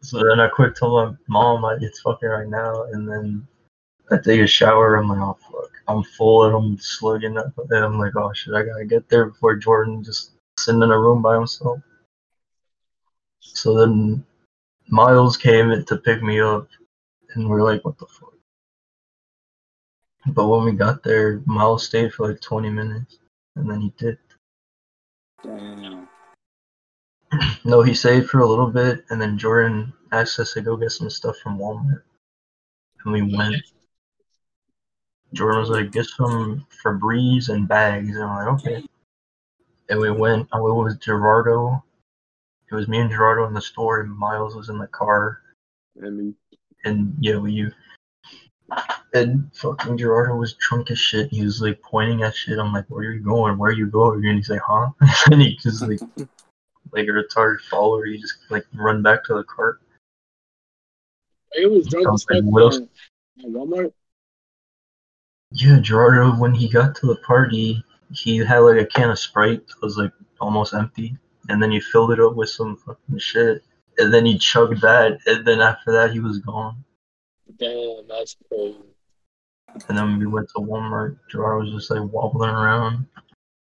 So 0.01 0.19
then 0.19 0.39
I 0.39 0.47
quick 0.49 0.75
told 0.75 1.11
my 1.11 1.17
mom, 1.27 1.61
like, 1.61 1.81
"It's 1.81 2.01
fucking 2.01 2.29
right 2.29 2.47
now." 2.47 2.83
And 2.91 3.07
then 3.09 3.47
I 4.11 4.17
take 4.17 4.41
a 4.41 4.47
shower. 4.47 4.95
I'm 4.95 5.07
like, 5.09 5.19
"Oh 5.19 5.37
fuck." 5.51 5.71
I'm 5.87 6.03
full 6.03 6.45
and 6.45 6.55
I'm 6.55 6.77
slugging 6.79 7.37
up. 7.37 7.53
And 7.57 7.83
I'm 7.85 7.99
like, 7.99 8.15
"Oh 8.15 8.31
shit, 8.33 8.53
I 8.53 8.63
gotta 8.63 8.85
get 8.85 9.09
there 9.09 9.25
before 9.25 9.55
Jordan 9.55 10.03
just 10.03 10.31
sitting 10.59 10.83
in 10.83 10.91
a 10.91 10.99
room 10.99 11.21
by 11.21 11.35
himself." 11.35 11.79
So 13.39 13.77
then 13.77 14.25
Miles 14.89 15.37
came 15.37 15.83
to 15.85 15.97
pick 15.97 16.21
me 16.23 16.39
up, 16.41 16.67
and 17.35 17.49
we're 17.49 17.63
like, 17.63 17.83
"What 17.85 17.97
the 17.97 18.07
fuck?" 18.07 18.32
But 20.27 20.47
when 20.47 20.63
we 20.63 20.71
got 20.71 21.03
there, 21.03 21.41
Miles 21.45 21.85
stayed 21.85 22.13
for 22.13 22.29
like 22.29 22.39
20 22.39 22.69
minutes, 22.69 23.19
and 23.55 23.69
then 23.69 23.81
he 23.81 23.93
did. 23.97 24.17
Damn. 25.43 26.07
No, 27.65 27.81
he 27.81 27.95
stayed 27.95 28.29
for 28.29 28.41
a 28.41 28.45
little 28.45 28.69
bit, 28.69 29.05
and 29.09 29.19
then 29.19 29.39
Jordan 29.39 29.91
asked 30.11 30.37
us 30.39 30.53
to 30.53 30.61
go 30.61 30.77
get 30.77 30.91
some 30.91 31.09
stuff 31.09 31.35
from 31.37 31.57
Walmart, 31.57 32.03
and 33.03 33.13
we 33.13 33.35
went. 33.35 33.63
Jordan 35.33 35.61
was 35.61 35.69
like, 35.69 35.91
"Get 35.91 36.05
some 36.05 36.67
Febreze 36.83 37.49
and 37.49 37.67
bags," 37.67 38.15
and 38.15 38.23
I'm 38.23 38.35
like, 38.35 38.61
"Okay." 38.61 38.85
And 39.89 39.99
we 39.99 40.11
went. 40.11 40.47
I 40.51 40.59
went 40.59 40.75
with 40.75 41.01
Gerardo. 41.01 41.83
It 42.69 42.75
was 42.75 42.87
me 42.87 42.99
and 42.99 43.09
Gerardo 43.09 43.47
in 43.47 43.53
the 43.53 43.61
store, 43.61 44.01
and 44.01 44.15
Miles 44.15 44.55
was 44.55 44.69
in 44.69 44.77
the 44.77 44.87
car. 44.87 45.41
I 46.05 46.09
mean, 46.09 46.35
and 46.85 47.15
yeah, 47.19 47.37
we 47.37 47.53
you 47.53 47.71
and 49.13 49.49
fucking 49.53 49.97
Gerardo 49.97 50.35
was 50.35 50.55
drunk 50.55 50.89
as 50.91 50.99
shit. 50.99 51.29
He 51.29 51.43
was 51.43 51.61
like 51.61 51.81
pointing 51.81 52.23
at 52.23 52.35
shit. 52.35 52.57
I'm 52.57 52.73
like, 52.73 52.85
where 52.87 53.07
are 53.07 53.13
you 53.13 53.19
going? 53.21 53.57
Where 53.57 53.69
are 53.69 53.73
you 53.73 53.87
going? 53.87 54.25
And 54.25 54.37
he's 54.37 54.49
like, 54.49 54.61
huh? 54.65 54.89
and 55.31 55.41
he 55.41 55.55
just 55.57 55.81
like 55.81 55.99
like 56.91 57.07
a 57.07 57.11
retarded 57.11 57.61
follower. 57.61 58.05
He 58.05 58.17
just 58.17 58.35
like 58.49 58.65
run 58.73 59.01
back 59.01 59.23
to 59.25 59.35
the 59.35 59.43
cart. 59.43 59.81
It 61.53 61.69
was 61.69 61.87
drunk 61.87 62.07
as 62.13 62.25
like 62.29 62.43
fuck. 62.43 62.53
Will- 62.53 62.89
at 63.39 63.45
Walmart. 63.45 63.93
Yeah, 65.51 65.79
Gerardo 65.79 66.31
when 66.31 66.53
he 66.55 66.67
got 66.67 66.95
to 66.95 67.05
the 67.05 67.17
party, 67.17 67.83
he 68.11 68.37
had 68.37 68.59
like 68.59 68.81
a 68.81 68.85
can 68.85 69.11
of 69.11 69.19
Sprite 69.19 69.67
that 69.67 69.81
was 69.81 69.97
like 69.97 70.11
almost 70.41 70.73
empty, 70.73 71.15
and 71.49 71.61
then 71.61 71.69
he 71.69 71.79
filled 71.79 72.11
it 72.11 72.19
up 72.19 72.35
with 72.35 72.49
some 72.49 72.77
fucking 72.77 73.19
shit, 73.19 73.63
and 73.99 74.11
then 74.11 74.25
he 74.25 74.39
chugged 74.39 74.81
that, 74.81 75.19
and 75.27 75.45
then 75.45 75.61
after 75.61 75.91
that 75.91 76.11
he 76.11 76.19
was 76.19 76.39
gone. 76.39 76.83
Damn, 77.59 78.07
that's 78.07 78.35
crazy. 78.49 78.92
And 79.89 79.97
then 79.97 80.19
we 80.19 80.25
went 80.25 80.49
to 80.49 80.61
Walmart. 80.61 81.17
Gerardo 81.29 81.65
was 81.65 81.73
just 81.73 81.91
like 81.91 82.11
wobbling 82.11 82.49
around. 82.49 83.05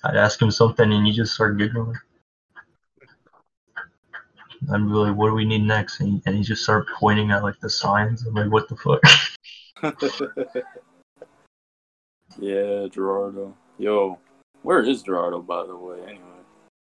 I'd 0.04 0.16
ask 0.16 0.42
him 0.42 0.52
something 0.52 0.92
and 0.92 1.06
he 1.06 1.12
just 1.12 1.34
started 1.34 1.60
giggling. 1.60 1.96
I'd 4.72 4.78
be 4.78 4.92
like, 4.92 5.16
what 5.16 5.28
do 5.28 5.34
we 5.34 5.46
need 5.46 5.64
next? 5.64 6.00
And 6.00 6.10
he, 6.10 6.22
and 6.26 6.36
he 6.36 6.44
just 6.44 6.64
started 6.64 6.88
pointing 7.00 7.32
at 7.32 7.44
like 7.44 7.60
the 7.60 7.70
signs. 7.70 8.26
I'm 8.26 8.34
like, 8.34 8.52
what 8.52 8.68
the 8.68 8.76
fuck? 8.76 9.02
yeah, 12.40 12.88
Gerardo. 12.92 13.56
Yo, 13.78 14.20
where 14.64 14.82
is 14.82 15.04
Gerardo, 15.04 15.42
by 15.42 15.66
the 15.66 15.76
way? 15.76 16.00
Anyway. 16.04 16.26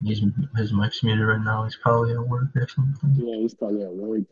He's 0.02 0.22
his 0.56 0.72
mic's 0.72 1.02
muted 1.02 1.26
right 1.26 1.40
now. 1.40 1.64
He's 1.64 1.76
probably 1.76 2.12
at 2.12 2.28
work 2.28 2.48
or 2.54 2.68
something. 2.68 3.14
Yeah, 3.16 3.36
he's 3.36 3.54
probably 3.54 3.82
at 3.82 3.92
work. 3.92 4.22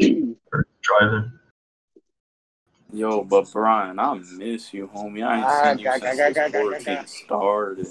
Or 0.52 0.64
driving. 0.80 1.32
Yo, 2.92 3.22
but 3.24 3.50
Brian, 3.52 3.98
I 3.98 4.14
miss 4.14 4.72
you, 4.72 4.88
homie. 4.88 5.26
I 5.26 5.36
ain't 5.36 5.44
Ah, 5.44 5.62
seen 5.70 5.78
you 5.78 5.84
ga- 5.84 5.92
since 5.98 6.02
ga- 6.04 6.16
ga- 6.16 6.28
this 6.28 6.34
ga- 6.34 6.48
ga- 6.48 6.60
quarantine 6.60 7.06
started. 7.06 7.86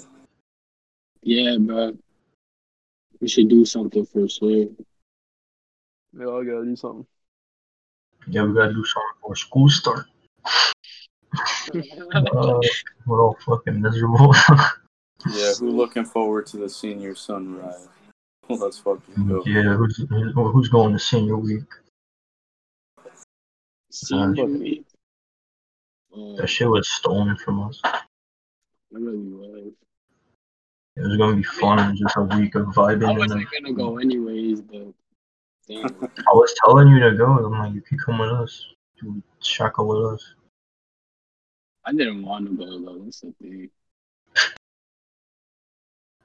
yeah, 1.22 1.56
bro. 1.58 1.96
We 3.20 3.28
should 3.28 3.48
do 3.48 3.64
something 3.64 4.04
for 4.06 4.28
sure. 4.28 4.66
we 6.12 6.24
all 6.24 6.42
gotta 6.44 6.64
do 6.64 6.76
something. 6.76 7.06
Yeah, 8.26 8.42
we 8.44 8.54
gotta 8.54 8.72
do 8.72 8.84
something 8.84 9.18
for 9.22 9.36
school 9.36 9.68
start. 9.68 10.06
Uh, 11.70 12.60
we're 13.06 13.22
all 13.22 13.36
fucking 13.46 13.80
miserable. 13.80 14.34
Yeah, 15.32 15.52
who 15.54 15.70
looking 15.70 16.04
forward 16.04 16.46
to 16.46 16.56
the 16.58 16.68
senior 16.68 17.14
sunrise? 17.16 17.88
Well, 18.48 18.58
let's 18.60 18.78
fucking 18.78 19.26
go. 19.28 19.42
yeah, 19.44 19.74
who's, 19.74 19.96
who's 19.96 20.32
who's 20.32 20.68
going 20.68 20.92
to 20.92 20.98
senior 20.98 21.36
week? 21.36 21.64
Senior 23.90 24.44
week. 24.46 24.84
That 26.36 26.48
shit 26.48 26.68
was 26.68 26.88
stolen 26.88 27.36
from 27.36 27.60
us. 27.62 27.80
it 27.84 28.00
really 28.92 29.18
was. 29.18 29.72
It 30.96 31.02
was 31.02 31.16
gonna 31.16 31.36
be 31.36 31.42
fun, 31.44 31.96
just 31.96 32.16
a 32.16 32.22
week 32.22 32.54
of 32.54 32.66
vibing. 32.66 33.08
I 33.08 33.18
wasn't 33.18 33.48
then- 33.52 33.62
gonna 33.62 33.74
go 33.74 33.98
anyways, 33.98 34.60
but 34.62 34.92
damn. 35.68 35.86
I 35.86 36.32
was 36.32 36.54
telling 36.64 36.88
you 36.88 36.98
to 37.00 37.16
go. 37.16 37.24
I'm 37.46 37.52
like, 37.52 37.72
you 37.74 37.80
can 37.82 37.98
come 37.98 38.18
with 38.18 38.30
us. 38.30 38.64
You 39.00 39.22
shaka 39.40 39.82
with 39.84 40.04
us. 40.14 40.34
I 41.84 41.92
didn't 41.92 42.24
want 42.24 42.46
to 42.46 42.56
go 42.56 42.84
though. 42.84 43.04
That's 43.04 43.20
the 43.20 43.32
thing. 43.40 43.70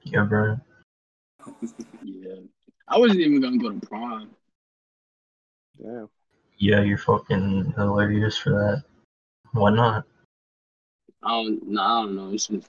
Yeah, 0.02 0.24
bro. 0.24 0.58
Yeah. 2.02 2.40
I 2.88 2.98
wasn't 2.98 3.20
even 3.20 3.40
gonna 3.40 3.58
go 3.58 3.70
to 3.70 3.86
prom. 3.86 4.30
Damn. 5.80 6.08
Yeah, 6.58 6.80
you're 6.80 6.98
fucking 6.98 7.74
hilarious 7.76 8.36
for 8.36 8.50
that. 8.50 8.84
Why 9.52 9.70
not? 9.70 10.04
I 11.22 11.30
don't 11.30 11.68
no, 11.68 11.82
I 11.82 12.02
don't 12.02 12.16
know. 12.16 12.32
It's 12.32 12.48
just 12.48 12.68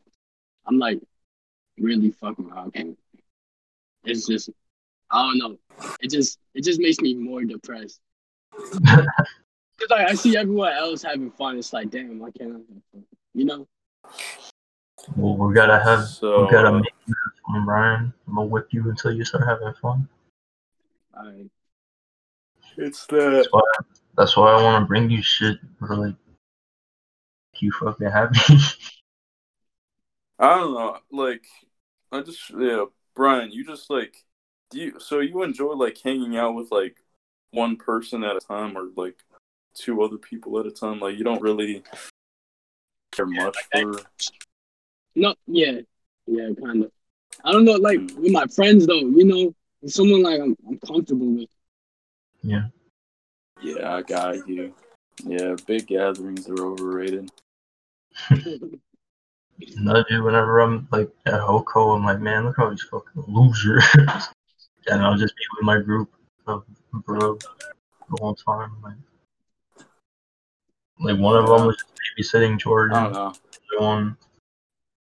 I'm 0.65 0.79
like 0.79 0.99
really 1.79 2.11
fucking 2.11 2.47
rocking. 2.47 2.97
It's 4.03 4.27
just 4.27 4.49
I 5.11 5.21
don't 5.21 5.37
know. 5.37 5.57
It 6.01 6.09
just 6.09 6.39
it 6.53 6.63
just 6.63 6.79
makes 6.79 6.99
me 6.99 7.13
more 7.13 7.43
depressed. 7.43 7.99
Cause 8.85 9.89
like 9.89 10.07
I 10.09 10.13
see 10.13 10.37
everyone 10.37 10.71
else 10.73 11.03
having 11.03 11.31
fun. 11.31 11.57
It's 11.57 11.73
like 11.73 11.89
damn, 11.89 12.19
why 12.19 12.31
can't 12.31 12.51
I 12.51 12.55
have 12.55 12.83
fun? 12.91 13.03
You 13.33 13.45
know? 13.45 13.67
Well, 15.15 15.35
we 15.35 15.53
gotta 15.53 15.83
have, 15.83 16.07
So, 16.07 16.45
we 16.45 16.51
gotta 16.51 16.69
uh, 16.69 16.79
make 16.79 16.93
you 17.05 17.13
have 17.13 17.53
fun, 17.53 17.65
Brian. 17.65 18.13
I'm 18.27 18.35
gonna 18.35 18.47
whip 18.47 18.67
you 18.71 18.89
until 18.89 19.11
you 19.11 19.23
start 19.23 19.45
having 19.45 19.73
fun. 19.81 20.07
I 21.13 21.45
It's 22.77 23.05
the 23.07 23.47
That's 24.17 24.37
why 24.37 24.53
I 24.53 24.61
want 24.61 24.83
to 24.83 24.87
bring 24.87 25.09
you 25.09 25.21
shit 25.21 25.57
for 25.79 25.95
like 25.95 26.15
you 27.59 27.71
fucking 27.71 28.09
happy. 28.09 28.39
I 30.39 30.55
don't 30.55 30.73
know. 30.73 30.97
Like, 31.11 31.45
I 32.11 32.21
just 32.21 32.51
yeah, 32.51 32.85
Brian. 33.15 33.51
You 33.51 33.65
just 33.65 33.89
like 33.89 34.15
do 34.71 34.79
you? 34.79 34.99
So 34.99 35.19
you 35.19 35.43
enjoy 35.43 35.73
like 35.73 35.97
hanging 36.03 36.37
out 36.37 36.55
with 36.55 36.71
like 36.71 36.97
one 37.51 37.77
person 37.77 38.23
at 38.23 38.35
a 38.35 38.39
time, 38.39 38.77
or 38.77 38.89
like 38.95 39.23
two 39.73 40.01
other 40.01 40.17
people 40.17 40.59
at 40.59 40.65
a 40.65 40.71
time? 40.71 40.99
Like 40.99 41.17
you 41.17 41.23
don't 41.23 41.41
really 41.41 41.83
care 43.11 43.25
much 43.25 43.55
for. 43.71 44.01
no 45.15 45.35
yeah. 45.47 45.79
Yeah, 46.27 46.49
kinda. 46.57 46.89
I 47.43 47.51
don't 47.51 47.65
know, 47.65 47.73
like 47.73 47.99
hmm. 47.99 48.21
with 48.21 48.31
my 48.31 48.47
friends 48.47 48.87
though, 48.87 48.95
you 48.95 49.25
know, 49.25 49.55
with 49.81 49.93
someone 49.93 50.23
like 50.23 50.41
I'm 50.41 50.55
I'm 50.67 50.79
comfortable 50.79 51.27
with. 51.27 51.49
Yeah, 52.45 52.67
Yeah, 53.59 53.95
I 53.95 54.01
got 54.03 54.47
you. 54.47 54.75
Yeah, 55.23 55.55
big 55.65 55.87
gatherings 55.87 56.47
are 56.47 56.63
overrated. 56.63 57.31
no, 58.29 60.03
dude. 60.07 60.23
Whenever 60.23 60.59
I'm 60.59 60.87
like 60.91 61.09
at 61.25 61.41
HoCo, 61.41 61.95
I'm 61.95 62.05
like, 62.05 62.19
man, 62.19 62.45
look 62.45 62.57
how 62.57 62.69
these 62.69 62.83
fucking 62.83 63.23
losers. 63.27 63.83
and 64.87 65.01
I'll 65.01 65.17
just 65.17 65.35
be 65.35 65.43
with 65.57 65.65
my 65.65 65.79
group 65.79 66.11
of 66.45 66.65
bro 66.93 67.33
the 67.35 68.17
whole 68.19 68.35
time. 68.35 68.77
Like, 68.83 68.93
like 70.99 71.19
one 71.19 71.35
of 71.35 71.47
them 71.47 71.65
was 71.65 71.83
babysitting 72.19 72.59
Jordan. 72.59 72.95
I 72.95 73.03
don't 73.05 73.13
know. 73.13 73.33
One, 73.79 74.17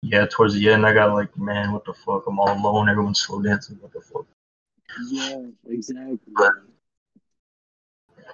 yeah, 0.01 0.25
towards 0.29 0.55
the 0.55 0.69
end, 0.69 0.85
I 0.85 0.93
got 0.93 1.13
like, 1.13 1.37
man, 1.37 1.71
what 1.71 1.85
the 1.85 1.93
fuck? 1.93 2.25
I'm 2.27 2.37
all 2.37 2.51
alone. 2.51 2.89
Everyone's 2.89 3.21
slow 3.21 3.41
dancing. 3.41 3.77
What 3.79 3.93
the 3.93 4.01
fuck? 4.01 4.25
yeah, 5.09 5.41
exactly. 5.67 6.19
But 6.35 6.53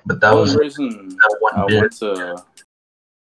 that 0.06 0.20
The 0.20 0.34
was 0.34 0.52
only 0.54 0.66
reason 0.66 1.10
that 1.10 1.38
one 1.40 1.56
I 1.56 1.66
bit. 1.68 1.80
went 1.80 1.92
to 1.98 2.44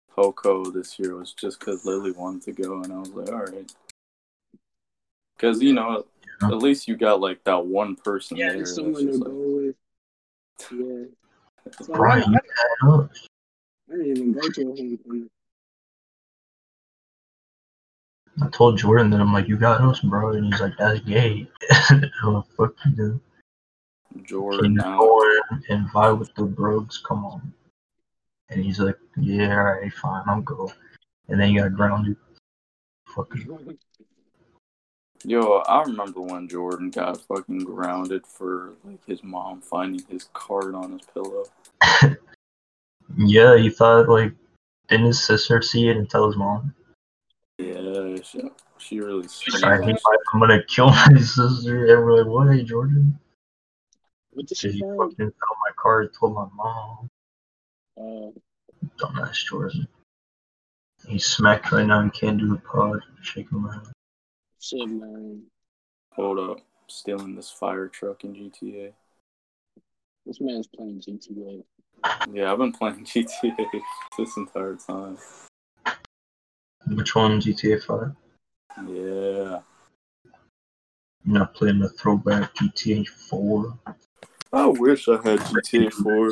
Poco 0.09 0.65
this 0.71 0.99
year 0.99 1.15
was 1.15 1.33
just 1.33 1.59
because 1.59 1.85
Lily 1.85 2.11
wanted 2.11 2.41
to 2.43 2.51
go, 2.51 2.83
and 2.83 2.93
I 2.93 2.97
was 2.99 3.09
like, 3.09 3.29
all 3.29 3.43
right. 3.45 3.71
Because 5.35 5.61
you 5.61 5.73
know, 5.73 6.05
Yeah. 6.41 6.49
at 6.49 6.57
least 6.57 6.87
you 6.87 6.95
got 6.95 7.21
like 7.21 7.43
that 7.45 7.65
one 7.65 7.95
person 7.95 8.37
Yeah, 8.37 8.53
there. 8.53 8.65
someone 8.65 9.05
to 9.05 9.07
just 9.07 9.23
go 9.23 9.31
with. 9.31 9.75
Yeah. 10.71 11.05
So 11.85 11.93
I, 11.93 11.97
Brian, 11.97 12.35
I, 12.35 12.39
you. 12.83 13.09
I 13.91 13.91
didn't 13.91 14.07
even 14.17 14.31
go 14.33 14.41
to 14.41 14.61
a 14.61 14.65
homecoming. 14.65 15.29
I 18.41 18.47
told 18.49 18.77
Jordan 18.77 19.09
that 19.11 19.19
I'm 19.19 19.33
like, 19.33 19.47
you 19.47 19.57
got 19.57 19.81
us, 19.81 19.99
bro, 19.99 20.31
and 20.31 20.45
he's 20.45 20.61
like, 20.61 20.73
that's 20.77 21.01
gay. 21.01 21.47
I'm 21.89 22.33
like, 22.33 22.45
fuck 22.55 22.73
you, 22.85 22.91
dude. 22.91 23.19
Jordan 24.23 24.75
go 24.75 25.39
and 25.69 25.87
vibe 25.89 26.19
with 26.19 26.33
the 26.35 26.43
bros? 26.43 27.01
Come 27.07 27.25
on. 27.25 27.53
And 28.49 28.63
he's 28.63 28.79
like, 28.79 28.97
yeah, 29.17 29.55
alright, 29.55 29.93
fine, 29.93 30.23
I'll 30.27 30.41
go. 30.41 30.71
And 31.27 31.39
then 31.39 31.51
you 31.51 31.61
got 31.61 31.73
grounded. 31.73 32.17
Fucking 33.15 33.77
Yo, 35.25 35.57
I 35.67 35.81
remember 35.81 36.21
when 36.21 36.47
Jordan 36.47 36.89
got 36.89 37.19
fucking 37.21 37.59
grounded 37.59 38.25
for 38.25 38.73
like 38.85 39.05
his 39.05 39.21
mom 39.21 39.61
finding 39.61 40.01
his 40.07 40.29
card 40.33 40.73
on 40.73 40.93
his 40.93 41.01
pillow. 41.13 41.43
yeah, 43.17 43.57
he 43.57 43.69
thought 43.69 44.07
like, 44.07 44.33
didn't 44.87 45.07
his 45.07 45.21
sister 45.21 45.61
see 45.61 45.89
it 45.89 45.97
and 45.97 46.09
tell 46.09 46.25
his 46.27 46.37
mom? 46.37 46.73
Yeah, 47.57 48.15
she, 48.23 48.41
she 48.77 48.99
really 49.01 49.27
She's 49.27 49.61
like. 49.61 49.81
I'm 50.33 50.39
gonna 50.39 50.63
kill 50.63 50.87
my 50.87 51.07
sister. 51.17 51.93
And 51.93 52.05
we're 52.05 52.23
like, 52.23 52.27
what, 52.27 52.55
hey, 52.55 52.63
Jordan? 52.63 53.19
What 54.31 54.47
the 54.47 54.55
Said 54.55 54.71
shit? 54.71 54.75
he 54.75 54.81
fucking 54.81 55.15
found 55.17 55.33
my 55.37 55.71
car 55.77 56.07
told 56.07 56.35
my 56.35 56.47
mom. 56.55 57.09
Uh, 57.97 58.31
Dumbass 58.99 59.45
Jordan. 59.45 59.87
He's 61.07 61.25
smacked 61.25 61.71
right 61.71 61.85
now. 61.85 62.03
He 62.03 62.09
can't 62.11 62.37
do 62.37 62.47
the 62.49 62.57
pod. 62.57 63.01
Shaking 63.21 63.61
my 63.61 63.73
head. 63.73 63.87
shit, 64.61 64.87
man. 64.87 65.43
Hold 66.13 66.39
up, 66.39 66.57
stealing 66.87 67.35
this 67.35 67.49
fire 67.49 67.87
truck 67.87 68.23
in 68.23 68.33
GTA. 68.33 68.91
This 70.25 70.41
man's 70.41 70.67
playing 70.67 71.01
GTA. 71.01 71.63
Yeah, 72.31 72.51
I've 72.51 72.57
been 72.57 72.71
playing 72.73 73.03
GTA 73.05 73.81
this 74.17 74.37
entire 74.37 74.75
time. 74.75 75.17
Which 76.87 77.15
one? 77.15 77.39
GTA 77.41 77.81
5? 77.83 78.15
Yeah. 78.87 79.59
You're 81.25 81.39
not 81.39 81.53
playing 81.53 81.79
the 81.79 81.89
throwback 81.89 82.55
GTA 82.55 83.07
4. 83.07 83.77
I 84.51 84.65
wish 84.65 85.07
I 85.07 85.13
had 85.13 85.39
GTA 85.39 85.93
4. 85.93 86.31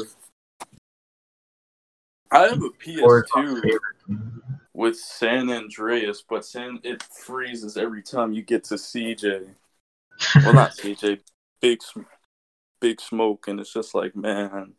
I 2.32 2.39
have 2.47 2.61
a 2.61 2.70
Or 3.03 3.20
it's 3.20 3.36
my 3.36 3.43
PS2 3.43 3.80
with 4.74 4.97
San 4.97 5.49
Andreas, 5.49 6.24
but 6.28 6.45
San 6.45 6.80
it 6.84 7.03
freezes 7.03 7.78
every 7.78 8.03
time 8.03 8.34
you 8.34 8.41
get 8.41 8.63
to 8.65 8.76
CJ. 8.76 9.47
Well, 10.43 10.53
not 10.53 10.72
CJ, 10.78 11.20
Big 11.61 11.80
Big 12.80 13.01
Smoke, 13.01 13.47
and 13.47 13.59
it's 13.59 13.74
just 13.74 13.95
like, 13.95 14.15
man, 14.15 14.74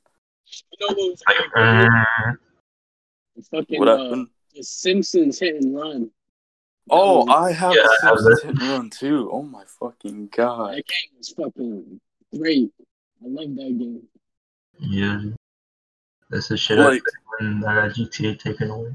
You 0.78 0.88
know 0.88 0.94
what 0.94 1.10
was 1.10 1.22
Like, 1.26 1.36
uh, 1.56 2.32
fucking 3.50 3.78
what 3.78 3.88
uh, 3.88 3.98
happened? 3.98 4.28
the 4.54 4.62
Simpsons 4.62 5.38
hit 5.38 5.56
and 5.62 5.74
run. 5.74 6.10
Oh, 6.90 7.26
That 7.26 7.32
I 7.32 7.52
have 7.52 7.74
Yeah, 7.74 7.82
the 7.82 7.98
I 8.02 8.06
have 8.08 8.18
Simpsons 8.18 8.42
hit 8.42 8.58
and 8.60 8.70
run 8.70 8.90
too. 8.90 9.30
Oh 9.32 9.42
my 9.42 9.64
fucking 9.80 10.28
god! 10.28 10.74
That 10.74 10.86
game 10.86 11.16
was 11.16 11.28
fucking 11.30 12.00
great. 12.36 12.72
I 13.22 13.26
love 13.28 13.54
that 13.56 13.78
game. 13.78 14.02
yeah. 14.78 15.20
That's 16.30 16.48
the 16.48 16.56
shit 16.56 16.78
Like, 16.78 17.02
I 17.40 17.44
when 17.44 17.64
I 17.64 17.86
got 17.88 17.96
GTA 17.96 18.38
taken 18.38 18.70
away. 18.70 18.94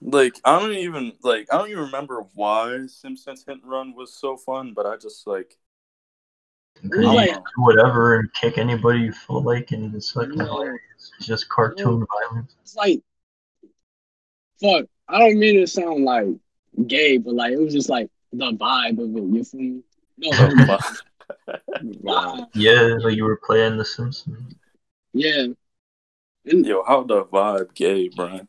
like 0.00 0.34
I 0.44 0.58
don't 0.60 0.72
even 0.72 1.12
like 1.22 1.48
I 1.52 1.58
don't 1.58 1.68
even 1.70 1.84
remember 1.84 2.22
why 2.34 2.86
Simpsons 2.86 3.44
hit 3.46 3.60
and 3.62 3.70
run 3.70 3.94
was 3.94 4.14
so 4.14 4.36
fun, 4.36 4.72
but 4.74 4.86
I 4.86 4.96
just 4.96 5.26
like 5.26 5.56
Because 6.82 7.00
you 7.00 7.06
like- 7.12 7.30
can 7.30 7.38
do 7.40 7.62
whatever 7.62 8.18
and 8.20 8.32
kick 8.34 8.56
anybody 8.58 9.00
you 9.00 9.12
feel 9.12 9.42
like, 9.42 9.72
and 9.72 9.94
it's 9.94 10.14
like 10.14 10.28
Yeah. 10.32 10.44
hilarious. 10.44 11.12
It's 11.18 11.26
just 11.26 11.48
cartoon 11.48 12.06
violence. 12.30 12.54
It's 12.62 12.76
like, 12.76 13.02
fuck. 14.60 14.86
I 15.08 15.18
don't 15.18 15.38
mean 15.38 15.56
to 15.60 15.66
sound 15.66 16.04
like 16.04 16.28
gay, 16.86 17.18
but 17.18 17.34
like 17.34 17.52
it 17.52 17.60
was 17.60 17.74
just 17.74 17.88
like 17.88 18.10
the 18.32 18.52
vibe 18.52 18.98
of 19.02 19.16
it. 19.16 19.22
You 19.22 19.44
feel 19.44 19.60
me? 19.60 19.82
No, 20.18 20.30
nah, 21.82 22.46
Yeah, 22.54 22.96
like 23.00 23.16
you 23.16 23.24
were 23.24 23.40
playing 23.44 23.76
The 23.76 23.84
Simpsons. 23.84 24.54
yeah. 25.12 25.46
And 26.46 26.66
yo, 26.66 26.82
how 26.84 27.04
the 27.04 27.24
vibe 27.24 27.74
gay, 27.74 28.08
Brian? 28.14 28.46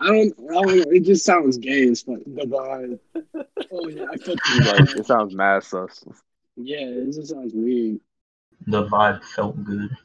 I 0.00 0.06
don't, 0.08 0.34
I 0.50 0.52
don't. 0.62 0.94
It 0.94 1.04
just 1.04 1.24
sounds 1.24 1.56
gay 1.58 1.88
as 1.88 2.02
fuck. 2.02 2.18
The 2.26 2.44
vibe. 2.44 2.98
Oh 3.74 3.88
yeah, 3.88 4.04
I 4.12 4.16
fucking 4.18 4.64
like 4.66 4.96
it 4.96 5.06
sounds 5.06 5.34
mad 5.34 5.62
sus. 5.64 6.04
Yeah, 6.56 6.80
it 6.84 7.06
just 7.06 7.28
sounds 7.28 7.52
weird. 7.54 8.00
The 8.66 8.86
vibe 8.86 9.22
felt 9.24 9.64
good. 9.64 9.96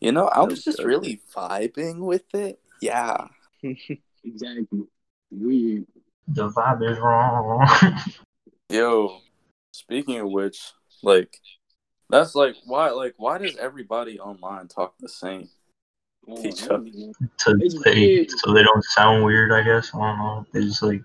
You 0.00 0.10
know, 0.10 0.26
I 0.26 0.40
was 0.40 0.50
was 0.54 0.64
just 0.64 0.82
really 0.82 1.20
vibing 1.32 1.98
with 2.00 2.34
it. 2.34 2.58
Yeah. 2.80 3.28
Exactly. 4.24 4.82
Weird. 5.30 5.86
The 6.26 6.48
vibe 6.50 6.90
is 6.90 6.98
wrong. 6.98 7.64
Yo, 8.70 9.20
speaking 9.72 10.18
of 10.18 10.30
which, 10.30 10.72
like, 11.02 11.36
that's 12.10 12.34
like 12.34 12.56
why, 12.64 12.90
like, 12.90 13.14
why 13.16 13.38
does 13.38 13.56
everybody 13.56 14.18
online 14.18 14.68
talk 14.68 14.94
the 14.98 15.08
same? 15.08 15.48
Oh, 16.28 16.44
Each 16.44 16.64
other. 16.64 16.84
to 16.84 17.54
they, 17.84 18.26
so 18.26 18.52
they 18.52 18.62
don't 18.62 18.84
sound 18.84 19.24
weird, 19.24 19.52
I 19.52 19.62
guess. 19.62 19.94
I 19.94 19.98
don't 19.98 20.18
know. 20.18 20.46
They 20.52 20.60
just 20.62 20.82
like 20.82 21.02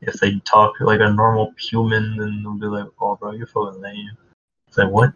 if 0.00 0.14
they 0.14 0.38
talk 0.40 0.74
like 0.80 1.00
a 1.00 1.12
normal 1.12 1.52
human, 1.58 2.16
then 2.16 2.42
they'll 2.42 2.58
be 2.58 2.66
like, 2.66 2.88
"Oh, 3.00 3.16
bro, 3.16 3.32
you're 3.32 3.46
fucking 3.46 3.80
lame." 3.80 4.10
It's 4.68 4.78
like, 4.78 4.90
what? 4.90 5.12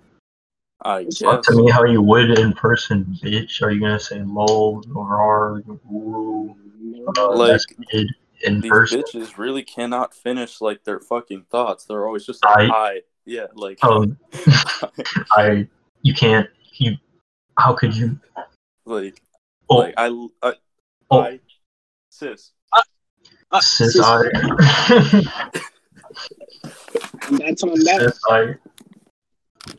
I 0.84 1.04
Talk 1.04 1.42
to 1.44 1.54
me 1.54 1.70
how 1.70 1.84
you 1.84 2.02
would 2.02 2.38
in 2.38 2.52
person, 2.52 3.16
bitch. 3.22 3.62
Are 3.62 3.70
you 3.70 3.80
gonna 3.80 4.00
say 4.00 4.22
lol 4.22 4.82
or 4.94 5.20
r, 5.20 5.62
ooh, 5.92 6.56
uh, 7.16 7.28
Like, 7.34 7.60
in 8.40 8.60
These 8.60 8.70
person? 8.70 9.02
bitches 9.02 9.38
really 9.38 9.62
cannot 9.62 10.14
finish 10.14 10.60
like 10.60 10.82
their 10.84 10.98
fucking 10.98 11.46
thoughts. 11.50 11.84
They're 11.84 12.06
always 12.06 12.26
just 12.26 12.44
like, 12.44 12.70
I- 12.70 12.74
I, 12.74 13.00
yeah, 13.24 13.46
like, 13.54 13.82
Um, 13.84 14.18
I, 15.32 15.68
you 16.02 16.14
can't. 16.14 16.48
You, 16.74 16.96
how 17.58 17.74
could 17.74 17.94
you? 17.96 18.18
like, 18.84 19.20
Oh, 19.68 19.76
like 19.76 19.94
I, 19.96 20.06
I, 20.42 20.52
oh, 21.10 21.20
I, 21.20 21.40
sis. 22.10 22.52
Ah, 23.50 23.60
sis, 23.60 23.92
sis- 23.92 24.02
I, 24.04 24.22
that's 27.30 27.62
on 27.62 27.78
that. 27.84 28.00
sis, 28.00 28.20
I. 28.28 28.54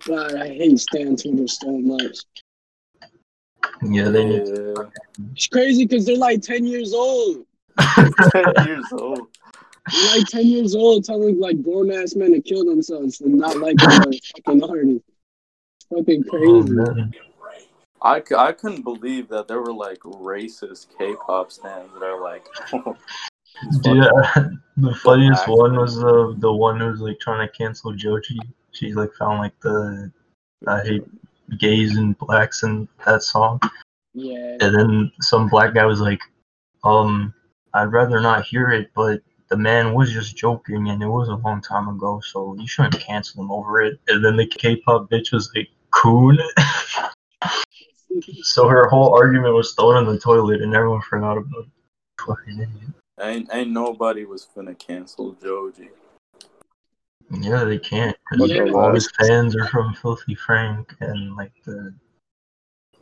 God, 0.08 0.36
I 0.36 0.48
hate 0.48 0.80
Stan 0.80 1.16
Twitter 1.16 1.48
so 1.48 1.72
much. 1.72 2.18
Yeah, 3.84 4.10
they 4.10 4.24
need. 4.24 4.48
Yeah. 4.48 4.84
It's 5.34 5.48
crazy 5.48 5.86
because 5.86 6.06
they're 6.06 6.18
like 6.18 6.42
10 6.42 6.66
years 6.66 6.94
old. 6.94 7.46
10 8.32 8.66
years 8.66 8.86
old. 8.92 9.28
They're 9.92 10.18
like 10.18 10.28
10 10.28 10.46
years 10.48 10.76
old 10.76 11.04
telling 11.04 11.40
like 11.40 11.62
grown 11.62 11.92
ass 11.92 12.16
men 12.16 12.32
to 12.34 12.42
kill 12.42 12.64
themselves 12.66 13.22
and 13.22 13.36
not 13.36 13.58
like 13.58 13.76
the 13.78 14.20
fucking 14.46 14.64
artist. 14.64 15.04
It's 15.80 15.88
fucking 15.90 16.24
Oh, 16.28 16.30
crazy. 16.30 16.70
man. 16.74 17.14
I, 18.02 18.22
c- 18.22 18.36
I 18.36 18.52
couldn't 18.52 18.82
believe 18.84 19.30
that 19.30 19.48
there 19.48 19.62
were 19.62 19.74
like 19.74 20.00
racist 20.00 20.88
K-pop 20.98 21.52
stans 21.52 21.90
that 21.94 22.04
are 22.04 22.22
like, 22.22 22.46
Yeah, 23.84 24.10
the 24.78 24.96
funniest 25.04 25.48
one 25.48 25.78
was 25.78 25.96
the 25.96 26.36
the 26.40 26.52
one 26.52 26.80
who 26.80 26.88
was 26.88 27.00
like 27.00 27.20
trying 27.20 27.48
to 27.48 27.54
cancel 27.54 27.94
Joji. 27.94 28.40
She 28.72 28.94
like 28.94 29.14
found 29.14 29.40
like 29.40 29.58
the 29.62 30.12
I 30.68 30.82
hate 30.82 31.04
gays 31.60 31.96
and 31.98 32.18
blacks 32.18 32.64
in 32.64 32.88
that 33.06 33.22
song, 33.24 33.60
Yeah. 34.14 34.58
and 34.60 34.76
then 34.76 35.12
some 35.22 35.48
black 35.50 35.74
guy 35.76 35.86
was 35.86 36.02
like, 36.02 36.20
um, 36.84 37.34
I'd 37.74 37.92
rather 37.92 38.20
not 38.20 38.44
hear 38.46 38.72
it, 38.72 38.90
but 38.96 39.22
the 39.54 39.60
man 39.60 39.94
was 39.94 40.12
just 40.12 40.36
joking, 40.36 40.90
and 40.90 41.04
it 41.04 41.08
was 41.08 41.30
a 41.30 41.36
long 41.36 41.62
time 41.62 41.88
ago, 41.88 42.20
so 42.22 42.56
you 42.60 42.66
shouldn't 42.66 43.00
cancel 43.00 43.44
him 43.44 43.52
over 43.52 43.84
it. 43.84 44.00
And 44.08 44.26
then 44.26 44.36
the 44.36 44.48
K-pop 44.48 45.12
bitch 45.12 45.32
was 45.32 45.52
like, 45.56 45.70
coon. 45.92 46.40
so 48.42 48.68
her 48.68 48.90
whole 48.90 49.14
argument 49.14 49.54
was 49.54 49.74
thrown 49.74 49.98
in 49.98 50.12
the 50.12 50.20
toilet, 50.20 50.64
and 50.64 50.74
everyone 50.74 51.02
forgot 51.02 51.38
about 51.38 51.66
it. 51.66 51.70
Fucking 52.26 52.54
idiot. 52.62 52.94
ain't, 53.22 53.50
ain't 53.54 53.70
nobody 53.70 54.26
was 54.26 54.48
finna 54.56 54.78
cancel 54.80 55.34
Joji. 55.34 55.90
Yeah, 57.30 57.64
they 57.64 57.78
can't 57.78 58.18
because 58.32 58.50
Yeah. 58.50 58.72
all 58.74 58.92
his 58.92 59.12
fans 59.20 59.56
are 59.56 59.68
from 59.68 59.94
Filthy 59.94 60.34
Frank 60.34 60.96
and 61.00 61.36
like 61.36 61.54
the 61.64 61.94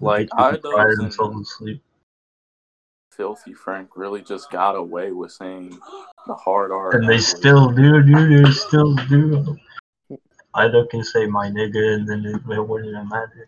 Like, 0.02 0.28
I 0.34 0.58
themselves 0.98 1.38
to 1.38 1.46
sleep. 1.46 1.84
Filthy 3.12 3.54
Frank 3.54 3.98
really 3.98 4.22
just 4.22 4.50
got 4.52 4.76
away 4.76 5.12
with 5.12 5.32
saying 5.32 5.78
the 6.28 6.34
hard 6.36 6.72
R. 6.72 6.96
And 6.96 7.04
they 7.04 7.16
N-word. 7.16 7.22
still 7.24 7.70
do, 7.72 8.02
dude. 8.04 8.46
They 8.46 8.52
still 8.52 8.96
do. 8.96 9.58
Ida 10.54 10.86
can 10.88 11.04
say 11.04 11.26
my 11.28 11.48
nigga, 11.50 11.96
and 11.96 12.08
then 12.08 12.26
it, 12.26 12.36
it 12.52 12.68
wouldn't 12.68 12.90
even 12.90 13.08
matter. 13.08 13.48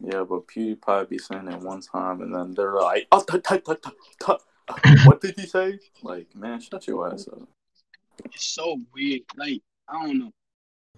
Yeah, 0.00 0.24
but 0.28 0.46
PewDiePie 0.46 1.08
be 1.08 1.18
saying 1.18 1.48
it 1.48 1.60
one 1.60 1.80
time, 1.80 2.20
and 2.22 2.34
then 2.34 2.54
they're 2.54 2.74
like, 2.74 3.06
oh, 3.12 3.22
tut, 3.22 3.42
tut, 3.44 3.64
tut, 3.64 3.82
tut, 3.82 3.94
tut. 4.20 4.42
what 5.04 5.20
did 5.20 5.38
he 5.38 5.46
say? 5.46 5.78
Like, 6.02 6.34
man, 6.36 6.60
shut 6.60 6.86
your 6.86 7.12
ass 7.12 7.28
up. 7.28 7.40
It's 8.26 8.46
so 8.46 8.78
weird. 8.94 9.22
Like, 9.36 9.60
I 9.88 10.04
don't 10.06 10.18
know. 10.18 10.30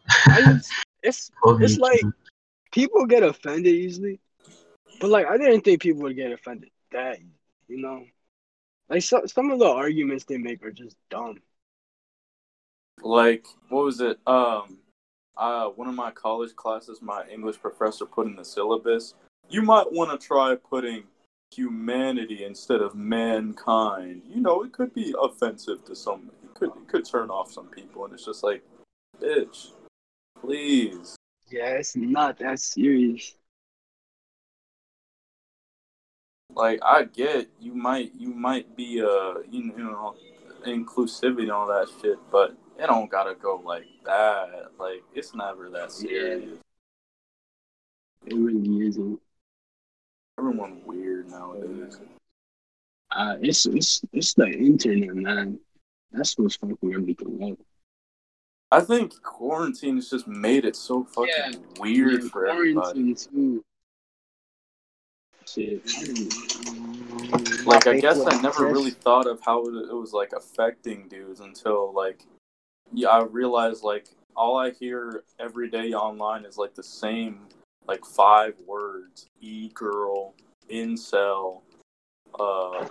I 0.27 0.41
just, 0.43 0.73
it's 1.03 1.31
Love 1.45 1.63
It's 1.63 1.79
like- 1.79 2.01
people 2.73 3.07
get 3.07 3.23
offended 3.23 3.75
easily, 3.75 4.21
but 5.01 5.11
like 5.11 5.27
I 5.27 5.37
didn't 5.37 5.63
think 5.63 5.81
people 5.83 6.03
would 6.03 6.17
get 6.17 6.33
offended 6.33 6.71
that 6.93 7.17
easy, 7.17 7.27
you 7.71 7.81
know. 7.81 8.05
Like 8.89 9.03
so, 9.03 9.25
some 9.27 9.51
of 9.51 9.61
the 9.61 9.69
arguments 9.69 10.25
they 10.25 10.37
make 10.37 10.65
are 10.65 10.73
just 10.73 10.97
dumb. 11.11 11.39
like 13.03 13.47
what 13.69 13.85
was 13.85 14.01
it? 14.01 14.19
Um, 14.27 14.79
uh, 15.37 15.69
one 15.69 15.89
of 15.89 15.95
my 15.95 16.11
college 16.11 16.55
classes, 16.57 17.01
my 17.01 17.25
English 17.33 17.61
professor 17.61 18.05
put 18.05 18.27
in 18.27 18.37
the 18.37 18.45
syllabus. 18.45 19.15
You 19.49 19.63
might 19.63 19.91
want 19.91 20.11
to 20.11 20.27
try 20.27 20.55
putting 20.57 21.05
humanity 21.51 22.45
instead 22.45 22.81
of 22.81 22.95
mankind. 22.95 24.23
You 24.29 24.41
know, 24.41 24.63
it 24.63 24.73
could 24.73 24.93
be 24.93 25.15
offensive 25.21 25.85
to 25.87 25.95
some. 25.95 26.31
It 26.43 26.55
could 26.55 26.71
it 26.71 26.89
could 26.89 27.05
turn 27.05 27.31
off 27.31 27.53
some 27.53 27.69
people, 27.69 28.05
and 28.05 28.15
it's 28.15 28.25
just 28.25 28.43
like, 28.43 28.63
bitch, 29.21 29.71
please. 30.41 31.17
Yeah, 31.49 31.71
it's 31.79 31.97
not 31.97 32.39
that 32.39 32.61
serious. 32.61 33.35
Like 36.55 36.81
I 36.85 37.05
get 37.05 37.49
you 37.61 37.75
might 37.75 38.13
you 38.15 38.31
might 38.35 38.77
be 38.77 39.01
uh 39.03 39.41
you, 39.51 39.73
know 39.77 40.15
inclusivity 40.67 41.43
and 41.43 41.53
all 41.53 41.67
that 41.69 41.89
shit, 42.01 42.19
but 42.31 42.57
it 42.79 42.87
don't 42.87 43.11
gotta 43.11 43.35
go 43.35 43.61
like 43.65 43.87
that. 44.05 44.73
Like 44.79 45.03
it's 45.15 45.35
never 45.35 45.71
that 45.71 45.93
serious. 45.93 46.59
It 48.27 48.35
really 48.35 48.87
isn't. 48.87 49.21
Everyone 50.39 50.83
weird 50.85 51.31
nowadays. 51.31 51.99
Uh, 53.11 53.37
it's 53.41 53.67
it's 53.67 54.03
it's 54.13 54.35
the 54.35 54.47
internet, 54.47 55.15
man. 55.15 55.59
That's 56.13 56.37
what's 56.39 56.57
fucking 56.57 56.95
everything 56.95 57.53
up. 57.53 57.59
I 58.73 58.81
think 58.81 59.21
quarantine 59.23 59.97
has 59.97 60.09
just 60.11 60.29
made 60.29 60.65
it 60.65 60.77
so 60.77 61.05
fucking 61.05 61.29
Yeah. 61.37 61.51
weird 61.81 62.23
Yeah, 62.23 62.29
for 62.29 62.47
everybody. 62.47 63.15
too. 63.15 63.65
Shit. 65.55 65.83
Like 67.67 67.87
I 67.87 67.99
guess 67.99 68.21
I 68.25 68.41
never 68.41 68.67
really 68.67 68.91
thought 68.93 69.27
of 69.27 69.41
how 69.41 69.65
it, 69.65 69.91
it 69.91 69.95
was 69.95 70.13
like 70.13 70.33
affecting 70.33 71.09
dudes 71.09 71.41
until 71.41 71.93
like 71.93 72.25
yeah 72.93 73.09
I 73.09 73.25
realized 73.25 73.83
like 73.83 74.07
all 74.37 74.57
I 74.57 74.71
hear 74.71 75.25
every 75.41 75.69
day 75.69 75.93
online 75.93 76.45
is 76.45 76.57
like 76.57 76.75
the 76.75 76.83
same 76.83 77.41
like 77.87 78.05
five 78.05 78.55
words 78.65 79.27
e 79.41 79.71
girl 79.75 80.35
incel 80.71 81.63
uh 82.39 82.87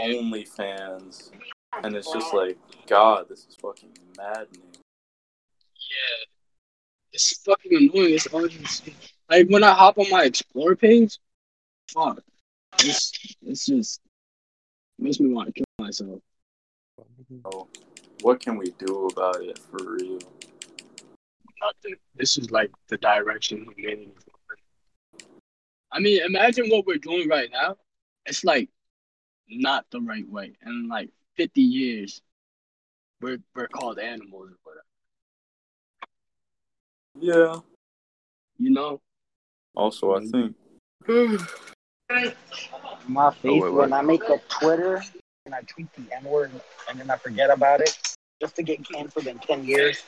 OnlyFans 0.00 1.30
and 1.82 1.96
it's 1.96 2.12
just 2.12 2.34
like 2.34 2.58
God 2.86 3.28
this 3.28 3.46
is 3.46 3.56
fucking 3.56 3.96
maddening. 4.18 4.74
Yeah. 4.74 6.26
It's 7.14 7.38
fucking 7.38 7.72
annoying. 7.72 8.14
It's 8.14 8.26
all 8.26 8.46
just 8.48 8.88
like 9.30 9.48
when 9.48 9.64
I 9.64 9.72
hop 9.72 9.98
on 9.98 10.10
my 10.10 10.24
explore 10.24 10.76
page, 10.76 11.18
fuck. 11.92 12.22
It's 12.78 13.12
it's 13.42 13.66
just 13.66 14.00
makes 14.98 15.20
me 15.20 15.32
want 15.32 15.48
to 15.48 15.52
kill 15.52 15.64
myself. 15.78 16.20
So 17.44 17.68
what 18.22 18.40
can 18.40 18.56
we 18.56 18.72
do 18.78 19.08
about 19.08 19.42
it 19.42 19.58
for 19.58 19.94
real? 19.94 20.18
Nothing. 21.60 21.96
This 22.14 22.36
is 22.36 22.50
like 22.50 22.70
the 22.88 22.96
direction 22.98 23.66
humanity 23.76 24.12
is 24.16 24.24
going. 24.24 25.28
I 25.92 26.00
mean, 26.00 26.22
imagine 26.24 26.68
what 26.68 26.86
we're 26.86 26.96
doing 26.96 27.28
right 27.28 27.50
now. 27.52 27.76
It's 28.26 28.44
like 28.44 28.68
not 29.48 29.86
the 29.90 30.00
right 30.00 30.28
way. 30.28 30.54
And 30.62 30.88
like 30.88 31.10
fifty 31.36 31.62
years, 31.62 32.22
we're 33.20 33.38
we're 33.54 33.68
called 33.68 33.98
animals 33.98 34.50
or 34.50 34.56
whatever. 34.64 34.84
Yeah. 37.20 37.60
You 38.58 38.70
know? 38.70 39.00
Also 39.74 40.14
I 40.14 40.20
think 40.26 40.56
My 43.08 43.30
faith 43.32 43.62
wait, 43.62 43.72
when 43.72 43.90
what? 43.90 43.92
I 43.92 44.02
make 44.02 44.22
a 44.24 44.38
Twitter 44.48 45.02
and 45.46 45.54
I 45.54 45.60
tweet 45.62 45.88
the 45.94 46.14
N 46.14 46.24
word 46.24 46.50
and 46.88 46.98
then 47.00 47.10
I 47.10 47.16
forget 47.16 47.50
about 47.50 47.80
it 47.80 47.96
just 48.40 48.56
to 48.56 48.62
get 48.62 48.86
canceled 48.88 49.26
in 49.26 49.38
10 49.38 49.64
years. 49.64 50.02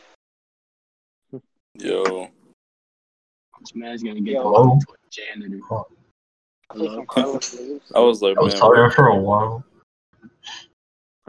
yo 1.74 2.28
This 3.61 3.74
man's 3.74 4.02
gonna 4.02 4.20
get 4.20 4.34
Yo. 4.34 4.42
to 4.52 4.92
a 4.92 4.96
janitor. 5.11 5.61
I'll 5.70 5.86
Hello? 6.72 6.94
some 6.96 7.07
Carlos 7.07 7.55
Leaves. 7.55 7.92
I 7.94 8.00
was 8.00 8.22
like 8.22 8.36
I 8.38 8.40
was 8.40 8.52
man 8.55 8.61
talking 8.61 8.82
what- 8.82 8.94
for 8.94 9.09
a 9.09 9.16
while. 9.16 9.64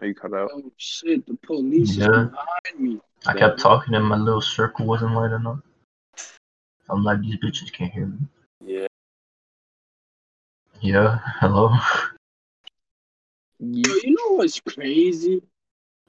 Are 0.02 0.08
you 0.08 0.14
cut 0.14 0.34
out? 0.34 0.50
Oh 0.54 0.72
shit, 0.78 1.26
the 1.26 1.36
police 1.46 1.96
Yeah. 1.98 2.06
is 2.26 2.30
behind 2.30 2.80
me. 2.80 3.00
I 3.28 3.34
kept 3.34 3.60
talking 3.60 3.96
and 3.96 4.06
my 4.06 4.18
little 4.18 4.42
circle 4.42 4.86
wasn't 4.86 5.14
lighting 5.14 5.48
up. 5.48 5.60
I'm 6.90 7.04
like, 7.04 7.22
these 7.22 7.38
bitches 7.38 7.72
can't 7.72 7.92
hear 7.92 8.06
me. 8.08 8.20
yeah 8.62 8.88
Yeah, 10.86 11.18
hello? 11.42 11.74
Yo, 13.58 13.92
you 14.04 14.14
know 14.14 14.36
what's 14.38 14.60
crazy? 14.60 15.42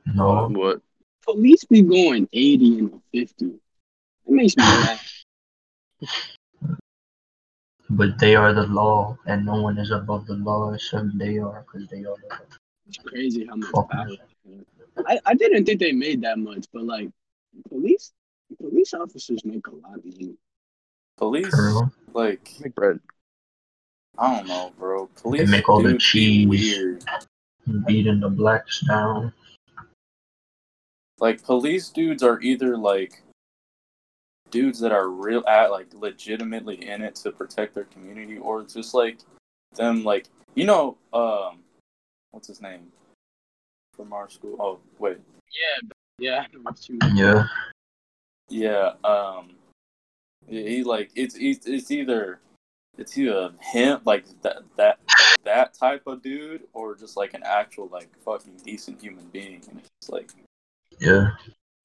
No. 0.04 0.48
What? 0.48 0.82
Police 1.24 1.64
be 1.64 1.80
going 1.80 2.28
80 2.30 2.80
and 2.80 3.00
50. 3.10 3.46
It 3.46 3.58
makes 4.28 4.54
me 4.54 4.64
laugh. 4.84 5.24
But 7.88 8.18
they 8.18 8.36
are 8.36 8.52
the 8.52 8.66
law, 8.66 9.16
and 9.24 9.46
no 9.46 9.62
one 9.62 9.78
is 9.78 9.90
above 9.92 10.26
the 10.26 10.34
law 10.34 10.74
except 10.74 11.16
they 11.16 11.38
are, 11.38 11.64
because 11.64 11.88
they 11.88 12.04
are 12.04 12.20
the 12.20 12.28
law. 12.28 12.40
It's 12.86 12.98
crazy 12.98 13.46
how 13.46 13.56
much 13.56 13.70
Fuck. 13.70 13.90
power. 13.90 14.08
I, 15.06 15.18
I 15.24 15.32
didn't 15.32 15.64
think 15.64 15.80
they 15.80 15.92
made 15.92 16.20
that 16.20 16.38
much, 16.38 16.66
but 16.70 16.82
like 16.84 17.08
police 17.70 18.12
police 18.60 18.92
officers 18.92 19.42
make 19.46 19.66
a 19.68 19.74
lot 19.74 19.96
of 19.96 20.04
money. 20.04 20.36
police 21.16 21.48
True. 21.48 21.90
like 22.12 22.52
Make 22.60 22.74
bread. 22.74 23.00
I 24.18 24.36
don't 24.36 24.48
know, 24.48 24.72
bro. 24.78 25.06
Police 25.16 25.50
make 25.50 25.68
all 25.68 25.82
the 25.82 25.90
dudes 25.92 26.04
cheese. 26.04 26.48
weird. 26.48 27.04
Beating 27.86 28.20
the 28.20 28.28
blacks 28.28 28.80
down. 28.80 29.32
Like 31.18 31.42
police 31.42 31.88
dudes 31.88 32.22
are 32.22 32.40
either 32.40 32.76
like 32.76 33.22
dudes 34.50 34.78
that 34.80 34.92
are 34.92 35.08
real 35.08 35.44
at 35.46 35.70
like 35.70 35.88
legitimately 35.92 36.88
in 36.88 37.02
it 37.02 37.14
to 37.16 37.32
protect 37.32 37.74
their 37.74 37.84
community, 37.84 38.38
or 38.38 38.60
it's 38.60 38.74
just 38.74 38.94
like 38.94 39.18
them 39.74 40.04
like 40.04 40.28
you 40.54 40.64
know 40.64 40.96
um 41.12 41.58
what's 42.30 42.48
his 42.48 42.60
name 42.62 42.86
from 43.94 44.12
our 44.12 44.28
school? 44.30 44.56
Oh 44.60 44.78
wait, 44.98 45.18
Yeah, 45.52 45.88
yeah. 46.18 46.44
I 46.44 46.46
know 46.54 46.60
what 46.62 46.88
you 46.88 46.98
Yeah. 47.14 47.46
yeah 48.48 48.92
um 49.04 49.56
he, 50.46 50.76
he 50.76 50.84
like 50.84 51.10
it's 51.16 51.34
it's 51.38 51.66
it's 51.66 51.90
either 51.90 52.40
it's 52.98 53.16
either 53.18 53.52
him 53.60 54.00
like 54.04 54.24
that 54.42 54.58
that 54.76 54.98
that 55.44 55.74
type 55.74 56.02
of 56.06 56.22
dude 56.22 56.62
or 56.72 56.94
just 56.96 57.16
like 57.16 57.34
an 57.34 57.42
actual 57.44 57.88
like 57.92 58.08
fucking 58.24 58.56
decent 58.64 59.00
human 59.00 59.26
being, 59.26 59.62
and 59.70 59.80
it's 60.00 60.08
like 60.10 60.30
Yeah. 60.98 61.30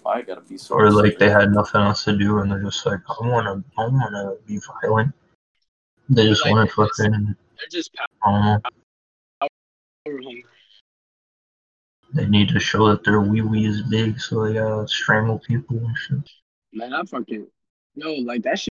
I 0.05 0.23
gotta 0.23 0.41
be 0.41 0.57
so. 0.57 0.73
Or 0.75 0.89
like 0.91 1.19
they 1.19 1.29
had 1.29 1.51
nothing 1.51 1.81
else 1.81 2.03
to 2.05 2.17
do 2.17 2.39
and 2.39 2.51
they're 2.51 2.63
just 2.63 2.85
like, 2.87 2.99
I 3.07 3.27
wanna 3.27 3.63
I 3.77 3.87
wanna 3.87 4.35
be 4.47 4.59
violent. 4.81 5.13
They 6.09 6.27
just 6.27 6.43
Like, 6.43 6.51
wanna 6.53 6.65
it's- 6.65 6.75
fucking 6.97 7.35
They're 7.57 7.67
just 7.69 7.93
power 7.93 8.07
I 8.23 8.27
don't 8.27 8.61
know. 9.41 9.49
hungry. 10.07 10.45
They 12.13 12.25
need 12.25 12.49
to 12.49 12.59
show 12.59 12.89
that 12.89 13.03
their 13.03 13.21
wee 13.21 13.41
wee 13.41 13.65
is 13.67 13.83
big 13.83 14.19
so 14.19 14.43
they 14.45 14.53
gotta 14.55 14.87
strangle 14.87 15.39
people 15.39 15.77
and 15.77 15.95
shit. 15.97 16.29
Man, 16.73 16.93
I 16.93 17.03
fucking 17.03 17.47
yo, 17.95 18.13
like 18.15 18.41
that 18.43 18.59
shit 18.59 18.73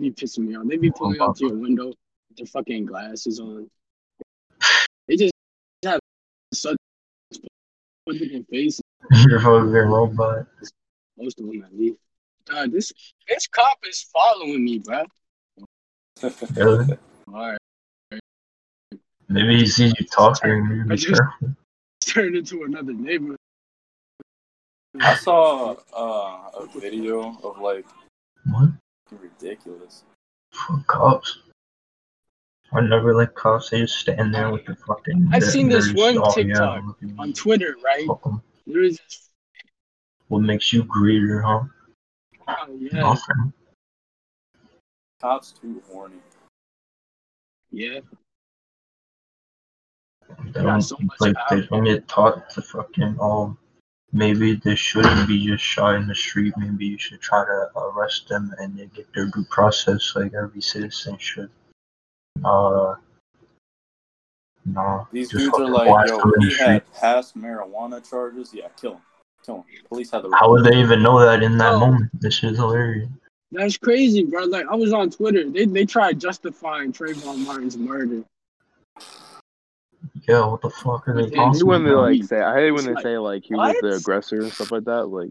be 0.00 0.10
pissing 0.10 0.46
me 0.48 0.56
off. 0.56 0.66
They 0.66 0.76
be 0.76 0.90
pulling 0.90 1.20
up 1.20 1.36
to 1.36 1.46
your 1.46 1.56
window 1.56 1.86
with 1.86 2.36
their 2.36 2.46
fucking 2.46 2.86
glasses 2.86 3.40
on. 3.40 3.68
They 5.06 5.16
just 5.16 5.32
have 5.84 6.00
such 6.52 6.76
different 8.10 8.48
faces. 8.48 8.80
You're 9.26 9.40
fucking 9.40 9.70
robot. 9.70 10.46
Most 11.16 11.38
of 11.40 11.46
them 11.46 11.62
at 11.64 11.76
least. 11.76 11.96
God, 12.46 12.72
this 12.72 12.92
this 13.28 13.46
cop 13.46 13.78
is 13.88 14.02
following 14.12 14.64
me, 14.64 14.78
bro. 14.78 15.04
Really? 16.54 16.98
Alright, 17.28 17.58
Maybe 19.28 19.58
he 19.58 19.66
sees 19.66 19.94
you 19.98 20.06
talking, 20.06 20.68
maybe 20.68 20.80
I 20.82 20.84
be 20.84 20.96
just- 20.96 21.22
turned 22.06 22.36
into 22.36 22.64
another 22.64 22.92
neighbor. 22.92 23.36
I 25.00 25.14
saw 25.16 25.74
uh, 25.92 26.50
a 26.60 26.66
video 26.78 27.36
of 27.42 27.58
like 27.58 27.86
What? 28.44 28.70
Ridiculous. 29.12 30.04
For 30.52 30.82
cops. 30.86 31.38
I 32.72 32.80
never 32.80 33.14
like 33.14 33.34
cops, 33.34 33.70
they 33.70 33.80
just 33.80 33.98
stand 33.98 34.34
there 34.34 34.50
with 34.50 34.64
the 34.66 34.74
fucking 34.74 35.28
I've 35.32 35.44
seen 35.44 35.68
this 35.68 35.86
they're 35.86 35.94
one 35.94 36.14
just, 36.14 36.26
oh, 36.26 36.42
TikTok 36.42 36.82
yeah, 37.02 37.08
On. 37.18 37.32
Twitter, 37.32 37.76
right? 37.84 38.06
Fuck 38.06 38.22
'em. 38.26 38.42
There 38.66 38.82
is 38.82 38.98
this 38.98 39.30
What 40.28 40.40
makes 40.40 40.72
you 40.72 40.82
greedier, 40.84 41.40
huh? 41.40 41.62
oh, 42.48 42.78
yeah. 42.78 43.00
Nothing. 43.00 43.52
Cops 45.20 45.52
too 45.52 45.82
horny. 45.90 46.16
Yeah. 47.70 48.00
They 50.52 50.62
don't, 50.62 50.82
so 50.82 50.96
much 51.00 51.20
like, 51.20 51.34
they 51.50 51.62
power. 51.62 51.66
don't 51.70 51.84
get 51.84 52.08
taught 52.08 52.50
to 52.50 52.62
fucking, 52.62 53.16
oh, 53.20 53.56
maybe 54.14 54.54
they 54.54 54.74
shouldn't 54.76 55.28
be 55.28 55.44
just 55.46 55.62
shot 55.62 55.96
in 55.96 56.06
the 56.06 56.14
street. 56.14 56.54
Maybe 56.56 56.86
you 56.86 56.96
should 56.98 57.20
try 57.20 57.44
to 57.44 57.68
arrest 57.78 58.28
them 58.28 58.54
and 58.58 58.78
they 58.78 58.86
get 58.86 59.12
their 59.12 59.26
due 59.26 59.44
process 59.50 60.12
like 60.16 60.32
every 60.32 60.62
citizen 60.62 61.18
should. 61.18 61.50
Uh, 62.44 62.94
no. 64.64 65.06
These 65.12 65.28
dudes 65.28 65.58
are 65.58 65.68
like, 65.68 65.88
blast 65.88 66.08
yo, 66.10 66.18
them 66.20 66.32
in 66.36 66.42
he 66.42 66.50
street. 66.50 66.66
had 66.66 66.92
past 66.94 67.36
marijuana 67.36 68.08
charges. 68.08 68.50
Yeah, 68.54 68.68
kill 68.80 68.92
him. 68.94 69.00
Kill 69.44 69.56
on, 69.56 69.64
police 69.88 70.10
have 70.12 70.22
the 70.22 70.34
How 70.34 70.48
would 70.50 70.64
they 70.64 70.76
even 70.76 71.02
know 71.02 71.20
that 71.20 71.42
in 71.42 71.58
that 71.58 71.74
Oh. 71.74 71.80
moment? 71.80 72.10
This 72.18 72.34
shit's 72.36 72.56
hilarious. 72.56 73.08
That's 73.52 73.76
crazy, 73.76 74.24
bro. 74.24 74.44
Like 74.44 74.66
I 74.70 74.74
was 74.74 74.92
on 74.92 75.10
Twitter. 75.10 75.48
They 75.50 75.66
they 75.66 75.84
tried 75.84 76.18
justifying 76.18 76.92
Trayvon 76.92 77.38
Martin's 77.44 77.76
murder. 77.76 78.24
Yeah, 80.26 80.46
what 80.46 80.62
the 80.62 80.70
fuck 80.70 81.08
are 81.08 81.14
they 81.14 81.30
Yeah, 81.30 81.42
I 81.42 81.44
talking 81.44 81.54
hate 81.58 81.62
when 81.64 81.84
they 81.84 81.90
about? 81.90 82.02
like 82.12 82.24
say. 82.24 82.40
I 82.40 82.54
hate 82.54 82.70
when 82.70 82.84
they 82.84 82.94
like, 82.94 83.02
say 83.02 83.18
like 83.18 83.44
he 83.44 83.54
was 83.54 83.76
the 83.80 83.94
aggressor 83.96 84.40
and 84.40 84.52
stuff 84.52 84.72
like 84.72 84.84
that. 84.84 85.06
Like 85.06 85.30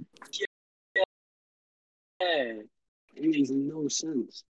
Yeah, 2.19 2.61
it 3.15 3.23
makes 3.23 3.49
no 3.49 3.87
sense. 3.87 4.43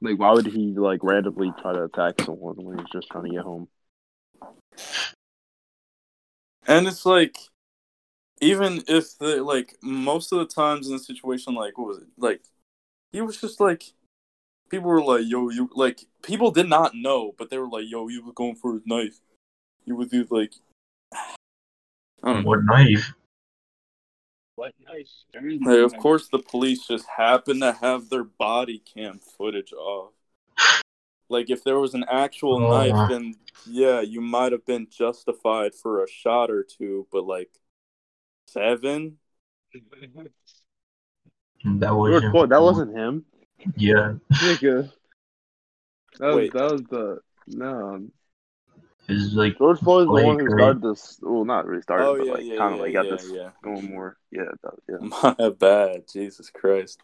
like 0.00 0.18
why 0.18 0.32
would 0.32 0.46
he 0.46 0.72
like 0.76 1.00
randomly 1.02 1.52
try 1.60 1.72
to 1.72 1.84
attack 1.84 2.20
someone 2.24 2.56
when 2.56 2.78
he's 2.78 2.90
just 2.92 3.08
trying 3.08 3.24
to 3.24 3.30
get 3.30 3.44
home? 3.44 3.68
And 6.66 6.86
it's 6.86 7.04
like, 7.04 7.36
even 8.40 8.82
if 8.88 9.18
the 9.18 9.42
like 9.42 9.76
most 9.82 10.32
of 10.32 10.38
the 10.38 10.46
times 10.46 10.88
in 10.88 10.94
a 10.94 10.98
situation 10.98 11.54
like 11.54 11.76
what 11.78 11.88
was 11.88 11.98
it 11.98 12.08
like, 12.16 12.42
he 13.12 13.20
was 13.20 13.40
just 13.40 13.60
like, 13.60 13.92
people 14.70 14.88
were 14.88 15.02
like, 15.02 15.26
"Yo, 15.26 15.50
you 15.50 15.68
like." 15.74 16.06
People 16.22 16.50
did 16.50 16.68
not 16.68 16.94
know, 16.94 17.34
but 17.38 17.50
they 17.50 17.58
were 17.58 17.68
like, 17.68 17.84
"Yo, 17.88 18.06
he 18.06 18.18
was 18.18 18.32
going 18.34 18.54
for 18.56 18.74
his 18.74 18.82
knife." 18.86 19.20
He 19.84 19.92
was 19.92 20.10
he 20.10 20.18
was 20.18 20.30
like, 20.30 20.54
I 21.12 21.34
don't 22.22 22.42
know. 22.42 22.48
What 22.48 22.64
knife? 22.64 23.12
What 24.56 24.74
nice. 24.86 25.24
Like, 25.34 25.78
of 25.78 25.96
course, 25.96 26.28
the 26.28 26.38
police 26.38 26.86
just 26.86 27.06
happened 27.08 27.62
to 27.62 27.72
have 27.72 28.10
their 28.10 28.24
body 28.24 28.78
cam 28.78 29.18
footage 29.18 29.72
off. 29.72 30.12
Like, 31.30 31.48
if 31.48 31.64
there 31.64 31.78
was 31.78 31.94
an 31.94 32.04
actual 32.10 32.60
Oh. 32.60 32.68
knife, 32.68 33.08
then 33.08 33.34
yeah, 33.64 34.00
you 34.00 34.20
might 34.20 34.52
have 34.52 34.66
been 34.66 34.86
justified 34.90 35.74
for 35.74 36.04
a 36.04 36.08
shot 36.08 36.50
or 36.50 36.62
two, 36.62 37.06
but 37.10 37.24
like 37.24 37.50
seven, 38.46 39.18
That 41.64 41.94
wasn't. 41.94 42.32
Floyd, 42.32 42.50
that 42.50 42.60
wasn't 42.62 42.96
him. 42.96 43.24
Yeah, 43.76 44.14
Nigga. 44.32 44.90
That 46.18 46.26
was 46.26 46.36
Wait. 46.36 46.52
that 46.52 46.72
was 46.72 46.82
the 46.90 47.18
no. 47.48 48.08
it's 49.08 49.34
like 49.34 49.58
George 49.58 49.78
Floyd 49.78 50.02
is 50.02 50.06
the 50.06 50.26
one 50.26 50.38
who 50.38 50.46
Blake, 50.46 50.58
started 50.58 50.82
this. 50.82 51.18
Well, 51.22 51.44
not 51.44 51.66
really 51.66 51.82
started, 51.82 52.04
Oh 52.04 52.16
but 52.16 52.26
yeah, 52.26 52.32
like 52.32 52.44
yeah, 52.44 52.56
kind 52.56 52.72
of 52.74 52.78
yeah, 52.78 52.84
like 52.84 52.92
got 52.92 53.04
yeah, 53.06 53.10
this 53.12 53.30
yeah. 53.32 53.50
going 53.62 53.90
more. 53.90 54.16
Yeah, 54.30 54.42
that, 54.62 54.74
yeah. 54.88 55.32
My 55.40 55.50
bad, 55.50 56.04
Jesus 56.12 56.50
Christ. 56.50 57.00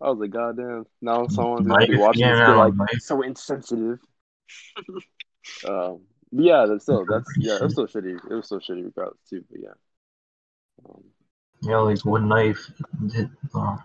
I 0.00 0.10
was 0.10 0.18
like, 0.18 0.30
goddamn. 0.30 0.86
Now 1.00 1.26
someone's 1.28 1.66
gonna 1.66 1.86
be 1.86 1.96
watching 1.96 2.20
yeah, 2.22 2.38
this, 2.38 2.48
be 2.48 2.52
like, 2.52 2.74
knife. 2.74 3.00
so 3.00 3.22
insensitive. 3.22 3.98
um, 5.68 6.00
yeah, 6.30 6.66
that's 6.66 6.84
still 6.84 7.04
that's 7.08 7.30
yeah, 7.38 7.56
it 7.56 7.62
was 7.62 7.74
shit. 7.74 7.88
still 7.88 8.02
shitty. 8.02 8.30
It 8.30 8.34
was 8.34 8.46
still 8.46 8.60
shitty 8.60 8.84
regardless 8.84 9.20
too. 9.28 9.44
But 9.50 9.60
yeah. 9.60 10.88
Um, 10.88 11.04
yeah, 11.62 11.76
like 11.78 12.04
what 12.04 12.22
knife? 12.22 12.70
Did, 13.06 13.30
uh, 13.54 13.76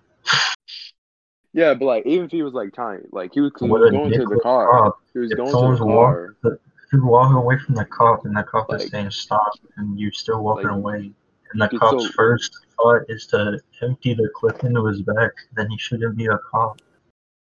yeah, 1.58 1.74
but 1.74 1.86
like 1.86 2.06
even 2.06 2.26
if 2.26 2.32
he 2.32 2.44
was 2.44 2.54
like 2.54 2.72
trying, 2.74 3.02
like 3.12 3.34
he 3.34 3.42
was, 3.42 3.52
'cause 3.52 3.66
he 3.68 3.72
was 3.72 3.90
going 3.92 4.12
to 4.12 4.26
the 4.26 4.40
car. 4.42 4.70
cop. 4.84 5.00
He 5.14 5.20
was 5.20 5.32
If 5.32 5.38
going 5.38 5.52
to 5.52 5.76
the 5.78 5.86
walk, 5.86 6.14
car. 6.16 6.36
if 6.54 6.94
you're 6.94 7.04
walking 7.06 7.36
away 7.36 7.58
from 7.58 7.74
the 7.76 7.86
cop 7.86 8.26
and 8.26 8.38
the 8.38 8.44
cop 8.44 8.70
Like- 8.70 8.82
is 8.84 8.92
saying 8.92 9.10
stop 9.12 9.52
and 9.78 10.00
you're 10.00 10.12
still 10.12 10.44
walking 10.44 10.68
like, 10.70 10.78
away, 10.78 11.12
and 11.52 11.62
the 11.62 11.68
cop's 11.80 12.06
so- 12.06 12.12
first 12.12 12.56
thought 12.78 13.02
is 13.10 13.26
to 13.28 13.60
empty 13.82 14.14
the 14.14 14.30
clip 14.36 14.64
into 14.64 14.86
his 14.86 15.02
back, 15.02 15.32
then 15.56 15.70
he 15.72 15.78
shouldn't 15.80 16.16
be 16.16 16.28
a 16.28 16.38
cop. 16.52 16.80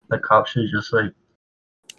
The 0.08 0.18
cop 0.18 0.48
should 0.48 0.68
just 0.70 0.92
like 0.92 1.12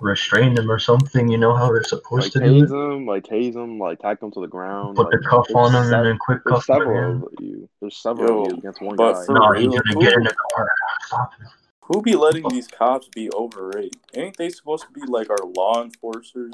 restrain 0.01 0.58
him 0.58 0.70
or 0.70 0.80
something. 0.80 1.30
You 1.30 1.38
know 1.38 1.56
how 1.56 1.68
they're 1.68 1.78
Like 1.78 1.86
supposed 1.86 2.34
to 2.34 2.39
tase 2.39 2.68
do. 2.68 2.91
him, 2.91 3.06
like 3.06 3.24
tase 3.24 3.56
him, 3.56 3.80
like 3.80 3.99
tack 3.99 4.22
him 4.22 4.32
to 4.32 4.41
the 4.41 4.47
ground. 4.47 4.97
Put 4.97 5.06
like, 5.12 5.22
the 5.22 5.28
cuff 5.28 5.47
on 5.56 5.72
him 5.74 5.84
sev- 5.86 5.93
and 5.93 6.06
then 6.08 6.18
quick 6.18 6.41
There's 6.43 6.66
cuff 6.66 6.70
him 6.70 6.76
several 6.84 6.99
again. 7.12 7.24
of 7.24 7.34
you. 7.45 7.70
There's 7.80 7.97
several 7.97 8.28
Yo, 8.28 8.41
of 8.43 8.51
you 8.51 8.58
against 8.58 8.82
one 8.82 8.95
but 8.97 9.14
guy. 9.14 9.26
for 9.26 9.34
No, 9.34 9.51
he's 9.54 9.68
gonna 9.68 10.01
get 10.01 10.14
in 10.14 10.24
the 10.24 10.36
car. 10.54 10.70
Stop 11.06 11.34
him. 11.39 11.47
Who 11.88 12.02
be 12.02 12.16
letting 12.16 12.48
these 12.50 12.68
cops 12.68 13.10
be 13.10 13.30
overrated? 13.34 13.98
Ain't 14.14 14.38
they 14.38 14.50
supposed 14.50 14.86
to 14.86 14.92
be 14.92 15.02
like 15.06 15.30
our 15.30 15.46
law 15.56 15.84
enforcers? 15.84 16.54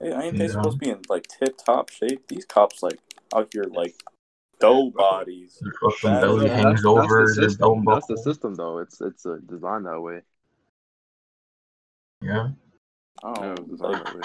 Hey, 0.00 0.12
ain't 0.12 0.38
they 0.38 0.46
Yeah. 0.46 0.52
supposed 0.52 0.78
to 0.78 0.84
be 0.84 0.90
in 0.90 1.02
like 1.08 1.26
tip 1.26 1.56
top 1.58 1.90
shape? 1.90 2.26
These 2.28 2.44
cops 2.44 2.82
like 2.82 3.00
out 3.34 3.48
here 3.52 3.64
like 3.64 3.94
dough 4.60 4.90
bodies. 4.90 5.58
Their 6.02 6.20
belly 6.20 6.44
is- 6.46 6.50
That's- 6.50 6.62
hangs 6.62 6.82
that's 6.82 6.84
over 6.86 7.26
the 7.26 7.34
the 7.34 7.48
system. 7.50 7.84
That's 7.84 8.06
the 8.06 8.16
system, 8.18 8.54
though. 8.54 8.78
It's 8.78 9.00
it's 9.00 9.26
uh, 9.26 9.38
designed 9.46 9.86
that 9.86 10.00
way. 10.00 10.22
Yeah. 12.20 12.50
I 13.24 13.28
No, 13.28 13.34
don't 13.34 13.50
it's 13.50 13.60
know, 13.60 13.66
designed 13.66 13.92
like, 13.92 14.04
that 14.04 14.14
way. 14.14 14.20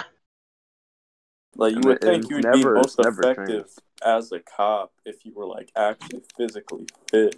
like 1.56 1.72
you 1.72 1.76
And 1.78 1.86
would 1.86 1.96
it- 1.98 2.02
think 2.04 2.30
you 2.30 2.36
would 2.36 2.46
never- 2.46 2.58
be 2.58 2.80
most 2.80 3.00
never 3.00 3.22
effective 3.32 3.70
as 4.06 4.32
a 4.32 4.40
cop 4.40 4.94
if 5.04 5.26
you 5.26 5.34
were 5.34 5.48
like 5.48 5.72
actually 5.76 6.24
physically 6.36 6.86
fit. 7.10 7.36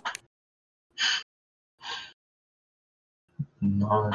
No. 3.62 4.12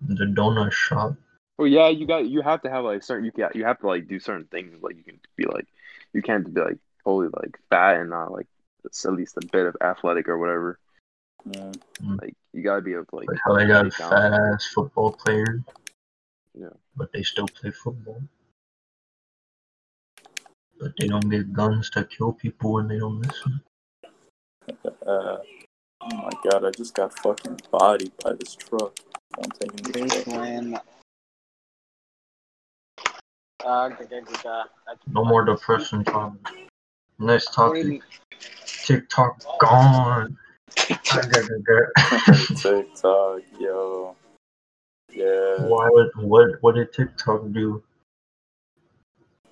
The 0.00 0.24
donut 0.24 0.72
shop. 0.72 1.14
Well, 1.58 1.68
yeah, 1.68 1.88
you 1.88 2.06
got 2.06 2.26
you 2.26 2.42
have 2.42 2.62
to 2.62 2.70
have 2.70 2.84
like 2.84 3.02
certain 3.02 3.24
you 3.24 3.30
got 3.30 3.54
you 3.54 3.64
have 3.64 3.78
to 3.80 3.86
like 3.86 4.08
do 4.08 4.18
certain 4.18 4.46
things. 4.46 4.82
Like 4.82 4.96
you 4.96 5.04
can 5.04 5.20
be 5.36 5.44
like 5.46 5.66
you 6.12 6.22
can't 6.22 6.52
be 6.52 6.60
like 6.60 6.78
totally 7.04 7.28
like 7.40 7.58
fat 7.70 8.00
and 8.00 8.10
not 8.10 8.32
like 8.32 8.46
at 8.84 9.12
least 9.12 9.36
a 9.36 9.46
bit 9.46 9.66
of 9.66 9.76
athletic 9.80 10.28
or 10.28 10.38
whatever. 10.38 10.78
Yeah. 11.50 11.72
Like 12.20 12.34
you 12.52 12.62
gotta 12.62 12.82
be 12.82 12.92
able 12.94 13.04
to 13.06 13.16
like 13.16 13.28
Like 13.28 13.38
how 13.44 13.54
they 13.54 13.66
got 13.66 13.84
take 13.84 13.96
down- 13.98 14.10
fat 14.10 14.32
ass 14.32 14.66
football 14.74 15.12
player. 15.12 15.62
Yeah. 16.58 16.68
But 16.96 17.12
they 17.12 17.22
still 17.22 17.46
play 17.48 17.70
football. 17.70 18.20
But 20.80 20.92
they 20.98 21.06
don't 21.06 21.28
get 21.30 21.52
guns 21.52 21.90
to 21.90 22.04
kill 22.04 22.32
people 22.32 22.72
when 22.72 22.88
they 22.88 22.98
don't 22.98 23.20
listen. 23.20 23.60
Uh, 25.06 25.38
oh 26.02 26.16
my 26.16 26.30
god, 26.50 26.64
I 26.64 26.70
just 26.70 26.94
got 26.94 27.16
fucking 27.18 27.60
bodied 27.70 28.12
by 28.22 28.32
this 28.32 28.54
truck. 28.54 28.98
I'm 29.38 29.50
taking 29.50 29.92
this 29.92 30.24
This 30.24 30.26
one. 30.26 30.78
Uh, 33.64 33.90
No 35.08 35.24
more 35.24 35.44
depression 35.44 36.04
talk. 36.04 36.34
Next 37.18 37.56
what 37.56 37.74
do 37.74 37.80
you 37.80 38.00
topic. 38.00 38.02
TikTok 38.66 39.58
gone. 39.60 40.36
TikTok, 42.56 43.40
yo. 43.58 44.16
Yeah. 45.12 45.66
Why 45.66 45.88
would 45.90 46.10
what 46.16 46.62
what 46.62 46.74
did 46.74 46.92
TikTok 46.92 47.52
do? 47.52 47.82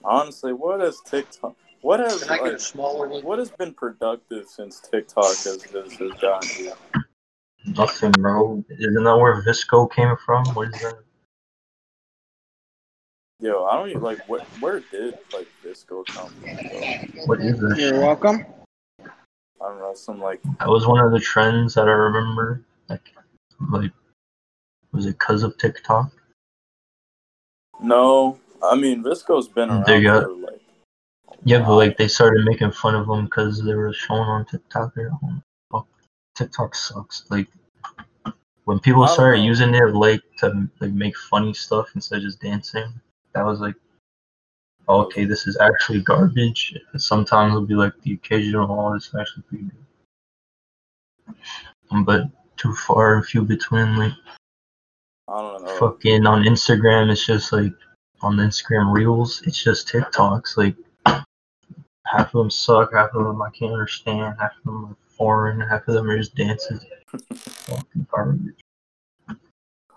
Honestly, 0.03 0.53
what 0.53 0.81
has 0.81 1.01
TikTok? 1.05 1.55
What 1.83 2.01
has 2.01 2.23
Can 2.25 2.33
I 2.33 2.37
get 2.39 2.47
a 2.47 2.51
like, 2.53 2.61
smaller 2.61 3.09
one? 3.09 3.23
what 3.25 3.39
has 3.39 3.51
been 3.51 3.73
productive 3.73 4.47
since 4.49 4.81
TikTok 4.81 5.25
has 5.25 5.63
has, 5.73 5.93
has 5.95 6.13
gotten 6.21 6.49
here? 6.49 6.75
Nothing, 7.67 8.13
bro. 8.13 8.65
Isn't 8.71 9.05
that 9.05 9.17
where 9.17 9.43
VSCO 9.43 9.91
came 9.93 10.15
from? 10.25 10.45
What 10.55 10.69
is 10.69 10.81
that? 10.83 10.99
Yo, 13.41 13.65
I 13.65 13.77
don't 13.77 13.89
even 13.91 14.03
like 14.03 14.29
where 14.29 14.41
where 14.61 14.81
did 14.91 15.19
like 15.33 15.49
VSCO 15.65 16.05
come 16.07 16.29
from? 16.29 16.55
Bro? 16.57 17.25
What 17.27 17.41
is 17.41 17.59
that? 17.61 17.77
You're 17.79 18.01
welcome. 18.01 18.45
I 19.03 19.69
don't 19.69 19.79
know, 19.79 19.95
some 19.95 20.21
like 20.21 20.41
That 20.59 20.69
was 20.69 20.87
one 20.87 21.05
of 21.05 21.13
the 21.13 21.21
trends 21.21 21.75
that 21.75 21.87
I 21.89 21.93
remember. 21.93 22.63
Like, 22.89 23.13
like, 23.71 23.93
was 24.93 25.07
it 25.07 25.19
cause 25.19 25.43
of 25.43 25.57
TikTok? 25.59 26.11
no. 27.83 28.39
I 28.63 28.77
mean, 28.77 29.03
VSCO's 29.03 29.49
been 29.49 29.71
around 29.71 29.87
They 29.87 30.03
got- 30.03 30.25
for 30.25 30.33
like 30.33 30.40
Yeah, 31.45 31.61
but 31.61 31.75
like 31.77 31.97
they 31.97 32.09
started 32.09 32.45
making 32.45 32.73
fun 32.73 32.95
of 32.95 33.07
them 33.07 33.25
because 33.25 33.63
they 33.63 33.75
were 33.75 33.93
shown 33.93 34.21
on 34.21 34.45
TikTok. 34.45 34.97
Or, 34.97 35.11
fuck, 35.73 35.87
TikTok 36.37 36.75
sucks. 36.75 37.25
Like 37.31 37.49
when 38.65 38.79
people 38.79 39.07
started 39.07 39.39
know. 39.39 39.45
using 39.45 39.75
it 39.75 39.95
like 39.95 40.23
to 40.39 40.69
like 40.81 40.93
make 40.93 41.17
funny 41.17 41.55
stuff 41.55 41.91
instead 41.95 42.19
of 42.19 42.23
just 42.25 42.41
dancing, 42.41 42.93
that 43.35 43.45
was 43.45 43.61
like, 43.61 43.75
oh, 44.89 45.03
okay, 45.03 45.25
this 45.25 45.47
is 45.47 45.57
actually 45.59 46.03
garbage. 46.03 46.77
Sometimes 46.97 47.53
it'll 47.53 47.67
be 47.67 47.75
like 47.75 47.95
the 48.03 48.15
occasional, 48.15 48.71
oh, 48.71 48.95
this 48.95 49.07
is 49.07 49.15
actually 49.15 49.43
pretty 49.45 49.65
good. 49.65 51.35
Um, 51.91 52.05
But 52.05 52.25
too 52.57 52.75
far 52.75 53.17
and 53.17 53.27
few 53.27 53.43
between. 53.43 53.97
Like 53.97 54.13
I 55.29 55.41
don't 55.41 55.65
know. 55.65 55.79
fucking 55.79 56.27
on 56.27 56.45
Instagram, 56.45 57.11
it's 57.11 57.25
just 57.25 57.53
like 57.53 57.73
on 58.21 58.37
the 58.37 58.43
Instagram 58.43 58.93
Reels, 58.93 59.43
it's 59.47 59.63
just 59.63 59.89
TikToks. 59.89 60.57
Like 60.57 60.77
half 62.07 62.35
of 62.35 62.39
them 62.39 62.51
suck, 62.51 62.93
half 62.93 63.15
of 63.15 63.25
them 63.25 63.43
I 63.43 63.51
can't 63.51 63.73
understand, 63.73 64.37
half 64.39 64.53
of 64.59 64.65
them 64.65 64.85
are 64.87 64.97
foreign, 65.17 65.61
half 65.61 65.87
of 65.89 65.95
them 65.95 66.09
are 66.09 66.19
just 66.19 66.35
dances. 66.35 66.85
Fucking 67.35 68.07
garbage. 68.11 68.61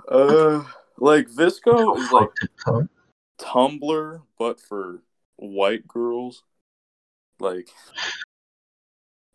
Uh, 0.08 0.64
like 0.98 1.28
VSCO 1.28 1.98
is 1.98 2.12
like 2.12 2.30
Tumblr, 3.40 4.22
but 4.38 4.60
for 4.60 5.02
white 5.38 5.88
girls. 5.88 6.44
Like, 7.40 7.70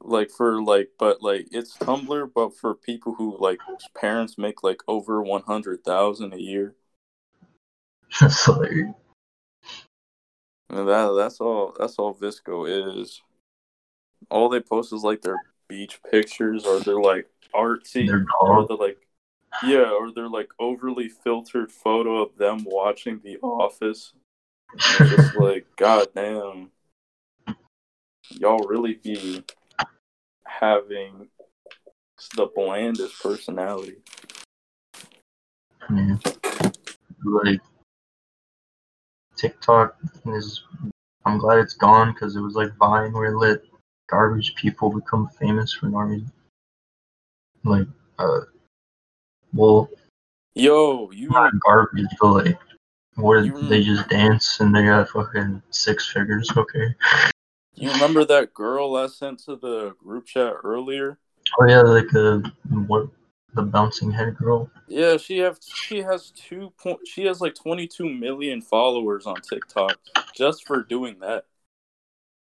like 0.00 0.30
for 0.30 0.62
like, 0.62 0.90
but 0.98 1.22
like 1.22 1.48
it's 1.50 1.76
Tumblr, 1.76 2.30
but 2.34 2.56
for 2.56 2.74
people 2.74 3.14
who 3.14 3.36
like 3.38 3.58
parents 3.96 4.38
make 4.38 4.62
like 4.62 4.82
over 4.86 5.22
one 5.22 5.42
hundred 5.42 5.84
thousand 5.84 6.32
a 6.32 6.40
year. 6.40 6.74
That's 8.20 8.44
hilarious. 8.44 8.94
And 10.70 10.88
that 10.88 11.14
that's 11.16 11.40
all. 11.40 11.74
That's 11.78 11.96
all 11.98 12.14
VSCO 12.14 13.00
is. 13.00 13.22
All 14.30 14.48
they 14.48 14.60
post 14.60 14.92
is 14.92 15.02
like 15.02 15.22
their 15.22 15.40
beach 15.68 16.00
pictures 16.10 16.64
or 16.64 16.80
they're 16.80 17.00
like 17.00 17.26
artsy 17.54 18.08
or 18.42 18.66
they're 18.66 18.76
like 18.76 19.08
yeah, 19.62 19.90
or 19.90 20.12
they're 20.12 20.28
like 20.28 20.50
overly 20.58 21.08
filtered 21.08 21.72
photo 21.72 22.22
of 22.22 22.36
them 22.36 22.64
watching 22.64 23.20
The 23.22 23.38
Office. 23.38 24.12
It's 24.74 24.98
just 24.98 25.36
like, 25.40 25.66
god 25.76 26.08
damn. 26.14 26.70
Y'all 28.30 28.66
really 28.68 28.94
be 28.94 29.42
having 30.44 31.28
the 32.36 32.46
blandest 32.54 33.20
personality. 33.22 33.96
Yeah. 35.90 36.16
Like 37.24 37.60
TikTok 39.38 39.96
is. 40.26 40.62
I'm 41.24 41.38
glad 41.38 41.58
it's 41.58 41.74
gone 41.74 42.12
because 42.12 42.36
it 42.36 42.40
was 42.40 42.54
like 42.54 42.74
Vine 42.76 43.12
where 43.12 43.32
it 43.32 43.36
let 43.36 43.60
garbage 44.08 44.54
people 44.54 44.90
become 44.90 45.28
famous 45.38 45.72
for 45.72 45.86
no 45.86 45.98
reason. 45.98 46.32
Like, 47.64 47.86
uh, 48.18 48.40
well, 49.52 49.90
Yo, 50.54 51.10
you 51.10 51.28
not 51.30 51.52
garbage, 51.60 52.06
but 52.20 52.32
like, 52.32 52.58
what 53.16 53.44
You- 53.44 53.68
they 53.68 53.82
just 53.82 54.08
dance 54.08 54.60
and 54.60 54.74
they 54.74 54.84
got 54.84 55.08
fucking 55.08 55.62
six 55.70 56.10
figures. 56.10 56.50
Okay. 56.56 56.94
you 57.74 57.90
remember 57.92 58.24
that 58.24 58.54
girl 58.54 58.96
I 58.96 59.06
sent 59.06 59.40
to 59.44 59.56
the 59.56 59.94
group 60.02 60.26
chat 60.26 60.54
earlier? 60.64 61.18
Oh 61.60 61.66
yeah, 61.66 61.82
like 61.82 62.12
uh, 62.14 62.40
what 62.86 63.08
the 63.54 63.62
bouncing 63.62 64.10
head 64.10 64.36
girl. 64.36 64.70
Yeah, 64.86 65.16
she 65.16 65.38
have 65.38 65.58
she 65.62 65.98
has 66.02 66.30
two 66.30 66.72
point 66.78 67.00
she 67.06 67.24
has 67.24 67.40
like 67.40 67.54
twenty 67.54 67.86
two 67.86 68.08
million 68.08 68.60
followers 68.60 69.26
on 69.26 69.36
TikTok 69.36 69.98
just 70.34 70.66
for 70.66 70.82
doing 70.82 71.18
that. 71.20 71.44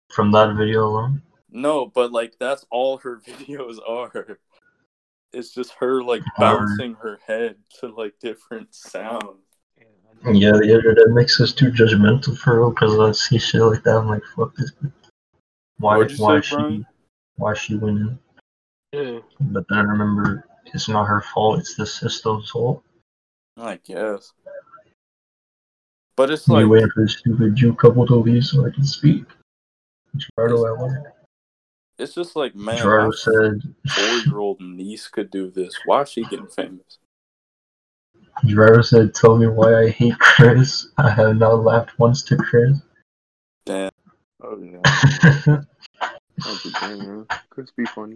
From 0.09 0.31
that 0.31 0.55
video 0.55 0.85
alone. 0.87 1.21
No, 1.49 1.85
but 1.85 2.11
like 2.11 2.33
that's 2.39 2.65
all 2.69 2.97
her 2.97 3.17
videos 3.27 3.77
are. 3.87 4.37
It's 5.33 5.53
just 5.53 5.71
her 5.79 6.03
like 6.03 6.23
bouncing 6.37 6.95
her 6.95 7.19
head 7.25 7.55
to 7.79 7.87
like 7.87 8.15
different 8.19 8.73
sounds. 8.75 9.39
Yeah, 10.25 10.51
the 10.51 10.71
internet 10.71 11.09
makes 11.09 11.39
us 11.41 11.51
too 11.51 11.71
judgmental 11.71 12.37
for 12.37 12.59
real 12.59 12.69
because 12.69 12.99
I 12.99 13.11
see 13.11 13.39
shit 13.39 13.61
like 13.61 13.83
that. 13.83 13.97
I'm 13.97 14.07
like, 14.07 14.21
fuck 14.35 14.53
this. 14.55 14.71
bitch. 14.71 14.91
Why? 15.79 15.97
Why 15.97 16.07
say, 16.07 16.41
she? 16.41 16.55
Brian? 16.55 16.85
Why 17.37 17.53
she 17.55 17.75
winning? 17.75 18.19
Yeah. 18.91 19.19
But 19.39 19.65
then 19.69 19.79
I 19.79 19.81
remember 19.81 20.45
it's 20.65 20.87
not 20.89 21.05
her 21.05 21.21
fault. 21.33 21.59
It's 21.59 21.75
the 21.75 21.85
system's 21.85 22.49
fault. 22.49 22.83
I 23.57 23.79
guess. 23.83 24.33
But 26.15 26.29
it's 26.31 26.47
Me 26.47 26.55
like 26.55 26.67
waiting 26.67 26.89
for 26.93 27.03
the 27.03 27.09
stupid 27.09 27.55
Jew 27.55 27.73
couple 27.73 28.05
to 28.07 28.15
leave 28.15 28.43
so 28.45 28.65
I 28.65 28.69
can 28.69 28.85
speak. 28.85 29.23
Gerardo 30.15 30.65
at 30.67 30.77
work. 30.77 31.13
it's 31.97 32.13
just 32.13 32.35
like 32.35 32.53
man, 32.55 32.77
Gerardo 32.77 33.07
my 33.07 33.15
said. 33.15 33.61
four 33.89 34.17
year 34.25 34.37
old 34.39 34.61
niece 34.61 35.07
could 35.07 35.31
do 35.31 35.49
this. 35.49 35.73
Why 35.85 36.01
is 36.01 36.09
she 36.09 36.23
getting 36.23 36.47
famous? 36.47 36.99
Gerardo 38.45 38.81
said, 38.81 39.13
"Tell 39.13 39.37
me 39.37 39.47
why 39.47 39.73
I 39.83 39.89
hate 39.89 40.17
Chris. 40.19 40.87
I 40.97 41.09
have 41.09 41.37
not 41.37 41.63
laughed 41.63 41.97
once 41.99 42.23
to 42.23 42.35
Chris." 42.37 42.77
Damn. 43.65 43.91
Oh 44.41 44.61
yeah. 44.61 45.61
That's 46.37 46.65
a 46.65 46.71
thing, 46.71 46.97
man. 46.99 47.25
Chris 47.49 47.71
be 47.71 47.85
funny. 47.85 48.15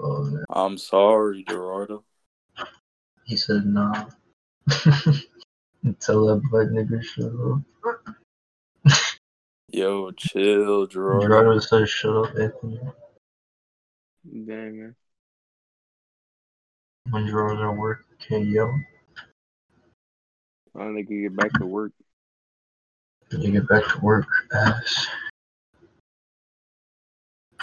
Oh, 0.00 0.24
man. 0.24 0.44
I'm 0.50 0.78
sorry, 0.78 1.44
Gerardo. 1.48 2.04
He 3.24 3.36
said, 3.36 3.66
"Nah." 3.66 4.06
Tell 6.00 6.26
that 6.26 6.42
black 6.50 6.68
nigga 6.68 7.02
shut 7.02 7.32
up. 8.86 8.92
Yo, 9.72 10.10
chill, 10.12 10.86
Gerardo. 10.86 11.26
Gerardo 11.26 11.58
said, 11.58 11.88
"Shut 11.88 12.16
up, 12.16 12.36
Anthony." 12.36 12.80
Dang 14.24 14.78
man. 14.78 14.94
When 17.10 17.26
Gerardo's 17.26 17.62
at 17.62 17.76
work, 17.76 18.04
can't 18.26 18.46
yell. 18.46 18.74
I 20.76 20.78
don't 20.78 20.94
think 20.94 21.08
he 21.08 21.22
get 21.22 21.36
back 21.36 21.52
to 21.54 21.66
work. 21.66 21.92
When 23.30 23.42
you 23.42 23.52
get 23.52 23.68
back 23.68 23.84
to 23.86 24.00
work, 24.00 24.26
ass. 24.52 25.06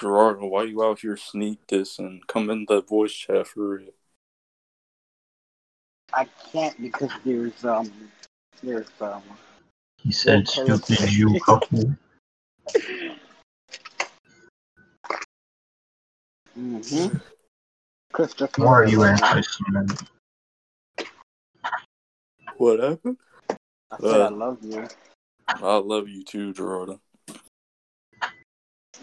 Gerardo, 0.02 0.48
why 0.48 0.64
you 0.64 0.84
out 0.84 1.02
here 1.02 1.16
sneak 1.16 1.60
this 1.68 2.00
and 2.00 2.26
come 2.26 2.50
in 2.50 2.66
the 2.68 2.82
voice 2.82 3.14
chat 3.14 3.46
for 3.46 3.78
real? 3.78 3.92
I 6.12 6.26
can't 6.52 6.82
because 6.82 7.12
there's 7.24 7.64
um 7.64 7.92
there's 8.64 8.88
um 9.00 9.22
He 9.98 10.12
said, 10.12 10.50
Well, 10.58 10.80
"Stupid 10.80 11.08
Jew 11.08 11.40
couple." 11.46 11.96
hmm 16.56 17.08
Chris 18.12 18.34
just 18.34 18.58
Why 18.58 18.66
are 18.66 18.88
you 18.88 19.02
left. 19.02 19.24
anti-Semitic? 19.24 20.00
What 22.58 22.80
happened? 22.80 23.18
I 23.92 23.98
said 24.00 24.22
I 24.22 24.28
love 24.30 24.58
you. 24.64 24.88
I 25.48 25.76
love 25.78 26.10
you 26.10 26.24
too, 26.24 26.54
Gerardo. 26.54 27.00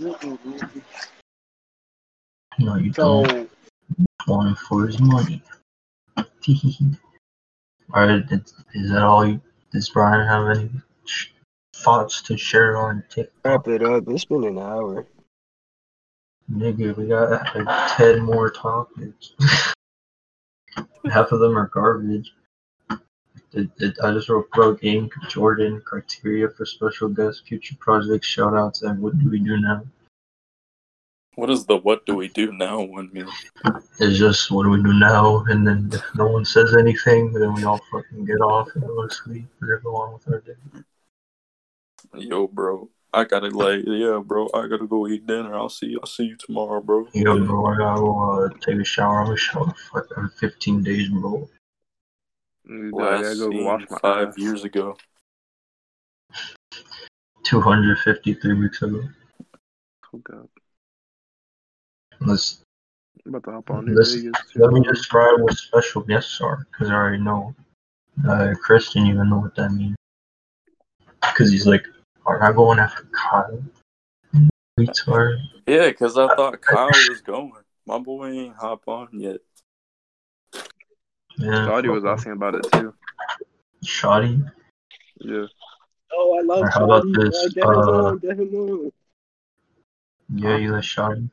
Mm-mm-mm. 0.00 0.82
No, 2.60 2.76
you 2.76 2.92
So 2.92 3.24
don't 3.24 3.50
want 4.26 4.48
him 4.48 4.54
for 4.54 4.86
his 4.86 5.00
money. 5.00 5.42
Alright, 7.92 8.24
is, 8.30 8.54
is 8.74 8.90
that 8.90 9.02
all? 9.02 9.26
You, 9.26 9.40
does 9.72 9.88
Brian 9.88 10.26
have 10.26 10.56
any 10.56 10.70
sh- 11.04 11.28
thoughts 11.74 12.22
to 12.22 12.36
share 12.36 12.76
on 12.76 13.02
TikTok? 13.10 13.34
Wrap 13.44 13.68
it 13.68 13.82
up. 13.82 14.04
It's 14.08 14.24
been 14.24 14.44
an 14.44 14.58
hour. 14.58 15.06
Nigga, 16.50 16.96
we 16.96 17.06
got 17.06 17.54
like 17.54 17.96
10 17.96 18.20
more 18.20 18.50
topics. 18.50 19.32
Half 21.10 21.32
of 21.32 21.40
them 21.40 21.56
are 21.58 21.68
garbage. 21.68 22.32
It, 23.52 23.70
it, 23.78 23.96
I 24.02 24.12
just 24.12 24.28
wrote 24.28 24.50
pro 24.50 24.74
game, 24.74 25.08
Jordan, 25.28 25.80
criteria 25.84 26.48
for 26.50 26.66
special 26.66 27.08
guests, 27.08 27.42
future 27.46 27.76
projects, 27.80 28.28
shoutouts, 28.28 28.82
and 28.82 29.00
what 29.00 29.18
do 29.18 29.30
we 29.30 29.38
do 29.38 29.58
now? 29.58 29.84
What 31.36 31.46
does 31.46 31.64
the 31.66 31.76
what 31.76 32.04
do 32.04 32.16
we 32.16 32.28
do 32.28 32.52
now 32.52 32.80
one 32.80 33.10
mean? 33.12 33.28
It's 34.00 34.18
just 34.18 34.50
what 34.50 34.64
do 34.64 34.70
we 34.70 34.82
do 34.82 34.92
now? 34.92 35.44
And 35.46 35.66
then 35.66 35.88
if 35.92 36.02
no 36.16 36.26
one 36.26 36.44
says 36.44 36.74
anything, 36.74 37.32
then 37.32 37.54
we 37.54 37.62
all 37.64 37.80
fucking 37.92 38.24
get 38.24 38.40
off 38.40 38.68
and 38.74 38.84
go 38.84 39.06
to 39.06 39.14
sleep 39.14 39.46
or 39.62 39.78
go 39.78 39.94
on 39.94 40.14
with 40.14 40.28
our 40.28 40.40
day. 40.40 40.54
Yo, 42.14 42.48
bro. 42.48 42.90
I 43.14 43.24
gotta 43.24 43.48
like, 43.48 43.84
yeah, 43.86 44.20
bro. 44.22 44.48
I 44.52 44.66
gotta 44.66 44.86
go 44.86 45.06
eat 45.06 45.26
dinner. 45.26 45.54
I'll 45.54 45.68
see. 45.68 45.96
I'll 46.00 46.08
see 46.08 46.24
you 46.24 46.36
tomorrow, 46.36 46.80
bro. 46.80 47.06
Yo, 47.14 47.38
bro, 47.46 47.66
I 47.66 47.78
gotta 47.78 48.04
uh, 48.04 48.48
take 48.60 48.80
a 48.80 48.84
shower. 48.84 49.20
I'm 49.20 49.32
a 49.32 49.36
shower 49.36 49.72
for 49.90 50.00
like 50.00 50.18
every 50.18 50.30
15 50.30 50.82
days, 50.82 51.08
bro. 51.08 51.48
Dude, 52.68 52.92
I 53.00 53.22
go 53.22 53.50
seen 53.50 53.64
wash 53.64 53.84
my 53.90 53.98
five 53.98 54.28
ass. 54.28 54.38
years 54.38 54.64
ago. 54.64 54.96
253 57.44 58.54
weeks 58.54 58.82
ago. 58.82 59.02
Oh 60.14 60.18
god. 60.18 60.48
Let's 62.20 62.62
I'm 63.24 63.34
about 63.34 63.44
to 63.44 63.52
hop 63.56 63.70
on 63.70 63.86
New 63.86 63.94
Let's- 63.94 64.14
let 64.56 64.72
me 64.72 64.82
describe 64.82 65.40
what 65.40 65.56
special 65.56 66.02
guests 66.02 66.40
are, 66.40 66.66
because 66.70 66.90
I 66.90 66.94
already 66.94 67.22
know. 67.22 67.54
Uh, 68.28 68.54
Chris 68.62 68.92
didn't 68.92 69.08
even 69.08 69.30
know 69.30 69.38
what 69.38 69.54
that 69.54 69.70
means. 69.72 69.96
Because 71.20 71.50
he's 71.50 71.66
like, 71.66 71.86
are 72.26 72.42
I 72.42 72.52
going 72.52 72.78
after 72.78 73.04
Kyle? 73.12 73.62
Retard. 74.78 75.38
Yeah, 75.66 75.88
because 75.88 76.16
I 76.18 76.34
thought 76.34 76.60
Kyle 76.60 76.88
was 77.08 77.20
going. 77.22 77.52
My 77.86 77.98
boy 77.98 78.30
ain't 78.30 78.56
hop 78.56 78.86
on 78.86 79.08
yet. 79.12 79.40
Yeah, 81.38 81.66
Saudi 81.66 81.88
was 81.88 82.04
asking 82.04 82.32
about 82.32 82.56
it 82.56 82.66
too. 82.72 82.94
Shoddy. 83.84 84.42
Yeah. 85.20 85.46
Oh, 86.12 86.38
I 86.38 86.42
love 86.42 86.62
Or 86.62 86.68
how 86.68 86.84
about 86.84 87.04
Shawty. 87.04 87.30
this, 87.30 87.36
Oh, 87.62 88.18
get 88.18 88.38
him 88.38 88.54
uh, 88.54 88.68
on, 88.72 88.82
get. 88.82 88.92
Yeah, 90.34 90.56
you 90.56 90.72
like 90.72 90.84
Shoddy. 90.84 91.30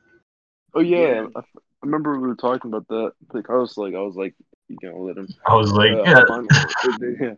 Oh 0.74 0.82
yeah. 0.82 1.26
I, 1.36 1.40
I 1.40 1.44
remember 1.82 2.20
we 2.20 2.28
were 2.28 2.36
talking 2.36 2.72
about 2.72 2.88
that. 2.90 3.14
Like 3.34 3.50
I 3.50 3.56
was 3.56 3.78
like, 3.78 3.96
I 3.96 4.02
was 4.02 4.16
like, 4.16 4.36
you 4.68 4.78
know, 4.84 4.98
let 5.00 5.18
him. 5.18 5.28
I 5.48 5.56
was 5.56 5.72
like, 5.72 5.92
uh, 5.92 6.04
yeah. 6.06 6.24
yeah. 7.22 7.34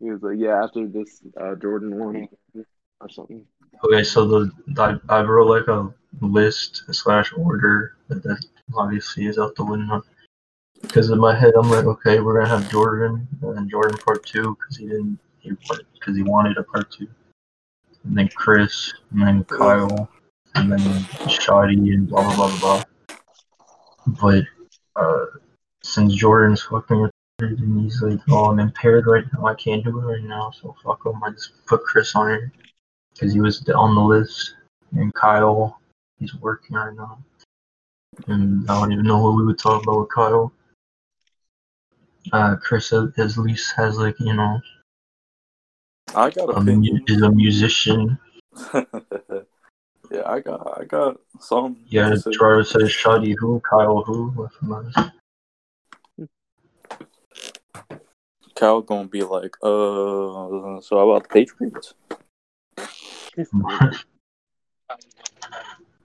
He 0.00 0.10
was 0.10 0.22
like, 0.22 0.38
yeah, 0.38 0.64
after 0.64 0.88
this 0.88 1.22
uh, 1.40 1.54
Jordan 1.54 1.96
one 1.96 2.28
or 3.00 3.10
something. 3.10 3.44
Okay, 3.84 4.02
so 4.02 4.26
the 4.26 4.50
I, 4.78 5.18
I 5.18 5.22
wrote 5.22 5.48
like 5.48 5.68
a 5.68 5.92
list 6.20 6.84
slash 6.92 7.32
order, 7.36 7.96
but 8.08 8.22
that 8.22 8.44
obviously 8.74 9.26
is 9.26 9.38
out 9.38 9.54
the 9.54 9.64
window. 9.64 10.02
Because 10.82 11.10
in 11.10 11.18
my 11.18 11.34
head, 11.38 11.54
I'm 11.56 11.70
like, 11.70 11.86
okay, 11.86 12.20
we're 12.20 12.40
gonna 12.40 12.58
have 12.58 12.70
Jordan 12.70 13.26
and 13.42 13.70
Jordan 13.70 13.96
part 13.98 14.24
two 14.26 14.56
because 14.56 14.76
he 14.76 14.86
didn't 14.86 15.18
he 15.40 15.50
because 15.50 16.16
he 16.16 16.22
wanted 16.22 16.58
a 16.58 16.62
part 16.62 16.90
two, 16.90 17.08
and 18.04 18.16
then 18.16 18.28
Chris 18.34 18.92
and 19.12 19.22
then 19.22 19.44
Kyle 19.44 20.08
and 20.54 20.72
then 20.72 21.06
Shoddy 21.28 21.92
and 21.92 22.08
blah 22.08 22.22
blah 22.22 22.36
blah 22.36 22.58
blah. 22.58 22.84
blah. 22.84 22.84
But 24.20 24.44
uh, 24.96 25.26
since 25.82 26.14
Jordan's 26.14 26.62
fucking 26.62 27.08
retarded 27.40 27.58
and 27.62 27.80
he's 27.80 28.02
like, 28.02 28.20
oh, 28.30 28.50
I'm 28.50 28.58
impaired 28.58 29.06
right 29.06 29.24
now, 29.32 29.46
I 29.46 29.54
can't 29.54 29.84
do 29.84 29.98
it 29.98 30.04
right 30.04 30.22
now, 30.24 30.50
so 30.50 30.74
fuck 30.84 31.06
him. 31.06 31.22
I 31.22 31.30
just 31.30 31.52
put 31.66 31.82
Chris 31.84 32.14
on 32.16 32.30
it. 32.32 32.42
because 33.14 33.32
he 33.32 33.40
was 33.40 33.68
on 33.70 33.94
the 33.94 34.00
list. 34.00 34.54
And 34.94 35.12
Kyle, 35.14 35.80
he's 36.18 36.34
working 36.36 36.76
right 36.76 36.94
now. 36.94 37.18
And 38.26 38.68
I 38.70 38.78
don't 38.78 38.92
even 38.92 39.06
know 39.06 39.22
what 39.22 39.36
we 39.36 39.44
would 39.44 39.58
talk 39.58 39.82
about 39.82 40.00
with 40.00 40.10
Kyle. 40.10 40.52
Uh, 42.32 42.56
Chris 42.56 42.92
at 42.92 43.18
at 43.18 43.36
least 43.36 43.72
has 43.76 43.98
like 43.98 44.18
you 44.20 44.32
know 44.34 44.60
I 46.14 46.30
got 46.30 46.56
a 46.56 46.60
mu- 46.60 47.00
is 47.06 47.22
a 47.22 47.30
musician. 47.30 48.18
yeah, 48.74 50.22
I 50.26 50.40
got 50.40 50.78
I 50.80 50.84
got 50.84 51.16
some. 51.40 51.78
Yeah, 51.88 52.10
to 52.10 52.64
says 52.64 52.90
Shoddy 52.90 53.34
who, 53.38 53.60
Kyle 53.68 54.02
who. 54.02 54.28
What 54.30 54.52
from 54.52 54.72
us? 54.72 54.94
Cal 58.54 58.82
gonna 58.82 59.08
be 59.08 59.22
like, 59.22 59.56
uh, 59.62 60.80
so 60.80 60.98
how 60.98 61.10
about 61.10 61.28
the 61.28 61.28
Patriots? 61.28 61.94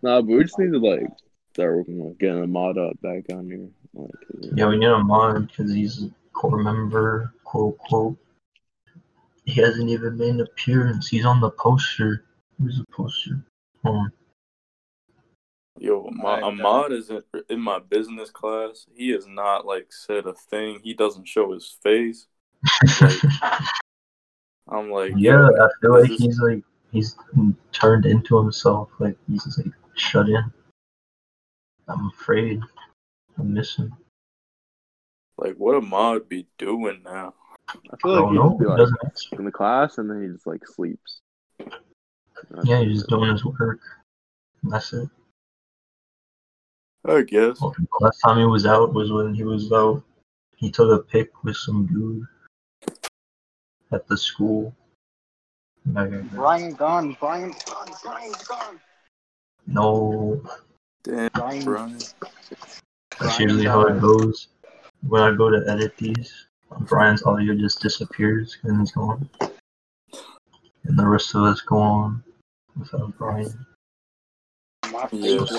Nah, 0.03 0.22
but 0.22 0.28
we 0.28 0.43
just 0.43 0.59
need 0.59 0.72
to 0.72 0.78
like 0.78 1.07
start 1.58 1.76
working 1.78 2.01
on 2.01 2.16
getting 2.20 2.43
Ahmad 2.43 2.78
up 2.78 3.01
back 3.01 3.24
on 3.34 3.47
here. 3.47 3.68
Like, 3.95 4.12
Yeah, 4.55 4.68
we 4.68 4.78
need 4.78 4.86
a 4.86 4.99
mod 4.99 5.47
because 5.47 5.74
he's 5.74 6.03
a 6.03 6.12
core 6.32 6.62
member, 6.62 7.34
quote 7.43 7.80
quote. 7.80 8.16
He 9.45 9.60
hasn't 9.60 9.89
even 9.89 10.18
made 10.20 10.36
an 10.36 10.41
appearance. 10.41 11.08
He's 11.08 11.26
on 11.26 11.41
the 11.41 11.49
poster. 11.49 12.26
Where's 12.60 12.78
the 12.78 12.86
poster? 12.91 13.43
Hold 13.84 13.95
on. 13.95 14.12
Yo, 15.80 16.08
my 16.12 16.41
Ahmad 16.41 16.91
is 16.91 17.10
in, 17.10 17.24
in 17.49 17.60
my 17.60 17.80
business 17.80 18.30
class. 18.30 18.86
He 18.95 19.10
has 19.10 19.26
not 19.26 19.66
like 19.66 19.91
said 19.91 20.28
a 20.28 20.34
thing. 20.34 20.80
He 20.84 20.93
doesn't 20.93 21.28
show 21.28 21.53
his 21.53 21.76
face. 21.82 22.28
I'm 24.70 24.91
like, 24.91 25.14
yeah, 25.18 25.47
I 25.47 25.70
feel 25.82 25.99
like 26.01 26.12
is- 26.12 26.20
he's 26.20 26.39
like 26.39 26.62
he's 26.91 27.16
turned 27.72 28.05
into 28.05 28.38
himself. 28.38 28.89
Like 28.99 29.18
he's 29.28 29.43
just 29.43 29.58
like 29.58 29.74
shut 29.95 30.30
in. 30.30 30.51
I'm 31.88 32.08
afraid. 32.08 32.62
I'm 33.38 33.54
missing. 33.54 33.92
like 35.38 35.56
what 35.56 35.76
Ahmad 35.76 36.28
be 36.28 36.48
doing 36.58 37.02
now? 37.06 37.34
I 37.70 37.74
I 37.92 37.98
feel 38.02 38.12
like 38.12 38.22
don't 38.22 38.30
he 38.30 38.36
know. 38.36 38.50
just 38.50 38.60
be 38.60 38.66
like 38.66 38.78
doesn't 38.78 39.40
in 39.40 39.46
the 39.46 39.52
class 39.52 39.98
and 39.98 40.10
then 40.10 40.22
he 40.24 40.28
just 40.30 40.48
like 40.48 40.66
sleeps. 40.66 41.20
That's 41.60 42.66
Yeah, 42.66 42.82
he's 42.84 43.00
just 43.00 43.10
doing 43.10 43.32
his 43.32 43.44
work. 43.46 43.80
That's 44.64 44.94
it. 44.94 45.10
I 47.06 47.22
guess. 47.22 47.62
Well, 47.62 47.76
last 48.02 48.20
time 48.20 48.38
he 48.38 48.46
was 48.46 48.66
out 48.66 48.94
was 48.94 49.12
when 49.12 49.34
he 49.34 49.44
was 49.44 49.72
out. 49.72 50.04
He 50.58 50.70
took 50.72 50.92
a 50.92 51.04
pic 51.04 51.30
with 51.44 51.56
some 51.56 51.86
dude 51.86 52.26
at 53.92 54.08
the 54.08 54.18
school. 54.18 54.76
Brian 55.86 56.74
gone. 56.74 57.16
Brian 57.20 57.54
gone. 57.66 57.88
Brian's 58.04 58.44
gone. 58.44 58.80
no, 59.68 60.42
Damn, 61.08 61.30
Brian. 61.34 61.64
Brian. 61.64 61.97
that's 63.20 63.39
usually 63.39 63.66
how 63.66 63.82
it 63.88 64.01
goes. 64.01 64.49
When 65.08 65.22
I 65.22 65.34
go 65.34 65.49
to 65.49 65.64
edit 65.70 65.95
these, 65.97 66.47
Brian's 66.82 67.24
audio 67.24 67.55
just 67.55 67.82
disappears 67.82 68.58
and 68.64 68.82
he's 68.82 68.91
gone. 68.91 69.30
And 70.84 70.99
the 70.99 71.08
rest 71.08 71.34
of 71.34 71.43
us 71.43 71.62
go 71.62 71.78
on 71.78 72.24
without 72.78 73.18
Brian. 73.18 73.66
My 74.91 75.08
Yeah. 75.14 75.45
face 75.45 75.49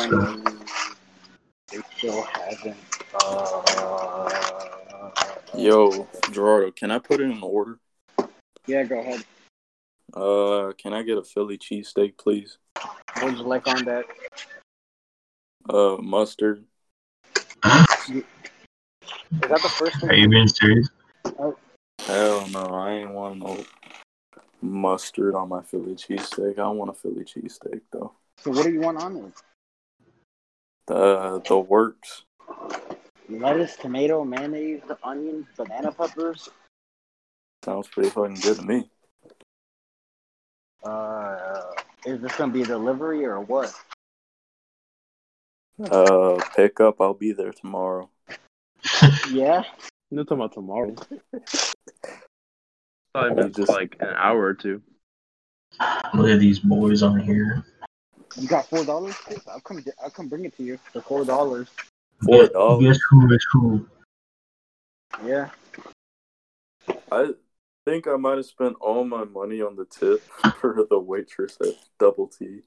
they 1.70 1.80
still 1.96 2.22
haven't. 2.22 2.76
Uh, 3.22 5.10
Yo, 5.56 6.06
Gerardo, 6.30 6.70
can 6.72 6.90
I 6.90 6.98
put 6.98 7.20
it 7.20 7.30
in 7.30 7.42
order? 7.42 7.78
Yeah, 8.66 8.84
go 8.84 9.00
ahead. 9.00 9.24
Uh, 10.12 10.72
can 10.76 10.92
I 10.92 11.02
get 11.02 11.16
a 11.16 11.24
Philly 11.24 11.56
cheesesteak, 11.56 12.18
please? 12.18 12.58
What 13.14 13.24
would 13.24 13.36
you 13.38 13.42
like 13.44 13.66
on 13.66 13.84
that? 13.86 14.04
Uh, 15.68 15.96
mustard. 16.00 16.64
Is 17.64 18.24
that 19.40 19.62
the 19.62 19.68
first 19.68 20.02
Are 20.04 20.14
you 20.14 20.28
being 20.28 20.48
serious? 20.48 20.88
Hell 22.06 22.48
no, 22.48 22.64
I 22.64 22.92
ain't 22.92 23.10
want 23.10 23.38
no 23.38 23.62
mustard 24.62 25.34
on 25.34 25.50
my 25.50 25.62
Philly 25.62 25.94
cheesesteak. 25.94 26.58
I 26.58 26.68
want 26.68 26.90
a 26.90 26.94
Philly 26.94 27.24
cheesesteak 27.24 27.82
though. 27.92 28.12
So 28.38 28.50
what 28.50 28.64
do 28.64 28.72
you 28.72 28.80
want 28.80 28.98
on 28.98 29.16
it? 29.16 29.32
The 30.86 31.42
the 31.46 31.58
works. 31.58 32.22
Lettuce, 33.28 33.76
tomato, 33.76 34.24
mayonnaise, 34.24 34.80
onion, 35.04 35.46
banana 35.56 35.92
peppers. 35.92 36.48
Sounds 37.62 37.88
pretty 37.88 38.08
fucking 38.08 38.36
good 38.36 38.56
to 38.56 38.62
me. 38.62 38.88
Uh, 40.82 41.62
is 42.06 42.22
this 42.22 42.34
gonna 42.36 42.52
be 42.52 42.62
a 42.62 42.66
delivery 42.66 43.26
or 43.26 43.40
what? 43.40 43.74
Uh, 45.90 46.40
pick 46.56 46.80
up. 46.80 47.00
I'll 47.00 47.14
be 47.14 47.32
there 47.32 47.52
tomorrow. 47.52 48.10
Yeah. 49.30 49.62
You're 50.10 50.24
talking 50.24 50.38
about 50.38 50.52
tomorrow. 50.54 50.94
Probably 53.14 53.30
You 53.30 53.34
been 53.36 53.52
just- 53.52 53.68
like 53.68 53.96
an 54.00 54.08
hour 54.16 54.40
or 54.42 54.54
two. 54.54 54.82
Look 56.14 56.28
at 56.30 56.40
these 56.40 56.58
boys 56.60 57.02
on 57.02 57.20
here. 57.20 57.64
You 58.36 58.48
got 58.48 58.66
four 58.66 58.84
dollars? 58.84 59.14
I'll 59.50 59.60
come. 59.60 59.80
get- 59.80 59.94
I'll 60.02 60.10
come 60.10 60.28
bring 60.28 60.44
it 60.44 60.56
to 60.56 60.62
you 60.62 60.78
for 60.92 61.00
four 61.02 61.24
dollars. 61.24 61.68
Four 62.24 62.42
Guess- 62.44 62.52
dollars. 62.52 62.84
Guess 62.84 62.98
who 63.10 63.32
is 63.34 63.46
who? 63.52 63.88
Yeah. 65.24 65.50
I 67.12 67.32
think 67.84 68.06
I 68.06 68.16
might 68.16 68.36
have 68.36 68.46
spent 68.46 68.76
all 68.80 69.04
my 69.04 69.24
money 69.24 69.60
on 69.62 69.76
the 69.76 69.84
tip 69.84 70.22
for 70.60 70.86
the 70.88 70.98
waitress 70.98 71.56
at 71.60 71.74
Double 71.98 72.28
T. 72.28 72.60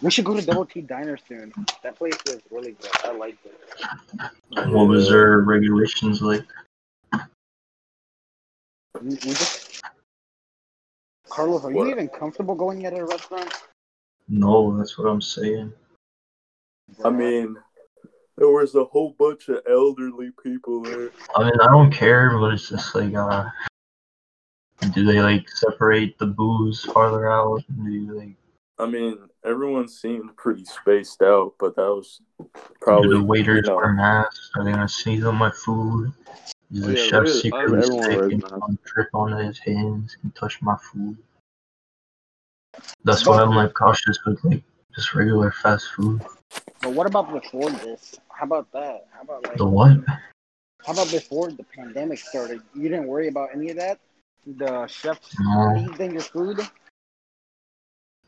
We 0.00 0.10
should 0.12 0.24
go 0.24 0.36
to 0.38 0.44
Double 0.44 0.64
T 0.64 0.80
Diner 0.80 1.18
soon. 1.28 1.52
That 1.82 1.96
place 1.96 2.14
is 2.26 2.40
really 2.50 2.72
good. 2.72 2.90
I 3.04 3.12
liked 3.12 3.44
it. 3.44 4.70
What 4.70 4.86
was 4.86 5.08
their 5.08 5.40
regulations 5.40 6.22
like? 6.22 6.44
We, 9.00 9.10
we 9.10 9.16
just... 9.16 9.80
Carlos, 11.28 11.64
are 11.64 11.70
What? 11.70 11.86
you 11.86 11.90
even 11.90 12.08
comfortable 12.08 12.54
going 12.54 12.86
at 12.86 12.96
a 12.96 13.04
restaurant? 13.04 13.52
No, 14.28 14.76
that's 14.76 14.96
what 14.98 15.08
I'm 15.08 15.20
saying. 15.20 15.72
I 17.04 17.10
mean, 17.10 17.56
there 18.36 18.48
was 18.48 18.74
a 18.76 18.84
whole 18.84 19.16
bunch 19.18 19.48
of 19.48 19.62
elderly 19.68 20.30
people 20.42 20.82
there. 20.82 21.10
I 21.36 21.44
mean, 21.44 21.60
I 21.60 21.66
don't 21.66 21.92
care, 21.92 22.38
but 22.38 22.54
it's 22.54 22.68
just 22.68 22.94
like, 22.94 23.14
uh, 23.14 23.46
do 24.94 25.04
they 25.04 25.20
like 25.20 25.48
separate 25.50 26.16
the 26.18 26.26
booze 26.26 26.84
farther 26.84 27.28
out? 27.28 27.64
Do 27.82 27.90
you, 27.90 28.12
like, 28.12 28.36
I 28.78 28.86
mean, 28.86 29.18
everyone 29.44 29.88
seemed 29.88 30.36
pretty 30.36 30.64
spaced 30.64 31.20
out, 31.22 31.54
but 31.58 31.74
that 31.76 31.82
was 31.82 32.20
do 32.38 32.46
probably 32.80 33.18
the 33.18 33.24
waiters 33.24 33.64
you 33.66 33.70
know, 33.70 33.76
wear 33.76 33.92
masks? 33.92 34.50
Are 34.56 34.64
they 34.64 34.70
gonna 34.72 34.88
sneeze 34.88 35.24
on 35.24 35.34
my 35.36 35.50
food? 35.50 36.12
Is 36.72 36.84
Oh, 36.84 36.86
the 36.86 36.88
yeah, 36.90 36.94
chef 36.94 37.18
waiters- 37.24 37.42
secretly 37.42 37.64
everyone 37.78 38.02
sick 38.04 38.16
wears 38.16 38.32
and 38.68 38.78
drip 38.84 39.08
on 39.14 39.32
his 39.44 39.58
hands 39.58 40.16
and 40.22 40.34
touch 40.34 40.60
my 40.62 40.76
food? 40.76 41.16
That's 43.04 43.26
why 43.26 43.40
I'm 43.42 43.50
like 43.54 43.74
cautious 43.74 44.18
with 44.26 44.42
like 44.44 44.62
just 44.94 45.14
regular 45.14 45.50
fast 45.50 45.88
food. 45.96 46.20
But 46.82 46.92
what 46.92 47.06
about 47.06 47.32
before 47.32 47.70
this? 47.70 48.14
How 48.28 48.44
about 48.44 48.70
that? 48.72 49.08
How 49.10 49.22
about 49.22 49.42
like 49.44 49.56
The 49.56 49.66
what? 49.66 49.98
how 50.86 50.92
about 50.92 51.10
before 51.10 51.50
the 51.50 51.64
pandemic 51.64 52.18
started? 52.18 52.62
You 52.74 52.88
didn't 52.88 53.08
worry 53.08 53.28
about 53.28 53.50
any 53.54 53.70
of 53.70 53.76
that? 53.76 53.98
The 54.46 54.86
chefs 54.86 55.36
No, 55.40 55.74
sneezed 55.74 56.00
in 56.00 56.12
your 56.12 56.22
food? 56.22 56.60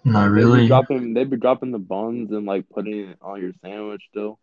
Not 0.05 0.35
They'd 0.35 0.45
be 0.45 0.67
dropping, 0.69 1.15
they'd 1.15 1.31
be 1.31 1.37
dropping 1.37 1.73
the 1.73 1.79
buns 1.79 2.31
and 2.31 2.47
like 2.47 2.69
putting 2.71 3.11
it 3.11 3.19
on 3.21 3.41
your 3.41 3.53
sandwich 3.63 4.03
still. 4.11 4.39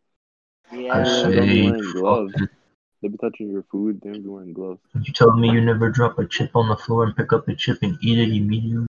I 0.72 0.78
Yeah. 0.78 1.04
They'll 1.04 1.30
be 1.30 1.48
say, 1.48 1.72
wearing 1.72 1.92
gloves. 1.92 2.34
They'd 3.02 3.12
be 3.12 3.18
touching 3.18 3.52
your 3.52 3.64
food. 3.72 4.02
They'd 4.04 4.24
be 4.24 4.30
wearing 4.30 4.54
gloves. 4.54 4.82
You 5.02 5.14
telling 5.14 5.40
me 5.40 5.52
you 5.52 5.62
never 5.62 5.90
drop 5.90 6.18
a 6.20 6.26
chip 6.26 6.56
on 6.56 6.68
the 6.68 6.76
floor 6.76 7.06
and 7.06 7.16
pick 7.16 7.32
up 7.34 7.46
the 7.46 7.56
chip 7.56 7.80
and 7.82 7.98
eat 8.02 8.20
it 8.20 8.30
immediately? 8.30 8.88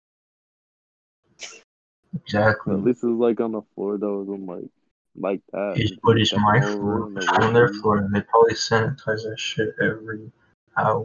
Exactly. 2.15 2.75
at 2.75 2.83
least 2.83 3.03
it 3.03 3.07
was 3.07 3.19
like 3.19 3.41
on 3.41 3.53
the 3.53 3.63
floor 3.75 3.99
though. 3.99 4.23
It 4.23 4.25
wasn't 4.25 4.49
um, 4.49 4.57
like 4.57 4.71
like 5.17 5.41
that. 5.53 5.73
It's 5.77 5.91
Just 5.91 6.03
but 6.03 6.19
it's 6.19 6.31
stepping 6.31 6.45
my 6.45 6.61
floor. 6.61 7.11
It's 7.17 7.27
the 7.27 7.43
on 7.43 7.53
their 7.53 7.69
floor, 7.69 7.99
and 7.99 8.15
they 8.15 8.21
probably 8.23 8.55
sanitize 8.55 9.23
that 9.25 9.37
shit 9.39 9.75
every 9.81 10.31
hour. 10.77 11.05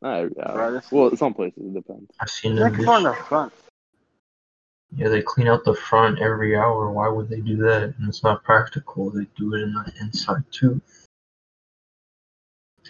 Not 0.00 0.18
every 0.18 0.42
hour. 0.44 0.82
Well, 0.90 1.16
some 1.16 1.34
places 1.34 1.62
it 1.64 1.74
depends. 1.74 2.10
I've 2.20 2.30
seen 2.30 2.56
They're 2.56 2.70
them. 2.70 2.88
on 2.88 3.02
the 3.04 3.14
front. 3.14 3.52
Yeah, 4.94 5.08
they 5.08 5.22
clean 5.22 5.48
out 5.48 5.64
the 5.64 5.74
front 5.74 6.20
every 6.20 6.56
hour. 6.56 6.90
Why 6.90 7.08
would 7.08 7.28
they 7.28 7.40
do 7.40 7.56
that? 7.58 7.94
And 7.98 8.08
it's 8.08 8.22
not 8.22 8.44
practical. 8.44 9.10
They 9.10 9.26
do 9.36 9.54
it 9.54 9.62
in 9.62 9.72
the 9.74 9.92
inside 10.00 10.44
too. 10.50 10.80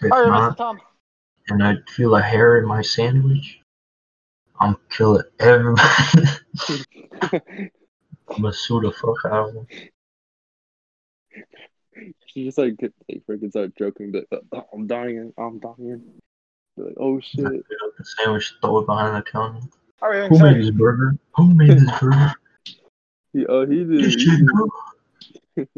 If 0.01 0.11
All 0.11 0.21
right, 0.21 0.27
not, 0.29 0.53
Mr. 0.53 0.57
Tom. 0.57 0.79
and 1.49 1.63
I 1.63 1.77
feel 1.89 2.15
a 2.15 2.21
hair 2.21 2.59
in 2.59 2.67
my 2.67 2.81
sandwich, 2.81 3.61
I'm 4.59 4.77
killing 4.89 5.23
everybody. 5.39 5.81
I'm 8.29 8.41
gonna 8.41 8.53
sue 8.53 8.81
the 8.81 8.91
fuck 8.91 9.25
out 9.25 9.49
of 9.49 9.53
them. 9.55 9.67
She 12.27 12.45
just 12.45 12.57
like 12.57 12.77
get- 12.77 12.93
like 13.09 13.23
freaking 13.27 13.49
start 13.49 13.75
joking, 13.75 14.11
but 14.11 14.25
oh, 14.51 14.67
I'm 14.73 14.85
dying, 14.85 15.33
I'm 15.37 15.59
dying. 15.59 16.03
Be 16.75 16.83
like, 16.83 16.93
oh 16.97 17.19
shit. 17.19 17.43
Pick 17.43 17.77
up 17.83 17.97
the 17.97 18.05
sandwich, 18.05 18.53
throw 18.61 18.79
it 18.79 18.85
behind 18.85 19.15
the 19.15 19.23
counter. 19.23 19.61
All 20.01 20.09
right, 20.09 20.29
Who 20.29 20.39
made 20.39 20.61
this 20.61 20.71
burger? 20.71 21.17
Who 21.35 21.53
made 21.55 21.71
this 21.71 21.99
burger? 21.99 22.33
He, 23.33 23.45
oh, 23.45 23.63
uh, 23.63 23.65
he 23.67 23.83
did. 23.83 23.89
This 23.89 24.15
He 24.15 24.37
did. 25.55 25.67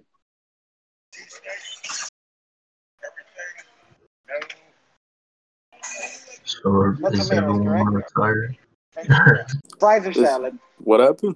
So 6.45 6.95
No 6.99 7.09
is 7.09 7.31
everyone 7.31 7.85
correct? 7.93 8.11
retired? 8.15 8.57
Fries 9.79 10.05
or 10.05 10.13
salad? 10.13 10.57
What 10.79 10.99
happened? 10.99 11.35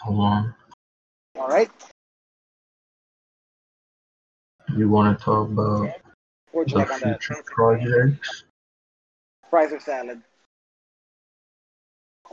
Hold 0.00 0.20
on. 0.20 0.54
All 1.36 1.48
right. 1.48 1.70
You 4.76 4.88
want 4.88 5.18
to 5.18 5.24
talk 5.24 5.48
about 5.50 5.90
the 6.52 6.74
like 6.74 6.88
future 6.88 7.42
projects? 7.46 8.44
Fries 9.50 9.72
or 9.72 9.80
salad? 9.80 10.22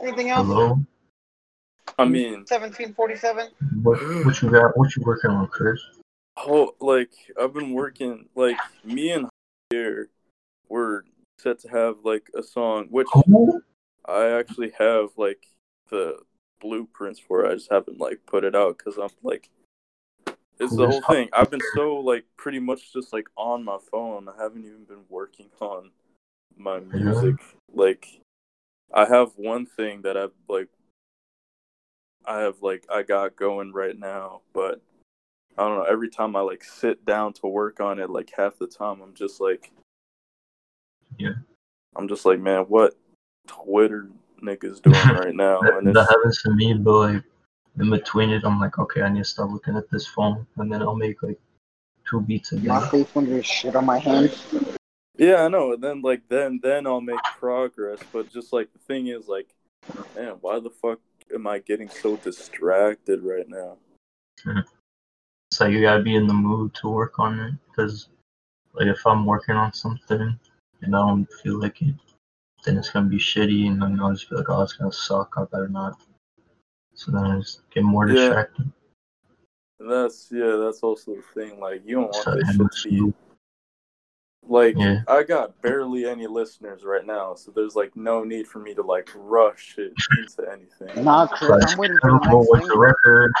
Anything 0.00 0.30
else? 0.30 0.46
Hello. 0.46 0.78
I 1.98 2.04
mean, 2.04 2.46
Seventeen 2.46 2.92
forty-seven. 2.92 3.48
What 3.82 3.98
what 4.24 4.42
you 4.42 4.50
got? 4.50 4.76
What 4.76 4.94
you 4.94 5.02
working 5.04 5.30
on, 5.30 5.46
Chris? 5.48 5.80
oh, 6.36 6.74
like 6.80 7.10
I've 7.40 7.54
been 7.54 7.72
working. 7.72 8.28
Like 8.34 8.58
me 8.84 9.10
and 9.12 9.28
here, 9.70 10.10
we're 10.68 11.02
set 11.38 11.60
to 11.60 11.68
have 11.68 11.96
like 12.04 12.28
a 12.34 12.42
song, 12.42 12.86
which 12.90 13.08
Who? 13.12 13.62
I 14.06 14.30
actually 14.30 14.72
have 14.78 15.10
like 15.16 15.46
the 15.90 16.18
blueprints 16.60 17.20
for. 17.20 17.46
I 17.46 17.54
just 17.54 17.70
haven't 17.70 17.98
like 17.98 18.20
put 18.26 18.44
it 18.44 18.54
out 18.54 18.78
because 18.78 18.98
I'm 18.98 19.10
like, 19.22 19.48
it's 20.58 20.76
the 20.76 20.86
whole 20.86 21.02
thing. 21.02 21.28
I've 21.32 21.50
been 21.50 21.60
so 21.74 21.96
like 21.96 22.24
pretty 22.36 22.58
much 22.58 22.92
just 22.92 23.12
like 23.12 23.28
on 23.36 23.64
my 23.64 23.78
phone. 23.90 24.28
I 24.28 24.42
haven't 24.42 24.64
even 24.64 24.84
been 24.84 25.04
working 25.08 25.48
on 25.60 25.90
my 26.56 26.80
music. 26.80 27.36
Like, 27.72 28.20
I 28.92 29.06
have 29.06 29.32
one 29.36 29.66
thing 29.66 30.02
that 30.02 30.16
I've 30.16 30.32
like, 30.48 30.68
I 32.24 32.40
have 32.40 32.62
like 32.62 32.86
I 32.92 33.02
got 33.02 33.36
going 33.36 33.72
right 33.72 33.98
now, 33.98 34.42
but 34.52 34.80
I 35.58 35.66
don't 35.66 35.78
know. 35.78 35.84
Every 35.84 36.10
time 36.10 36.36
I 36.36 36.40
like 36.40 36.64
sit 36.64 37.04
down 37.04 37.32
to 37.34 37.46
work 37.46 37.80
on 37.80 37.98
it, 37.98 38.10
like 38.10 38.30
half 38.36 38.58
the 38.58 38.66
time 38.66 39.00
I'm 39.02 39.14
just 39.14 39.40
like, 39.40 39.72
Yeah. 41.18 41.34
I'm 41.94 42.08
just 42.08 42.26
like, 42.26 42.40
man, 42.40 42.62
what 42.62 42.94
Twitter 43.46 44.08
niggas 44.42 44.82
doing 44.82 44.94
right 45.16 45.34
now? 45.34 45.60
That, 45.62 45.78
And 45.78 45.96
that 45.96 46.08
happens 46.08 46.42
to 46.42 46.50
me, 46.52 46.74
but 46.74 46.98
like 46.98 47.22
in 47.78 47.90
between 47.90 48.30
it, 48.30 48.42
I'm 48.44 48.60
like, 48.60 48.78
okay, 48.78 49.02
I 49.02 49.08
need 49.08 49.20
to 49.20 49.24
stop 49.24 49.50
looking 49.50 49.76
at 49.76 49.90
this 49.90 50.06
phone, 50.06 50.46
and 50.56 50.72
then 50.72 50.82
I'll 50.82 50.96
make 50.96 51.22
like 51.22 51.38
two 52.08 52.20
beats 52.20 52.52
a 52.52 52.56
day. 52.56 52.68
My 52.68 52.88
face 52.88 53.08
when 53.14 53.26
there's 53.26 53.46
shit 53.46 53.76
on 53.76 53.84
my 53.84 53.98
hands. 53.98 54.46
Yeah, 55.18 55.44
I 55.44 55.48
know. 55.48 55.72
And 55.72 55.82
then 55.82 56.02
like 56.02 56.22
then 56.28 56.60
then 56.62 56.86
I'll 56.86 57.00
make 57.00 57.20
progress. 57.38 58.00
But 58.12 58.30
just 58.30 58.52
like 58.52 58.72
the 58.72 58.78
thing 58.78 59.08
is 59.08 59.28
like, 59.28 59.54
man, 60.14 60.36
why 60.40 60.60
the 60.60 60.70
fuck 60.70 61.00
am 61.34 61.46
I 61.46 61.58
getting 61.58 61.88
so 61.88 62.16
distracted 62.16 63.22
right 63.22 63.48
now? 63.48 63.78
It's 65.52 65.60
like 65.60 65.72
you 65.72 65.80
gotta 65.80 66.02
be 66.02 66.16
in 66.16 66.26
the 66.26 66.34
mood 66.34 66.74
to 66.74 66.88
work 66.88 67.20
on 67.20 67.38
it, 67.38 67.54
because 67.68 68.08
like 68.74 68.88
if 68.88 69.06
I'm 69.06 69.24
working 69.24 69.54
on 69.54 69.72
something 69.72 70.38
and 70.82 70.96
I 70.96 70.98
don't 70.98 71.32
feel 71.42 71.60
like 71.60 71.80
it, 71.82 71.94
then 72.64 72.76
it's 72.76 72.90
gonna 72.90 73.08
be 73.08 73.16
shitty, 73.16 73.68
and 73.68 73.80
then 73.80 74.00
I'll 74.00 74.12
just 74.12 74.28
be 74.28 74.36
like, 74.36 74.50
oh, 74.50 74.62
it's 74.62 74.72
gonna 74.72 74.92
suck. 74.92 75.34
I 75.36 75.44
better 75.44 75.68
not. 75.68 76.00
So 76.94 77.12
then 77.12 77.24
I 77.24 77.38
just 77.38 77.62
get 77.70 77.84
more 77.84 78.06
Yeah. 78.06 78.14
distracted. 78.14 78.72
That's 79.78 80.28
yeah, 80.32 80.56
that's 80.56 80.80
also 80.82 81.14
the 81.14 81.22
thing. 81.34 81.60
Like 81.60 81.82
you 81.86 81.96
don't 81.96 82.12
So 82.12 82.30
want 82.32 82.40
this 82.40 82.56
shit 82.56 82.72
to 82.72 82.88
be 82.90 83.14
like 84.48 84.74
Yeah. 84.76 85.02
I 85.08 85.22
got 85.22 85.60
barely 85.62 86.06
any 86.06 86.26
listeners 86.26 86.84
right 86.84 87.04
now, 87.04 87.34
so 87.34 87.50
there's 87.50 87.74
like 87.76 87.96
no 87.96 88.24
need 88.24 88.46
for 88.46 88.58
me 88.58 88.74
to 88.74 88.82
like 88.82 89.10
rush 89.14 89.76
it 89.78 89.92
into 90.18 90.50
anything. 90.50 91.04
Nah, 91.04 91.26
Chris, 91.26 91.72
I'm 91.72 91.78
waiting 91.78 91.96
for 92.00 92.10
the 92.10 92.16
inevitable 92.16 92.38
next 92.40 92.50
with 92.50 92.60
the 92.60 92.66
single. 92.66 92.78
record. 92.78 93.32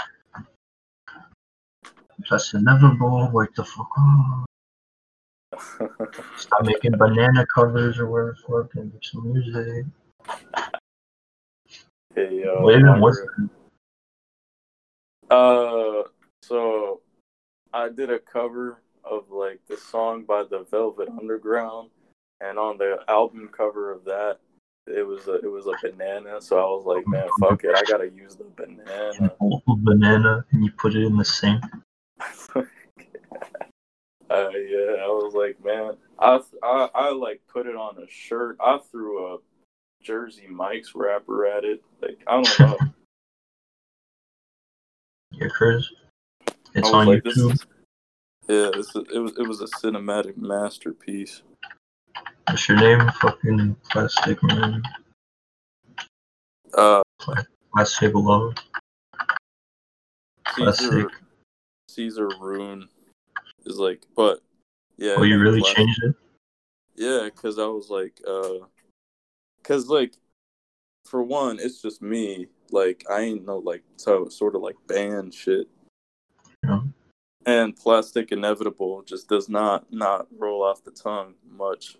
That's 2.30 2.54
inevitable. 2.54 3.30
Wake 3.32 3.54
the 3.54 3.64
fuck 3.64 3.88
up. 3.98 4.46
Stop 6.36 6.64
making 6.64 6.92
banana 6.92 7.46
covers 7.54 7.98
or 7.98 8.08
whatever 8.10 8.36
the 8.46 8.62
fuck 8.64 8.74
and 8.74 8.92
make 8.92 9.04
some 9.04 9.32
music. 9.32 9.86
hey 12.14 12.40
yo, 12.42 12.62
Wait, 12.62 12.82
what's. 13.00 13.20
Uh, 15.30 16.02
so 16.42 17.00
I 17.72 17.88
did 17.88 18.10
a 18.10 18.18
cover 18.18 18.80
of 19.10 19.30
like 19.30 19.60
the 19.68 19.76
song 19.76 20.24
by 20.24 20.44
the 20.44 20.64
Velvet 20.70 21.08
Underground, 21.08 21.90
and 22.40 22.58
on 22.58 22.78
the 22.78 22.98
album 23.08 23.48
cover 23.56 23.92
of 23.92 24.04
that, 24.04 24.38
it 24.86 25.06
was 25.06 25.26
a 25.28 25.34
it 25.34 25.50
was 25.50 25.66
a 25.66 25.72
banana. 25.82 26.40
So 26.40 26.58
I 26.58 26.64
was 26.64 26.84
like, 26.86 27.06
man, 27.06 27.28
fuck 27.40 27.64
it, 27.64 27.74
I 27.76 27.82
gotta 27.90 28.08
use 28.08 28.36
the 28.36 28.44
banana. 28.56 29.32
an 29.40 29.60
banana 29.66 30.44
and 30.52 30.64
you 30.64 30.70
put 30.72 30.94
it 30.94 31.04
in 31.04 31.16
the 31.16 31.24
sink? 31.24 31.62
uh, 32.54 32.62
yeah, 34.30 34.96
I 35.00 35.08
was 35.08 35.34
like, 35.34 35.62
man, 35.64 35.96
I, 36.18 36.40
I 36.62 36.88
I 36.94 37.10
like 37.10 37.42
put 37.52 37.66
it 37.66 37.76
on 37.76 37.98
a 38.02 38.08
shirt. 38.08 38.56
I 38.60 38.78
threw 38.90 39.34
a 39.34 39.38
Jersey 40.02 40.46
Mike's 40.48 40.92
wrapper 40.94 41.46
at 41.46 41.64
it. 41.64 41.82
Like 42.00 42.18
I 42.26 42.42
don't 42.42 42.60
know. 42.60 42.78
Yeah, 45.32 45.48
Chris. 45.48 45.86
It's 46.74 46.88
on 46.88 47.06
like, 47.06 47.22
this 47.22 47.36
YouTube. 47.36 47.52
is- 47.52 47.66
yeah, 48.48 48.70
it's 48.74 48.94
a, 48.94 49.00
it 49.12 49.18
was 49.18 49.32
it 49.38 49.46
was 49.46 49.60
a 49.60 49.66
cinematic 49.66 50.36
masterpiece. 50.36 51.42
What's 52.48 52.68
your 52.68 52.78
name? 52.78 53.10
Fucking 53.20 53.76
plastic 53.90 54.42
man. 54.42 54.82
Uh, 56.74 57.02
Plastic 57.72 58.14
love. 58.14 58.54
Caesar 60.54 60.62
Plastic. 60.64 61.06
Caesar 61.88 62.28
Rune 62.40 62.88
is 63.64 63.78
like, 63.78 64.06
but 64.14 64.40
yeah. 64.96 65.14
Oh, 65.16 65.22
you 65.22 65.38
really 65.38 65.60
plastic- 65.60 65.76
changed 65.76 66.02
it? 66.04 66.14
Yeah, 66.94 67.24
because 67.24 67.58
I 67.58 67.66
was 67.66 67.90
like, 67.90 68.20
uh, 68.26 68.66
because 69.58 69.88
like, 69.88 70.14
for 71.04 71.22
one, 71.22 71.58
it's 71.60 71.82
just 71.82 72.00
me. 72.00 72.46
Like, 72.70 73.04
I 73.10 73.20
ain't 73.20 73.44
no 73.44 73.58
like 73.58 73.82
so 73.96 74.28
sort 74.28 74.54
of 74.54 74.62
like 74.62 74.76
band 74.86 75.34
shit. 75.34 75.68
And 77.46 77.76
plastic 77.76 78.32
inevitable 78.32 79.02
just 79.02 79.28
does 79.28 79.48
not 79.48 79.90
not 79.92 80.26
roll 80.36 80.62
off 80.64 80.82
the 80.82 80.90
tongue 80.90 81.34
much. 81.48 81.96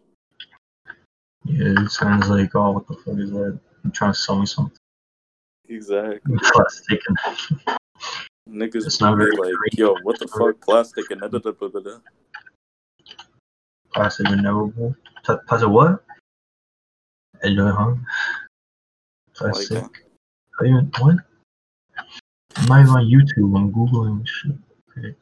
Yeah, 1.45 1.85
it 1.85 1.91
sounds 1.91 2.29
like, 2.29 2.55
oh, 2.57 2.73
what 2.73 2.89
the 2.89 2.95
fuck 2.95 3.19
is 3.19 3.31
that? 3.31 3.59
I'm 3.85 3.93
trying 3.93 4.13
to 4.13 4.19
sell 4.19 4.39
me 4.41 4.47
something. 4.47 4.77
Exactly. 5.69 6.37
Plastic 6.53 7.01
and 7.09 7.79
Niggas 8.49 8.87
It's 8.87 9.01
not 9.01 9.17
very 9.17 9.31
like, 9.31 9.53
creative. 9.55 9.79
yo, 9.79 9.95
what 10.03 10.19
the 10.19 10.27
fuck, 10.29 10.61
plastic 10.61 11.11
inevitable. 11.11 11.71
plastic 13.93 14.29
inevitable. 14.29 14.95
Pla- 15.25 15.39
Plastic 15.49 15.69
what? 15.69 16.05
Hello, 17.43 17.73
huh? 17.73 17.95
Like 19.41 19.53
Plastic. 19.55 19.85
How 20.59 20.65
you- 20.67 20.91
what? 20.99 21.17
I'm 22.57 22.67
not 22.67 22.81
even 22.83 22.91
on 22.91 23.05
YouTube. 23.07 23.57
I'm 23.57 23.73
googling 23.73 24.27
shit. 24.27 25.15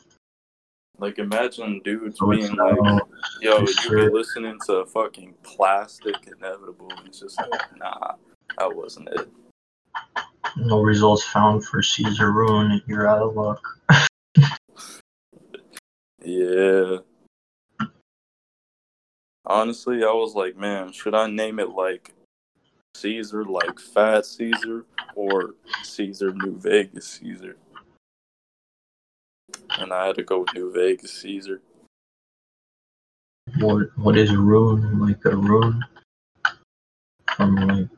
Like, 0.98 1.18
imagine 1.18 1.80
dudes 1.84 2.18
So 2.18 2.30
being 2.30 2.54
like, 2.54 2.76
now 2.80 3.00
yo, 3.40 3.58
you 3.60 3.90
be 3.90 4.06
uh, 4.06 4.10
listening 4.10 4.58
to 4.66 4.86
fucking 4.86 5.34
plastic 5.42 6.14
inevitable. 6.26 6.88
And 6.96 7.08
it's 7.08 7.20
just 7.20 7.38
like, 7.38 7.76
nah, 7.78 8.14
that 8.58 8.74
wasn't 8.74 9.08
it. 9.08 9.28
no 10.56 10.82
results 10.82 11.24
found 11.24 11.64
for 11.64 11.82
Caesar 11.82 12.32
Ruin. 12.32 12.80
You're 12.86 13.08
out 13.08 13.22
of 13.22 13.34
luck. 13.34 13.60
Yeah. 16.24 16.98
Honestly, 19.44 20.04
I 20.04 20.12
was 20.12 20.34
like, 20.34 20.56
man, 20.56 20.90
should 20.92 21.14
I 21.14 21.28
name 21.28 21.58
it 21.58 21.70
like 21.70 22.14
Caesar, 22.94 23.44
like 23.44 23.78
Fat 23.78 24.24
Caesar, 24.24 24.86
or 25.14 25.54
Caesar 25.82 26.32
New 26.32 26.58
Vegas 26.58 27.06
Caesar? 27.08 27.56
And 29.78 29.92
I 29.92 30.06
had 30.06 30.16
to 30.16 30.22
go 30.22 30.40
with 30.40 30.54
New 30.54 30.72
Vegas 30.72 31.12
Caesar. 31.20 31.60
What 33.58 33.88
what 33.96 34.16
is 34.16 34.34
rune? 34.34 35.00
Like 35.00 35.24
a 35.24 35.36
rune 35.36 35.84
from 37.36 37.56
like 37.56 37.88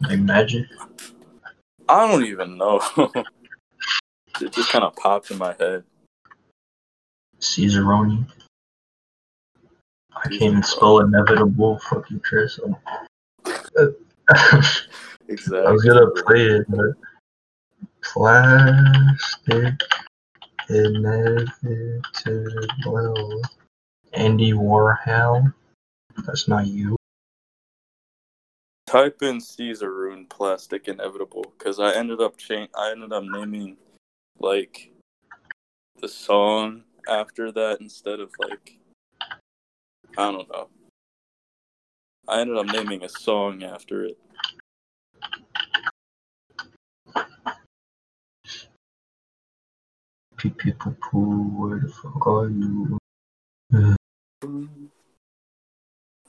like 0.00 0.20
magic? 0.20 0.66
I 1.88 2.08
don't 2.08 2.24
even 2.24 2.56
know. 2.56 2.80
it 4.40 4.52
just 4.52 4.70
kind 4.70 4.84
of 4.84 4.96
popped 4.96 5.30
in 5.30 5.38
my 5.38 5.54
head. 5.58 5.84
Caesaroni. 7.40 8.26
I 10.16 10.28
can't 10.28 10.42
even 10.42 10.62
spell 10.62 11.00
inevitable. 11.00 11.78
Fucking 11.78 12.20
Chris. 12.20 12.58
Exactly. 15.28 15.66
I 15.66 15.72
was 15.72 15.82
gonna 15.82 16.10
play 16.24 16.46
it, 16.46 16.66
but 16.68 16.94
plastic 18.00 19.74
inevitable. 20.68 21.48
Andy 24.12 24.52
Warhol. 24.52 25.52
That's 26.24 26.48
not 26.48 26.66
you. 26.66 26.96
type 28.86 29.22
in 29.22 29.40
Caesar 29.40 29.92
Rune 29.92 30.26
plastic 30.26 30.88
inevitable 30.88 31.44
because 31.58 31.80
I 31.80 31.92
ended 31.92 32.20
up 32.20 32.36
cha- 32.36 32.68
I 32.74 32.92
ended 32.92 33.12
up 33.12 33.24
naming 33.24 33.76
like 34.38 34.92
the 36.00 36.08
song 36.08 36.84
after 37.08 37.52
that 37.52 37.80
instead 37.80 38.20
of 38.20 38.30
like 38.38 38.78
I 40.16 40.30
don't 40.30 40.48
know. 40.48 40.68
I 42.28 42.40
ended 42.40 42.56
up 42.56 42.66
naming 42.66 43.02
a 43.04 43.08
song 43.08 43.62
after 43.62 44.04
it. 44.04 44.18
Pee 50.46 50.52
pee 50.52 50.72
poo 50.72 50.96
poo, 51.00 51.42
where 51.56 51.80
the 51.80 51.88
fuck 51.88 52.24
are 52.28 52.48
you? 52.48 52.98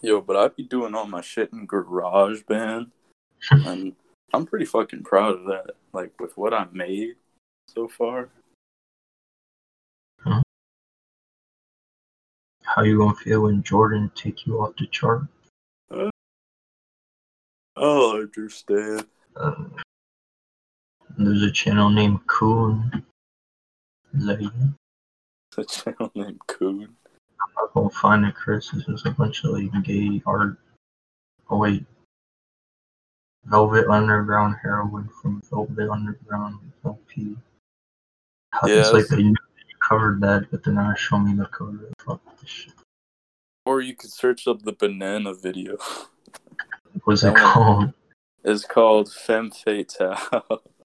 Yo, 0.02 0.22
but 0.22 0.36
I 0.36 0.48
be 0.48 0.64
doing 0.64 0.96
all 0.96 1.06
my 1.06 1.22
shit 1.22 1.54
in 1.54 1.68
GarageBand, 1.68 2.90
and 3.52 3.96
I'm 4.34 4.48
pretty 4.48 4.66
fucking 4.66 5.04
proud 5.04 5.36
of 5.36 5.46
that. 5.46 5.76
Like 5.94 6.20
with 6.20 6.36
what 6.36 6.52
I 6.52 6.66
made 6.72 7.18
so 7.68 7.88
far. 7.88 8.30
How 12.64 12.82
you 12.82 12.98
gonna 12.98 13.14
feel 13.14 13.44
when 13.44 13.62
Jordan 13.62 14.12
take 14.16 14.48
you 14.48 14.64
off 14.64 14.76
the 14.80 14.88
chart? 14.88 15.28
I'll 17.76 18.10
understand. 18.12 19.06
Uh, 19.36 19.54
there's 21.20 21.44
a 21.44 21.52
channel 21.52 21.92
named 21.92 22.26
Coon. 22.26 23.06
Is 24.18 24.26
that? 24.26 24.74
A 25.58 25.66
channel 25.66 26.12
named 26.16 26.40
Coon. 26.48 26.84
I'm 27.42 27.50
not 27.56 27.74
gonna 27.74 27.90
find 27.90 28.26
it, 28.26 28.36
Chris. 28.36 28.70
This 28.70 28.88
is 28.88 29.06
a 29.06 29.12
bunch 29.12 29.44
of 29.44 29.52
like 29.52 29.72
gay 29.84 30.22
art. 30.26 30.58
Oh 31.50 31.58
wait. 31.58 31.86
Velvet 33.46 33.88
Underground 33.88 34.56
heroin 34.62 35.10
from 35.22 35.42
Velvet 35.50 35.90
Underground 35.90 36.60
LP. 36.86 37.38
Yeah. 38.66 38.80
It's 38.82 38.92
like 38.92 39.06
Yes. 39.10 39.10
they 39.10 39.34
covered 39.88 40.22
that, 40.22 40.48
but 40.52 40.64
they're 40.64 40.74
not 40.74 40.98
showing 41.00 41.26
me 41.26 41.34
the 41.36 41.46
cover. 41.46 41.90
Fuck 42.06 42.22
this 42.42 42.50
shit. 42.50 42.74
Or 43.66 43.82
you 43.82 43.96
could 43.96 44.12
search 44.12 44.48
up 44.48 44.64
the 44.64 44.74
banana 44.74 45.34
video. 45.34 45.78
What's 47.04 47.24
it 47.24 47.28
That 47.28 47.34
one. 47.34 47.42
called? 47.54 47.94
It's 48.44 48.66
called 48.66 49.12
Femme 49.12 49.52
Fatale 49.52 50.18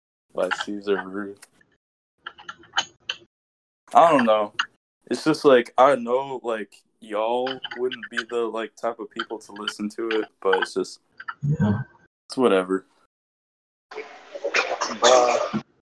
by 0.35 0.49
Caesar 0.65 1.03
Rue. 1.07 1.37
I 3.95 4.11
don't 4.11 4.25
know. 4.25 4.53
It's 5.11 5.25
just 5.25 5.45
like 5.45 5.75
I 5.77 5.95
know 5.97 6.41
like 6.43 6.75
y'all 7.01 7.49
wouldn't 7.77 8.05
be 8.11 8.19
the 8.31 8.37
like 8.41 8.75
type 8.77 8.99
of 8.99 9.11
people 9.11 9.39
to 9.39 9.53
listen 9.53 9.89
to 9.91 10.09
it, 10.11 10.25
but 10.41 10.57
it's 10.63 10.75
just 10.75 11.01
Yeah. 11.43 11.83
it's 12.29 12.37
whatever. 12.37 12.87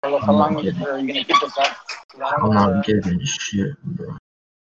How 0.02 0.32
long 0.32 0.56
are 0.56 0.62
you 0.62 0.72
gonna 0.72 1.12
keep 1.12 1.26
this 1.28 1.58
up? 1.58 1.76
'Cause 2.08 2.20
I 2.20 2.30
don't 2.30 2.42
I'm 2.42 2.48
wanna- 2.48 2.74
not 2.76 2.84
getting 2.86 3.20
shit, 3.24 3.80
bro. 3.84 4.16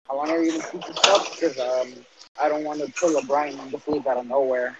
How 0.08 0.16
long 0.16 0.30
are 0.30 0.42
you 0.42 0.52
gonna 0.60 0.70
keep 0.72 0.84
this 0.84 1.04
up? 1.06 1.30
Because 1.32 1.58
um, 1.58 1.94
I 2.40 2.48
don't 2.48 2.64
want 2.64 2.80
to 2.80 2.92
pull 2.92 3.16
a 3.16 3.22
Brian 3.24 3.58
on 3.58 3.70
the 3.70 3.78
fleet 3.78 4.06
out 4.06 4.18
of 4.18 4.26
nowhere. 4.26 4.78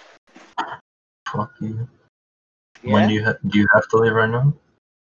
Fuck 1.32 1.52
you. 1.60 1.89
Yeah. 2.82 2.93
When 2.93 3.09
do 3.09 3.14
you 3.14 3.24
ha- 3.24 3.34
do 3.48 3.59
you 3.59 3.66
have 3.74 3.89
to 3.89 3.97
leave 3.97 4.12
right 4.12 4.28
now? 4.28 4.52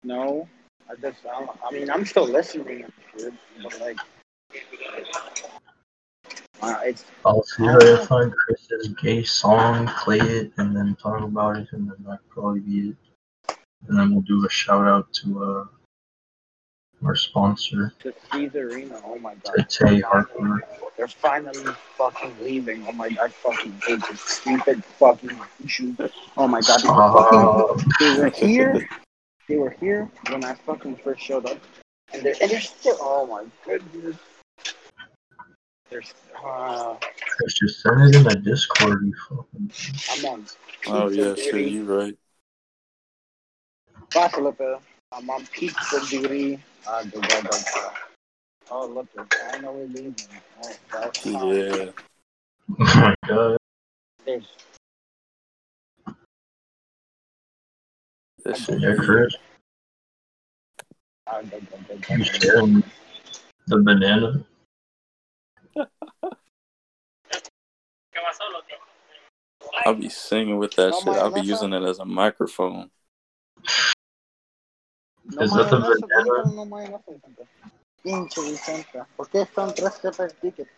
No, 0.03 0.47
I 0.93 1.01
just, 1.01 1.25
I, 1.25 1.47
I 1.67 1.71
mean, 1.71 1.89
I'm 1.89 2.05
still 2.05 2.27
listening, 2.27 2.85
dude, 3.17 3.33
but 3.63 3.79
like, 3.79 3.97
uh, 6.61 6.79
it's 6.83 7.05
I'll 7.25 7.43
see 7.43 7.65
if 7.65 7.99
I 7.99 8.05
find 8.05 8.33
Chris's 8.33 8.89
gay 9.01 9.23
song, 9.23 9.87
play 10.03 10.19
it, 10.19 10.51
and 10.57 10.75
then 10.75 10.95
talk 10.95 11.21
about 11.21 11.57
it, 11.57 11.67
and 11.71 11.89
then 11.89 11.97
that'll 12.01 12.19
probably 12.29 12.59
be 12.59 12.89
it. 12.89 13.57
And 13.87 13.97
then 13.97 14.11
we'll 14.11 14.21
do 14.21 14.45
a 14.45 14.49
shout 14.49 14.87
out 14.87 15.11
to 15.13 15.43
uh 15.43 15.65
our 17.05 17.15
sponsor, 17.15 17.93
just 18.01 18.17
Caesar 18.31 18.69
Arena. 18.69 19.01
Oh 19.03 19.17
my 19.19 19.35
god, 19.35 19.67
Tay 19.69 19.99
Harper. 19.99 20.61
they're 20.95 21.07
finally 21.07 21.73
fucking 21.97 22.33
leaving. 22.41 22.85
Oh 22.87 22.93
my, 22.93 23.07
I 23.21 23.27
fucking 23.27 23.73
hate 23.85 23.99
this 24.09 24.21
stupid 24.21 24.85
fucking 24.85 25.37
issue. 25.65 25.95
Oh 26.37 26.47
my 26.47 26.61
god, 26.61 26.81
they 26.81 26.87
were, 26.87 27.11
fucking, 27.13 27.39
Uh, 27.39 27.93
they 27.99 28.19
were 28.21 28.29
here. 28.29 28.87
They 29.47 29.57
were 29.57 29.71
here 29.71 30.09
when 30.29 30.43
I 30.43 30.53
fucking 30.53 30.97
first 30.97 31.21
showed 31.21 31.45
up, 31.45 31.59
and 32.13 32.23
they're 32.23 32.35
and 32.41 32.49
they're 32.49 32.61
still. 32.61 32.97
Oh 33.01 33.27
my 33.27 33.45
goodness. 33.65 34.17
There's, 35.89 36.13
uh, 36.43 36.95
Chris, 37.37 37.53
just 37.53 37.81
send 37.81 38.01
it 38.01 38.15
in 38.15 38.23
the 38.23 38.35
Discord, 38.35 39.05
you 39.05 39.13
fucking. 39.29 39.71
I'm 40.11 40.25
on. 40.25 40.45
Oh 40.87 41.09
yeah, 41.09 41.33
pizza 41.35 41.43
shit, 41.43 41.53
duty. 41.53 41.71
you 41.71 41.83
right. 41.83 42.17
Pásale, 44.09 44.57
pero 44.57 44.81
I'm 45.11 45.29
on 45.29 45.45
pizza 45.47 45.99
duty. 46.09 46.59
Uh, 46.87 47.03
the, 47.03 47.09
the, 47.11 47.17
the, 47.19 47.91
oh, 48.71 48.87
look, 48.87 49.07
they're 49.13 49.27
finally 49.51 49.87
leaving. 49.87 50.15
Oh, 50.63 50.71
that's 50.91 51.19
fine. 51.19 51.47
Yeah. 51.49 51.85
Oh 52.79 52.95
my 52.95 53.15
god. 53.27 53.57
There's, 54.25 54.47
That 58.43 58.57
shit. 58.57 58.79
Yeah, 58.81 58.95
Chris, 58.95 59.35
you 61.41 62.17
the, 62.17 62.23
sharing 62.25 62.83
the 63.67 63.77
banana? 63.77 64.45
I'll 69.85 69.95
be 69.95 70.09
singing 70.09 70.57
with 70.57 70.75
that 70.75 70.93
shit. 70.95 71.07
I'll 71.07 71.31
be 71.31 71.41
using 71.41 71.73
it 71.73 71.83
as 71.83 71.99
a 71.99 72.05
microphone. 72.05 72.91
no 75.25 75.41
Is 75.41 75.53
that 75.53 75.69
the 75.69 75.77
banana? 75.77 75.95
cuéntalo, 76.01 76.55
no 76.55 76.65
me 76.65 76.85
hagas 76.85 77.01
eso, 77.07 77.11
Vicente. 77.13 77.47
Pinche 78.03 78.41
Vicente, 78.41 79.01
¿por 79.15 79.29
qué 79.29 79.47
son 79.55 79.73
tres 79.73 79.93
separate 79.95 80.35
tickets? 80.41 80.69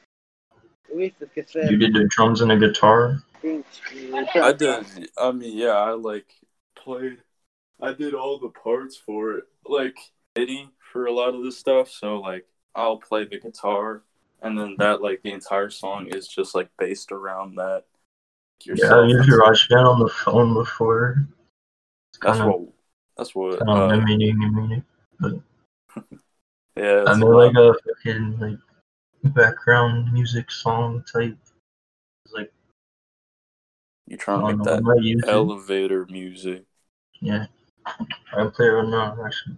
Tuviste 0.87 1.27
que 1.33 1.43
ser 1.43 1.71
You 1.71 1.77
did 1.77 1.93
the 1.93 2.07
drums 2.09 2.41
and 2.41 2.51
the 2.51 2.57
guitar? 2.57 3.23
I 3.43 4.53
did. 4.53 5.09
I 5.17 5.31
mean, 5.31 5.57
yeah, 5.57 5.71
I 5.71 5.91
like 5.91 6.27
played. 6.75 7.17
I 7.81 7.93
did 7.93 8.13
all 8.13 8.39
the 8.39 8.49
parts 8.49 8.95
for 8.95 9.33
it, 9.33 9.43
like 9.65 9.97
MIDI 10.35 10.69
for 10.91 11.05
a 11.07 11.11
lot 11.13 11.35
of 11.35 11.43
this 11.43 11.57
stuff. 11.57 11.89
So 11.89 12.17
like, 12.19 12.45
I'll 12.73 12.97
play 12.97 13.25
the 13.25 13.39
guitar, 13.39 14.03
and 14.41 14.57
then 14.57 14.75
that 14.79 15.01
like 15.01 15.21
the 15.23 15.31
entire 15.33 15.69
song 15.69 16.07
is 16.07 16.27
just 16.27 16.55
like 16.55 16.69
based 16.77 17.11
around 17.11 17.55
that. 17.55 17.83
Yeah, 18.65 18.71
Yourself. 18.73 19.05
I 19.05 19.07
usually 19.07 19.39
watched 19.39 19.69
that 19.69 19.79
on 19.79 19.99
the 19.99 20.09
phone 20.09 20.53
before. 20.53 21.27
That's 22.21 22.39
what. 22.39 22.61
That's 23.17 23.35
what. 23.35 23.61
of 23.61 23.67
Uh, 23.67 23.87
limiting 23.87 24.41
in 24.41 24.69
me. 24.69 24.83
yeah. 26.77 27.03
I 27.07 27.15
made 27.15 27.25
like 27.25 27.55
a 27.55 27.73
fucking 27.73 28.39
like 28.39 29.33
background 29.33 30.11
music 30.13 30.49
song 30.51 31.03
type. 31.11 31.37
It's 32.25 32.33
like 32.33 32.51
You 34.07 34.15
I 34.15 34.17
trying 34.17 34.47
to 34.47 34.55
make 34.57 34.65
that 34.65 34.83
might 34.83 35.01
use 35.01 35.23
it. 35.23 35.29
elevator 35.29 36.05
music. 36.09 36.63
Yeah, 37.21 37.47
I 37.85 38.45
play 38.53 38.67
it 38.67 38.69
right 38.69 38.87
now 38.87 39.17
actually. 39.25 39.57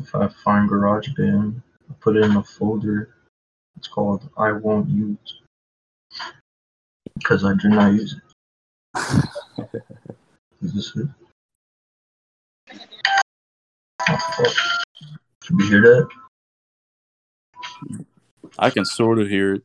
If 0.00 0.14
I 0.14 0.28
find 0.28 0.70
GarageBand, 0.70 1.62
I 1.90 1.94
put 2.00 2.16
it 2.16 2.24
in 2.24 2.36
a 2.36 2.42
folder. 2.42 3.14
It's 3.76 3.88
called 3.88 4.28
I 4.38 4.52
won't 4.52 4.88
use 4.88 5.40
because 7.14 7.44
I 7.44 7.54
do 7.54 7.68
not 7.68 7.92
use 7.92 8.16
it. 8.16 8.22
Is 10.62 10.74
this 10.74 10.96
it? 10.96 11.08
Oh. 14.08 14.54
Can 15.44 15.58
you 15.58 15.68
hear 15.68 15.82
that? 15.82 16.08
I 18.58 18.70
can 18.70 18.84
sort 18.84 19.18
of 19.18 19.28
hear 19.28 19.54
it. 19.54 19.62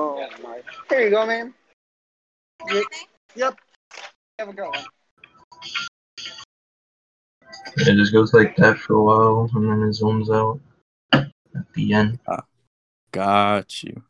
Oh 0.00 0.28
my. 0.44 0.60
Here 0.88 1.00
you 1.00 1.10
go, 1.10 1.26
man. 1.26 1.52
Yep. 2.72 2.84
Yep. 3.34 3.58
Have 4.38 4.48
a 4.48 4.52
good 4.52 4.68
one. 4.68 4.84
It 7.78 7.96
just 7.96 8.12
goes 8.12 8.32
like 8.32 8.54
that 8.56 8.78
for 8.78 8.94
a 8.94 9.02
while 9.02 9.50
and 9.52 9.68
then 9.68 9.82
it 9.82 9.96
zooms 9.96 10.30
out 10.30 10.60
at 11.12 11.72
the 11.74 11.92
end. 11.94 12.20
Ah, 12.28 12.44
got 13.10 13.82
you. 13.82 14.00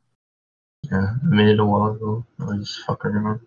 Yeah, 0.82 1.14
I 1.24 1.26
made 1.26 1.48
it 1.48 1.58
a 1.58 1.64
while 1.64 1.92
ago. 1.92 2.26
I 2.38 2.44
was 2.44 2.68
just 2.68 2.84
fucking 2.86 3.12
around. 3.12 3.40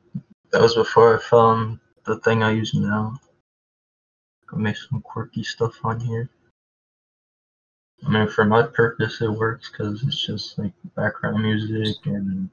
That 0.52 0.62
was 0.62 0.74
before 0.74 1.20
I 1.20 1.22
found 1.22 1.80
the 2.06 2.18
thing 2.22 2.42
I 2.42 2.54
use 2.54 2.74
now. 2.74 3.20
Could 4.48 4.60
make 4.60 4.78
some 4.78 5.02
quirky 5.02 5.44
stuff 5.44 5.76
on 5.84 6.00
here. 6.00 6.28
I 8.06 8.10
mean, 8.10 8.28
for 8.28 8.46
my 8.46 8.64
purpose, 8.64 9.22
it 9.22 9.30
works 9.30 9.70
because 9.72 10.04
it's 10.04 10.26
just 10.26 10.58
like 10.58 10.74
background 10.96 11.44
music 11.44 11.98
and 12.06 12.50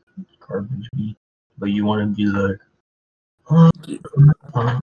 garbage 0.46 0.88
beat. 0.94 1.16
But 1.58 1.70
you 1.70 1.84
want 1.84 2.02
to 2.02 2.14
be 2.14 2.26
like, 2.26 2.58
uh, 3.50 4.78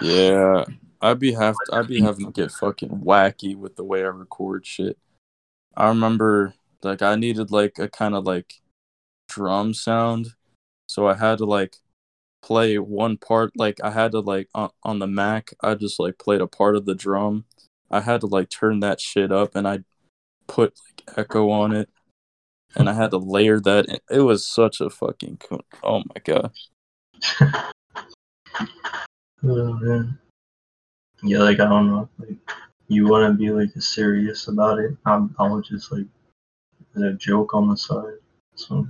Yeah, 0.00 0.64
I'd 1.00 1.18
be 1.18 1.32
have 1.32 1.56
I'd 1.72 1.88
be 1.88 2.00
having 2.00 2.26
to 2.26 2.32
get 2.32 2.52
fucking 2.52 2.90
wacky 2.90 3.56
with 3.56 3.76
the 3.76 3.84
way 3.84 4.00
I 4.00 4.08
record 4.08 4.66
shit. 4.66 4.98
I 5.76 5.88
remember 5.88 6.54
like 6.82 7.02
I 7.02 7.16
needed 7.16 7.50
like 7.50 7.78
a 7.78 7.88
kind 7.88 8.14
of 8.14 8.24
like 8.24 8.54
drum 9.28 9.74
sound, 9.74 10.28
so 10.86 11.06
I 11.06 11.14
had 11.14 11.38
to 11.38 11.46
like 11.46 11.76
play 12.42 12.78
one 12.78 13.16
part. 13.16 13.52
Like 13.56 13.80
I 13.82 13.90
had 13.90 14.12
to 14.12 14.20
like 14.20 14.48
on, 14.54 14.70
on 14.82 14.98
the 14.98 15.06
Mac, 15.06 15.52
I 15.60 15.74
just 15.74 15.98
like 15.98 16.18
played 16.18 16.40
a 16.40 16.46
part 16.46 16.76
of 16.76 16.86
the 16.86 16.94
drum. 16.94 17.44
I 17.90 18.00
had 18.00 18.20
to 18.22 18.26
like 18.26 18.50
turn 18.50 18.80
that 18.80 19.00
shit 19.00 19.32
up, 19.32 19.54
and 19.54 19.66
I 19.66 19.80
put 20.46 20.74
like 20.86 21.18
echo 21.18 21.50
on 21.50 21.74
it, 21.74 21.88
and 22.74 22.88
I 22.88 22.94
had 22.94 23.10
to 23.12 23.18
layer 23.18 23.60
that. 23.60 23.86
In. 23.86 23.98
It 24.10 24.20
was 24.20 24.46
such 24.46 24.80
a 24.80 24.90
fucking. 24.90 25.40
Oh 25.82 26.02
my 26.08 26.20
god. 26.24 26.52
Oh, 29.48 29.74
man. 29.74 30.18
Yeah, 31.22 31.38
like 31.38 31.60
I 31.60 31.68
don't 31.68 31.88
know, 31.88 32.08
like 32.18 32.36
you 32.88 33.06
want 33.06 33.30
to 33.30 33.38
be 33.38 33.50
like 33.50 33.70
serious 33.80 34.48
about 34.48 34.78
it. 34.78 34.96
I'm, 35.04 35.34
I'll 35.38 35.60
just 35.60 35.92
like 35.92 36.06
a 36.96 37.12
joke 37.12 37.54
on 37.54 37.68
the 37.68 37.76
side. 37.76 38.18
So 38.54 38.86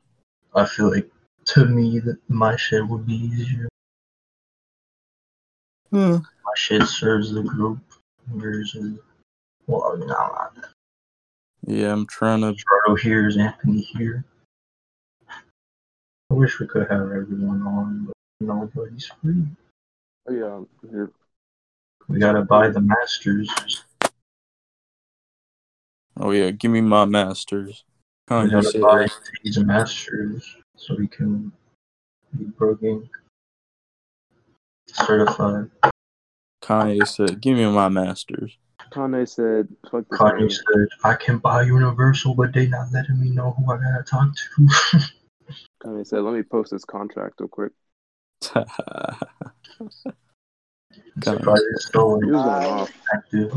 I 0.54 0.66
feel 0.66 0.90
like 0.90 1.10
to 1.46 1.64
me 1.64 2.00
that 2.00 2.18
my 2.28 2.56
shit 2.56 2.86
would 2.86 3.06
be 3.06 3.14
easier. 3.14 3.68
Hmm. 5.90 6.16
My 6.16 6.52
shit 6.56 6.82
serves 6.82 7.32
the 7.32 7.42
group 7.42 7.78
versus 8.28 8.98
well, 9.66 9.92
I 9.92 9.96
mean, 9.96 10.10
I'm 10.10 10.32
not. 10.32 10.52
Yeah, 11.66 11.92
I'm 11.92 12.06
trying 12.06 12.40
to. 12.42 12.52
Gerardo 12.52 13.00
here 13.00 13.26
is 13.26 13.36
Anthony 13.36 13.80
here. 13.80 14.24
I 15.28 16.34
wish 16.34 16.58
we 16.58 16.66
could 16.66 16.90
have 16.90 17.12
everyone 17.12 17.62
on, 17.62 18.06
but 18.06 18.14
nobody's 18.40 19.10
free. 19.22 19.44
Oh, 20.26 20.32
yeah, 20.32 20.54
I'm 20.56 20.68
here. 20.90 21.10
We 22.08 22.18
gotta 22.18 22.42
buy 22.42 22.68
the 22.68 22.80
masters. 22.80 23.48
Oh 26.18 26.30
yeah, 26.30 26.50
give 26.50 26.70
me 26.70 26.80
my 26.80 27.04
masters. 27.06 27.84
We 28.30 28.50
gotta 28.50 28.78
buy 28.78 29.06
these 29.42 29.58
masters 29.58 30.56
so 30.76 30.94
we 30.96 31.08
can 31.08 31.50
be 32.36 32.50
pro 32.56 32.74
game 32.74 33.08
certified. 34.86 35.70
Kanye 36.64 37.06
said, 37.06 37.40
give 37.40 37.56
me 37.58 37.66
my 37.66 37.88
masters. 37.88 38.56
Kanye 38.90 39.28
said, 39.28 39.68
fuck 39.90 40.08
this 40.08 40.18
Kanye 40.18 40.40
man. 40.40 40.50
said, 40.50 40.88
I 41.04 41.14
can 41.14 41.38
buy 41.38 41.62
Universal, 41.62 42.34
but 42.34 42.52
they 42.54 42.66
not 42.68 42.90
letting 42.92 43.20
me 43.20 43.30
know 43.30 43.52
who 43.52 43.70
I 43.72 43.76
gotta 43.76 44.02
talk 44.04 44.28
to. 44.34 44.68
Kanye 45.84 46.06
said, 46.06 46.20
let 46.22 46.34
me 46.34 46.42
post 46.42 46.70
this 46.70 46.84
contract 46.84 47.40
real 47.40 47.48
quick. 47.48 47.72
so 48.42 48.64
probably 51.38 51.62
still 51.76 52.20
He 52.20 52.30
was 52.30 52.42
going 52.42 52.66
off. 52.66 52.90
active. 53.14 53.52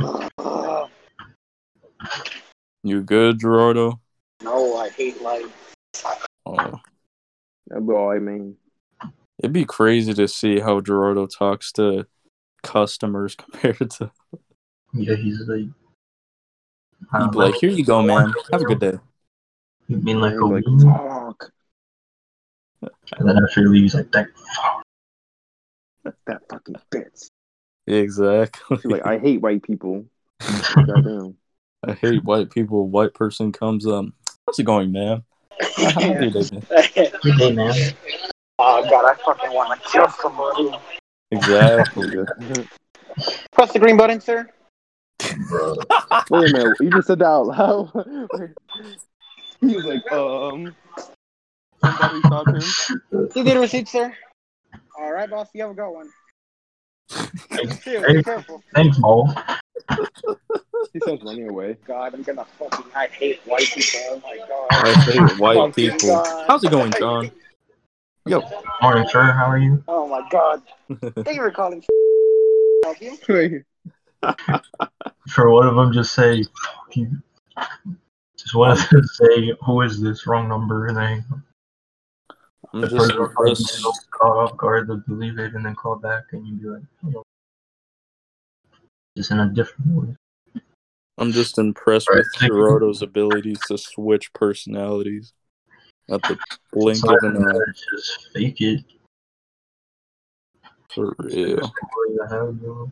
You 2.84 3.02
good, 3.04 3.40
Gerardo? 3.40 4.00
no, 4.44 4.78
I 4.78 4.90
hate 4.90 5.22
life. 5.22 5.76
Oh, 6.46 6.80
That's 7.68 7.84
all 7.90 8.12
I 8.12 8.20
mean. 8.20 8.56
it'd 9.40 9.52
be 9.54 9.66
crazy 9.66 10.14
to 10.14 10.28
see 10.28 10.60
how 10.60 10.80
Gerardo 10.82 11.26
talks 11.28 11.72
to 11.74 12.06
customers 12.64 13.36
compared 13.38 13.90
to. 13.92 14.12
Yeah, 14.94 15.16
he's 15.16 15.40
like. 15.48 15.60
He'd 15.60 17.20
don't 17.20 17.32
be 17.32 17.38
like, 17.38 17.56
"Here 17.56 17.70
you 17.70 17.86
go, 17.86 18.02
man. 18.02 18.34
Have 18.52 18.62
a 18.62 18.66
good 18.66 18.80
day." 18.80 18.94
He 19.88 19.96
mean 19.96 20.20
like 20.20 20.32
He 20.34 20.38
a 20.38 20.46
was 20.46 20.84
like, 20.84 20.96
fuck. 21.30 21.52
and 23.18 23.30
then 23.30 23.38
after 23.38 23.62
he 23.62 23.68
leaves, 23.68 23.94
like 23.96 24.12
that. 24.12 24.28
Fuck. 24.56 24.84
That 26.26 26.42
fucking 26.50 26.76
bitch. 26.90 27.28
Exactly. 27.86 28.78
He's 28.78 28.86
like, 28.86 29.06
I 29.06 29.18
hate 29.18 29.42
white 29.42 29.62
people. 29.62 30.06
Goddamn. 30.76 31.36
I 31.86 31.94
hate 31.94 32.24
white 32.24 32.50
people. 32.50 32.88
White 32.88 33.14
person 33.14 33.52
comes 33.52 33.86
up. 33.86 34.06
How's 34.46 34.58
it 34.60 34.64
going, 34.64 34.92
man? 34.94 35.24
How's 35.76 35.96
your 35.96 36.20
day 36.20 36.30
been?" 36.30 36.64
Good 37.22 37.38
day, 37.38 37.52
man. 37.52 37.74
oh 38.60 38.90
god, 38.90 39.06
I 39.06 39.16
fucking 39.24 39.54
want 39.54 39.82
to 39.82 39.90
kill 39.90 40.08
somebody. 40.10 40.72
Exactly. 41.32 42.08
Press 43.52 43.74
the 43.74 43.80
green 43.80 43.98
button, 43.98 44.22
sir. 44.22 44.50
Bro. 45.50 45.76
Wait 46.30 46.50
a 46.50 46.54
minute. 46.54 46.78
You 46.80 46.92
just 46.92 47.08
said 47.08 47.20
that 47.20 47.26
out 47.26 47.48
loud. 47.48 47.92
He 49.60 49.76
was 49.76 49.86
like, 49.86 50.12
um. 50.12 50.76
Somebody 51.82 52.22
stop 52.22 52.48
him. 52.48 52.62
See 53.34 53.42
the 53.42 53.60
receipt, 53.60 53.88
sir. 53.88 54.14
All 55.00 55.12
right, 55.12 55.30
boss. 55.30 55.50
You 55.54 55.64
have 55.64 55.72
a 55.72 55.74
good 55.74 55.90
one. 55.90 56.10
Thanks, 57.56 57.84
Too. 57.84 58.00
Be 58.00 58.06
Thanks. 58.06 58.26
careful. 58.26 58.64
thanks, 58.74 59.00
Mo. 59.00 59.28
He 60.94 61.00
starts 61.00 61.24
running 61.24 61.50
away. 61.50 61.78
God, 61.86 62.14
I'm 62.14 62.24
gonna 62.24 62.46
fucking. 62.46 62.86
I 62.96 63.08
hate 63.08 63.40
white 63.46 63.68
people. 63.74 64.00
Oh 64.10 64.22
my 64.24 64.38
god. 64.48 64.86
I 64.86 64.94
hate 64.94 65.38
white 65.38 65.76
people. 65.76 66.10
God. 66.10 66.46
How's 66.48 66.64
it 66.64 66.72
going, 66.72 66.94
John? 66.94 67.32
Yo. 68.28 68.42
Morning, 68.82 69.08
sir. 69.10 69.22
How 69.24 69.46
are 69.46 69.58
you? 69.58 69.84
Oh 69.88 70.08
my 70.08 70.28
god. 70.30 70.62
Thank 71.24 71.28
you 71.38 71.42
for 71.44 71.52
calling. 71.52 71.84
Help 72.84 73.02
you? 73.02 73.18
Wait. 73.30 73.64
For 75.30 75.50
one 75.52 75.68
of 75.68 75.76
them, 75.76 75.94
just 75.94 76.14
say, 76.14 76.44
fuck 76.44 76.96
you. 76.96 77.12
Just 78.38 78.56
one 78.56 78.72
of 78.72 78.90
them 78.90 79.04
say, 79.04 79.54
who 79.66 79.82
is 79.82 80.02
this? 80.02 80.28
Wrong 80.28 80.48
number. 80.50 80.88
And 80.88 80.98
then 80.98 81.26
I'm 82.74 82.82
the 82.82 82.88
just 82.88 82.98
person 82.98 83.18
will 83.18 83.30
probably 83.30 83.52
impressed. 83.52 84.12
caught 84.12 84.38
off 84.38 84.58
guard, 84.58 84.88
they'll 84.88 84.98
believe 85.08 85.40
it 85.40 85.54
and 85.54 85.66
then 85.66 85.76
call 85.76 85.96
back 85.96 86.24
and 86.34 86.46
you'd 86.48 86.62
be 86.62 86.68
like, 86.68 86.84
oh. 87.16 87.24
Just 89.16 89.32
in 89.32 89.40
a 89.40 89.50
different 89.50 89.92
way. 89.92 90.16
I'm 91.18 91.32
just 91.32 91.58
impressed 91.58 92.10
Right. 92.10 92.18
with 92.18 92.28
Gerardo's 92.40 93.02
abilities 93.02 93.60
to 93.68 93.78
switch 93.78 94.32
personalities 94.34 95.34
at 96.10 96.22
the 96.24 96.38
blink 96.72 97.04
of 97.04 97.18
an 97.24 97.46
eye. 97.46 97.72
just 97.92 98.30
fake 98.34 98.62
it. 98.62 98.84
For 100.94 101.14
real. 101.20 101.58
That's 101.58 101.70
the 101.70 101.88
way 101.96 102.16
to 102.18 102.36
have, 102.36 102.62
bro. 102.62 102.92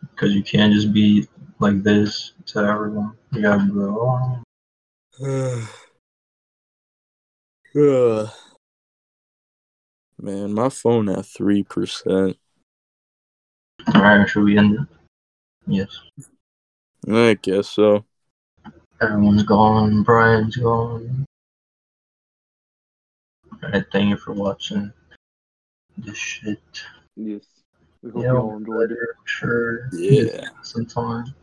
Because 0.00 0.34
you 0.34 0.42
can't 0.42 0.72
just 0.72 0.92
be 0.92 1.28
like 1.58 1.82
this 1.82 2.32
to 2.46 2.60
everyone. 2.60 3.16
You 3.32 3.42
gotta 3.42 3.64
like, 3.72 4.42
oh, 5.20 5.68
Ugh. 7.76 8.30
Man, 10.20 10.54
my 10.54 10.68
phone 10.68 11.08
at 11.08 11.26
three 11.26 11.64
percent. 11.64 12.38
alright, 13.94 14.28
should 14.28 14.44
we 14.44 14.56
end 14.56 14.74
it? 14.74 14.86
Yes. 15.66 16.00
I 17.10 17.36
guess 17.42 17.68
so. 17.68 18.04
Everyone's 19.04 19.42
gone. 19.42 20.02
Brian's 20.02 20.56
gone. 20.56 21.26
Alright, 23.62 23.84
thank 23.92 24.08
you 24.10 24.16
for 24.16 24.32
watching 24.32 24.92
this 25.98 26.16
shit. 26.16 26.60
Yes. 27.16 27.42
We 28.02 28.10
hope 28.10 28.22
Yeah, 28.22 28.32
you 28.32 28.38
all 28.38 28.56
enjoyed 28.56 28.92
it. 28.92 28.98
Sure. 29.24 29.88
Yeah. 29.92 30.48
Sometime. 30.62 31.34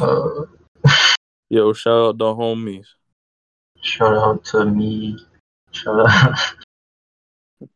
Uh, 0.00 0.44
Yo, 1.50 1.72
shout 1.72 2.08
out 2.08 2.18
the 2.18 2.24
homies. 2.24 2.86
shout 3.82 4.14
out 4.16 4.44
to 4.44 4.64
me. 4.64 5.18
Shout 5.72 6.08
out. 6.08 6.38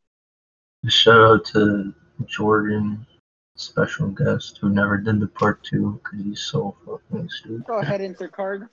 shout 0.88 1.20
out 1.20 1.44
to 1.46 1.94
Jordan, 2.26 3.06
special 3.60 4.08
guest 4.08 4.58
who 4.60 4.70
never 4.70 4.96
did 4.96 5.20
the 5.20 5.26
part 5.26 5.62
two 5.62 6.00
because 6.02 6.24
he's 6.24 6.40
so 6.40 6.76
fucking 6.86 7.28
stupid. 7.28 7.66
Go 7.66 7.78
ahead, 7.78 8.00
insert 8.00 8.32
card. 8.32 8.68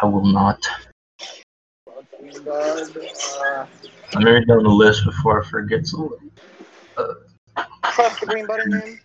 I 0.00 0.06
will 0.06 0.24
not. 0.24 0.66
Fucking 1.86 2.44
God. 2.44 2.96
Uh, 2.96 3.66
I'm 4.14 4.24
gonna 4.24 4.44
down 4.44 4.62
the 4.64 4.68
list 4.68 5.04
before 5.04 5.42
I 5.42 5.46
forget 5.46 5.86
something. 5.86 6.30
press 7.82 8.20
the 8.20 8.26
green 8.26 8.46
button, 8.46 8.70
man. 8.70 9.00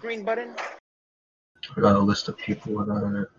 Green 0.00 0.24
button. 0.24 0.54
I 1.76 1.80
got 1.80 1.96
a 1.96 1.98
list 1.98 2.28
of 2.28 2.36
people 2.38 2.84
that 2.84 2.92
are 2.92 3.30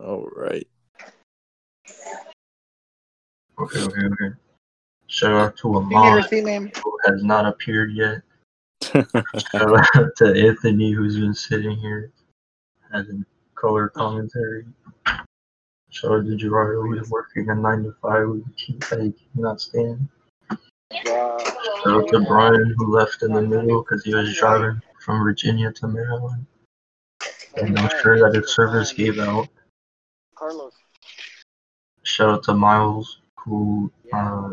All 0.00 0.28
right. 0.36 0.66
okay, 3.58 3.80
okay, 3.80 4.06
okay. 4.06 4.34
Shout 5.06 5.32
out 5.32 5.56
to 5.58 5.76
a 5.76 5.82
You 5.82 5.88
need 5.88 5.96
Ahmad 5.96 6.76
who 6.76 6.98
has 7.06 7.22
not 7.22 7.46
appeared 7.46 7.92
yet. 7.92 8.22
Shout 8.82 9.06
out 9.96 10.16
to 10.16 10.46
Anthony 10.48 10.92
who's 10.92 11.18
been 11.18 11.34
sitting 11.34 11.76
here 11.76 12.12
having 12.92 13.24
color 13.54 13.88
commentary. 13.88 14.64
Shout 15.90 16.12
out 16.12 16.26
to 16.26 16.36
Gerardo 16.36 16.82
who's 16.82 17.08
working 17.10 17.50
a 17.50 17.54
nine 17.54 17.82
to 17.84 17.94
five 18.00 18.28
with 18.28 18.44
keep 18.56 18.80
that 18.88 19.14
cannot 19.34 19.60
stand. 19.60 20.08
Shout 20.92 21.86
out 21.86 22.08
to 22.08 22.24
Brian 22.26 22.74
who 22.76 22.94
left 22.94 23.22
in 23.22 23.32
the 23.32 23.42
middle 23.42 23.82
because 23.82 24.04
he 24.04 24.14
was 24.14 24.36
driving 24.36 24.80
from 25.00 25.22
Virginia 25.22 25.72
to 25.72 25.88
Maryland. 25.88 26.46
And 27.56 27.78
I'm 27.78 27.90
sure 28.02 28.18
that 28.20 28.38
his 28.38 28.54
service 28.54 28.92
gave 28.92 29.18
out. 29.18 29.48
Carlos. 30.34 30.72
Shout 32.04 32.28
out 32.30 32.42
to 32.44 32.54
Miles 32.54 33.18
who 33.36 33.90
uh, 34.12 34.50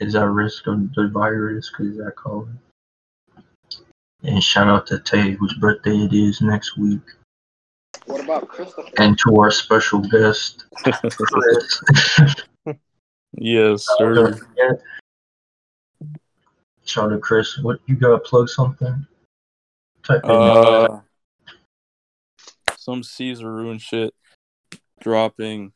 is 0.00 0.14
at 0.14 0.28
risk 0.28 0.66
of 0.66 0.92
the 0.94 1.08
virus 1.08 1.70
because 1.70 1.94
he's 1.94 2.00
at 2.00 2.16
college. 2.16 2.48
And 4.24 4.42
shout 4.42 4.68
out 4.68 4.86
to 4.86 4.98
Tay, 5.00 5.32
whose 5.32 5.52
birthday 5.54 5.96
it 5.96 6.12
is 6.14 6.40
next 6.40 6.78
week. 6.78 7.02
What 8.06 8.24
about 8.24 8.48
Christopher? 8.48 8.88
And 8.98 9.18
to 9.18 9.36
our 9.36 9.50
special 9.50 10.00
guest, 10.00 10.64
Chris. 10.72 11.82
yes, 13.32 13.86
sir. 13.98 14.38
Shout 16.84 17.04
out 17.04 17.08
to 17.10 17.18
Chris. 17.18 17.58
What 17.58 17.80
you 17.86 17.96
gotta 17.96 18.18
plug 18.18 18.48
something? 18.48 19.06
Type 20.02 20.24
in 20.24 20.30
Uh, 20.30 21.00
some 22.76 23.02
Caesar 23.02 23.50
ruin 23.50 23.78
shit 23.78 24.14
dropping. 25.00 25.72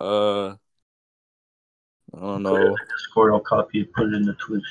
Uh, 0.00 0.48
I 0.48 2.20
don't 2.20 2.42
put 2.44 2.52
it 2.52 2.60
in 2.60 2.64
know. 2.64 2.70
the 2.70 2.86
Discord, 2.96 3.32
I'll 3.32 3.40
copy 3.40 3.80
it, 3.82 3.92
put 3.94 4.08
it 4.08 4.14
in 4.14 4.24
the 4.24 4.34
Twitch. 4.34 4.62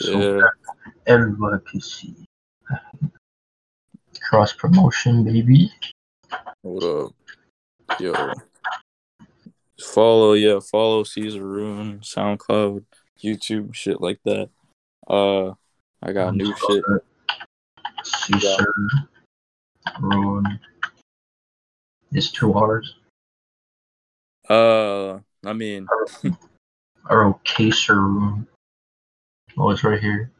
So 0.00 0.18
Yeah. 0.18 0.48
everybody 1.06 1.62
can 1.70 1.80
see. 1.80 2.14
Cross 4.22 4.54
promotion, 4.54 5.24
baby. 5.24 5.72
What 6.62 6.82
up? 6.84 7.12
Yo. 8.00 8.14
Follow, 9.82 10.32
yeah, 10.34 10.60
follow 10.60 11.04
Caesar 11.04 11.44
Ruin, 11.44 12.00
SoundCloud, 12.00 12.84
YouTube, 13.22 13.74
shit 13.74 14.00
like 14.00 14.20
that. 14.24 14.50
Uh, 15.08 15.54
I 16.02 16.12
got 16.12 16.34
new 16.34 16.54
shit. 16.54 16.84
Caesar 18.04 18.74
Ruin. 20.00 20.60
It's 22.12 22.30
two 22.30 22.52
R's. 22.54 22.94
Uh, 24.48 25.20
I 25.44 25.52
mean, 25.52 25.86
Or 27.10 27.40
Caesar 27.44 28.00
Ruin. 28.00 28.46
Oh, 29.58 29.70
it's 29.70 29.84
right 29.84 30.00
here. 30.00 30.30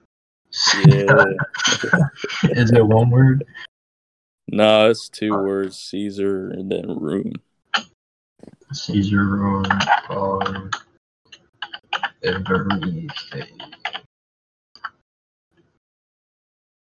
yeah. 0.86 1.24
Is 2.50 2.72
it 2.72 2.86
one 2.86 3.10
word? 3.10 3.44
nah, 4.48 4.86
it's 4.86 5.08
two 5.08 5.32
words, 5.32 5.78
Caesar 5.78 6.50
and 6.50 6.70
then 6.70 6.98
Ruin. 6.98 7.34
Caesar 8.72 9.62
or 10.10 10.70
everything. 12.22 13.10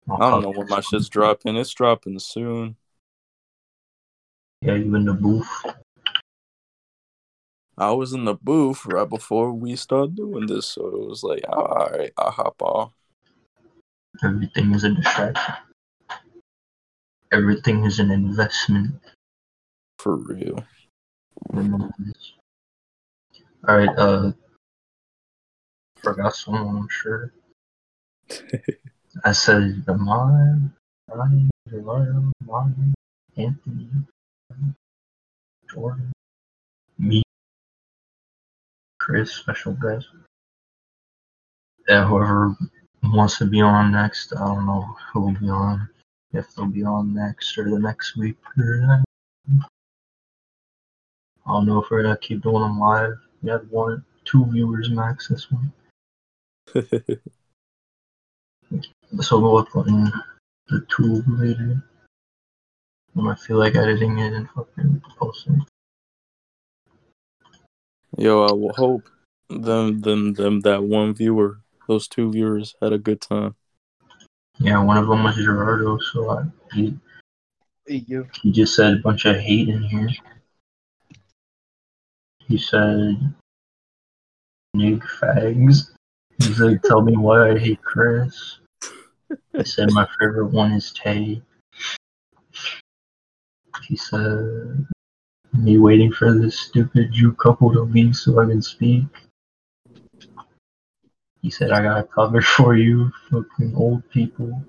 I 0.10 0.30
don't 0.30 0.42
know 0.42 0.52
when 0.52 0.68
my 0.68 0.82
shit's 0.82 1.10
dropping. 1.10 1.56
It's 1.56 1.74
dropping 1.74 2.20
soon. 2.20 2.76
Yeah, 4.62 4.76
you 4.76 4.96
in 4.96 5.06
the 5.06 5.14
booth. 5.14 5.48
I 7.78 7.92
was 7.92 8.14
in 8.14 8.26
the 8.26 8.36
booth 8.36 8.86
right 8.86 9.10
before 9.10 9.54
we 9.54 9.76
started 9.76 10.16
doing 10.16 10.48
this, 10.48 10.68
so 10.68 10.88
it 10.88 11.08
was 11.08 11.24
like, 11.24 11.44
all 11.50 11.90
right, 11.92 12.12
I'll 12.18 12.32
hop 12.32 12.62
off. 12.62 12.92
Everything 14.24 14.74
is 14.74 14.84
a 14.84 14.90
distraction. 14.90 15.56
Everything 17.32 17.86
is 17.86 18.00
an 18.00 18.12
investment. 18.12 19.02
For 20.00 20.18
real. 20.18 20.64
Remember 21.50 21.90
this. 22.00 22.34
Alright, 23.68 23.98
uh 23.98 24.34
forgot 26.02 26.36
someone, 26.36 26.76
I'm 26.76 26.88
sure. 26.90 27.32
I 29.24 29.32
said 29.32 29.86
the 29.86 29.96
mine, 29.96 30.74
Ryan, 31.08 31.50
Gerardo, 31.70 32.32
Martin, 32.46 32.94
Anthony, 33.38 33.90
Jordan, 35.70 36.12
Chris, 39.02 39.32
special 39.32 39.74
guest. 39.74 40.06
Yeah, 41.88 42.08
whoever 42.08 42.56
wants 43.02 43.40
to 43.40 43.46
be 43.46 43.60
on 43.60 43.92
next, 43.92 44.32
I 44.36 44.46
don't 44.46 44.68
know 44.68 44.96
who 45.12 45.22
will 45.22 45.40
be 45.40 45.50
on. 45.50 45.90
If 46.34 46.54
they'll 46.54 46.68
be 46.68 46.84
on 46.84 47.16
next 47.16 47.58
or 47.58 47.68
the 47.68 47.80
next 47.80 48.16
week 48.16 48.38
or 48.60 49.02
I 49.58 49.62
don't 51.48 51.66
know 51.66 51.80
if 51.80 51.90
we're 51.90 52.04
gonna 52.04 52.16
keep 52.16 52.44
doing 52.44 52.62
them 52.62 52.80
live. 52.80 53.18
We 53.42 53.50
had 53.50 53.68
one, 53.72 54.06
two 54.24 54.46
viewers 54.46 54.92
max 54.92 55.30
this 55.30 55.48
one. 55.50 55.74
So 59.20 59.40
we'll 59.42 59.66
upload 59.66 59.90
in 59.90 60.10
the 60.70 60.86
two 60.96 61.22
later. 61.28 61.84
When 63.14 63.28
I 63.28 63.36
feel 63.36 63.58
like 63.58 63.76
editing 63.76 64.20
it 64.20 64.32
and 64.32 64.50
fucking 64.52 65.02
posting. 65.18 65.66
Yo, 68.18 68.44
I 68.44 68.52
will 68.52 68.74
hope 68.74 69.10
them, 69.50 70.02
them, 70.02 70.34
them, 70.34 70.60
that 70.62 70.84
one 70.84 71.14
viewer, 71.14 71.60
those 71.88 72.08
two 72.08 72.32
viewers 72.32 72.76
had 72.82 72.92
a 72.92 72.98
good 72.98 73.22
time. 73.22 73.56
Yeah, 74.60 74.84
one 74.84 74.98
of 74.98 75.08
them 75.08 75.24
was 75.24 75.36
Gerardo, 75.36 75.98
so 75.98 76.30
I, 76.30 76.44
he 76.74 76.98
You. 77.88 78.28
he 78.42 78.52
just 78.52 78.76
said 78.76 78.96
a 78.96 78.98
bunch 78.98 79.26
of 79.26 79.38
hate 79.38 79.70
in 79.70 79.82
here. 79.82 80.10
He 82.48 82.58
said, 82.58 83.34
"Nig 84.74 85.02
fags." 85.02 85.92
He's 86.38 86.60
like, 86.60 86.82
"Tell 86.84 87.02
me 87.02 87.16
why 87.16 87.52
I 87.52 87.58
hate 87.58 87.82
Chris." 87.82 88.60
He 89.54 89.64
said, 89.64 89.92
"My 89.92 90.08
favorite 90.20 90.52
one 90.52 90.74
is 90.74 90.92
Tay." 90.92 91.42
He 93.88 93.96
said, 93.96 94.86
"Me 95.54 95.78
waiting 95.78 96.12
for 96.12 96.34
this 96.34 96.60
stupid 96.60 97.12
Jew 97.12 97.34
couple 97.34 97.72
to 97.74 97.82
leave 97.82 98.16
so 98.16 98.40
I 98.40 98.46
can 98.46 98.62
speak." 98.62 99.06
He 101.42 101.50
said, 101.50 101.72
"I 101.72 101.82
got 101.82 102.00
a 102.00 102.04
cover 102.04 102.42
for 102.42 102.76
you, 102.76 103.12
fucking 103.30 103.76
old 103.76 104.10
people." 104.10 104.64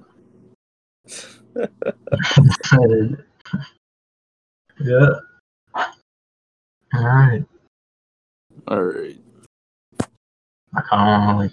said, 2.64 3.24
yeah. 4.80 5.10
Alright. 6.94 7.44
All 8.68 8.82
right. 8.82 9.18
I 10.74 10.80
kind 10.88 11.30
of 11.30 11.36
like, 11.36 11.52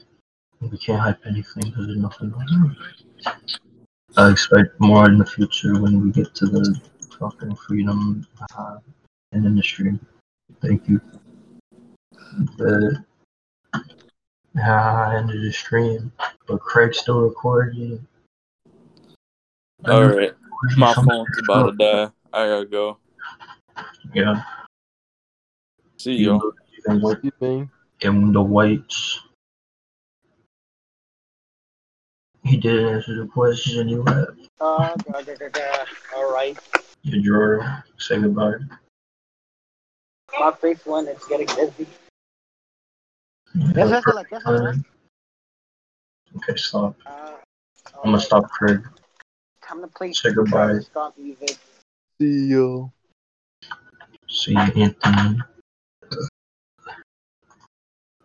we 0.71 0.77
can't 0.77 0.99
hype 0.99 1.25
anything 1.25 1.63
because 1.63 1.87
there's 1.87 1.97
nothing 1.97 2.29
going 2.29 2.47
on. 2.47 2.77
I 4.17 4.31
expect 4.31 4.79
more 4.79 5.09
in 5.09 5.17
the 5.17 5.25
future 5.25 5.79
when 5.79 6.01
we 6.01 6.11
get 6.11 6.33
to 6.35 6.45
the 6.45 6.79
fucking 7.19 7.55
freedom 7.55 8.25
uh, 8.57 8.77
in 9.31 9.45
industry. 9.45 9.99
Thank 10.61 10.87
you. 10.87 11.01
The, 12.57 13.03
yeah, 14.55 15.07
I 15.07 15.17
ended 15.17 15.41
the 15.41 15.51
stream, 15.51 16.11
but 16.47 16.59
Craig's 16.59 16.99
still 16.99 17.21
recording. 17.21 18.05
All 19.85 20.03
right. 20.03 20.33
My 20.77 20.93
phone's 20.93 21.27
about 21.43 21.71
to 21.71 21.77
die. 21.77 22.11
I 22.33 22.47
gotta 22.47 22.65
go. 22.65 22.97
Yeah. 24.13 24.43
See 25.97 26.13
you. 26.13 26.53
Even 26.85 27.01
You 27.23 27.31
think? 27.39 27.69
in 28.01 28.31
the 28.31 28.41
whites. 28.41 29.19
He 32.43 32.57
didn't 32.57 32.95
answer 32.95 33.15
the 33.21 33.27
question. 33.27 33.89
you 33.89 34.01
left. 34.03 34.31
Uh, 34.59 34.95
da, 34.95 35.21
da, 35.21 35.35
da, 35.35 35.49
da. 35.49 35.85
All 36.15 36.33
right. 36.33 36.57
You 37.03 37.21
drew. 37.21 37.61
Say 37.97 38.19
goodbye. 38.19 38.53
My 40.37 40.51
face 40.51 40.85
one 40.85 41.07
is 41.07 41.23
getting 41.25 41.47
busy. 41.47 41.87
Yeah, 43.55 43.85
Yes, 43.87 44.03
yes, 44.31 44.45
like. 44.45 44.75
Okay, 46.35 46.55
stop. 46.55 46.95
Uh, 47.05 47.35
I'm 48.03 48.11
gonna 48.11 48.19
stop 48.19 48.49
Craig. 48.49 48.87
Time 49.63 49.81
to 49.81 49.87
play 49.87 50.13
Say 50.13 50.31
goodbye. 50.31 50.51
Travis 50.51 50.85
Scott 50.85 51.17
music. 51.17 51.57
See 52.21 52.45
you. 52.47 52.91
See 54.27 54.51
you, 54.51 54.59
Anthony. 54.59 55.39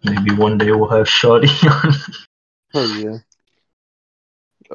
Maybe 0.05 0.35
one 0.35 0.59
day 0.59 0.71
we'll 0.71 0.89
have 0.89 1.07
Shotty 1.07 1.49
on. 1.85 1.95
Oh 2.75 2.87
yeah. 2.87 3.19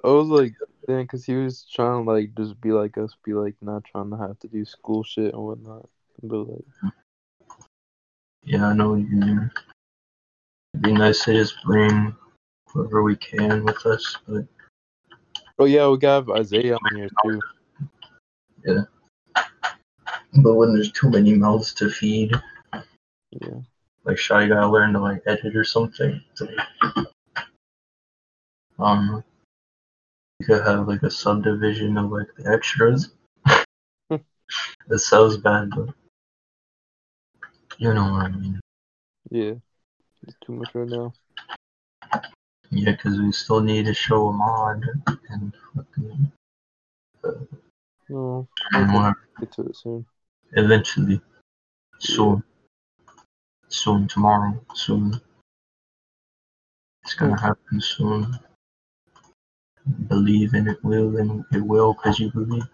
I 0.04 0.08
was 0.08 0.28
like, 0.28 0.54
damn, 0.88 1.02
because 1.04 1.26
he 1.26 1.36
was 1.36 1.66
trying 1.72 2.04
to 2.04 2.12
like 2.12 2.34
just 2.36 2.60
be 2.62 2.72
like 2.72 2.98
us, 2.98 3.16
be 3.24 3.34
like 3.34 3.56
not 3.62 3.84
trying 3.84 4.10
to 4.10 4.18
have 4.18 4.40
to 4.40 4.48
do 4.48 4.66
school 4.66 5.04
shit 5.04 5.34
and 5.34 5.44
whatnot. 5.44 5.88
But 6.24 6.38
like, 6.48 6.66
yeah, 8.44 8.68
I 8.68 8.74
know 8.74 8.92
what 8.92 9.00
you 9.00 9.16
mean. 9.18 9.52
It'd 10.74 10.84
be 10.84 10.92
nice 10.94 11.24
to 11.26 11.34
just 11.34 11.56
bring 11.66 12.16
whoever 12.68 13.04
we 13.04 13.16
can 13.16 13.64
with 13.64 13.86
us, 13.86 14.18
but 14.28 14.46
oh 15.58 15.66
yeah, 15.66 15.88
we 15.88 15.98
got 15.98 16.30
Isaiah 16.30 16.76
on 16.76 16.96
here 16.96 17.10
too. 17.24 17.42
Yeah. 18.66 18.84
But 20.42 20.56
when 20.56 20.74
there's 20.74 20.92
too 20.92 21.10
many 21.10 21.34
mouths 21.34 21.74
to 21.76 21.90
feed, 21.90 22.34
Yeah. 23.32 23.62
like 24.04 24.18
Shotty 24.18 24.48
gotta 24.50 24.68
learn 24.70 24.94
to 24.94 25.00
like 25.00 25.24
edit 25.26 25.56
or 25.56 25.64
something. 25.64 26.22
So, 26.36 26.48
um, 28.78 29.24
you 30.40 30.46
could 30.46 30.66
have 30.66 30.88
like 30.88 31.04
a 31.04 31.12
subdivision 31.12 31.98
of 31.98 32.12
like 32.12 32.28
the 32.38 32.52
extras. 32.52 33.10
that 34.10 35.00
sounds 35.00 35.38
bad, 35.38 35.72
but 35.76 35.90
you 37.80 37.94
know 37.94 38.12
what 38.12 38.26
I 38.26 38.30
mean. 38.30 38.60
Yeah. 39.32 39.54
It's 40.28 40.36
too 40.42 40.54
much 40.54 40.70
right 40.76 40.88
now. 40.88 41.14
Yeah, 42.72 42.92
because 42.92 43.18
we 43.20 43.32
still 43.32 43.62
need 43.62 43.86
to 43.86 43.94
show 43.94 44.28
Ahmad 44.28 44.84
and 45.30 45.54
fucking 45.74 46.32
No, 48.10 48.48
uh, 48.76 48.88
we'll 48.92 49.14
get 49.40 49.52
to 49.54 49.62
it 49.64 49.76
soon. 49.76 50.06
eventually. 50.54 51.22
Soon. 52.00 52.44
Soon, 53.70 54.08
tomorrow. 54.08 54.60
Soon. 54.74 55.20
It's 57.04 57.14
gonna 57.14 57.40
happen 57.40 57.80
soon. 57.80 58.38
Believe 60.08 60.54
in 60.54 60.68
it 60.68 60.84
will 60.84 61.18
and 61.18 61.46
it 61.54 61.62
will 61.62 61.94
because 61.94 62.20
you 62.20 62.30
believe. 62.32 62.68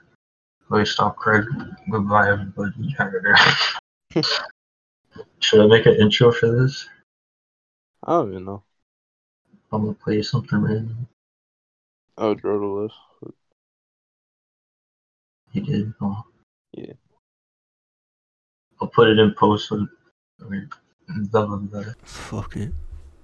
Okay, 0.72 0.84
stop 0.84 1.16
Craig. 1.16 1.46
Goodbye 1.92 2.32
everybody. 2.32 2.96
Should 5.40 5.62
I 5.62 5.68
make 5.68 5.86
an 5.86 5.96
intro 5.96 6.32
for 6.32 6.50
this? 6.50 6.88
I 8.04 8.14
don't 8.14 8.32
even 8.32 8.46
know. 8.46 8.64
I'm 9.72 9.82
gonna 9.82 9.94
play 9.94 10.22
something 10.22 10.60
random. 10.60 11.08
Oh, 12.18 12.34
draw 12.34 12.60
the 12.60 12.66
list. 12.66 12.96
He 15.52 15.60
did. 15.62 15.94
Oh. 16.02 16.24
Yeah. 16.74 16.94
I'll 18.82 18.88
put 18.88 19.10
it 19.10 19.20
in 19.20 19.34
post. 19.34 19.70
So, 19.70 19.88
okay. 20.42 20.62
Blah, 21.32 21.46
blah, 21.46 21.58
blah. 21.58 21.84
Fuck 22.04 22.58
it. 22.58 22.74